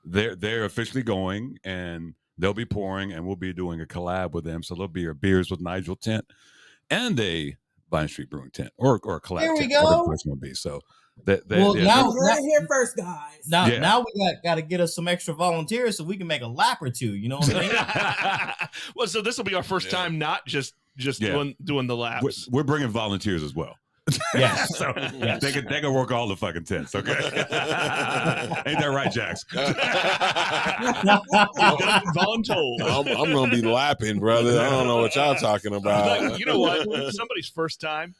they're 0.04 0.34
they're 0.36 0.64
officially 0.64 1.02
going 1.02 1.58
and 1.64 2.14
they'll 2.38 2.54
be 2.54 2.64
pouring 2.64 3.12
and 3.12 3.26
we'll 3.26 3.36
be 3.36 3.52
doing 3.52 3.80
a 3.80 3.84
collab 3.86 4.32
with 4.32 4.44
them. 4.44 4.62
So 4.62 4.74
there'll 4.74 4.88
be 4.88 5.06
a 5.06 5.14
beers 5.14 5.50
with 5.50 5.60
Nigel 5.60 5.96
tent 5.96 6.24
and 6.90 7.18
a 7.20 7.56
Vine 7.90 8.08
Street 8.08 8.30
Brewing 8.30 8.50
tent 8.50 8.70
or 8.76 9.00
or 9.02 9.16
a 9.16 9.20
collab 9.20 9.40
There 9.40 9.52
we 9.54 9.60
tent, 9.60 9.72
whatever 9.72 9.90
go. 9.96 9.98
the 10.02 10.04
place 10.08 10.22
will 10.24 10.36
be. 10.36 10.54
So 10.54 10.80
that, 11.24 11.46
that 11.48 11.58
Well, 11.58 11.76
yeah, 11.76 11.84
now- 11.84 12.08
we're 12.10 12.30
it 12.30 12.40
here 12.40 12.66
first, 12.68 12.96
guys. 12.96 13.46
Now, 13.46 13.66
Yeah. 13.66 13.80
now 13.80 14.00
we 14.00 14.24
got, 14.24 14.42
got 14.42 14.54
to 14.54 14.62
get 14.62 14.80
us 14.80 14.94
some 14.94 15.06
extra 15.08 15.34
volunteers 15.34 15.98
so 15.98 16.04
we 16.04 16.16
can 16.16 16.26
make 16.26 16.40
a 16.40 16.46
lap 16.46 16.80
or 16.80 16.88
two. 16.88 17.14
You 17.14 17.28
know 17.28 17.36
what 17.38 17.54
I 17.54 17.60
mean? 17.60 18.68
well, 18.96 19.06
so 19.06 19.20
this 19.20 19.36
will 19.36 19.44
be 19.44 19.54
our 19.54 19.62
first 19.62 19.86
Yeah. 19.86 19.92
time 19.98 20.18
not 20.18 20.46
just 20.46 20.74
just 20.96 21.20
Yeah. 21.20 21.32
doing 21.32 21.54
doing 21.62 21.86
the 21.86 21.96
we're, 21.96 22.02
laps. 22.02 22.48
we're 22.50 22.62
bringing 22.64 22.88
volunteers 22.88 23.42
as 23.42 23.54
well. 23.54 23.76
Yes. 24.34 24.76
so 24.78 24.92
Yes. 24.96 25.40
they 25.42 25.52
can 25.52 25.64
they 25.66 25.80
can 25.80 25.92
work 25.94 26.10
all 26.10 26.26
the 26.26 26.36
fucking 26.36 26.64
tents. 26.64 26.94
Okay, 26.94 27.12
ain't 27.12 28.78
that 28.80 28.90
right, 28.92 29.12
Jax? 29.12 29.44
Voluntold. 32.14 32.80
I'm, 32.82 33.06
I'm 33.16 33.32
gonna 33.32 33.50
be 33.50 33.62
lapping, 33.62 34.18
brother. 34.18 34.60
I 34.60 34.68
don't 34.70 34.86
know 34.86 34.98
what 34.98 35.14
y'all 35.14 35.34
talking 35.34 35.74
about. 35.74 36.22
Like, 36.22 36.38
you 36.38 36.46
know 36.46 36.58
what? 36.58 36.86
Somebody's 37.14 37.48
first 37.48 37.80
time. 37.80 38.14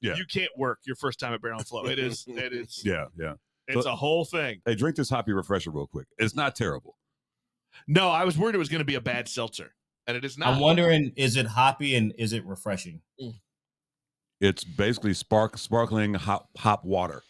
Yeah. 0.00 0.16
You 0.16 0.26
can't 0.26 0.50
work 0.56 0.80
your 0.84 0.96
first 0.96 1.18
time 1.18 1.32
at 1.32 1.40
Barrel 1.40 1.58
and 1.58 1.66
Flow. 1.66 1.86
It 1.86 1.98
is. 1.98 2.24
It 2.28 2.52
is. 2.52 2.82
Yeah, 2.84 3.06
yeah. 3.18 3.34
It's 3.66 3.86
a 3.86 3.96
whole 3.96 4.24
thing. 4.26 4.60
Hey, 4.66 4.74
drink 4.74 4.96
this 4.96 5.08
hoppy 5.08 5.32
refresher 5.32 5.70
real 5.70 5.86
quick. 5.86 6.06
It's 6.18 6.34
not 6.36 6.54
terrible. 6.54 6.98
No, 7.88 8.10
I 8.10 8.24
was 8.24 8.36
worried 8.36 8.54
it 8.54 8.58
was 8.58 8.68
going 8.68 8.80
to 8.80 8.84
be 8.84 8.96
a 8.96 9.00
bad 9.00 9.28
seltzer, 9.28 9.74
and 10.06 10.16
it 10.16 10.24
is 10.24 10.36
not. 10.36 10.48
I'm 10.48 10.60
wondering, 10.60 11.12
is 11.16 11.36
it 11.36 11.46
hoppy 11.46 11.96
and 11.96 12.12
is 12.18 12.34
it 12.34 12.44
refreshing? 12.44 13.00
Mm. 13.20 13.34
It's 14.44 14.62
basically 14.64 15.14
spark 15.14 15.56
sparkling 15.56 16.12
hop 16.14 16.48
hop 16.58 16.84
water. 16.84 17.22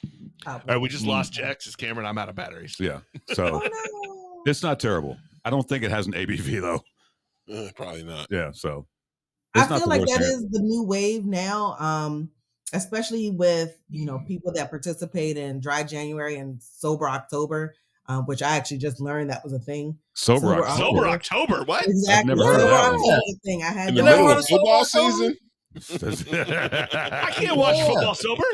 All 0.47 0.61
right, 0.67 0.77
we 0.79 0.89
just 0.89 1.07
lost 1.07 1.33
Jax's 1.33 1.77
camera, 1.77 1.99
and 2.01 2.09
I'm 2.09 2.19
out 2.19 2.29
of 2.29 2.35
batteries. 2.35 2.77
Yeah, 2.81 3.01
Oh, 3.31 3.35
so 3.35 3.45
no. 3.61 4.43
it's 4.47 4.63
not 4.63 4.81
terrible. 4.81 5.17
I 5.45 5.51
don't 5.51 5.69
think 5.69 5.85
it 5.85 5.91
has 5.91 6.07
an 6.07 6.13
ABV 6.15 6.61
though. 6.61 6.83
Uh, 7.55 7.71
probably 7.77 8.03
not. 8.05 8.27
Yeah, 8.31 8.51
so 8.53 8.87
I 9.55 9.61
not 9.69 9.79
feel 9.81 9.89
like 9.89 10.01
worst 10.01 10.13
that 10.15 10.21
beer. 10.21 10.29
is 10.31 10.49
the 10.51 10.61
new 10.61 10.83
wave 10.83 11.25
now. 11.25 11.77
Um, 11.79 12.31
especially 12.73 13.31
with 13.31 13.79
you 13.91 14.07
know 14.07 14.19
people 14.27 14.53
that 14.55 14.71
participate 14.71 15.37
in 15.37 15.61
dry 15.61 15.83
January 15.85 16.37
and 16.39 16.61
sober 16.63 17.09
October, 17.09 17.75
um, 18.09 18.25
which 18.27 18.43
I 18.43 18.57
actually 18.57 18.79
just 18.79 19.01
learned 19.01 19.31
that 19.31 19.45
was 19.45 19.53
a 19.53 19.59
thing. 19.61 19.97
sober. 20.15 20.41
Sober 20.49 20.63
October. 20.67 20.77
Sober 20.99 21.09
October. 21.09 21.65
What? 21.65 21.87
Exactly, 21.87 22.35
never 22.35 22.45
heard 22.45 22.55
of 22.57 22.61
sober 22.63 22.71
that. 22.73 22.95
October 22.95 23.39
thing. 23.45 23.63
I 23.63 23.67
had 23.67 23.89
In 23.91 23.95
the 23.95 24.03
middle 24.03 24.29
of 24.31 24.45
football 24.47 24.85
season. 24.85 25.37
I 25.77 27.31
can't 27.35 27.57
watch 27.57 27.77
Yeah. 27.77 27.87
football 27.87 28.15
sober. 28.15 28.45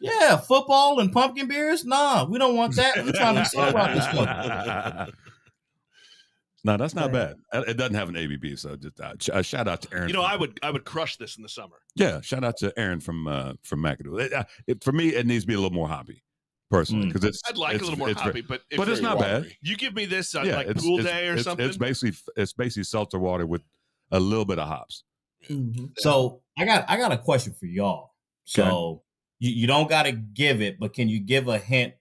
Yeah, 0.00 0.36
football 0.36 0.98
and 1.00 1.12
pumpkin 1.12 1.46
beers? 1.46 1.84
Nah, 1.84 2.24
we 2.24 2.38
don't 2.38 2.56
want 2.56 2.74
that. 2.76 3.04
We're 3.04 3.12
trying 3.12 3.36
to 3.36 3.44
sober 3.44 3.78
out 3.78 3.94
this 3.94 4.14
one. 4.14 5.12
no, 6.64 6.76
that's 6.76 6.94
not 6.94 7.12
bad. 7.12 7.36
It 7.52 7.68
it 7.70 7.74
doesn't 7.76 7.94
have 7.94 8.08
an 8.08 8.16
ABV, 8.16 8.58
so 8.58 8.76
just 8.76 9.00
uh, 9.00 9.14
uh, 9.32 9.42
shout 9.42 9.68
out 9.68 9.82
to 9.82 9.94
Aaron. 9.94 10.08
You 10.08 10.14
know, 10.14 10.22
from- 10.22 10.30
I 10.32 10.36
would 10.36 10.58
I 10.62 10.70
would 10.70 10.84
crush 10.84 11.16
this 11.18 11.36
in 11.36 11.42
the 11.42 11.48
summer. 11.48 11.76
Yeah, 11.94 12.20
shout 12.20 12.42
out 12.44 12.56
to 12.58 12.72
Aaron 12.76 12.98
from 13.00 13.28
uh, 13.28 13.52
from 13.62 13.80
McAdoo. 13.80 14.20
It, 14.22 14.32
uh, 14.32 14.44
it- 14.66 14.82
for 14.82 14.90
me, 14.92 15.08
it 15.10 15.26
needs 15.26 15.44
to 15.44 15.48
be 15.48 15.54
a 15.54 15.58
little 15.58 15.70
more 15.72 15.88
hoppy, 15.88 16.22
personally, 16.70 17.06
Mm. 17.06 17.12
because 17.12 17.24
it's. 17.24 17.40
I'd 17.48 17.56
like 17.56 17.74
it's- 17.76 17.82
a 17.82 17.90
little 17.90 17.98
more 18.00 18.10
it's 18.10 18.20
hoppy, 18.20 18.40
but 18.42 18.62
if 18.70 18.78
but 18.78 18.88
it's 18.88 19.00
you- 19.00 19.06
not 19.06 19.20
bad. 19.20 19.46
You 19.60 19.76
give 19.76 19.94
me 19.94 20.04
this 20.06 20.34
on 20.34 20.46
yeah, 20.46 20.56
like 20.56 20.66
it's- 20.68 20.84
pool 20.84 20.98
it's- 20.98 21.12
day 21.14 21.28
or 21.28 21.34
it's, 21.34 21.44
something. 21.44 21.64
It's 21.66 21.76
basically 21.76 22.16
it's 22.36 22.52
basically 22.52 22.84
seltzer 22.84 23.18
water 23.20 23.46
with 23.46 23.62
a 24.10 24.18
little 24.18 24.44
bit 24.44 24.58
of 24.58 24.66
hops. 24.66 25.04
Mhm. 25.48 25.92
So 25.98 26.42
I 26.58 26.64
got 26.64 26.84
I 26.88 26.96
got 26.96 27.12
a 27.12 27.18
question 27.18 27.52
for 27.52 27.66
y'all. 27.66 28.12
So 28.44 29.02
you, 29.38 29.50
you 29.50 29.66
don't 29.66 29.88
gotta 29.88 30.12
give 30.12 30.60
it, 30.60 30.78
but 30.78 30.94
can 30.94 31.08
you 31.08 31.20
give 31.20 31.48
a 31.48 31.58
hint 31.58 31.94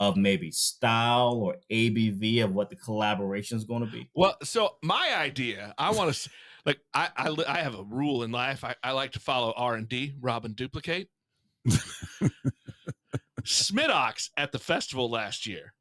of 0.00 0.16
maybe 0.16 0.50
style 0.50 1.34
or 1.34 1.56
ABV 1.70 2.44
of 2.44 2.52
what 2.54 2.70
the 2.70 2.76
collaboration 2.76 3.56
is 3.56 3.64
going 3.64 3.84
to 3.84 3.90
be? 3.90 4.08
Well, 4.14 4.36
so 4.44 4.76
my 4.82 5.12
idea, 5.16 5.74
I 5.76 5.90
want 5.90 6.14
to 6.14 6.30
like 6.64 6.78
I, 6.94 7.08
I 7.16 7.34
I 7.48 7.58
have 7.58 7.74
a 7.74 7.82
rule 7.82 8.22
in 8.22 8.30
life. 8.30 8.64
I, 8.64 8.74
I 8.82 8.92
like 8.92 9.12
to 9.12 9.20
follow 9.20 9.52
R 9.56 9.74
and 9.74 9.88
D, 9.88 10.14
rob 10.20 10.44
and 10.44 10.54
duplicate. 10.54 11.08
Smidox 13.42 14.30
at 14.36 14.52
the 14.52 14.58
festival 14.58 15.10
last 15.10 15.46
year 15.46 15.72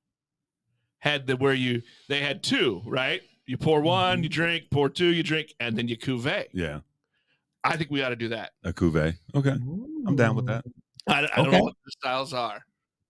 had 0.99 1.27
the 1.27 1.35
where 1.35 1.53
you 1.53 1.81
they 2.07 2.21
had 2.21 2.43
two 2.43 2.81
right. 2.85 3.21
You 3.45 3.57
pour 3.57 3.79
one, 3.81 4.23
you 4.23 4.29
drink. 4.29 4.65
Pour 4.71 4.89
two, 4.89 5.07
you 5.07 5.23
drink, 5.23 5.53
and 5.59 5.77
then 5.77 5.87
you 5.87 5.95
cuvee. 5.97 6.47
Yeah, 6.53 6.79
I 7.63 7.75
think 7.77 7.91
we 7.91 8.01
ought 8.03 8.09
to 8.09 8.15
do 8.15 8.29
that. 8.29 8.51
a 8.63 8.71
cuvee. 8.73 9.15
Okay, 9.35 9.51
I'm 10.07 10.15
down 10.15 10.35
with 10.35 10.45
that. 10.47 10.63
I, 11.07 11.27
I 11.33 11.35
don't 11.37 11.51
know 11.51 11.63
what 11.63 11.73
the 11.85 11.91
styles 11.91 12.33
are. 12.33 12.61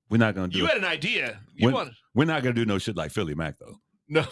We're 0.09 0.17
not 0.17 0.35
gonna 0.35 0.47
do. 0.47 0.59
You 0.59 0.65
it. 0.65 0.69
had 0.69 0.77
an 0.77 0.85
idea. 0.85 1.39
You 1.55 1.65
When- 1.67 1.73
want 1.75 1.93
We're 2.15 2.25
not 2.25 2.41
gonna 2.43 2.53
do 2.55 2.65
no 2.65 2.77
shit 2.77 2.95
like 2.95 3.11
Philly 3.11 3.35
Mac 3.35 3.55
though. 3.59 3.75
no? 4.07 4.25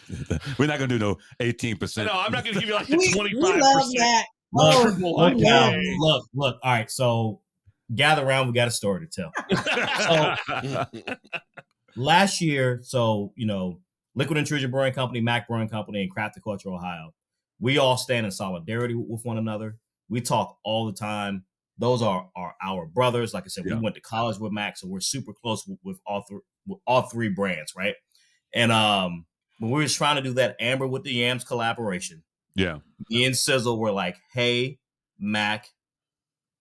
we're 0.58 0.66
not 0.66 0.78
gonna 0.78 0.86
do 0.86 0.98
no 0.98 1.16
18 1.40 1.72
No, 1.72 1.76
percent. 1.78 2.10
I'm 2.12 2.30
not 2.32 2.44
going 2.44 2.54
to 2.54 2.60
give 2.60 2.68
you 2.68 2.74
like 2.76 2.86
the 2.86 2.96
We, 2.96 3.12
twenty 3.12 3.34
we 3.34 3.40
love 3.42 3.54
percent. 3.54 3.92
that. 3.98 4.24
Look, 4.52 4.96
Oh, 5.02 5.10
Look, 5.16 5.36
now, 5.38 5.74
look, 5.98 6.26
look. 6.32 6.58
All 6.62 6.72
right, 6.72 6.88
so 6.90 7.40
gather 7.94 8.24
around. 8.24 8.46
We 8.46 8.52
got 8.52 8.68
a 8.68 8.70
story 8.70 9.06
to 9.06 9.10
tell. 9.10 9.32
So 10.94 11.14
last 11.96 12.40
year, 12.40 12.80
so 12.82 13.32
you 13.36 13.46
know, 13.46 13.80
Liquid 14.14 14.38
Intrusion 14.38 14.70
Brewing 14.70 14.92
Company, 14.92 15.20
Mac 15.20 15.48
Brewing 15.48 15.68
Company, 15.68 16.02
and 16.02 16.10
Craft 16.10 16.34
the 16.36 16.40
Culture 16.40 16.68
Ohio, 16.70 17.12
we 17.60 17.78
all 17.78 17.96
stand 17.96 18.26
in 18.26 18.32
solidarity 18.32 18.94
with 18.94 19.24
one 19.24 19.38
another. 19.38 19.76
We 20.08 20.20
talk 20.20 20.58
all 20.64 20.86
the 20.86 20.92
time. 20.92 21.44
Those 21.78 22.00
are, 22.02 22.28
are 22.36 22.54
our 22.62 22.86
brothers. 22.86 23.34
Like 23.34 23.44
I 23.44 23.48
said, 23.48 23.64
Yeah. 23.66 23.74
we 23.74 23.80
went 23.80 23.94
to 23.96 24.00
college 24.00 24.38
with 24.38 24.52
Mac, 24.52 24.76
so 24.78 24.86
we're 24.88 25.00
super 25.00 25.32
close 25.32 25.66
with, 25.66 25.78
with 25.84 25.98
all 26.06 26.22
three 26.28 26.40
with 26.66 26.78
all 26.86 27.02
three 27.02 27.28
brands, 27.28 27.74
right? 27.76 27.94
And 28.54 28.72
um, 28.72 29.26
when 29.58 29.70
we 29.70 29.82
was 29.82 29.94
trying 29.94 30.16
to 30.16 30.22
do 30.22 30.32
that 30.34 30.56
Amber 30.60 30.86
with 30.86 31.02
the 31.04 31.12
Yams 31.12 31.44
collaboration, 31.44 32.22
yeah, 32.54 32.78
me 33.10 33.24
and 33.24 33.36
Sizzle 33.36 33.78
were 33.78 33.92
like, 33.92 34.16
"Hey, 34.32 34.78
Mac, 35.18 35.68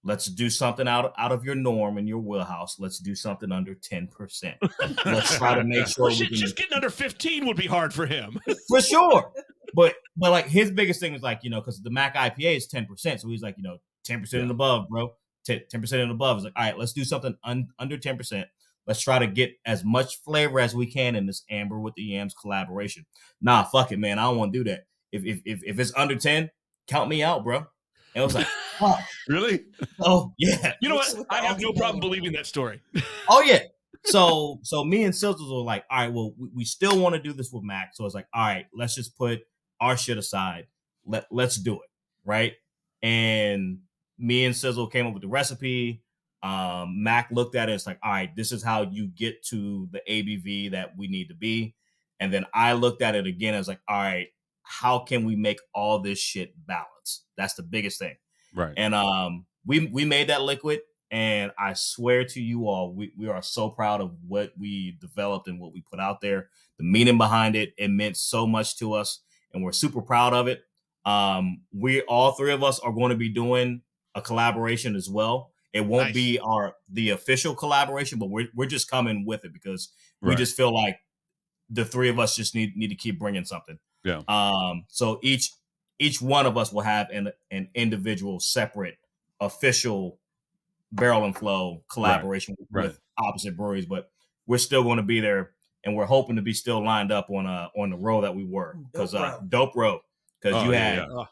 let's 0.04 0.26
do 0.28 0.50
something 0.50 0.88
out 0.88 1.14
out 1.18 1.32
of 1.32 1.44
your 1.46 1.56
norm 1.56 1.98
and 1.98 2.08
your 2.08 2.20
wheelhouse. 2.20 2.78
Let's 2.80 3.00
do 3.00 3.16
something 3.16 3.52
under 3.52 3.74
ten 3.76 4.08
percent. 4.08 4.58
Let's 5.06 5.38
try 5.38 5.56
to 5.56 5.64
make 5.64 5.88
sure 5.88 6.06
Well, 6.06 6.10
we 6.10 6.26
shit, 6.26 6.32
just 6.34 6.56
getting 6.58 6.74
under 6.74 6.90
15 6.90 7.46
would 7.48 7.58
be 7.58 7.68
hard 7.68 7.94
for 7.94 8.06
him. 8.06 8.38
for 8.68 8.82
sure. 8.82 9.32
But 9.74 9.96
but 10.18 10.32
like 10.32 10.48
his 10.48 10.72
biggest 10.72 11.00
thing 11.00 11.14
is 11.14 11.22
like 11.22 11.44
you 11.44 11.50
know 11.50 11.60
because 11.62 11.82
the 11.82 11.92
Mac 11.92 12.16
IPA 12.16 12.58
is 12.58 12.68
ten 12.68 12.86
percent, 12.86 13.22
so 13.22 13.28
he's 13.30 13.42
like 13.42 13.56
you 13.58 13.64
know 13.64 13.78
ten 14.04 14.20
percent 14.20 14.44
and 14.44 14.52
above, 14.52 14.88
bro. 14.90 15.14
Ten 15.46 15.62
percent 15.80 16.02
and 16.02 16.12
above. 16.12 16.40
is 16.40 16.44
like, 16.46 16.54
all 16.56 16.64
right, 16.64 16.78
let's 16.78 16.94
do 16.94 17.04
something 17.04 17.36
un- 17.44 17.68
under 17.78 17.98
ten 17.98 18.18
percent. 18.18 18.48
Let's 18.88 19.02
try 19.02 19.20
to 19.20 19.28
get 19.28 19.54
as 19.66 19.84
much 19.84 20.22
flavor 20.22 20.60
as 20.60 20.76
we 20.76 20.86
can 20.86 21.16
in 21.16 21.26
this 21.26 21.44
Amber 21.50 21.80
with 21.80 21.96
the 21.96 22.04
Yams 22.04 22.34
collaboration. 22.34 23.06
Nah, 23.42 23.64
fuck 23.64 23.92
it, 23.92 24.00
man. 24.00 24.20
I 24.20 24.24
don't 24.24 24.38
want 24.38 24.54
to 24.54 24.60
do 24.60 24.70
that. 24.70 24.86
If 25.12 25.26
if 25.26 25.42
if, 25.46 25.64
if 25.64 25.80
it's 25.80 25.94
under 25.96 26.16
ten, 26.16 26.50
count 26.88 27.10
me 27.10 27.24
out, 27.24 27.44
bro. 27.44 27.58
And 27.58 28.22
it 28.22 28.24
was 28.24 28.36
like, 28.36 28.48
fuck. 28.80 29.02
Really? 29.28 29.66
Oh 30.00 30.34
yeah. 30.38 30.74
You 30.82 30.90
know 30.90 30.96
what? 30.96 31.16
I 31.30 31.46
have 31.46 31.60
no 31.60 31.74
problem 31.74 32.00
believing 32.00 32.34
that 32.34 32.46
story. 32.46 32.82
Oh 33.28 33.42
yeah. 33.42 33.60
So 34.04 34.60
so 34.62 34.84
me 34.84 35.04
and 35.04 35.14
Sizzles 35.14 35.50
were 35.50 35.64
like, 35.64 35.84
all 35.90 35.98
right, 35.98 36.14
well, 36.14 36.34
we, 36.38 36.50
we 36.58 36.64
still 36.66 37.00
want 37.00 37.16
to 37.16 37.22
do 37.22 37.34
this 37.34 37.52
with 37.52 37.64
Mac. 37.64 37.92
So 37.96 38.06
it's 38.06 38.14
like, 38.14 38.28
all 38.36 38.46
right, 38.46 38.68
let's 38.72 38.94
just 38.94 39.18
put 39.18 39.42
our 39.80 39.98
shit 39.98 40.18
aside. 40.18 40.68
Let 41.06 41.28
let's 41.32 41.58
do 41.58 41.76
it. 41.76 41.90
Right. 42.24 42.54
And 43.02 43.80
me 44.18 44.46
and 44.46 44.56
Sizzle 44.56 44.88
came 44.88 45.06
up 45.06 45.14
with 45.14 45.22
the 45.22 45.28
recipe. 45.28 46.02
Um, 46.42 47.04
Mac 47.04 47.30
looked 47.32 47.56
at 47.56 47.70
it. 47.70 47.74
It's 47.74 47.88
like, 47.88 48.00
all 48.04 48.12
right, 48.12 48.36
this 48.36 48.52
is 48.52 48.64
how 48.64 48.84
you 48.84 49.08
get 49.08 49.44
to 49.48 49.90
the 49.92 50.02
ABV 50.10 50.72
that 50.72 50.96
we 50.98 51.08
need 51.08 51.28
to 51.30 51.36
be. 51.36 51.76
And 52.20 52.32
then 52.32 52.46
I 52.54 52.74
looked 52.74 53.02
at 53.02 53.16
it 53.16 53.26
again. 53.26 53.54
I 53.54 53.58
was 53.58 53.68
like, 53.68 53.82
all 53.88 53.98
right, 53.98 54.28
how 54.64 55.00
can 55.00 55.26
we 55.26 55.36
make 55.36 55.60
all 55.74 56.00
this 56.00 56.20
shit 56.20 56.54
balance? 56.66 57.24
That's 57.38 57.56
the 57.56 57.64
biggest 57.64 58.00
thing. 58.00 58.16
Right. 58.54 58.74
And 58.78 58.96
um, 58.96 59.46
we 59.66 59.88
we 59.88 60.06
made 60.06 60.30
that 60.30 60.42
liquid, 60.42 60.80
and 61.12 61.52
I 61.58 61.74
swear 61.74 62.24
to 62.26 62.42
you 62.42 62.68
all, 62.68 62.94
we, 62.94 63.12
we 63.18 63.28
are 63.28 63.42
so 63.42 63.70
proud 63.70 64.02
of 64.02 64.16
what 64.28 64.52
we 64.58 64.98
developed 65.02 65.48
and 65.48 65.60
what 65.60 65.74
we 65.74 65.82
put 65.82 66.00
out 66.00 66.22
there. 66.22 66.50
The 66.78 66.84
meaning 66.84 67.18
behind 67.18 67.56
it, 67.56 67.74
it 67.78 67.90
meant 67.90 68.18
so 68.18 68.48
much 68.48 68.78
to 68.78 68.94
us, 68.94 69.22
and 69.56 69.64
we're 69.64 69.72
super 69.72 70.02
proud 70.02 70.34
of 70.34 70.48
it. 70.48 70.64
Um, 71.06 71.62
we 71.74 72.02
all 72.02 72.34
three 72.34 72.52
of 72.52 72.64
us 72.64 72.80
are 72.80 72.92
going 72.92 73.10
to 73.10 73.18
be 73.18 73.30
doing 73.30 73.82
a 74.14 74.22
collaboration 74.22 74.96
as 74.96 75.10
well. 75.10 75.52
It 75.74 75.82
won't 75.82 76.08
Nice. 76.08 76.14
be 76.14 76.40
our 76.40 76.76
the 76.90 77.10
official 77.10 77.56
collaboration, 77.56 78.20
but 78.20 78.30
we're 78.30 78.48
we're 78.54 78.68
just 78.68 78.90
coming 78.90 79.26
with 79.26 79.46
it 79.46 79.54
because 79.54 79.92
we 80.22 80.30
Right. 80.30 80.38
just 80.38 80.56
feel 80.56 80.74
like 80.74 81.00
the 81.70 81.84
three 81.86 82.10
of 82.10 82.20
us 82.20 82.36
just 82.36 82.54
need 82.54 82.76
need 82.76 82.90
to 82.90 82.96
keep 82.96 83.18
bringing 83.20 83.46
something. 83.46 83.80
Yeah. 84.04 84.22
Um. 84.28 84.86
So 84.90 85.20
each 85.24 85.52
each 86.00 86.22
one 86.22 86.46
of 86.46 86.58
us 86.58 86.72
will 86.72 86.82
have 86.82 87.10
an 87.10 87.32
an 87.52 87.70
individual, 87.74 88.40
separate, 88.40 88.98
official 89.40 90.20
barrel 90.92 91.26
and 91.26 91.36
flow 91.36 91.84
collaboration 91.92 92.56
right. 92.72 92.86
with 92.86 93.00
opposite 93.18 93.58
breweries, 93.58 93.86
but 93.86 94.10
we're 94.48 94.58
still 94.58 94.84
going 94.84 94.98
to 94.98 95.04
be 95.04 95.20
there, 95.20 95.52
and 95.86 95.96
we're 95.96 96.06
hoping 96.06 96.36
to 96.36 96.42
be 96.42 96.54
still 96.54 96.84
lined 96.84 97.12
up 97.12 97.30
on 97.30 97.46
uh 97.46 97.70
on 97.78 97.92
the 97.92 97.98
row 97.98 98.22
that 98.22 98.36
we 98.36 98.44
were 98.44 98.76
because 98.92 99.14
Dope 99.14 99.22
uh 99.22 99.24
row. 99.24 99.40
dope 99.48 99.76
row 99.76 100.00
because 100.42 100.62
Oh, 100.62 100.66
you 100.66 100.72
had 100.72 101.08
yeah. 101.08 101.24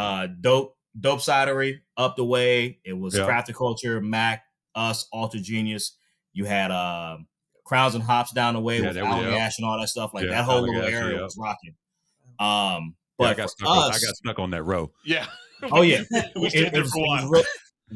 uh 0.00 0.26
dope 0.40 0.76
dope 0.98 1.20
cidery 1.20 1.78
up 1.96 2.16
the 2.16 2.24
way. 2.24 2.78
It 2.84 2.92
was 2.92 3.16
Yeah. 3.16 3.26
crafted 3.26 3.54
culture, 3.54 4.00
Mac, 4.00 4.44
us, 4.74 5.08
Alter 5.12 5.38
Genius. 5.38 5.96
You 6.32 6.44
had 6.44 6.70
um 6.70 7.26
crowns 7.64 7.94
and 7.94 8.04
hops 8.04 8.32
down 8.32 8.54
the 8.54 8.60
way 8.60 8.76
Yeah, 8.80 8.86
with 8.86 8.94
there 8.94 9.04
we 9.04 9.10
and 9.10 9.64
all 9.64 9.80
that 9.80 9.88
stuff. 9.88 10.12
Like 10.14 10.24
Yeah, 10.24 10.30
that 10.30 10.44
whole 10.44 10.60
little 10.62 10.82
Allagash, 10.82 10.92
area 10.92 11.22
was 11.22 11.36
rocking. 11.38 11.74
Um, 12.38 12.96
Yeah, 13.18 13.26
I 13.26 13.30
but 13.30 13.36
got 13.38 13.42
for 13.44 13.48
stuck. 13.48 13.68
On, 13.68 13.76
I 13.78 13.88
got 13.92 14.16
stuck 14.16 14.38
on 14.38 14.50
that 14.50 14.62
row. 14.62 14.92
Yeah. 15.04 15.26
oh 15.72 15.82
yeah, 15.82 16.02
we 16.36 16.46
it, 16.46 16.50
stayed 16.50 16.66
it 16.66 16.72
there 16.74 16.84
for 16.84 16.98
a 16.98 17.00
it 17.00 17.02
was 17.02 17.22
while. 17.22 17.30
re- 17.30 17.44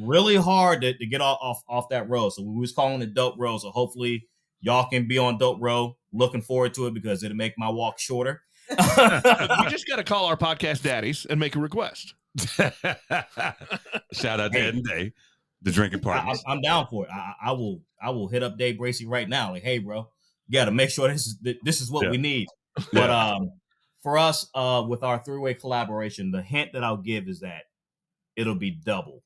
really 0.06 0.36
hard 0.36 0.80
to, 0.80 0.96
to 0.96 1.06
get 1.06 1.20
off, 1.20 1.38
off 1.42 1.62
off 1.68 1.88
that 1.90 2.08
row. 2.08 2.30
So 2.30 2.42
we 2.42 2.58
was 2.58 2.72
calling 2.72 3.02
it 3.02 3.12
dope 3.14 3.34
row. 3.38 3.58
So 3.58 3.70
hopefully 3.70 4.26
y'all 4.60 4.88
can 4.88 5.06
be 5.08 5.18
on 5.18 5.38
dope 5.38 5.58
row. 5.60 5.96
Looking 6.12 6.42
forward 6.42 6.74
to 6.74 6.86
it 6.86 6.94
because 6.94 7.22
it'll 7.22 7.36
make 7.36 7.54
my 7.56 7.68
walk 7.68 7.98
shorter. 7.98 8.42
we 8.70 8.76
just 9.68 9.86
got 9.86 9.96
to 9.96 10.04
call 10.04 10.26
our 10.26 10.36
podcast 10.36 10.82
daddies 10.82 11.26
and 11.28 11.38
make 11.40 11.54
a 11.56 11.60
request. 11.60 12.14
Shout 14.12 14.40
out 14.40 14.52
to 14.52 14.58
Hey. 14.58 14.66
Ed 14.68 14.74
and 14.74 14.84
Day, 14.84 15.12
the 15.62 15.70
drinking 15.72 16.06
I, 16.06 16.34
I'm, 16.46 16.60
down 16.60 16.86
for 16.88 17.04
it. 17.04 17.10
I, 17.12 17.16
I 17.16 17.34
I 17.48 17.52
will 17.52 17.80
I 18.02 18.10
will 18.10 18.28
hit 18.28 18.42
up 18.42 18.58
Day 18.58 18.76
Bracey 18.76 19.04
right 19.06 19.28
now. 19.28 19.52
Like, 19.52 19.62
hey, 19.62 19.78
bro, 19.78 20.08
you 20.48 20.52
got 20.52 20.66
to 20.66 20.70
make 20.70 20.90
sure 20.90 21.08
this 21.08 21.26
is 21.26 21.38
this 21.62 21.80
is 21.80 21.90
what 21.90 22.04
Yeah. 22.04 22.10
we 22.10 22.18
need. 22.18 22.48
But 22.92 23.10
um, 23.10 23.50
for 24.02 24.18
us, 24.18 24.48
uh, 24.54 24.84
with 24.88 25.02
our 25.02 25.22
three 25.22 25.38
way 25.38 25.54
collaboration, 25.54 26.30
the 26.30 26.42
hint 26.42 26.72
that 26.72 26.84
I'll 26.84 26.96
give 26.96 27.28
is 27.28 27.40
that 27.40 27.62
it'll 28.36 28.54
be 28.54 28.70
double. 28.70 29.22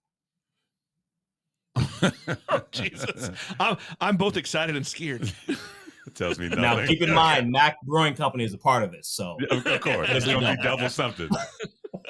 Oh, 2.49 2.63
Jesus. 2.71 3.31
I'm, 3.59 3.77
I'm 4.01 4.17
both 4.17 4.37
excited 4.37 4.77
and 4.77 4.87
scared. 4.87 5.33
It 6.07 6.15
tells 6.15 6.39
me 6.39 6.49
nothing. 6.49 6.63
Now, 6.63 6.87
keep 6.87 7.01
in 7.01 7.15
mind, 7.15 7.51
Mac 7.51 7.81
Brewing 7.83 8.15
Company 8.15 8.45
is 8.45 8.53
a 8.53 8.59
part 8.59 8.83
of 8.83 8.93
this. 8.93 9.09
So 9.09 9.39
of, 9.51 9.67
of 9.67 9.81
course, 9.81 10.09
it's 10.11 10.27
gonna 10.27 10.55
be 10.55 10.63
double 10.63 10.91
something. 10.91 11.31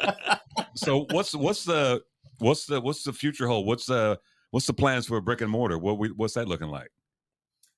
so 0.75 1.07
what's 1.13 1.33
what's 1.33 1.65
the 1.65 2.03
what's 2.39 2.67
the 2.67 2.81
what's 2.81 3.05
the 3.05 3.13
future 3.13 3.47
hold? 3.47 3.69
What's 3.69 3.87
the 3.87 4.19
what's 4.51 4.67
the 4.67 4.75
plans 4.75 5.07
for 5.07 5.21
brick 5.21 5.43
and 5.43 5.51
mortar? 5.51 5.79
What 5.79 5.99
we 5.99 6.09
what's 6.09 6.35
that 6.35 6.49
looking 6.49 6.69
like? 6.69 6.91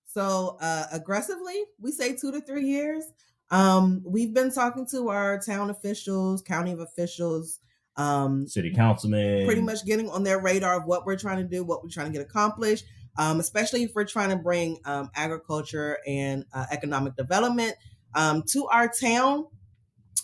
So 0.07 0.57
uh, 0.63 0.85
aggressively, 0.93 1.65
we 1.79 1.93
say 1.93 2.17
two 2.17 2.33
to 2.33 2.41
three 2.41 2.65
years. 2.65 3.05
Um, 3.51 4.03
we've 4.05 4.33
been 4.33 4.51
talking 4.51 4.87
to 4.93 5.11
our 5.11 5.39
town 5.39 5.69
officials, 5.69 6.41
county 6.41 6.73
officials, 6.73 7.61
um, 7.97 8.47
city 8.47 8.73
councilman, 8.75 9.47
pretty 9.47 9.63
much 9.63 9.85
getting 9.85 10.09
on 10.11 10.23
their 10.23 10.41
radar 10.41 10.77
of 10.77 10.85
what 10.85 11.07
we're 11.07 11.17
trying 11.17 11.39
to 11.39 11.45
do, 11.45 11.65
what 11.65 11.83
we're 11.83 11.91
trying 11.91 12.07
to 12.07 12.13
get 12.13 12.23
accomplished. 12.23 12.85
Um, 13.19 13.41
especially 13.41 13.83
if 13.83 13.95
we're 13.95 14.05
trying 14.05 14.29
to 14.29 14.37
bring 14.37 14.79
um, 14.85 15.11
agriculture 15.15 15.99
and 16.07 16.45
uh, 16.53 16.67
economic 16.71 17.17
development 17.17 17.75
um, 18.15 18.43
to 18.49 18.67
our 18.67 18.89
town. 18.89 19.47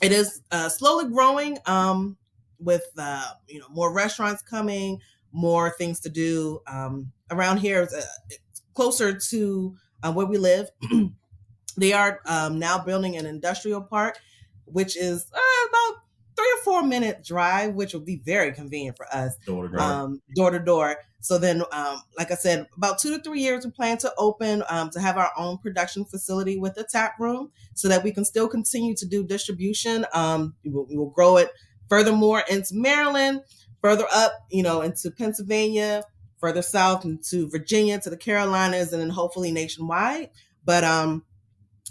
It 0.03 0.13
is 0.13 0.43
uh, 0.51 0.69
slowly 0.69 1.09
growing 1.09 1.59
um, 1.67 2.17
with 2.59 2.85
uh, 2.99 3.33
you 3.47 3.61
know 3.61 3.67
more 3.71 3.93
restaurants 3.93 4.43
coming, 4.43 5.01
more 5.33 5.71
things 5.71 6.01
to 6.01 6.09
do 6.09 6.61
um, 6.67 7.13
around 7.31 7.59
here. 7.59 7.83
It's, 7.83 7.95
uh, 7.95 8.03
it's 8.31 8.63
closer 8.75 9.19
to 9.31 9.77
uh, 10.03 10.13
where 10.13 10.27
we 10.27 10.39
live. 10.39 10.69
they 11.77 11.93
are 11.93 12.21
um, 12.27 12.59
now 12.59 12.83
building 12.83 13.17
an 13.17 13.27
industrial 13.27 13.81
park, 13.81 14.19
which 14.65 14.97
is 14.97 15.27
uh, 15.33 15.69
about 15.69 16.02
three 16.43 16.53
or 16.59 16.65
four 16.65 16.83
minute 16.83 17.25
drive, 17.25 17.75
which 17.75 17.93
will 17.93 18.01
be 18.01 18.21
very 18.25 18.53
convenient 18.53 18.97
for 18.97 19.07
us 19.13 19.37
door 19.47 19.69
to 19.69 19.77
door. 19.77 19.81
um, 19.81 20.23
door 20.35 20.51
to 20.51 20.59
door. 20.59 20.97
So 21.21 21.39
then, 21.39 21.63
um, 21.71 22.03
like 22.19 22.33
I 22.33 22.35
said, 22.35 22.67
about 22.77 22.99
two 22.99 23.17
to 23.17 23.23
three 23.23 23.41
years, 23.41 23.65
we 23.65 23.71
plan 23.71 23.97
to 23.99 24.13
open 24.19 24.65
um, 24.69 24.91
to 24.91 25.01
have 25.01 25.17
our 25.17 25.31
own 25.39 25.59
production 25.59 26.05
facility 26.05 26.59
with 26.59 26.77
a 26.79 26.85
tap 26.85 27.15
room, 27.21 27.53
so 27.75 27.89
that 27.89 28.03
we 28.03 28.11
can 28.13 28.25
still 28.25 28.49
continue 28.49 28.97
to 28.97 29.07
do 29.07 29.25
distribution. 29.25 30.05
Um, 30.13 30.55
we, 30.65 30.71
will, 30.71 30.87
we 30.87 30.97
will 30.97 31.11
grow 31.11 31.37
it 31.37 31.51
furthermore 31.89 32.43
into 32.51 32.75
Maryland, 32.75 33.43
further 33.81 34.07
up, 34.13 34.33
you 34.51 34.65
know, 34.65 34.81
into 34.81 35.13
Pennsylvania, 35.13 36.03
further 36.39 36.63
south 36.63 37.05
into 37.05 37.49
Virginia, 37.49 38.01
to 38.01 38.11
the 38.11 38.17
Carolinas, 38.17 38.93
and 38.93 39.01
then 39.01 39.11
hopefully 39.11 39.53
nationwide. 39.53 40.31
But 40.65 40.83
um, 40.83 41.25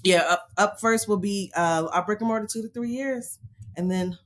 yeah, 0.03 0.23
up 0.23 0.49
up 0.57 0.82
first 0.82 1.07
will 1.07 1.18
be 1.18 1.53
uh, 1.56 1.88
our 1.94 2.06
brick 2.06 2.19
and 2.19 2.28
mortar 2.28 2.48
two 2.52 2.64
to 2.64 2.68
three 2.68 2.90
years, 2.90 3.40
and 3.78 3.90
then 3.90 4.18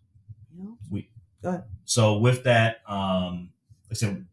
you 0.56 0.64
know, 0.64 0.78
we 0.90 1.10
Go 1.46 1.50
ahead. 1.50 1.64
So 1.86 2.18
with 2.18 2.44
that, 2.46 2.78
um, 2.88 3.52
like 3.84 3.92
I 3.92 3.94
said, 3.94 4.26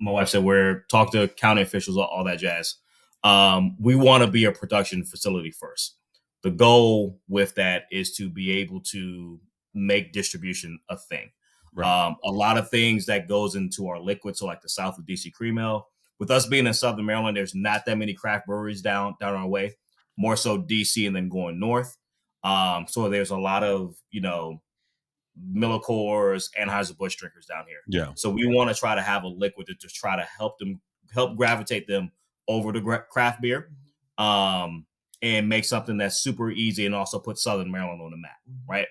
my 0.00 0.10
wife 0.10 0.28
said 0.28 0.42
we're 0.42 0.84
talk 0.90 1.12
to 1.12 1.28
county 1.28 1.62
officials, 1.62 1.96
all, 1.96 2.06
all 2.06 2.24
that 2.24 2.40
jazz. 2.40 2.76
Um, 3.22 3.76
we 3.78 3.94
want 3.94 4.24
to 4.24 4.30
be 4.30 4.46
a 4.46 4.52
production 4.52 5.04
facility 5.04 5.52
first. 5.52 5.96
The 6.42 6.50
goal 6.50 7.20
with 7.28 7.54
that 7.54 7.84
is 7.92 8.16
to 8.16 8.28
be 8.28 8.50
able 8.50 8.80
to 8.80 9.38
make 9.74 10.12
distribution 10.12 10.80
a 10.88 10.96
thing. 10.96 11.30
Right. 11.72 11.86
Um, 11.86 12.16
a 12.24 12.32
lot 12.32 12.58
of 12.58 12.68
things 12.68 13.06
that 13.06 13.28
goes 13.28 13.54
into 13.54 13.86
our 13.86 14.00
liquid, 14.00 14.36
so 14.36 14.46
like 14.46 14.60
the 14.60 14.68
south 14.68 14.98
of 14.98 15.04
DC 15.04 15.32
Cream 15.32 15.58
Ale. 15.58 15.86
With 16.18 16.32
us 16.32 16.46
being 16.46 16.66
in 16.66 16.74
Southern 16.74 17.06
Maryland, 17.06 17.36
there's 17.36 17.54
not 17.54 17.86
that 17.86 17.96
many 17.96 18.12
craft 18.12 18.46
breweries 18.46 18.82
down 18.82 19.14
down 19.20 19.34
our 19.34 19.46
way. 19.46 19.76
More 20.16 20.34
so 20.34 20.60
DC 20.60 21.06
and 21.06 21.14
then 21.14 21.28
going 21.28 21.60
north. 21.60 21.96
Um, 22.42 22.86
so 22.88 23.08
there's 23.08 23.30
a 23.30 23.36
lot 23.36 23.62
of 23.62 23.94
you 24.10 24.20
know 24.20 24.60
Miller 25.48 25.78
Coors, 25.78 26.48
Anheuser 26.60 26.96
Busch 26.96 27.16
drinkers 27.16 27.46
down 27.46 27.64
here. 27.66 27.80
Yeah. 27.86 28.12
So 28.14 28.30
we 28.30 28.46
want 28.46 28.68
to 28.70 28.74
try 28.74 28.94
to 28.94 29.02
have 29.02 29.24
a 29.24 29.28
liquid 29.28 29.66
to 29.68 29.74
just 29.74 29.96
try 29.96 30.16
to 30.16 30.22
help 30.22 30.58
them 30.58 30.80
help 31.12 31.36
gravitate 31.36 31.86
them 31.86 32.12
over 32.48 32.72
to 32.72 32.80
gra- 32.80 33.04
craft 33.10 33.40
beer, 33.40 33.70
um, 34.18 34.86
and 35.22 35.48
make 35.48 35.64
something 35.64 35.98
that's 35.98 36.16
super 36.16 36.50
easy 36.50 36.86
and 36.86 36.94
also 36.94 37.18
put 37.18 37.38
Southern 37.38 37.70
Maryland 37.70 38.00
on 38.02 38.10
the 38.10 38.16
map. 38.16 38.38
Right. 38.68 38.86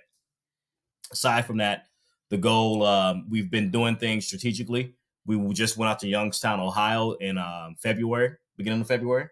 Aside 1.11 1.45
from 1.45 1.57
that, 1.57 1.85
the 2.30 2.38
goal 2.38 2.85
um, 2.85 3.26
we've 3.30 3.49
been 3.49 3.71
doing 3.71 3.95
things 3.95 4.27
strategically. 4.27 4.95
We 5.26 5.53
just 5.53 5.77
went 5.77 5.91
out 5.91 5.99
to 5.99 6.07
Youngstown, 6.07 6.59
Ohio, 6.59 7.11
in 7.13 7.38
um, 7.38 7.76
February, 7.80 8.35
beginning 8.57 8.81
of 8.81 8.88
February. 8.88 9.27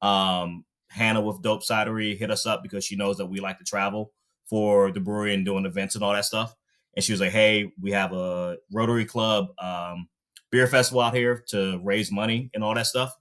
Um, 0.00 0.64
Hannah 0.88 1.20
with 1.20 1.42
Dope 1.42 1.62
Cidery 1.62 2.16
hit 2.16 2.30
us 2.30 2.46
up 2.46 2.62
because 2.62 2.84
she 2.84 2.96
knows 2.96 3.16
that 3.16 3.26
we 3.26 3.40
like 3.40 3.58
to 3.58 3.64
travel 3.64 4.12
for 4.46 4.90
the 4.92 5.00
brewery 5.00 5.34
and 5.34 5.44
doing 5.44 5.64
events 5.64 5.94
and 5.94 6.04
all 6.04 6.12
that 6.12 6.24
stuff. 6.24 6.54
And 6.94 7.04
she 7.04 7.12
was 7.12 7.20
like, 7.20 7.30
"Hey, 7.32 7.72
we 7.80 7.90
have 7.92 8.12
a 8.12 8.58
Rotary 8.72 9.04
Club 9.04 9.48
um, 9.58 10.08
beer 10.50 10.66
festival 10.66 11.00
out 11.00 11.14
here 11.14 11.42
to 11.48 11.80
raise 11.82 12.12
money 12.12 12.50
and 12.54 12.62
all 12.62 12.74
that 12.74 12.86
stuff." 12.86 13.14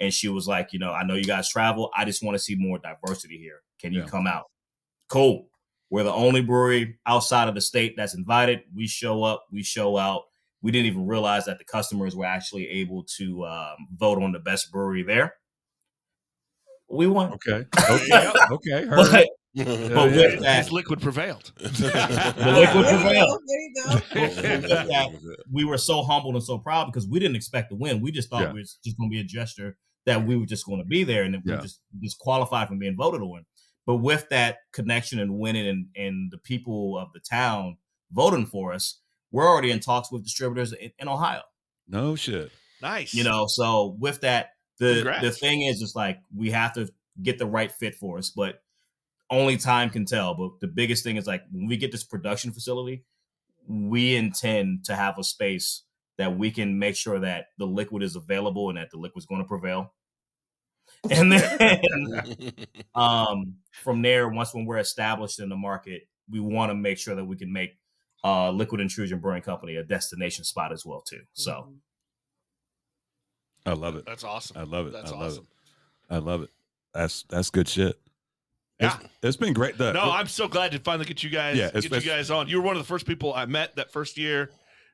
And 0.00 0.12
she 0.14 0.28
was 0.28 0.46
like, 0.48 0.72
"You 0.72 0.78
know, 0.78 0.92
I 0.92 1.04
know 1.04 1.14
you 1.14 1.24
guys 1.24 1.48
travel. 1.48 1.90
I 1.96 2.04
just 2.04 2.22
want 2.22 2.34
to 2.36 2.38
see 2.42 2.54
more 2.54 2.78
diversity 2.78 3.38
here. 3.38 3.60
Can 3.80 3.92
you 3.92 4.00
Yeah. 4.00 4.06
come 4.06 4.26
out?" 4.26 4.44
Cool. 5.08 5.48
We're 5.90 6.04
the 6.04 6.12
only 6.12 6.42
brewery 6.42 6.98
outside 7.06 7.48
of 7.48 7.54
the 7.54 7.60
state 7.62 7.94
that's 7.96 8.14
invited. 8.14 8.60
We 8.74 8.86
show 8.86 9.22
up. 9.22 9.46
We 9.50 9.62
show 9.62 9.96
out. 9.96 10.24
We 10.60 10.70
didn't 10.70 10.86
even 10.86 11.06
realize 11.06 11.46
that 11.46 11.58
the 11.58 11.64
customers 11.64 12.14
were 12.16 12.26
actually 12.26 12.68
able 12.68 13.04
to 13.18 13.46
um, 13.46 13.76
vote 13.96 14.22
on 14.22 14.32
the 14.32 14.38
best 14.38 14.70
brewery 14.72 15.02
there. 15.02 15.34
We 16.90 17.06
won. 17.06 17.32
Okay. 17.34 17.64
Okay. 17.90 18.32
okay. 18.50 18.86
Heard. 18.86 18.96
But 19.10 19.26
But 19.54 19.66
Yeah, 19.66 20.04
with 20.04 20.14
his 20.14 20.40
that- 20.42 20.72
liquid 20.72 21.00
prevailed. 21.00 21.52
The 21.58 21.64
liquid 21.72 22.84
There 22.84 22.92
you 22.92 23.00
prevailed. 23.02 23.40
go, 23.40 23.46
There 23.46 23.60
you 23.60 23.74
go. 23.74 23.94
With 23.94 24.62
that, 24.88 25.36
we 25.52 25.64
were 25.64 25.78
so 25.78 26.02
humbled 26.02 26.34
and 26.34 26.44
so 26.44 26.58
proud 26.58 26.86
because 26.86 27.06
we 27.08 27.18
didn't 27.18 27.36
expect 27.36 27.70
to 27.70 27.76
win. 27.76 28.00
We 28.00 28.12
just 28.12 28.28
thought 28.30 28.42
Yeah. 28.42 28.50
it 28.50 28.54
was 28.54 28.78
just 28.84 28.96
going 28.98 29.10
to 29.10 29.14
be 29.14 29.20
a 29.20 29.24
gesture 29.24 29.76
that 30.06 30.26
we 30.26 30.36
were 30.36 30.46
just 30.46 30.64
going 30.66 30.78
to 30.80 30.86
be 30.86 31.04
there 31.04 31.22
and 31.24 31.34
that 31.34 31.42
we 31.44 31.52
just 31.62 31.80
disqualified 32.00 32.68
from 32.68 32.78
being 32.78 32.96
voted 32.96 33.20
on. 33.22 33.44
But 33.86 33.96
with 33.96 34.28
that 34.30 34.58
connection 34.72 35.18
and 35.18 35.38
winning 35.38 35.66
and, 35.66 35.86
and 35.96 36.30
the 36.30 36.38
people 36.38 36.98
of 36.98 37.08
the 37.14 37.20
town 37.20 37.78
voting 38.12 38.46
for 38.46 38.72
us, 38.72 39.00
we're 39.32 39.46
already 39.46 39.70
in 39.70 39.80
talks 39.80 40.10
with 40.12 40.22
distributors 40.24 40.72
in, 40.72 40.92
in 40.98 41.08
Ohio. 41.08 41.42
No 41.86 42.14
shit. 42.16 42.50
Nice. 42.82 43.12
You 43.14 43.24
know, 43.24 43.46
so 43.48 43.96
with 43.98 44.20
that, 44.20 44.50
the 44.78 44.94
Congrats. 44.96 45.22
the 45.22 45.30
thing 45.30 45.62
is, 45.62 45.82
it's 45.82 45.96
like 45.96 46.18
we 46.34 46.50
have 46.50 46.74
to 46.74 46.88
get 47.22 47.38
the 47.38 47.46
right 47.46 47.72
fit 47.72 47.94
for 47.94 48.18
us, 48.18 48.30
but 48.30 48.62
only 49.30 49.56
time 49.56 49.90
can 49.90 50.04
tell. 50.04 50.34
But 50.34 50.60
the 50.60 50.68
biggest 50.68 51.04
thing 51.04 51.16
is 51.16 51.26
like 51.26 51.42
when 51.50 51.66
we 51.66 51.76
get 51.76 51.92
this 51.92 52.04
production 52.04 52.52
facility, 52.52 53.04
we 53.66 54.16
intend 54.16 54.84
to 54.86 54.96
have 54.96 55.18
a 55.18 55.24
space 55.24 55.82
that 56.16 56.36
we 56.36 56.50
can 56.50 56.78
make 56.78 56.96
sure 56.96 57.20
that 57.20 57.46
the 57.58 57.66
liquid 57.66 58.02
is 58.02 58.16
available 58.16 58.68
and 58.68 58.78
that 58.78 58.90
the 58.90 58.98
liquid's 58.98 59.26
going 59.26 59.42
to 59.42 59.48
prevail. 59.48 59.92
And 61.10 61.30
then 61.30 62.52
um, 62.94 63.54
from 63.70 64.02
there, 64.02 64.28
once 64.28 64.52
when 64.52 64.64
we're 64.64 64.78
established 64.78 65.38
in 65.38 65.48
the 65.48 65.56
market, 65.56 66.08
we 66.28 66.40
want 66.40 66.70
to 66.70 66.74
make 66.74 66.98
sure 66.98 67.14
that 67.14 67.24
we 67.24 67.36
can 67.36 67.52
make 67.52 67.78
uh, 68.24 68.50
Liquid 68.50 68.80
Intrusion 68.80 69.20
Brewing 69.20 69.42
Company 69.42 69.76
a 69.76 69.84
destination 69.84 70.44
spot 70.44 70.72
as 70.72 70.84
well 70.84 71.00
too. 71.02 71.20
So 71.34 71.72
I 73.64 73.74
love 73.74 73.96
it. 73.96 74.06
That's 74.06 74.24
awesome. 74.24 74.56
I 74.56 74.64
love 74.64 74.88
it. 74.88 74.92
That's 74.92 75.12
I 75.12 75.14
love 75.14 75.32
awesome. 75.32 75.46
it. 76.10 76.14
I 76.14 76.18
love 76.18 76.42
it. 76.42 76.50
That's 76.94 77.24
that's 77.28 77.50
good 77.50 77.68
shit. 77.68 77.96
It's- 78.80 78.96
Yeah. 79.00 79.08
it's 79.28 79.36
been 79.36 79.52
great. 79.52 79.76
The, 79.78 79.92
No, 79.92 80.02
I'm 80.10 80.28
so 80.28 80.46
glad 80.48 80.72
to 80.72 80.78
finally 80.78 81.04
get 81.06 81.22
you 81.22 81.30
guys 81.30 81.56
Yeah, 81.56 81.70
get 81.72 81.84
you 82.04 82.10
guys 82.10 82.30
on. 82.30 82.48
You 82.48 82.58
were 82.58 82.62
one 82.64 82.76
of 82.76 82.82
the 82.82 82.86
first 82.88 83.06
people 83.06 83.34
I 83.34 83.44
met 83.46 83.76
that 83.76 83.90
first 83.92 84.16
year 84.16 84.50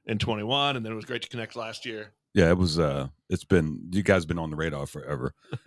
in 0.06 0.18
21, 0.18 0.76
and 0.76 0.84
then 0.84 0.92
it 0.92 0.96
was 0.96 1.04
great 1.04 1.22
to 1.22 1.28
connect 1.28 1.54
last 1.56 1.84
year. 1.86 2.12
yeah, 2.34 2.50
it 2.50 2.58
was. 2.58 2.78
Uh, 2.78 3.08
it's 3.30 3.44
been 3.44 3.78
you 3.92 4.02
guys 4.02 4.24
been 4.26 4.38
on 4.38 4.50
the 4.50 4.56
radar 4.56 4.86
forever. 4.86 5.32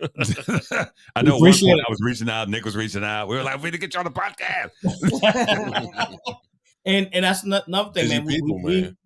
I 1.16 1.22
know. 1.22 1.38
One 1.38 1.52
point. 1.52 1.80
I 1.80 1.90
was 1.90 1.98
reaching 2.02 2.28
out. 2.30 2.48
Nick 2.48 2.64
was 2.64 2.76
reaching 2.76 3.02
out. 3.04 3.26
We 3.28 3.36
were 3.36 3.42
like, 3.42 3.56
we 3.62 3.70
need 3.70 3.72
to 3.72 3.78
get 3.78 3.94
you 3.94 4.00
on 4.00 4.04
the 4.04 4.10
podcast. 4.12 4.70
and 6.84 7.08
and 7.12 7.24
that's 7.24 7.44
ano- 7.44 7.62
another 7.66 7.92
thing, 7.92 8.08
man. 8.08 8.26
People, 8.26 8.62
we, 8.62 8.80
man. 8.82 8.96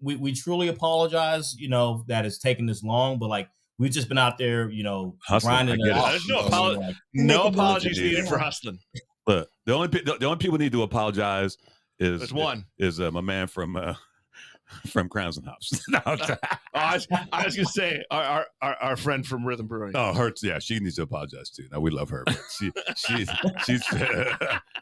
we 0.00 0.16
we 0.16 0.32
truly 0.34 0.68
apologize, 0.68 1.54
you 1.58 1.68
know, 1.68 2.04
that 2.08 2.24
it's 2.26 2.38
taken 2.38 2.66
this 2.66 2.82
long, 2.82 3.18
but 3.18 3.28
like 3.28 3.48
we've 3.78 3.90
just 3.92 4.08
been 4.08 4.18
out 4.18 4.38
there, 4.38 4.70
you 4.70 4.82
know, 4.82 5.16
Hustling, 5.26 5.50
grinding. 5.66 5.80
it 5.86 5.90
it. 5.90 5.94
There's 5.94 6.26
no 6.28 6.42
apolo- 6.42 6.78
like, 6.78 6.96
No 7.14 7.44
apologies 7.44 7.98
move. 8.00 8.10
needed 8.10 8.28
for 8.28 8.38
hustling. 8.38 8.78
Look, 9.26 9.48
the 9.66 9.74
only 9.74 9.86
the, 9.88 10.16
the 10.18 10.26
only 10.26 10.38
people 10.38 10.58
need 10.58 10.72
to 10.72 10.82
apologize 10.82 11.56
is 11.98 12.18
There's 12.20 12.32
one. 12.32 12.64
is 12.78 13.00
uh, 13.00 13.10
my 13.12 13.20
man 13.20 13.46
from 13.46 13.76
uh, 13.76 13.94
from 14.88 15.08
Crowns 15.08 15.36
and 15.36 15.46
Hops. 15.46 15.80
no, 15.88 16.00
I'm 16.04 16.18
sorry. 16.18 16.38
Oh, 16.42 16.56
I, 16.74 16.94
was, 16.94 17.06
I 17.32 17.44
was 17.44 17.54
gonna 17.56 17.66
say 17.68 18.02
our, 18.10 18.22
our 18.24 18.46
our 18.62 18.74
our 18.82 18.96
friend 18.96 19.24
from 19.26 19.44
Rhythm 19.46 19.66
Brewing. 19.68 19.92
Oh, 19.94 20.12
hurts. 20.12 20.42
Yeah, 20.42 20.58
she 20.58 20.80
needs 20.80 20.96
to 20.96 21.02
apologize 21.02 21.50
too. 21.50 21.64
Now 21.70 21.78
we 21.80 21.90
love 21.92 22.10
her, 22.10 22.24
but 22.26 22.40
she 22.58 22.72
she's 22.96 23.30
she's 23.64 23.82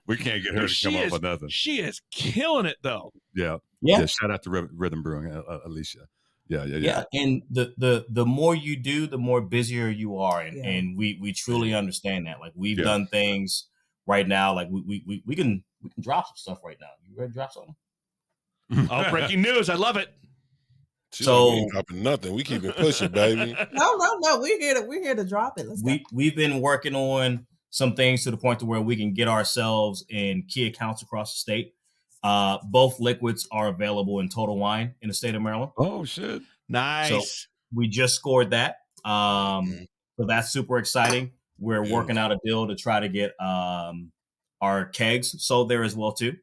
we 0.06 0.16
can't 0.16 0.42
get 0.42 0.54
her 0.54 0.62
to 0.62 0.68
She 0.68 0.86
come 0.88 0.96
up 0.96 1.06
is- 1.06 1.12
with 1.12 1.22
nothing. 1.22 1.48
She 1.50 1.80
is 1.80 2.00
killing 2.10 2.66
it 2.66 2.76
though. 2.82 3.12
Yeah, 3.34 3.58
yeah, 3.82 4.00
yeah. 4.00 4.06
Shout 4.06 4.30
out 4.30 4.42
to 4.44 4.50
Rhythm, 4.50 4.70
Rhythm 4.74 5.02
Brewing, 5.02 5.32
uh, 5.32 5.40
uh, 5.46 5.58
Alicia. 5.66 6.06
Yeah, 6.50 6.64
yeah, 6.64 6.76
yeah, 6.78 7.04
yeah. 7.12 7.20
And 7.22 7.42
the 7.48 7.72
the 7.78 8.06
the 8.10 8.26
more 8.26 8.54
you 8.56 8.76
do, 8.76 9.06
the 9.06 9.16
more 9.18 9.40
busier 9.40 9.88
you 9.88 10.18
are, 10.18 10.40
and 10.40 10.56
Yeah. 10.56 10.66
and 10.70 10.98
we 10.98 11.16
we 11.22 11.32
truly 11.32 11.72
understand 11.72 12.26
that. 12.26 12.40
Like 12.40 12.52
we've 12.56 12.78
Yeah. 12.78 12.84
done 12.84 13.06
things 13.06 13.68
right 14.06 14.26
now, 14.26 14.52
like 14.52 14.68
we 14.68 14.80
we 14.82 15.04
we, 15.06 15.22
we 15.26 15.36
can 15.36 15.62
we 15.80 15.90
can 15.90 16.02
drop 16.02 16.26
some 16.26 16.34
stuff 16.36 16.58
right 16.64 16.76
now. 16.80 16.88
You 17.08 17.14
ready 17.16 17.30
to 17.30 17.34
drop 17.34 17.52
something? 17.52 17.76
Oh, 18.90 19.10
breaking 19.10 19.42
news! 19.42 19.70
I 19.70 19.74
love 19.74 19.96
it. 19.96 20.08
She 21.12 21.22
So- 21.24 21.46
like, 21.46 21.54
we 21.54 21.60
ain't 21.62 21.72
dropping 21.72 22.02
nothing. 22.02 22.34
We 22.34 22.42
keep 22.44 22.64
it 22.64 22.76
pushing, 22.76 23.10
baby. 23.12 23.52
no, 23.72 23.96
no, 23.96 24.18
no. 24.20 24.38
We're 24.40 24.58
here 24.58 24.74
to 24.74 24.82
we're 24.82 25.02
here 25.02 25.14
to 25.14 25.24
drop 25.24 25.58
it. 25.58 25.66
Let's 25.68 25.82
go. 25.82 25.86
we 25.92 26.04
we've 26.12 26.36
been 26.36 26.60
working 26.60 26.94
on 26.96 27.46
some 27.70 27.94
things 27.94 28.24
to 28.24 28.30
the 28.32 28.36
point 28.36 28.58
to 28.60 28.66
where 28.66 28.80
we 28.80 28.96
can 28.96 29.14
get 29.14 29.28
ourselves 29.28 30.04
in 30.08 30.44
key 30.48 30.66
accounts 30.66 31.02
across 31.02 31.32
the 31.34 31.38
state. 31.38 31.74
Uh, 32.22 32.58
both 32.64 33.00
liquids 33.00 33.48
are 33.50 33.68
available 33.68 34.20
in 34.20 34.28
Total 34.28 34.56
Wine 34.56 34.94
in 35.02 35.08
the 35.08 35.14
state 35.14 35.34
of 35.34 35.42
Maryland. 35.42 35.72
Oh 35.78 36.04
shit. 36.04 36.42
Nice. 36.68 37.08
So 37.08 37.20
We 37.74 37.88
just 37.88 38.14
scored 38.16 38.50
that, 38.50 38.78
um, 39.04 39.12
Mhm. 39.66 39.86
so 40.18 40.26
that's 40.26 40.50
super 40.50 40.78
exciting. 40.78 41.30
We're 41.58 41.88
working 41.88 42.18
out 42.18 42.32
a 42.32 42.38
deal 42.44 42.66
to 42.66 42.74
try 42.74 42.98
to 43.00 43.08
get 43.08 43.40
um, 43.40 44.10
our 44.60 44.86
kegs 44.86 45.42
sold 45.42 45.68
there 45.68 45.84
as 45.84 45.94
well 45.94 46.12
too. 46.12 46.36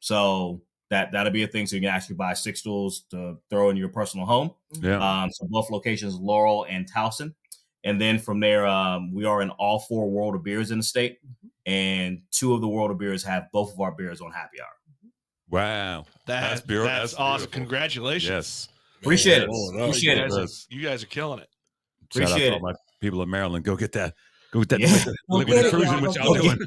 So 0.00 0.62
that 0.90 1.10
that'll 1.12 1.32
be 1.32 1.42
a 1.42 1.46
thing. 1.48 1.66
So 1.66 1.76
you 1.76 1.82
can 1.82 1.90
actually 1.90 2.16
buy 2.16 2.32
sixtels 2.34 3.08
to 3.10 3.38
throw 3.50 3.70
in 3.70 3.76
your 3.76 3.88
personal 3.88 4.26
home. 4.26 4.50
Yeah. 4.72 4.98
Um, 4.98 5.30
so 5.32 5.46
both 5.48 5.70
locations, 5.70 6.14
Laurel 6.14 6.66
and 6.68 6.86
Towson. 6.90 7.34
And 7.82 8.00
then 8.00 8.18
from 8.18 8.40
there, 8.40 8.66
um, 8.66 9.12
we 9.12 9.24
are 9.24 9.42
in 9.42 9.50
all 9.50 9.80
four 9.80 10.08
World 10.10 10.34
of 10.34 10.42
Beers 10.42 10.70
in 10.70 10.78
the 10.78 10.84
state, 10.84 11.18
and 11.66 12.22
two 12.30 12.52
of 12.54 12.60
the 12.60 12.68
World 12.68 12.90
of 12.90 12.98
Beers 12.98 13.22
have 13.24 13.50
both 13.52 13.72
of 13.72 13.80
our 13.80 13.92
beers 13.92 14.20
on 14.20 14.30
happy 14.32 14.60
hour. 14.60 14.68
Wow. 15.50 16.04
That- 16.26 16.40
That's 16.40 16.60
beautiful. 16.62 16.88
That's, 16.88 17.12
That's 17.12 17.14
awesome. 17.14 17.36
beautiful. 17.46 17.60
Congratulations. 17.60 18.30
Yes. 18.30 18.68
Appreciate 19.02 19.42
it. 19.42 19.48
Going 19.50 19.80
up. 19.80 19.88
Appreciate 19.88 20.16
you 20.16 20.24
it. 20.24 20.30
guys, 20.30 20.38
are, 20.70 20.74
you 20.74 20.82
guys 20.82 21.02
are 21.02 21.06
killing 21.06 21.38
it. 21.40 21.48
Shout 22.12 22.22
out 22.22 22.28
Appreciate 22.30 22.48
to 22.50 22.54
all 22.54 22.58
it. 22.58 22.62
my 22.62 22.74
people 23.00 23.22
in 23.22 23.30
Maryland. 23.30 23.64
Go 23.64 23.76
get 23.76 23.92
that. 23.92 24.14
Go 24.52 24.60
get 24.60 24.68
that 24.70 24.80
Yeah. 24.80 24.86
liquid, 24.88 25.16
Go 25.30 25.36
liquid 25.36 25.56
get 25.56 25.64
it, 25.66 25.74
intrusion. 25.74 25.92
y'all. 25.92 26.02
What 26.02 26.14
Go 26.16 26.22
y'all 26.22 26.42
doing? 26.42 26.58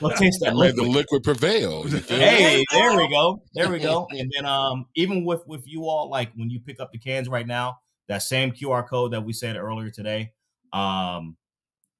Let's 0.00 0.20
taste 0.20 0.40
that 0.40 0.50
That 0.52 0.56
made 0.56 0.74
the 0.76 0.82
liquid. 0.82 0.88
liquid 0.88 1.22
prevail. 1.22 1.82
You 1.88 1.98
feel 1.98 2.18
me? 2.18 2.24
Hey, 2.24 2.64
there 2.72 2.96
we 2.96 3.08
go. 3.08 3.42
There 3.54 3.70
we 3.70 3.78
go. 3.78 4.08
And 4.18 4.32
then 4.34 4.46
um, 4.46 4.86
even 4.96 5.24
with 5.24 5.46
with 5.46 5.62
you 5.68 5.84
all, 5.84 6.08
like 6.10 6.32
when 6.34 6.50
you 6.50 6.58
pick 6.58 6.80
up 6.80 6.90
the 6.90 6.98
cans 6.98 7.28
right 7.28 7.46
now, 7.46 7.76
that 8.08 8.22
same 8.22 8.50
QR 8.50 8.86
code 8.88 9.12
that 9.12 9.20
we 9.24 9.32
said 9.32 9.56
earlier 9.56 9.90
today, 9.90 10.32
um, 10.72 11.36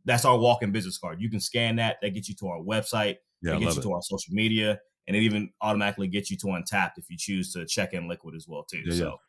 that's 0.05 0.25
our 0.25 0.37
walk-in 0.37 0.73
business 0.73 0.99
card. 0.99 1.21
You 1.21 1.31
can 1.31 1.39
scan 1.41 1.77
that. 1.77 1.99
That 2.03 2.11
gets 2.15 2.29
you 2.29 2.35
to 2.37 2.49
our 2.49 2.59
website. 2.61 3.19
Yeah, 3.43 3.53
I 3.53 3.55
that 3.55 3.61
gets 3.61 3.75
you 3.77 3.81
it. 3.81 3.85
to 3.85 3.93
our 3.93 4.03
social 4.03 4.35
media, 4.35 4.81
and 5.07 5.17
it 5.17 5.21
even 5.21 5.51
automatically 5.61 6.09
gets 6.09 6.31
you 6.31 6.37
to 6.39 6.47
Untappd 6.47 6.93
if 6.97 7.11
you 7.11 7.17
choose 7.17 7.53
to 7.53 7.67
check 7.67 7.93
in 7.93 8.09
liquid 8.09 8.35
as 8.35 8.47
well 8.49 8.65
too. 8.65 8.79
Yeah, 8.85 8.93
yeah. 8.93 8.99
so 8.99 9.21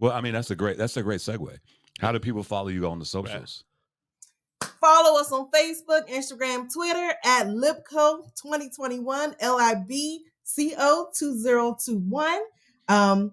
Well, 0.00 0.12
I 0.12 0.20
mean, 0.20 0.32
that's 0.32 0.50
a 0.50 0.56
great 0.56 0.78
that's 0.78 0.96
a 0.96 1.02
great 1.02 1.20
segue. 1.20 1.58
How 2.00 2.12
do 2.12 2.20
people 2.20 2.42
follow 2.42 2.68
you 2.68 2.88
on 2.88 2.98
the 2.98 3.04
socials? 3.04 3.64
Follow 4.80 5.20
us 5.20 5.32
on 5.32 5.50
Facebook, 5.50 6.08
Instagram, 6.08 6.72
Twitter 6.72 7.12
at 7.24 7.48
Libco2021, 7.48 9.34
L 9.40 9.58
I 9.58 9.74
B 9.74 10.24
C 10.44 10.74
O 10.78 11.08
2021. 11.18 12.38
Um, 12.88 13.32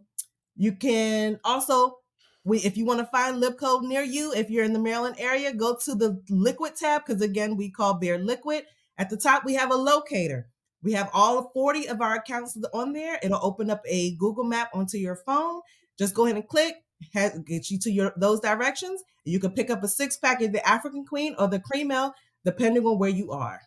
you 0.55 0.73
can 0.73 1.39
also, 1.43 1.99
we 2.43 2.59
if 2.59 2.77
you 2.77 2.85
want 2.85 2.99
to 2.99 3.05
find 3.05 3.41
Libco 3.41 3.81
near 3.83 4.01
you, 4.01 4.33
if 4.33 4.49
you're 4.49 4.65
in 4.65 4.73
the 4.73 4.79
Maryland 4.79 5.15
area, 5.19 5.53
go 5.53 5.75
to 5.85 5.95
the 5.95 6.21
liquid 6.29 6.75
tab 6.75 7.05
because 7.05 7.21
again, 7.21 7.55
we 7.55 7.69
call 7.69 7.93
beer 7.93 8.17
liquid. 8.17 8.65
At 8.97 9.09
the 9.09 9.17
top, 9.17 9.45
we 9.45 9.53
have 9.55 9.71
a 9.71 9.75
locator. 9.75 10.47
We 10.85 10.93
have 10.93 11.09
all 11.13 11.49
40 11.53 11.89
of 11.89 11.99
our 11.99 12.15
accounts 12.15 12.57
on 12.73 12.93
there. 12.93 13.19
It'll 13.21 13.43
open 13.43 13.69
up 13.69 13.81
a 13.87 14.15
Google 14.15 14.45
map 14.45 14.69
onto 14.73 14.97
your 14.97 15.17
phone. 15.25 15.59
Just 15.99 16.13
go 16.13 16.25
ahead 16.25 16.37
and 16.37 16.47
click, 16.47 16.75
has, 17.13 17.37
get 17.39 17.69
you 17.69 17.79
to 17.79 17.91
your 17.91 18.13
those 18.15 18.39
directions. 18.39 19.03
You 19.25 19.39
can 19.39 19.51
pick 19.51 19.69
up 19.69 19.83
a 19.83 19.87
six 19.87 20.15
pack 20.15 20.41
of 20.41 20.53
the 20.53 20.65
African 20.65 21.03
Queen 21.05 21.35
or 21.39 21.47
the 21.49 21.59
Cream 21.59 21.91
Ale, 21.91 22.13
depending 22.45 22.85
on 22.85 22.99
where 22.99 23.09
you 23.09 23.31
are. 23.31 23.59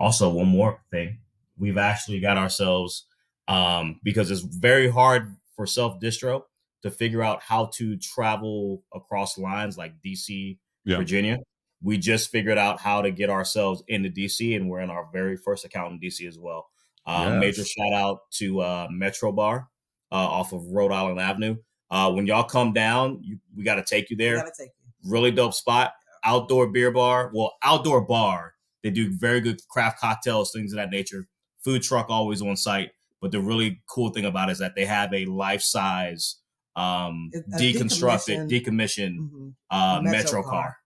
also 0.00 0.30
one 0.30 0.48
more 0.48 0.80
thing, 0.90 1.18
we've 1.58 1.78
actually 1.78 2.18
got 2.20 2.38
ourselves 2.38 3.06
um, 3.48 4.00
because 4.02 4.30
it's 4.30 4.40
very 4.40 4.90
hard 4.90 5.36
for 5.54 5.66
self 5.66 6.00
distro 6.00 6.42
to 6.82 6.90
figure 6.90 7.22
out 7.22 7.42
how 7.42 7.66
to 7.74 7.96
travel 7.98 8.82
across 8.94 9.36
lines 9.38 9.76
like 9.78 9.92
DC, 10.04 10.58
Yeah. 10.84 10.96
Virginia. 10.96 11.38
We 11.82 11.98
just 11.98 12.30
figured 12.30 12.58
out 12.58 12.80
how 12.80 13.02
to 13.02 13.10
get 13.10 13.28
ourselves 13.30 13.82
into 13.88 14.08
DC, 14.08 14.54
and 14.56 14.68
we're 14.68 14.80
in 14.80 14.90
our 14.90 15.08
very 15.12 15.36
first 15.36 15.64
account 15.64 15.92
in 15.92 16.00
DC 16.00 16.26
as 16.28 16.38
well. 16.38 16.68
Uh, 17.04 17.36
Major 17.40 17.64
shout 17.64 17.92
out 17.92 18.30
to 18.32 18.60
uh, 18.60 18.86
Metro 18.90 19.32
Bar 19.32 19.68
uh, 20.12 20.14
off 20.14 20.52
of 20.52 20.64
Rhode 20.70 20.92
Island 20.92 21.18
Avenue. 21.18 21.56
Uh, 21.90 22.12
when 22.12 22.26
y'all 22.26 22.44
come 22.44 22.72
down, 22.72 23.18
you, 23.22 23.38
we 23.56 23.64
got 23.64 23.74
to 23.74 23.82
take 23.84 24.08
you 24.10 24.16
there 24.16 24.36
take 24.56 24.68
you. 25.02 25.10
really 25.10 25.30
dope 25.32 25.54
spot. 25.54 25.92
Outdoor 26.24 26.68
beer 26.68 26.92
bar. 26.92 27.30
Well, 27.34 27.52
outdoor 27.64 28.02
bar. 28.02 28.54
They 28.84 28.90
do 28.90 29.12
very 29.12 29.40
good 29.40 29.60
craft 29.68 30.00
cocktails, 30.00 30.52
things 30.52 30.72
of 30.72 30.76
that 30.76 30.90
nature. 30.90 31.26
Food 31.64 31.82
truck 31.82 32.06
always 32.08 32.40
on 32.42 32.56
site. 32.56 32.92
But 33.20 33.32
the 33.32 33.40
really 33.40 33.82
cool 33.88 34.10
thing 34.10 34.24
about 34.24 34.48
it 34.48 34.52
is 34.52 34.58
that 34.58 34.74
they 34.76 34.84
have 34.84 35.12
a 35.12 35.24
life 35.26 35.62
size, 35.62 36.36
um, 36.76 37.30
deconstructed, 37.58 38.48
decommissioned- 38.48 38.50
decommissioned 38.50 39.18
Mhm. 39.18 39.54
uh, 39.70 40.00
Metro 40.02 40.12
Metro, 40.18 40.42
car. 40.42 40.50
car. 40.50 40.76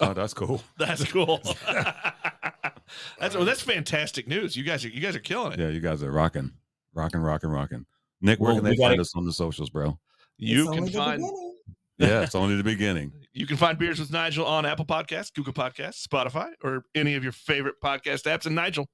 Oh, 0.00 0.12
that's 0.12 0.34
cool. 0.34 0.62
That's 0.78 1.04
cool. 1.10 1.40
that's 3.18 3.34
well, 3.34 3.44
that's 3.44 3.62
fantastic 3.62 4.28
news. 4.28 4.56
You 4.56 4.62
guys 4.62 4.84
are 4.84 4.88
you 4.88 5.00
guys 5.00 5.16
are 5.16 5.20
killing 5.20 5.52
it. 5.52 5.58
Yeah, 5.58 5.68
you 5.68 5.80
guys 5.80 6.02
are 6.02 6.12
rocking, 6.12 6.52
rocking, 6.94 7.20
rocking, 7.20 7.50
rocking. 7.50 7.86
Nick, 8.20 8.38
where 8.38 8.52
Well, 8.52 8.56
can 8.62 8.64
they 8.70 8.76
gotta- 8.76 8.90
find 8.92 9.00
us 9.00 9.12
on 9.16 9.24
the 9.24 9.32
socials, 9.32 9.70
bro? 9.70 9.98
You 10.38 10.68
It's 10.72 10.78
can 10.78 10.88
find. 10.88 11.22
Yeah, 11.98 12.20
it's 12.20 12.34
only 12.34 12.56
the 12.56 12.62
beginning. 12.62 13.10
you 13.32 13.46
can 13.46 13.56
find 13.56 13.78
beers 13.78 13.98
with 13.98 14.12
Nigel 14.12 14.44
on 14.44 14.66
Apple 14.66 14.84
Podcasts, 14.84 15.32
Google 15.32 15.54
Podcasts, 15.54 16.06
Spotify, 16.06 16.50
or 16.62 16.82
any 16.94 17.14
of 17.14 17.22
your 17.22 17.32
favorite 17.32 17.76
podcast 17.82 18.24
apps. 18.24 18.44
And 18.44 18.54
Nigel, 18.54 18.86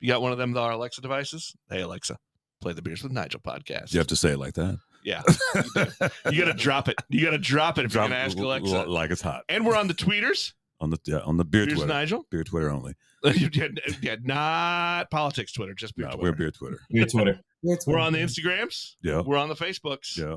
You 0.00 0.08
got 0.08 0.22
one 0.22 0.32
of 0.32 0.38
them 0.38 0.56
our 0.56 0.70
Alexa 0.70 1.02
devices? 1.02 1.54
Hey 1.68 1.82
Alexa, 1.82 2.16
play 2.62 2.72
the 2.72 2.80
Beers 2.80 3.02
with 3.02 3.12
Nigel 3.12 3.40
podcast. 3.46 3.92
You 3.92 3.98
have 3.98 4.06
to 4.06 4.16
say 4.16 4.30
it 4.30 4.38
like 4.38 4.54
that. 4.54 4.78
Yeah. 5.04 5.22
You. 5.54 5.86
You 6.32 6.38
gotta 6.44 6.54
drop 6.54 6.88
it. 6.88 6.96
You 7.08 7.24
gotta 7.24 7.38
drop 7.38 7.78
it 7.78 7.84
if 7.86 7.92
Drop 7.92 8.08
you're 8.10 8.16
gonna 8.18 8.24
ask 8.26 8.36
l- 8.38 8.52
l- 8.82 8.88
like 8.88 9.10
it's 9.10 9.22
hot 9.22 9.44
And 9.48 9.64
we're 9.66 9.76
on 9.76 9.88
the 9.88 9.94
tweeters. 9.94 10.52
on 10.80 10.90
the 10.90 10.98
yeah, 11.06 11.18
on 11.20 11.36
the 11.36 11.44
beer 11.44 11.66
Beers 11.66 11.78
Twitter. 11.78 11.92
Nigel. 11.92 12.26
Beer 12.30 12.44
Twitter 12.44 12.70
only. 12.70 12.94
yeah, 13.24 13.68
yeah, 14.02 14.16
not 14.22 15.10
politics 15.10 15.52
Twitter, 15.52 15.74
just 15.74 15.94
beer 15.96 16.06
No, 16.06 16.12
Twitter. 16.12 16.30
we're 16.30 16.36
beer 16.36 16.50
Twitter. 16.50 16.80
Your 16.88 17.06
Twitter. 17.06 17.40
Your 17.62 17.78
We're 17.86 17.98
on 17.98 18.12
the 18.14 18.18
Instagrams. 18.20 18.96
Yeah, 19.02 19.20
We're 19.20 19.36
on 19.36 19.48
the 19.48 19.54
Facebooks. 19.56 20.16
yeah. 20.16 20.36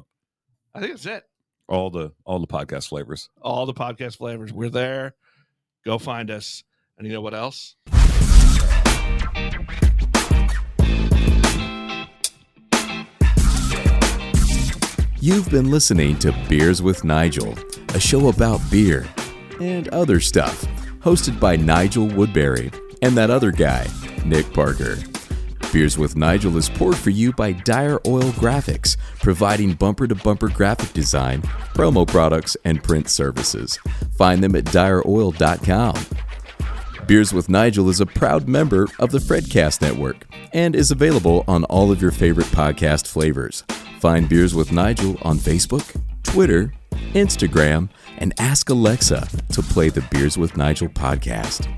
I 0.76 0.80
think 0.82 0.92
that's 0.94 1.06
it. 1.06 1.24
All 1.70 1.90
the 1.90 2.12
all 2.26 2.40
the 2.40 2.48
podcast 2.48 2.88
flavors. 2.90 3.30
All 3.42 3.66
the 3.66 3.74
podcast 3.74 4.18
flavors. 4.18 4.52
We're 4.52 4.70
there. 4.70 5.16
Go 5.86 5.98
find 5.98 6.30
us. 6.32 6.64
And 6.98 7.08
you 7.08 7.14
know 7.14 7.22
what 7.22 7.34
else? 7.34 7.76
You've 15.24 15.50
been 15.50 15.72
listening 15.72 16.20
to 16.20 16.34
Beers 16.50 16.82
with 16.82 17.06
Nigel, 17.06 17.56
a 17.94 18.00
show 18.02 18.28
about 18.28 18.60
beer 18.70 19.08
and 19.62 19.88
other 19.88 20.20
stuff, 20.20 20.66
hosted 21.00 21.40
by 21.40 21.56
Nigel 21.56 22.08
Woodbury 22.08 22.70
and 23.02 23.16
that 23.16 23.30
other 23.30 23.52
guy, 23.52 23.88
Nick 24.26 24.54
Parker. 24.54 24.98
Beers 25.72 25.98
with 25.98 26.18
Nigel 26.18 26.58
is 26.58 26.68
poured 26.68 26.98
for 26.98 27.10
you 27.10 27.32
by 27.32 27.54
Dyer 27.54 28.02
Oil 28.06 28.34
Graphics, 28.34 28.98
providing 29.22 29.76
bumper 29.76 30.10
to 30.10 30.16
bumper 30.16 30.50
graphic 30.50 30.92
design, 30.92 31.42
promo 31.74 32.06
products, 32.06 32.58
and 32.66 32.84
print 32.84 33.08
services. 33.08 33.80
Find 34.18 34.44
them 34.44 34.58
at 34.58 34.66
dyeroil.com. 34.66 36.06
Beers 37.08 37.32
with 37.32 37.48
Nigel 37.48 37.88
is 37.88 38.02
a 38.02 38.06
proud 38.06 38.50
member 38.50 38.90
of 39.00 39.12
the 39.12 39.20
Fredcast 39.20 39.82
Network 39.82 40.26
and 40.52 40.76
is 40.76 40.92
available 40.92 41.46
on 41.48 41.64
all 41.64 41.94
of 41.94 42.02
your 42.02 42.12
favorite 42.12 42.48
podcast 42.48 43.08
flavors. 43.08 43.64
Find 44.04 44.28
Beers 44.28 44.54
with 44.54 44.74
Nigel 44.74 45.18
on 45.22 45.38
Facebook, 45.38 45.96
Twitter, 46.24 46.74
Instagram, 47.14 47.88
and 48.18 48.34
ask 48.38 48.70
Alexa 48.70 49.26
to 49.54 49.62
play 49.62 49.88
the 49.88 50.02
Beers 50.12 50.38
with 50.38 50.58
Nigel 50.58 50.90
podcast. 50.90 51.70